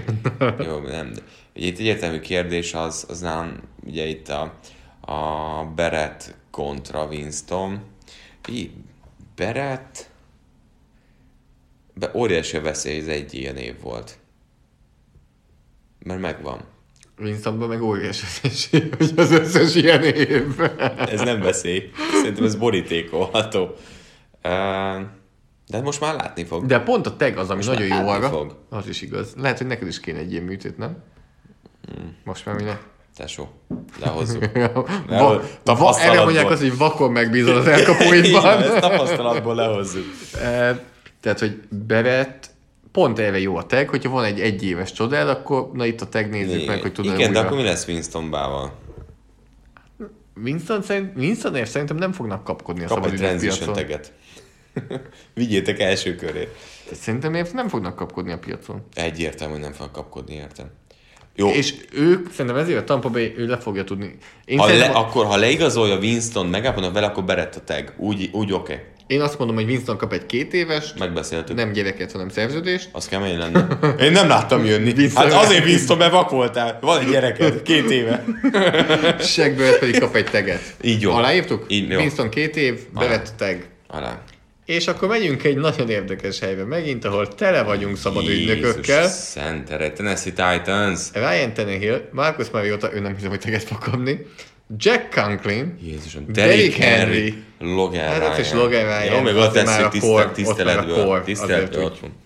Jó, 0.65 0.79
nem. 0.79 1.11
De, 1.13 1.21
ugye 1.55 1.65
itt 1.65 1.79
egyértelmű 1.79 2.19
kérdés 2.19 2.73
az, 2.73 3.05
az 3.09 3.19
nálam, 3.19 3.57
ugye 3.85 4.05
itt 4.05 4.27
a, 4.27 4.53
a 5.01 5.63
Beret 5.75 6.35
kontra 6.51 7.05
Winston. 7.05 7.79
Így, 8.49 8.71
Beret 9.35 10.09
be 11.93 12.11
óriási 12.13 12.57
a 12.57 12.61
veszély, 12.61 12.99
ez 12.99 13.07
egy 13.07 13.33
ilyen 13.33 13.57
év 13.57 13.81
volt. 13.81 14.17
Mert 15.99 16.19
megvan. 16.19 16.59
Winstonban 17.19 17.67
meg 17.67 17.81
óriási 17.81 18.25
az 18.25 18.39
esély, 18.51 18.89
hogy 18.97 19.13
az 19.15 19.31
összes 19.31 19.75
ilyen 19.75 20.03
év. 20.03 20.59
Ez 20.97 21.21
nem 21.21 21.39
veszély. 21.39 21.91
Szerintem 22.11 22.43
ez 22.43 22.55
borítékolható. 22.55 23.75
Uh, 24.43 25.01
de 25.77 25.81
most 25.81 25.99
már 26.01 26.15
látni 26.15 26.43
fog. 26.43 26.65
De 26.65 26.79
pont 26.79 27.05
a 27.07 27.15
tag 27.15 27.37
az, 27.37 27.49
ami 27.49 27.63
nagyon 27.65 27.87
jó 27.87 28.07
arra. 28.07 28.29
fog. 28.29 28.55
Az 28.69 28.87
is 28.87 29.01
igaz. 29.01 29.33
Lehet, 29.37 29.57
hogy 29.57 29.67
neked 29.67 29.87
is 29.87 29.99
kéne 29.99 30.17
egy 30.19 30.31
ilyen 30.31 30.43
műtét, 30.43 30.77
nem? 30.77 30.97
Most 32.23 32.45
már 32.45 32.55
minek? 32.55 32.81
Tesó, 33.17 33.47
lehozzuk. 34.01 34.41
Va, 34.53 34.59
Leho- 35.07 35.41
va, 35.41 35.47
tapasztalatból. 35.63 36.11
erre 36.15 36.23
mondják 36.23 36.49
azt, 36.49 36.61
hogy 36.61 36.77
vakon 36.77 37.11
megbízol 37.11 37.55
az 37.57 37.67
elkapóidban. 37.77 38.79
tapasztalatból 38.79 39.55
lehozzuk. 39.55 40.03
Eh, 40.41 40.77
Tehát, 41.21 41.39
hogy 41.39 41.59
bevett, 41.69 42.49
pont 42.91 43.19
erre 43.19 43.39
jó 43.39 43.55
a 43.57 43.65
tag, 43.65 43.89
hogyha 43.89 44.09
van 44.09 44.23
egy 44.23 44.39
egyéves 44.39 44.91
csodád, 44.91 45.27
akkor 45.29 45.69
na 45.73 45.85
itt 45.85 46.01
a 46.01 46.09
tag 46.09 46.25
nézzük 46.29 46.67
meg, 46.67 46.81
hogy 46.81 46.93
tudod 46.93 47.13
Igen, 47.13 47.31
de 47.31 47.37
újra. 47.37 47.47
akkor 47.47 47.57
mi 47.57 47.63
lesz 47.63 47.87
Winston 47.87 48.29
Bával? 48.29 48.73
Winston 50.43 50.81
szerint, 50.81 51.17
Winstonért 51.17 51.69
szerintem 51.69 51.97
nem 51.97 52.11
fognak 52.11 52.43
kapkodni 52.43 52.83
a 52.83 52.87
Kap 52.87 53.05
egy 53.05 53.13
transition. 53.13 53.75
Vigyétek 55.33 55.79
első 55.79 56.15
köré. 56.15 56.47
Szerintem 56.91 57.33
ért 57.33 57.53
nem 57.53 57.67
fognak 57.67 57.95
kapkodni 57.95 58.31
a 58.31 58.37
piacon. 58.37 58.85
Egyértelmű, 58.93 59.57
nem 59.57 59.71
fog 59.71 59.91
kapkodni, 59.91 60.33
értem. 60.35 60.71
Jó, 61.35 61.49
És 61.49 61.73
ők, 61.93 62.31
szerintem 62.31 62.61
ezért 62.61 62.79
a 62.79 62.83
Tampa 62.83 63.09
Bay, 63.09 63.33
ő 63.37 63.47
le 63.47 63.57
fogja 63.57 63.83
tudni. 63.83 64.17
Én, 64.45 64.57
ha 64.57 64.67
le, 64.67 64.85
a, 64.85 64.99
akkor 64.99 65.25
ha 65.25 65.35
leigazolja 65.35 65.97
Winston, 65.97 66.45
megállapodnak 66.45 66.93
vele, 66.93 67.05
akkor 67.05 67.23
berett 67.23 67.55
a 67.55 67.63
tag. 67.63 67.93
Úgy, 67.97 68.29
úgy 68.31 68.53
oké. 68.53 68.73
Okay. 68.73 68.85
én 69.07 69.21
azt 69.21 69.37
mondom, 69.37 69.55
hogy 69.55 69.65
Winston 69.65 69.97
kap 69.97 70.13
egy 70.13 70.25
két 70.25 70.53
éves, 70.53 70.93
Megbeszéltük. 70.99 71.55
nem 71.55 71.71
gyereket, 71.71 72.11
hanem 72.11 72.29
szerződést. 72.29 72.89
Az 72.91 73.07
kemény 73.07 73.37
lenne. 73.37 73.67
Én 73.99 74.11
nem 74.11 74.27
láttam 74.27 74.65
jönni. 74.65 74.91
Winston- 74.97 75.31
Hát 75.31 75.43
azért 75.43 75.65
Winston, 75.65 75.97
mert 75.97 76.11
vak 76.11 76.29
voltál. 76.29 76.77
Van 76.81 76.99
egy 76.99 77.09
gyereked, 77.09 77.61
két 77.61 77.89
éve. 77.89 78.23
Segből 79.19 79.77
pedig 79.79 79.99
kap 79.99 80.15
egy 80.15 80.25
teget. 80.29 80.75
Így 80.81 81.01
jó. 81.01 81.11
Aláírtuk? 81.11 81.65
Így 81.67 81.89
jó. 81.89 81.97
Winston 81.99 82.29
két 82.29 82.55
év, 82.55 82.79
bevett 82.93 83.27
a 83.27 83.35
tag. 83.37 83.65
Alá. 83.87 84.21
És 84.65 84.87
akkor 84.87 85.07
megyünk 85.07 85.43
egy 85.43 85.57
nagyon 85.57 85.89
érdekes 85.89 86.39
helybe 86.39 86.63
megint, 86.63 87.05
ahol 87.05 87.27
tele 87.27 87.63
vagyunk 87.63 87.97
szabad 87.97 88.27
ügynökökkel. 88.27 89.01
Jézus 89.01 89.15
Szentere, 89.17 89.91
Tennessee 89.91 90.31
Titans. 90.31 90.99
Ryan 91.13 91.53
Tannehill, 91.53 92.09
Marcus 92.11 92.49
Mariota, 92.49 92.93
ő 92.93 92.99
nem 92.99 93.15
hiszem, 93.15 93.29
hogy 93.29 93.39
teget 93.39 93.63
fog 93.63 93.77
kapni. 93.77 94.25
Jack 94.77 95.13
Conklin, 95.13 95.77
Jézusom, 95.81 96.25
Derrick 96.29 96.75
Henry, 96.75 97.13
Henry. 97.13 97.43
Logan 97.59 97.99
Hát 97.99 98.37
Ryan. 98.37 98.57
Logan 98.57 98.83
Ryan, 98.83 99.05
Jó, 99.05 99.19
azért 99.19 99.37
ott 99.37 99.53
lesz, 99.53 99.77
hogy 99.77 100.31
tiszteletből. 100.31 101.23
Tiszteletből 101.23 101.83
ott 101.83 101.99
van. 101.99 102.21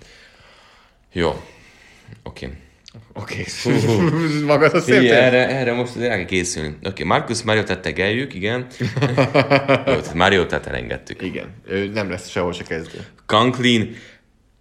Jó. 1.11 1.43
Oké. 2.23 2.49
Oké, 3.19 3.45
magad 4.45 4.73
a 4.73 4.79
szép 4.79 5.11
erre, 5.11 5.49
erre 5.49 5.73
most 5.73 5.95
azért 5.95 6.11
el 6.11 6.17
kell 6.17 6.25
készülni. 6.25 6.67
Oké, 6.67 6.87
okay, 6.87 7.05
Marcus 7.05 7.43
Mariota 7.43 7.79
tegeljük, 7.79 8.33
igen. 8.33 8.67
Jó, 9.87 9.93
Mariotát 10.13 10.67
elengedtük. 10.67 11.21
Igen, 11.21 11.53
ő 11.67 11.87
nem 11.87 12.09
lesz 12.09 12.29
sehol 12.29 12.53
se 12.53 12.63
kezdő. 12.63 12.99
Conklin, 13.25 13.95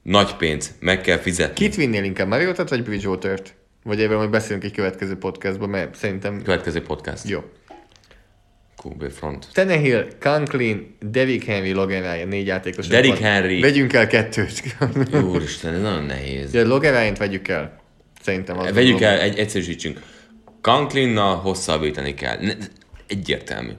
nagy 0.03 0.37
pénz, 0.37 0.75
meg 0.81 1.01
kell 1.01 1.19
fizetni. 1.19 1.55
Kit 1.55 1.75
vinnél 1.75 2.05
inkább, 2.05 2.29
Mariotát 2.29 2.69
vagy 2.69 2.83
Bridgewater-t? 2.83 3.55
Vagy 3.85 4.01
erről 4.01 4.17
majd 4.17 4.31
beszélünk 4.31 4.65
egy 4.65 4.73
következő 4.73 5.17
podcastban, 5.17 5.69
mert 5.69 5.95
szerintem... 5.95 6.43
Következő 6.43 6.83
podcast. 6.83 7.29
Jó. 7.29 7.45
QB 8.85 9.11
front. 9.11 9.47
Tannehill, 9.53 10.07
Conklin, 10.21 10.97
Derrick 11.01 11.45
Henry, 11.45 11.73
Logan 11.73 12.01
Ryan, 12.01 12.29
négy 12.29 12.47
játékos. 12.47 12.87
Derrick. 12.87 13.19
Henry. 13.19 13.61
Vegyünk 13.61 13.93
el 13.93 14.07
kettőt. 14.07 14.63
Úristen, 15.23 15.75
ez 15.75 15.81
nagyon 15.81 16.05
nehéz. 16.05 16.55
Ja, 16.55 16.67
Logan 16.67 16.93
Ryan-t 16.93 17.19
vegyük 17.19 17.49
el. 17.49 17.85
Szerintem 18.27 18.59
az 18.59 18.73
Vegyük 18.73 19.01
el, 19.01 19.19
egy, 19.21 19.39
egyszerűsítsünk. 19.39 20.03
Conklinnal 20.61 21.37
hosszabbítani 21.37 22.15
kell. 22.15 22.39
Ne, 22.41 22.55
egyértelmű. 23.07 23.73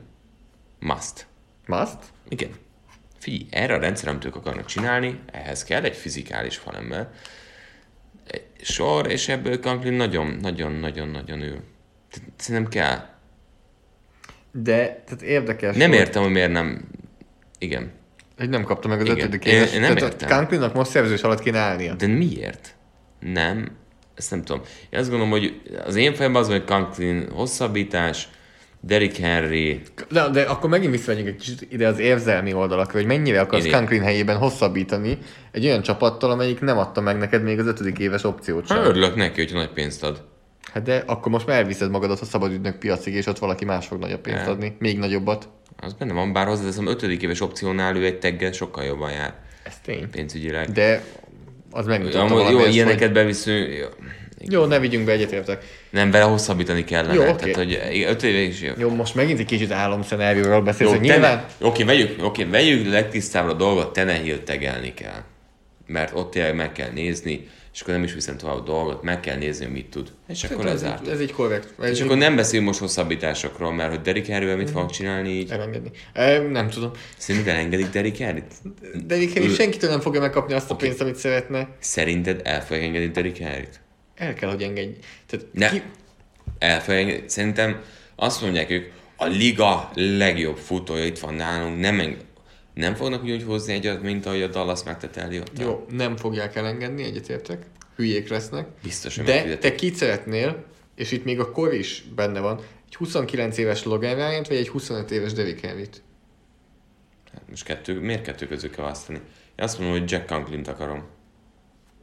Must. 0.79 1.27
Must? 1.65 1.97
Igen. 2.29 2.49
Figyelj, 3.19 3.45
erre 3.51 3.73
a 3.73 3.79
rendszer, 3.79 4.09
amit 4.09 4.25
ők 4.25 4.35
akarnak 4.35 4.65
csinálni, 4.65 5.19
ehhez 5.31 5.63
kell 5.63 5.83
egy 5.83 5.95
fizikális 5.95 6.57
falember. 6.57 7.09
Egy 8.27 8.45
sor, 8.61 9.11
és 9.11 9.27
ebből 9.27 9.59
Conklin 9.59 9.93
nagyon, 9.93 10.37
nagyon, 10.41 10.71
nagyon, 10.71 11.07
nagyon 11.07 11.41
ül. 11.41 11.63
Tehát 12.11 12.29
Szerintem 12.35 12.71
kell. 12.71 13.05
De, 14.51 15.03
tehát 15.05 15.21
érdekes. 15.21 15.75
Nem 15.75 15.89
hogy- 15.89 15.99
értem, 15.99 16.21
hogy 16.23 16.31
miért 16.31 16.51
nem... 16.51 16.87
Igen. 17.59 17.91
Hogy 18.37 18.49
nem 18.49 18.63
kapta 18.63 18.87
meg 18.87 18.99
az 18.99 19.05
Igen. 19.05 19.17
ötödik 19.17 19.45
Én- 19.45 19.53
éves. 19.53 19.73
én 19.73 19.79
nem 19.81 19.95
Tehát 19.95 20.13
értem. 20.13 20.37
Conklinnak 20.37 20.73
most 20.73 20.89
szerződés 20.89 21.21
alatt 21.21 21.39
kéne 21.39 21.59
állnia. 21.59 21.93
De 21.93 22.07
miért? 22.07 22.75
Nem. 23.19 23.85
Ezt 24.17 24.31
nem 24.31 24.43
tudom. 24.43 24.61
Én 24.89 24.99
azt 24.99 25.09
gondolom, 25.09 25.31
hogy 25.31 25.61
az 25.85 25.95
én 25.95 26.13
fejemben 26.13 26.41
az, 26.41 26.47
hogy 26.49 26.63
Conklin 26.63 27.29
hosszabbítás, 27.31 28.27
Derrick 28.79 29.15
Henry, 29.17 29.81
De, 30.11 30.29
de 30.29 30.41
akkor 30.41 30.69
megint 30.69 30.91
visszamegyünk 30.91 31.27
egy 31.27 31.35
kicsit 31.35 31.67
ide 31.71 31.87
az 31.87 31.99
érzelmi 31.99 32.53
oldalakra, 32.53 32.97
hogy 32.97 33.07
mennyire 33.07 33.39
akarsz 33.39 33.65
Én- 33.65 33.71
Conklin 33.71 34.01
helyében 34.01 34.37
hosszabbítani 34.37 35.17
egy 35.51 35.65
olyan 35.65 35.81
csapattal, 35.81 36.31
amelyik 36.31 36.59
nem 36.59 36.77
adta 36.77 37.01
meg 37.01 37.17
neked 37.17 37.43
még 37.43 37.59
az 37.59 37.65
ötödik 37.67 37.99
éves 37.99 38.23
opciót 38.23 38.67
sem. 38.67 38.77
Hát 38.77 38.85
örülök 38.85 39.15
neki, 39.15 39.43
hogy 39.43 39.53
nagy 39.53 39.69
pénzt 39.69 40.03
ad. 40.03 40.23
Hát 40.73 40.83
de 40.83 41.03
akkor 41.05 41.31
most 41.31 41.47
már 41.47 41.57
elviszed 41.57 41.89
magadat 41.89 42.19
a 42.19 42.25
szabadügynök 42.25 42.77
piacig, 42.79 43.13
és 43.13 43.25
ott 43.25 43.39
valaki 43.39 43.65
más 43.65 43.87
fog 43.87 43.99
nagyobb 43.99 44.21
pénzt 44.21 44.41
Nem. 44.41 44.51
adni. 44.51 44.75
Még 44.79 44.97
nagyobbat. 44.97 45.49
Az 45.77 45.93
benne 45.93 46.13
van, 46.13 46.33
bár 46.33 46.47
hozzáteszem, 46.47 46.87
ötödik 46.87 47.21
éves 47.21 47.41
opciónál 47.41 47.95
ő 47.95 48.05
egy 48.05 48.19
teggel 48.19 48.51
sokkal 48.51 48.83
jobban 48.83 49.11
jár 49.11 49.33
Ez 49.63 49.73
tény. 49.83 50.09
pénzügyileg. 50.09 50.71
De 50.71 51.03
az 51.71 51.85
megmutatta 51.85 52.33
valami 52.33 52.51
jó, 52.51 52.65
ilyeneket 52.65 52.99
hogy... 52.99 53.11
beviszünk, 53.11 53.77
jó. 53.77 53.87
Jó, 54.49 54.65
ne 54.65 54.79
vigyünk 54.79 55.05
be, 55.05 55.11
egyetértek. 55.11 55.63
nem 55.89 56.11
vele 56.11 56.23
hosszabbítani 56.23 56.83
kellene. 56.83 57.13
Jó, 57.13 57.21
oké. 57.21 57.51
Tehát, 57.51 57.55
hogy 57.55 58.05
öt 58.07 58.23
éves 58.23 58.61
jó. 58.61 58.71
Jó, 58.77 58.89
most 58.89 59.15
megint 59.15 59.39
egy 59.39 59.45
kicsit 59.45 59.71
álomszenárióról 59.71 60.61
beszélsz, 60.61 60.91
Jó, 60.91 60.99
nyilván... 60.99 61.45
oké, 61.61 61.83
vegyük, 61.83 62.23
oké, 62.23 62.43
vegyük 62.43 62.91
legtisztábbra 62.91 63.51
a 63.51 63.55
dolgot, 63.55 63.93
Tenehill 63.93 64.37
tegelni 64.37 64.93
kell. 64.93 65.23
Mert 65.85 66.11
ott 66.15 66.31
tényleg 66.31 66.55
meg 66.55 66.71
kell 66.71 66.89
nézni, 66.93 67.47
és 67.77 67.83
akkor 67.83 67.93
nem 67.95 68.03
is 68.03 68.13
viszem 68.13 68.37
tovább 68.37 68.55
a 68.55 68.61
dolgot, 68.61 69.01
meg 69.03 69.19
kell 69.19 69.37
nézni, 69.37 69.65
hogy 69.65 69.73
mit 69.73 69.85
tud. 69.85 70.11
És 70.27 70.43
akkor 70.43 70.65
ez, 70.65 70.81
egy, 70.81 71.07
ez 71.09 71.19
egy 71.19 71.31
korrekt. 71.31 71.73
Ez 71.81 71.89
És 71.89 71.99
egy- 71.99 72.05
akkor 72.05 72.17
nem 72.17 72.35
beszélünk 72.35 72.67
most 72.67 72.79
hosszabbításokról, 72.79 73.73
mert 73.73 73.89
hogy 73.89 74.01
Derrick 74.01 74.27
Henryvel 74.27 74.55
mit 74.57 74.69
fognak 74.69 74.91
csinálni 74.91 75.29
így. 75.29 75.51
elengedni. 75.51 75.91
E, 76.13 76.39
nem 76.39 76.69
tudom. 76.69 76.91
Szerinted 77.17 77.53
elengedik 77.53 77.89
Derrick 77.89 78.17
Henryt? 78.17 78.53
Egyébként 79.07 79.55
senkitől 79.55 79.89
nem 79.89 79.99
fogja 79.99 80.19
megkapni 80.19 80.53
azt 80.53 80.71
a 80.71 80.75
pénzt, 80.75 81.01
amit 81.01 81.15
szeretne. 81.15 81.69
Szerinted 81.79 82.41
el 82.43 82.61
fogják 82.65 82.85
engedni 82.85 83.07
Derrick 83.11 83.37
Henryt? 83.37 83.79
El 84.15 84.33
kell, 84.33 84.49
hogy 84.49 84.61
engedj. 84.63 84.91
Tehát 85.25 85.45
Ne. 85.53 85.69
ki... 85.69 85.81
El 86.59 86.81
fogják 86.81 87.03
engedni. 87.03 87.29
Szerintem 87.29 87.81
azt 88.15 88.41
mondják 88.41 88.69
ők, 88.69 88.91
a 89.17 89.25
liga 89.25 89.89
legjobb 89.95 90.57
futója 90.57 91.05
itt 91.05 91.19
van 91.19 91.33
nálunk, 91.33 91.79
nem, 91.79 91.99
eng- 91.99 92.25
nem 92.77 92.95
fognak 92.95 93.23
úgy 93.23 93.43
hozni 93.43 93.73
egyet, 93.73 94.01
mint 94.01 94.25
ahogy 94.25 94.41
a 94.41 94.47
Dallas 94.47 94.83
megtette 94.83 95.21
Elliott. 95.21 95.59
Jó, 95.59 95.85
nem 95.89 96.17
fogják 96.17 96.55
elengedni, 96.55 97.03
egyetértek. 97.03 97.65
Hülyék 97.95 98.29
lesznek. 98.29 98.67
Biztos, 98.83 99.15
hogy 99.15 99.25
De 99.25 99.57
te 99.57 99.75
kit 99.75 99.95
szeretnél, 99.95 100.63
és 100.95 101.11
itt 101.11 101.23
még 101.23 101.39
a 101.39 101.51
kor 101.51 101.73
is 101.73 102.03
benne 102.15 102.39
van, 102.39 102.59
egy 102.87 102.95
29 102.95 103.57
éves 103.57 103.83
Logan 103.83 104.15
ryan 104.15 104.45
vagy 104.47 104.57
egy 104.57 104.69
25 104.69 105.11
éves 105.11 105.33
Derrick 105.33 105.65
Henryt? 105.65 106.01
Hát 107.33 107.41
most 107.49 107.63
kettő, 107.63 107.99
miért 107.99 108.21
kettő 108.21 108.47
közül 108.47 108.69
kell 108.69 108.83
választani? 108.83 109.17
Én 109.55 109.65
azt 109.65 109.79
mondom, 109.79 109.99
hogy 109.99 110.11
Jack 110.11 110.25
Conklin-t 110.25 110.67
akarom. 110.67 111.03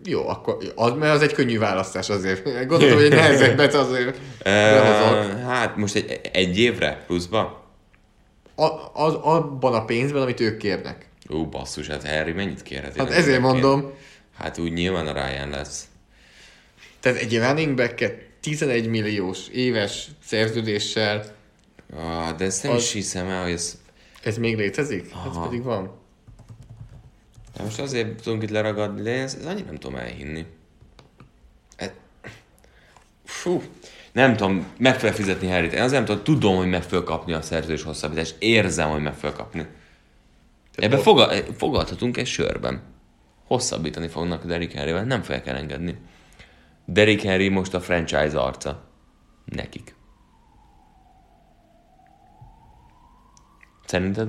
Jó, 0.05 0.29
akkor 0.29 0.57
az, 0.75 0.93
mert 0.93 1.15
az 1.15 1.23
egy 1.23 1.33
könnyű 1.33 1.59
választás 1.59 2.09
azért. 2.09 2.45
Gondoltam, 2.67 2.97
hogy 2.97 3.05
egy 3.05 3.15
nehezebbet 3.21 3.75
azért. 3.75 4.19
Uh, 4.41 4.53
hát 5.41 5.77
most 5.77 5.95
egy, 5.95 6.21
egy 6.33 6.59
évre 6.59 7.05
pluszba? 7.07 7.64
A, 8.55 8.91
az, 8.93 9.15
abban 9.15 9.75
a 9.75 9.85
pénzben, 9.85 10.23
amit 10.23 10.41
ők 10.41 10.57
kérnek. 10.59 11.09
Ú, 11.29 11.47
basszus, 11.49 11.87
hát 11.87 12.09
Harry 12.09 12.33
mennyit 12.33 12.63
kérhet? 12.63 12.97
Hát 12.97 13.11
ezért 13.11 13.41
mondom, 13.41 13.93
Hát 14.39 14.59
úgy 14.59 14.73
nyilván 14.73 15.07
a 15.07 15.13
Ryan 15.13 15.49
lesz. 15.51 15.89
tehát 17.01 17.19
egy 17.19 17.39
running 17.39 17.77
back 17.77 18.13
11 18.41 18.87
milliós 18.89 19.49
éves 19.49 20.09
szerződéssel, 20.25 21.25
Ah, 21.97 22.37
de 22.37 22.45
ezt 22.45 22.63
nem 22.63 22.73
Az- 22.73 22.83
is 22.83 22.93
hiszem 22.93 23.29
el, 23.29 23.43
hogy 23.43 23.53
ez... 23.53 23.79
ez 24.23 24.39
még 24.39 24.57
létezik? 24.57 25.05
Ez 25.05 25.11
Aha. 25.13 25.47
pedig 25.47 25.63
van. 25.63 25.91
De 27.57 27.63
most 27.63 27.79
azért 27.81 28.23
tudunk 28.23 28.43
itt 28.43 28.51
leragadni, 28.51 29.03
de 29.03 29.11
ez, 29.13 29.35
ez 29.35 29.47
annyira 29.47 29.67
nem 29.67 29.77
tudom 29.79 29.97
elhinni. 29.99 30.47
E... 31.77 31.95
Fú, 33.25 33.63
nem 34.15 34.37
tudom, 34.37 34.67
meg 34.79 34.99
fel 34.99 35.13
fizetni 35.13 35.49
Harryt. 35.49 35.73
Én 35.73 35.83
azért 35.83 36.07
nem 36.07 36.17
tudom, 36.17 36.23
tudom, 36.41 36.57
hogy 36.57 36.69
meg 36.69 36.83
fel 36.83 37.03
kapni 37.03 37.33
a 37.33 37.43
szerződés 37.43 37.83
hosszabbítást. 37.83 38.37
Érzem, 38.39 38.91
hogy 38.91 39.03
meg 39.03 39.15
fel 39.15 39.33
kapni. 39.33 39.67
Ebben 40.75 40.99
foga- 40.99 41.45
fogadhatunk 41.57 42.17
egy 42.17 42.27
sörben. 42.27 42.83
Hosszabbítani 43.47 44.09
fognak 44.09 44.45
Derrick 44.45 44.73
Henryvel, 44.73 45.05
nem 45.05 45.23
fogják 45.23 45.47
elengedni. 45.47 45.99
Derrick 46.85 47.23
Henry 47.23 47.49
most 47.49 47.75
a 47.75 47.81
franchise 47.81 48.41
arca. 48.41 48.89
Nekik. 49.45 49.95
Szerinted? 53.87 54.29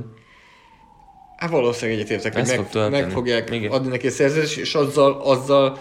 Hát 1.38 1.50
valószínűleg 1.50 2.00
egyetértek, 2.00 2.34
hogy 2.34 2.42
Ez 2.42 2.54
fog 2.54 2.68
meg, 2.74 2.92
meg 2.92 3.10
fogják 3.10 3.52
Igen. 3.52 3.72
adni 3.72 3.88
neki 3.90 4.08
a 4.08 4.12
szerződést, 4.12 4.58
és 4.58 4.76
azzal, 4.76 5.22
azzal 5.22 5.78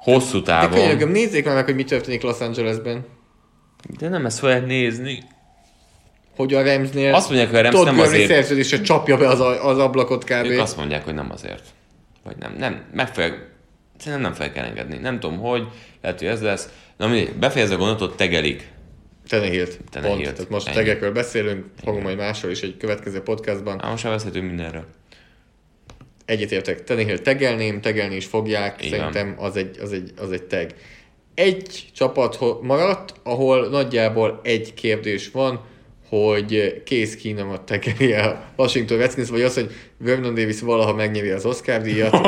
Hosszú 0.00 0.38
de 0.38 0.44
távon. 0.44 0.78
könyörgöm, 0.78 1.10
nézzék 1.10 1.44
már 1.44 1.54
meg, 1.54 1.64
hogy 1.64 1.74
mi 1.74 1.84
történik 1.84 2.22
Los 2.22 2.40
Angelesben. 2.40 3.06
De 3.98 4.08
nem 4.08 4.26
ezt 4.26 4.38
fogják 4.38 4.66
nézni. 4.66 5.22
Hogy 6.36 6.54
a 6.54 6.62
Ramsnél 6.62 7.14
Azt 7.14 7.28
mondják, 7.28 7.50
hogy 7.50 7.66
a 7.66 7.70
Todd 7.70 7.84
nem 7.84 7.98
azért- 8.00 8.28
szerződése 8.28 8.80
csapja 8.80 9.16
be 9.16 9.28
az, 9.28 9.40
a- 9.40 9.66
az 9.68 9.78
ablakot 9.78 10.24
kb. 10.24 10.44
Ők 10.46 10.60
azt 10.60 10.76
mondják, 10.76 11.04
hogy 11.04 11.14
nem 11.14 11.30
azért. 11.30 11.62
Vagy 12.24 12.36
nem, 12.36 12.54
nem, 12.58 12.84
meg 12.94 13.08
fogják, 13.14 13.50
szerintem 13.98 14.22
nem 14.22 14.32
fogják 14.32 14.56
elengedni. 14.56 14.96
Nem 14.98 15.20
tudom, 15.20 15.38
hogy, 15.38 15.66
lehet, 16.02 16.18
hogy 16.18 16.28
ez 16.28 16.42
lesz. 16.42 16.68
Na 16.96 17.06
mindegy, 17.06 17.34
befejezve 17.34 17.74
a 17.74 17.78
gondolatot, 17.78 18.16
tegelik. 18.16 18.68
Tenehilt. 19.28 19.78
Tenehilt. 19.90 20.22
Pont. 20.22 20.34
Tehát 20.34 20.50
most 20.50 20.66
Ennyi. 20.66 20.76
tegekről 20.76 21.12
beszélünk, 21.12 21.64
fogom 21.84 22.02
majd 22.02 22.16
másról 22.16 22.50
is 22.50 22.60
egy 22.60 22.76
következő 22.76 23.20
podcastban. 23.20 23.84
Ám 23.84 23.90
most 23.90 24.04
már 24.04 24.12
beszéltünk 24.12 24.46
mindenről. 24.46 24.86
Egyetértek, 26.24 26.84
Tenehill 26.84 27.18
tegelném, 27.18 27.80
tegelni 27.80 28.14
is 28.14 28.24
fogják, 28.26 28.80
van. 28.80 28.88
szerintem 28.90 29.34
az 29.38 29.56
egy, 29.56 29.78
az, 29.82 29.92
egy, 29.92 30.12
az 30.20 30.32
egy 30.32 30.42
tag. 30.42 30.74
Egy 31.38 31.84
csapat 31.94 32.38
maradt, 32.62 33.14
ahol 33.22 33.68
nagyjából 33.68 34.40
egy 34.42 34.74
kérdés 34.74 35.30
van, 35.30 35.60
hogy 36.08 36.82
Keenum 37.22 37.50
a 37.50 37.64
tegeli 37.64 38.12
a 38.12 38.40
Washington 38.56 38.98
Redskins, 38.98 39.28
vagy 39.28 39.42
az, 39.42 39.54
hogy 39.54 39.70
Vernon 39.98 40.34
Davis 40.34 40.60
valaha 40.60 40.94
megnyeri 40.94 41.30
az 41.30 41.44
Oscar 41.44 41.80
díjat. 41.80 42.14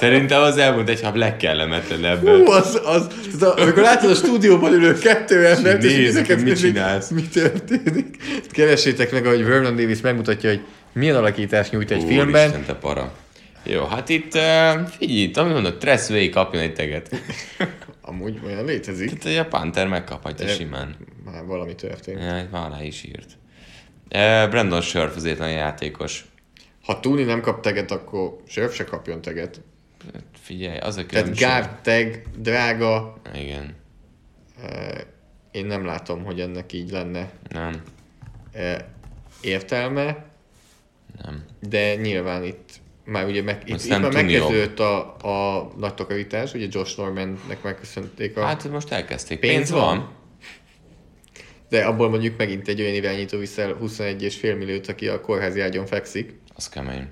Szerintem 0.00 0.42
az 0.42 0.56
elmúlt 0.56 0.88
egy 0.88 1.02
hab 1.02 1.16
legkellemetlenebből. 1.16 2.44
Hú, 2.44 2.50
az, 2.50 2.80
az, 2.84 3.06
az 3.34 3.42
a, 3.42 3.54
amikor 3.56 3.82
látod 3.82 4.10
a 4.10 4.14
stúdióban 4.14 4.72
ülő 4.72 4.98
kettő 4.98 5.46
embert, 5.46 5.84
és 5.84 5.92
Nézzük, 5.92 6.08
ezeket 6.08 6.36
hogy 6.36 6.44
mit 6.44 6.58
csinálsz. 6.58 7.10
Mi 7.10 7.22
történik? 7.22 8.16
Keressétek 8.50 9.12
meg, 9.12 9.26
ahogy 9.26 9.44
Vernon 9.44 9.76
Davis 9.76 10.00
megmutatja, 10.00 10.50
hogy 10.50 10.60
milyen 10.92 11.16
alakítást 11.16 11.72
nyújt 11.72 11.90
egy 11.90 12.04
filmben. 12.06 12.48
Úristen, 12.48 12.64
te 12.64 12.74
para. 12.74 13.12
Jó, 13.64 13.84
hát 13.84 14.08
itt, 14.08 14.34
uh, 14.34 14.86
figyelj, 14.88 15.20
itt, 15.22 15.36
amit 15.36 15.52
mondod, 15.52 15.76
Tress 15.78 16.08
Way 16.08 16.28
kapjon 16.28 16.62
egy 16.62 16.74
teget. 16.74 17.10
Amúgy 18.00 18.40
olyan 18.44 18.64
létezik. 18.64 19.10
Itt 19.10 19.24
ugye 19.24 19.40
a 19.40 19.46
Panther 19.46 19.88
megkaphatja 19.88 20.46
De- 20.46 20.52
simán. 20.52 20.96
Már 21.24 21.44
valami 21.44 21.74
történt. 21.74 22.20
Ja, 22.20 22.48
már 22.50 22.66
alá 22.66 22.82
is 22.82 23.02
írt. 23.04 23.30
Uh, 24.04 24.50
Brandon 24.50 24.80
Scherf 24.80 25.16
az 25.16 25.24
egyetlen 25.24 25.50
játékos. 25.52 26.24
Ha 26.84 27.00
Tuni 27.00 27.22
nem 27.22 27.40
kap 27.40 27.60
teget, 27.62 27.90
akkor 27.90 28.36
Sörf 28.46 28.74
se 28.74 28.84
kapjon 28.84 29.22
teget. 29.22 29.60
Figyelj, 30.40 30.78
az 30.78 30.96
a 30.96 31.06
Tehát 31.06 31.24
különbség. 31.24 31.46
guard 31.46 31.80
tag, 31.80 32.22
drága, 32.38 33.20
Igen, 33.34 33.74
én 35.50 35.66
nem 35.66 35.84
látom, 35.84 36.24
hogy 36.24 36.40
ennek 36.40 36.72
így 36.72 36.90
lenne 36.90 37.30
nem, 37.48 37.82
eh, 38.52 38.76
értelme, 39.40 40.24
nem. 41.22 41.44
de 41.60 41.94
nyilván 41.94 42.44
itt 42.44 42.68
már 43.04 43.26
ugye 43.26 43.42
meg, 43.42 43.62
itt, 43.64 43.84
itt 43.84 43.88
már 43.88 44.12
megkezdődött 44.12 44.78
a, 44.80 45.16
a 45.16 45.70
nagy 45.78 45.94
takarítás, 45.94 46.54
ugye 46.54 46.66
Josh 46.70 46.98
Normannek 46.98 47.62
megköszönték 47.62 48.36
a... 48.36 48.44
Hát 48.44 48.70
most 48.70 48.92
elkezdték. 48.92 49.38
Pénz 49.38 49.54
Pénz, 49.54 49.70
van? 49.70 49.80
van. 49.96 50.08
De 51.68 51.84
abból 51.84 52.08
mondjuk 52.08 52.36
megint 52.36 52.68
egy 52.68 52.80
olyan 52.80 52.94
irányító 52.94 53.38
viszel 53.38 53.76
21,5 53.82 54.42
milliót, 54.58 54.88
aki 54.88 55.08
a 55.08 55.20
kórházi 55.20 55.60
ágyon 55.60 55.86
fekszik. 55.86 56.38
Az 56.54 56.68
kemény. 56.68 57.08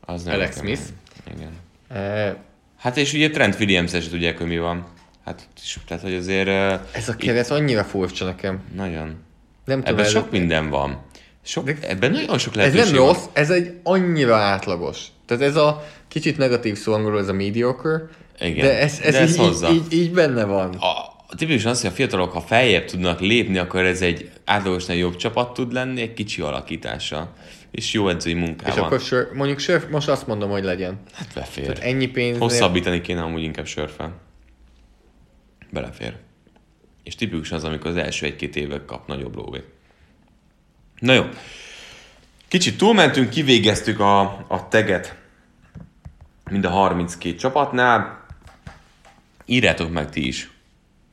Az 0.00 0.22
nem 0.22 0.34
Alex 0.34 0.56
kemény. 0.56 0.74
Smith. 0.76 0.90
Igen. 1.36 1.52
Eh, 1.88 2.34
Hát 2.78 2.96
és 2.96 3.12
ugye 3.12 3.30
Trent 3.30 3.58
williams 3.60 3.90
se 3.90 4.08
tudják, 4.08 4.38
hogy 4.38 4.46
mi 4.46 4.58
van. 4.58 4.86
Hát, 5.24 5.48
és- 5.62 5.78
tehát, 5.86 6.02
hogy 6.02 6.14
azért 6.14 6.48
Ez 6.92 7.08
a 7.08 7.16
keret 7.16 7.50
annyira 7.50 7.84
furcsa 7.84 8.24
nekem. 8.24 8.62
nagyon. 8.74 9.24
Nem 9.64 9.78
tudom, 9.78 9.94
Ebben 9.94 10.04
ez, 10.04 10.10
sok 10.10 10.30
minden 10.30 10.68
van. 10.70 11.02
Sok, 11.46 11.64
De- 11.64 11.88
ebben 11.88 12.10
nagyon 12.10 12.38
sok 12.38 12.52
ez 12.52 12.58
lehetőség 12.58 12.94
nem 12.94 13.02
van. 13.04 13.12
rossz, 13.12 13.24
ez 13.32 13.50
egy 13.50 13.72
annyira 13.82 14.36
átlagos. 14.36 15.06
Tehát 15.26 15.42
ez 15.42 15.56
a 15.56 15.86
kicsit 16.08 16.36
negatív 16.38 16.76
szó 16.76 16.92
angolul, 16.92 17.18
ez 17.18 17.28
a 17.28 17.32
mediocre, 17.32 18.08
Igen, 18.40 18.66
de 18.66 18.78
ez, 18.80 19.00
ez, 19.02 19.12
de 19.12 19.20
ez 19.20 19.30
így, 19.32 19.36
hozza. 19.38 19.70
így, 19.70 19.92
így, 19.92 20.12
benne 20.12 20.44
van. 20.44 20.74
A, 20.74 21.16
tipikusan 21.36 21.70
az, 21.70 21.80
hogy 21.80 21.90
a 21.90 21.92
fiatalok, 21.94 22.32
ha 22.32 22.40
feljebb 22.40 22.84
tudnak 22.84 23.20
lépni, 23.20 23.58
akkor 23.58 23.84
ez 23.84 24.02
egy 24.02 24.30
átlagosnál 24.44 24.96
jobb 24.96 25.16
csapat 25.16 25.54
tud 25.54 25.72
lenni, 25.72 26.00
egy 26.00 26.14
kicsi 26.14 26.40
alakítással. 26.42 27.32
És 27.70 27.92
jó 27.92 28.08
edzői 28.08 28.32
És 28.32 28.38
munkával. 28.38 28.84
akkor 28.84 29.00
sör, 29.00 29.28
mondjuk 29.34 29.58
sör, 29.58 29.88
most 29.90 30.08
azt 30.08 30.26
mondom, 30.26 30.50
hogy 30.50 30.64
legyen. 30.64 31.00
Hát 31.12 31.28
befér. 31.34 31.64
Tehát 31.66 31.82
ennyi 31.82 32.06
pénz. 32.06 32.38
Hosszabbítani 32.38 33.00
kéne 33.00 33.22
amúgy 33.22 33.42
inkább 33.42 33.66
sörfel. 33.66 34.20
Belefér. 35.70 36.14
És 37.02 37.14
tipikus 37.14 37.52
az, 37.52 37.64
amikor 37.64 37.90
az 37.90 37.96
első 37.96 38.26
egy-két 38.26 38.56
évek 38.56 38.84
kap 38.84 39.06
nagyobb 39.06 39.36
lóvét. 39.36 39.64
Na 40.98 41.12
jó. 41.12 41.24
Kicsit 42.48 42.78
túlmentünk, 42.78 43.30
kivégeztük 43.30 44.00
a, 44.00 44.20
a 44.48 44.68
teget 44.68 45.16
mind 46.50 46.64
a 46.64 46.70
32 46.70 47.36
csapatnál. 47.36 48.24
Írjátok 49.44 49.92
meg 49.92 50.10
ti 50.10 50.26
is. 50.26 50.50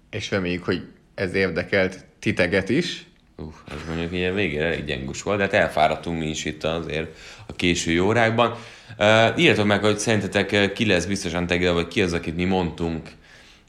És 0.10 0.32
reméljük, 0.32 0.64
hogy 0.64 0.88
ez 1.16 1.34
érdekelt 1.34 2.06
titeget 2.20 2.70
is. 2.70 3.06
Uff, 3.38 3.56
ez 3.72 3.78
mondjuk 3.88 4.12
ilyen 4.12 4.36
végére 4.36 4.66
elég 4.66 4.86
gyengus 4.86 5.22
volt, 5.22 5.38
de 5.38 5.44
hát 5.44 5.54
elfáradtunk 5.54 6.20
mi 6.20 6.30
is 6.30 6.46
itt 6.46 6.64
azért 6.64 7.18
a 7.48 7.54
késői 7.54 8.00
órákban. 8.00 8.52
Uh, 8.98 9.40
írjátok 9.40 9.66
meg, 9.66 9.84
hogy 9.84 9.98
szerintetek 9.98 10.52
uh, 10.52 10.72
ki 10.72 10.86
lesz 10.86 11.06
biztosan 11.06 11.48
tegel, 11.48 11.74
vagy 11.74 11.88
ki 11.88 12.02
az, 12.02 12.14
akit 12.14 12.36
mi 12.36 12.44
mondtunk 12.44 13.10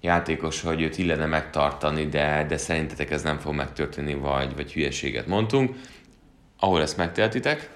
játékos, 0.00 0.60
hogy 0.60 0.82
őt 0.82 0.98
illene 0.98 1.26
megtartani, 1.26 2.06
de, 2.06 2.46
de 2.48 2.56
szerintetek 2.56 3.10
ez 3.10 3.22
nem 3.22 3.38
fog 3.38 3.54
megtörténni, 3.54 4.14
vagy, 4.14 4.54
vagy 4.54 4.72
hülyeséget 4.72 5.26
mondtunk. 5.26 5.76
Ahol 6.64 6.82
ezt 6.82 6.96
megteltitek, 6.96 7.68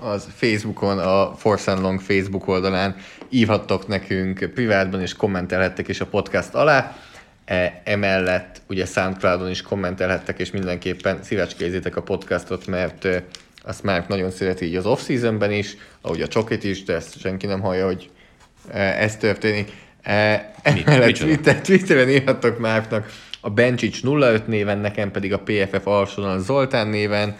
az 0.00 0.28
Facebookon, 0.34 0.98
a 0.98 1.34
Force 1.36 1.72
and 1.72 1.82
Long 1.82 2.00
Facebook 2.00 2.48
oldalán 2.48 2.96
írhattok 3.28 3.86
nekünk 3.86 4.50
privátban, 4.54 5.00
és 5.00 5.14
kommentelhettek 5.14 5.88
is 5.88 6.00
a 6.00 6.06
podcast 6.06 6.54
alá. 6.54 6.96
E, 7.44 7.80
emellett 7.84 8.62
ugye 8.68 8.84
Soundcloudon 8.84 9.50
is 9.50 9.62
kommentelhettek, 9.62 10.38
és 10.38 10.50
mindenképpen 10.50 11.22
szívecskézzétek 11.22 11.96
a 11.96 12.02
podcastot, 12.02 12.66
mert 12.66 13.08
azt 13.62 13.82
már 13.82 14.04
nagyon 14.08 14.30
szereti 14.30 14.64
így 14.64 14.76
az 14.76 14.86
off-seasonben 14.86 15.52
is, 15.52 15.76
ahogy 16.00 16.20
a 16.20 16.28
csokit 16.28 16.64
is, 16.64 16.82
de 16.82 16.94
ezt 16.94 17.20
senki 17.20 17.46
nem 17.46 17.60
hallja, 17.60 17.86
hogy 17.86 18.10
ez 18.72 19.16
történik. 19.16 19.72
E, 20.02 20.50
emellett? 20.62 21.14
Twitter, 21.14 21.60
Twitteren 21.60 22.08
írhattok 22.08 22.58
Márknak 22.58 23.12
a 23.40 23.50
Bencsics 23.50 24.04
05 24.04 24.46
néven, 24.46 24.78
nekem 24.78 25.10
pedig 25.10 25.32
a 25.32 25.38
PFF 25.38 25.86
Alsonal 25.86 26.38
Zoltán 26.38 26.88
néven, 26.88 27.36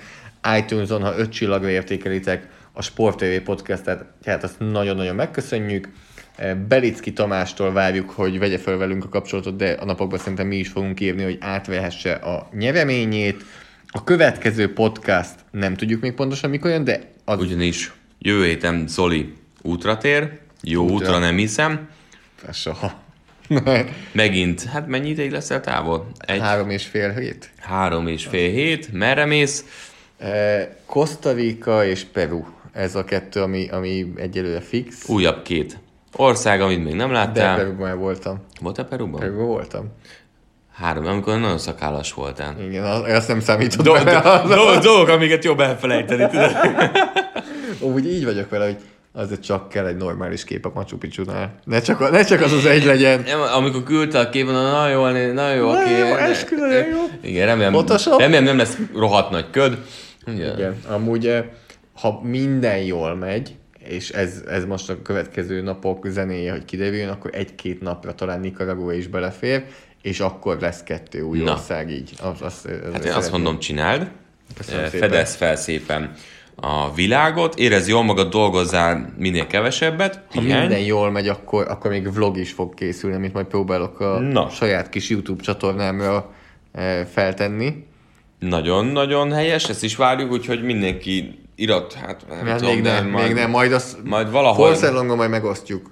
iTunes-on, 0.59 1.03
ha 1.03 1.17
öt 1.17 1.31
csillagra 1.33 1.69
értékelitek 1.69 2.49
a 2.73 2.83
Sport 2.83 3.17
TV 3.19 3.43
podcastet, 3.45 4.05
tehát 4.23 4.43
azt 4.45 4.59
nagyon-nagyon 4.59 5.15
megköszönjük. 5.15 5.89
Eh, 6.37 6.55
Belicki 6.55 7.13
Tamástól 7.13 7.73
várjuk, 7.73 8.11
hogy 8.11 8.39
vegye 8.39 8.59
fel 8.59 8.77
velünk 8.77 9.05
a 9.05 9.09
kapcsolatot, 9.09 9.57
de 9.57 9.71
a 9.71 9.85
napokban 9.85 10.19
szerintem 10.19 10.47
mi 10.47 10.57
is 10.57 10.69
fogunk 10.69 11.01
írni, 11.01 11.23
hogy 11.23 11.37
átvehesse 11.41 12.13
a 12.13 12.49
nyereményét. 12.53 13.45
A 13.87 14.05
következő 14.05 14.73
podcast 14.73 15.35
nem 15.51 15.75
tudjuk 15.75 16.01
még 16.01 16.13
pontosan 16.13 16.51
mikor 16.51 16.71
jön, 16.71 16.85
de 16.85 17.01
az 17.25 17.41
ugyanis 17.41 17.93
jövő 18.19 18.45
héten 18.45 18.85
Zoli 18.89 19.33
útra 19.63 19.97
tér, 19.99 20.39
jó 20.63 20.83
útra, 20.83 20.95
Útra. 20.95 21.07
útra 21.09 21.19
nem 21.19 21.37
hiszem, 21.37 21.89
soha. 22.53 23.05
megint, 24.13 24.65
hát 24.65 24.87
mennyi 24.87 25.09
ideig 25.09 25.31
leszel 25.31 25.61
távol? 25.61 26.11
Egy, 26.19 26.41
Három 26.41 26.71
és 26.71 26.85
fél 26.87 27.13
hét. 27.13 27.51
három 27.61 28.07
és 28.07 28.25
fél 28.27 28.51
hét, 28.51 28.93
merre 28.93 29.25
mész? 29.25 29.65
Eh, 30.19 30.69
Costa 30.87 31.33
Rica 31.33 31.85
és 31.87 32.05
Peru. 32.05 32.45
Ez 32.73 32.95
a 32.95 33.05
kettő, 33.05 33.41
ami, 33.41 33.69
ami 33.69 34.13
egyelőre 34.17 34.61
fix. 34.61 35.09
Újabb 35.09 35.43
két 35.43 35.79
ország, 36.17 36.61
amit 36.61 36.85
még 36.85 36.95
nem 36.95 37.09
De 37.09 37.15
láttál. 37.15 37.57
Peruban 37.57 37.87
már 37.87 37.97
voltam. 37.97 38.39
Volt-e 38.61 38.85
Peruban? 38.85 39.21
Peruban 39.21 39.47
voltam. 39.47 39.87
Három, 40.75 41.07
amikor 41.07 41.39
nagyon 41.39 41.59
szakállas 41.59 42.13
voltál. 42.13 42.55
Igen, 42.69 42.85
az- 42.85 43.13
azt 43.13 43.29
nem 43.29 43.41
számított 43.41 43.85
Do- 43.85 44.05
bele. 44.05 44.21
do- 44.21 44.49
do- 44.49 44.83
Dolgok, 44.83 45.09
amiket 45.09 45.45
jobb 45.45 45.61
elfelejteni, 45.61 46.27
tudod? 46.31 46.51
Úgy 47.81 48.07
így 48.07 48.25
vagyok 48.25 48.51
vele, 48.51 48.65
hogy 48.65 48.77
azért 49.13 49.43
csak 49.45 49.69
kell 49.69 49.87
egy 49.87 49.97
normális 49.97 50.45
kép 50.45 50.65
a 50.67 50.71
Machu 50.75 50.97
Picchu-nál. 50.97 51.55
Ne 51.65 51.81
csak, 51.81 52.01
a- 52.01 52.11
ne 52.11 52.25
csak 52.25 52.41
az 52.41 52.53
az 52.53 52.65
egy 52.67 52.85
legyen. 52.85 53.23
Nem, 53.27 53.41
amikor 53.41 53.83
küldte 53.83 54.19
a 54.19 54.29
képon, 54.29 54.53
na 54.53 54.89
jó, 54.89 55.07
na 55.33 55.53
jó, 55.53 55.73
Na 55.73 55.81
oké. 55.81 55.99
jó, 55.99 56.15
eskü, 56.15 56.57
nagyon 56.57 56.87
jó. 56.89 56.99
Igen, 57.23 57.47
remélem, 57.47 57.73
Photoshop? 57.73 58.21
remélem 58.21 58.45
nem 58.45 58.57
lesz 58.57 58.77
rohadt 58.95 59.31
nagy 59.31 59.51
köd. 59.51 59.79
Igen. 60.27 60.57
Igen. 60.59 60.77
Amúgy, 60.89 61.27
eh, 61.27 61.45
ha 61.95 62.21
minden 62.23 62.79
jól 62.79 63.15
megy, 63.15 63.55
és 63.79 64.11
ez, 64.11 64.43
ez 64.49 64.65
most 64.65 64.91
a 64.91 65.03
következő 65.03 65.61
napok 65.63 66.07
zenéje, 66.07 66.51
hogy 66.53 66.65
kiderüljön, 66.65 67.09
akkor 67.09 67.31
egy-két 67.35 67.81
napra 67.81 68.15
talán 68.15 68.41
Nicaragua 68.41 68.93
is 68.93 69.07
belefér, 69.07 69.65
és 70.03 70.21
akkor 70.21 70.57
lesz 70.61 70.83
kettő 70.83 71.21
új 71.23 71.39
Na. 71.39 71.53
ország 71.53 71.91
így. 71.91 72.11
Az, 72.23 72.43
az, 72.43 72.67
Hát 72.93 73.05
én 73.05 73.13
azt 73.13 73.33
mondom, 73.33 73.59
csináld. 73.59 74.11
Köszönöm 74.57 74.85
Eh, 74.85 74.91
szépen. 74.91 75.09
Fedezd 75.09 75.37
fel 75.37 75.57
szépen 75.57 76.13
a 76.55 76.95
világot, 76.95 77.59
érezd 77.59 77.89
jól 77.89 78.03
magad, 78.05 78.31
dolgozzál 78.31 79.13
minél 79.19 79.47
kevesebbet, 79.47 80.15
Ha 80.15 80.41
pihenj. 80.41 80.61
minden 80.61 80.81
jól 80.85 81.11
megy, 81.11 81.29
akkor, 81.29 81.67
akkor 81.69 81.91
még 81.91 82.13
vlog 82.13 82.37
is 82.37 82.53
fog 82.53 82.75
készülni, 82.75 83.17
amit 83.17 83.33
majd 83.33 83.47
próbálok 83.47 84.01
a 84.01 84.19
Na. 84.19 84.49
saját 84.49 84.89
kis 84.89 85.09
YouTube 85.11 85.43
csatornámra 85.43 86.33
eh, 86.73 87.05
feltenni. 87.13 87.86
Nagyon-nagyon 88.39 89.33
helyes, 89.33 89.69
ezt 89.69 89.83
is 89.85 89.97
várjuk, 89.97 90.33
úgyhogy 90.33 90.63
mindenki 90.63 91.39
Irat, 91.59 91.93
hát 91.93 92.25
nem 92.29 92.47
Hát 92.47 92.59
tudom, 92.59 92.75
még 92.75 92.83
de 92.83 92.93
nem, 92.93 93.09
majd, 93.09 93.27
még 93.27 93.35
nem, 93.35 93.51
majd 93.51 93.73
azt 93.73 93.97
majd 94.05 94.31
valahol 94.31 94.67
Forszellongon 94.67 95.17
majd 95.17 95.31
megosztjuk. 95.31 95.91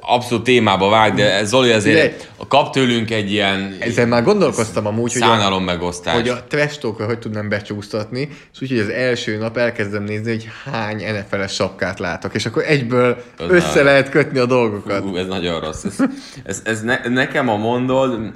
abszolút 0.00 0.44
témába 0.44 0.88
vág, 0.88 1.14
de 1.14 1.44
Zoli 1.44 1.70
azért 1.70 2.00
Figyelj! 2.00 2.30
kap 2.48 2.72
tőlünk 2.72 3.10
egy 3.10 3.32
ilyen 3.32 3.76
Ezzel 3.78 4.06
már 4.06 4.22
gondolkoztam 4.22 4.86
amúgy, 4.86 5.12
hogy 5.12 5.22
a, 5.22 5.58
megosztás. 5.58 6.14
hogy 6.14 6.28
a 6.28 6.44
trash 6.48 6.78
talkra 6.78 7.04
hogy 7.04 7.18
tudnám 7.18 7.48
becsúsztatni, 7.48 8.28
és 8.52 8.62
úgyhogy 8.62 8.78
az 8.78 8.88
első 8.88 9.36
nap 9.38 9.56
elkezdem 9.56 10.02
nézni, 10.02 10.30
hogy 10.30 10.48
hány 10.72 10.96
NFL-es 10.96 11.52
sapkát 11.54 11.98
látok, 11.98 12.34
és 12.34 12.46
akkor 12.46 12.62
egyből 12.66 13.22
Az 13.38 13.50
össze 13.50 13.82
lehet 13.82 14.08
kötni 14.08 14.38
a 14.38 14.46
dolgokat. 14.46 15.04
Ú, 15.04 15.16
ez 15.16 15.26
nagyon 15.26 15.60
rossz. 15.60 15.84
Ez, 15.84 15.96
ez, 16.44 16.60
ez 16.64 16.82
ne, 16.82 16.98
nekem 17.08 17.48
a 17.48 17.56
mondod, 17.56 18.32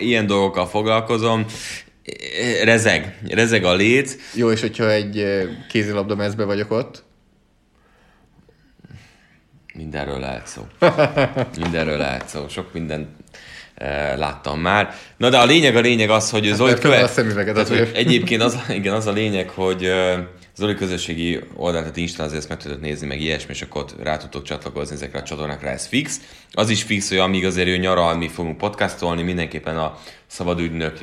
ilyen 0.00 0.26
dolgokkal 0.26 0.66
foglalkozom, 0.66 1.44
rezeg, 2.64 3.18
rezeg 3.28 3.64
a 3.64 3.74
léc. 3.74 4.16
Jó, 4.34 4.50
és 4.50 4.60
hogyha 4.60 4.90
egy 4.90 5.24
kézilabda 5.68 6.14
mezbe 6.14 6.44
vagyok 6.44 6.70
ott, 6.70 7.04
Mindenről 9.76 10.18
lehet 10.18 10.46
szó. 10.46 10.62
Mindenről 11.60 11.96
lehet 11.96 12.28
szó. 12.28 12.48
Sok 12.48 12.72
mindent 12.72 13.08
láttam 14.16 14.60
már. 14.60 14.94
Na 15.16 15.30
de 15.30 15.38
a 15.38 15.44
lényeg, 15.44 15.76
a 15.76 15.80
lényeg 15.80 16.10
az, 16.10 16.30
hogy 16.30 16.52
Zoli 16.52 16.70
mert 16.70 16.82
föl 16.82 16.92
a 16.92 17.06
szemüveget, 17.06 17.54
tehát, 17.54 17.68
hogy. 17.68 17.90
Egyébként 17.94 18.42
az, 18.42 18.58
igen, 18.68 18.94
az 18.94 19.06
a 19.06 19.12
lényeg, 19.12 19.48
hogy 19.48 19.92
Zoli 20.56 20.74
közösségi 20.74 21.40
oldalát, 21.56 21.82
tehát 21.82 21.96
Instán 21.96 22.26
azért 22.26 22.40
ezt 22.40 22.48
meg 22.48 22.58
tudod 22.58 22.80
nézni, 22.80 23.06
meg 23.06 23.20
ilyesmi, 23.20 23.52
és 23.52 23.62
akkor 23.62 23.82
ott 23.82 23.94
rá 24.02 24.16
tudtok 24.16 24.42
csatlakozni 24.42 24.94
ezekre 24.94 25.18
a 25.18 25.22
csatornákra, 25.22 25.68
ez 25.68 25.86
fix. 25.86 26.20
Az 26.52 26.70
is 26.70 26.82
fix, 26.82 27.08
hogy 27.08 27.18
amíg 27.18 27.44
azért 27.44 27.68
ő 27.68 27.76
nyaral, 27.76 28.16
mi 28.16 28.28
fogunk 28.28 28.56
podcastolni, 28.56 29.22
mindenképpen 29.22 29.76
a 29.76 29.98
szabadügynök 30.26 31.00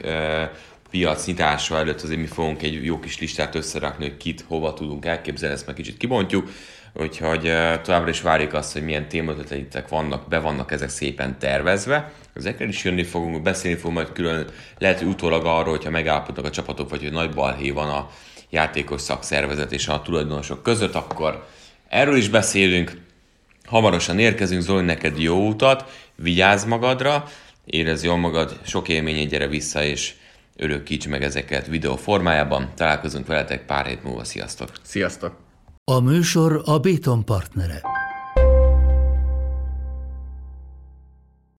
piac 0.91 1.25
nyitása 1.25 1.77
előtt 1.77 2.01
azért 2.01 2.19
mi 2.19 2.25
fogunk 2.25 2.61
egy 2.61 2.85
jó 2.85 2.99
kis 2.99 3.19
listát 3.19 3.55
összerakni, 3.55 4.05
hogy 4.07 4.17
kit 4.17 4.45
hova 4.47 4.73
tudunk 4.73 5.05
elképzelni, 5.05 5.55
ezt 5.55 5.65
meg 5.65 5.75
kicsit 5.75 5.97
kibontjuk. 5.97 6.49
Úgyhogy 6.93 7.41
továbbra 7.81 8.09
is 8.09 8.21
várjuk 8.21 8.53
azt, 8.53 8.73
hogy 8.73 8.83
milyen 8.83 9.07
témaötleteitek 9.07 9.87
vannak, 9.87 10.27
be 10.27 10.39
vannak 10.39 10.71
ezek 10.71 10.89
szépen 10.89 11.39
tervezve. 11.39 12.11
Ezekről 12.33 12.67
is 12.67 12.83
jönni 12.83 13.03
fogunk, 13.03 13.41
beszélni 13.41 13.77
fogunk 13.77 13.95
majd 13.95 14.11
külön, 14.11 14.47
lehet, 14.77 14.99
hogy 14.99 15.07
utólag 15.07 15.45
arról, 15.45 15.73
hogyha 15.73 15.89
megállapodnak 15.89 16.45
a 16.45 16.49
csapatok, 16.49 16.89
vagy 16.89 17.01
hogy 17.01 17.11
nagy 17.11 17.33
balhé 17.33 17.69
van 17.69 17.89
a 17.89 18.09
játékos 18.49 19.01
szakszervezet 19.01 19.71
és 19.71 19.87
a 19.87 20.01
tulajdonosok 20.01 20.63
között, 20.63 20.95
akkor 20.95 21.47
erről 21.87 22.15
is 22.15 22.29
beszélünk. 22.29 22.91
Hamarosan 23.65 24.19
érkezünk, 24.19 24.61
Zoli, 24.61 24.85
neked 24.85 25.19
jó 25.19 25.47
utat, 25.47 26.07
vigyázz 26.15 26.65
magadra, 26.65 27.27
érezd 27.65 28.03
jól 28.03 28.17
magad, 28.17 28.59
sok 28.65 28.87
élményét 28.87 29.29
gyere 29.29 29.47
vissza, 29.47 29.83
és 29.83 30.13
örökíts 30.61 31.07
meg 31.07 31.23
ezeket 31.23 31.67
videó 31.67 31.95
formájában. 31.95 32.69
Találkozunk 32.75 33.27
veletek 33.27 33.65
pár 33.65 33.85
hét 33.85 34.03
múlva, 34.03 34.23
sziasztok! 34.23 34.69
sziasztok! 34.81 35.35
A 35.91 35.99
műsor 35.99 36.61
a 36.65 36.79
Béton 36.79 37.25
partnere. 37.25 37.81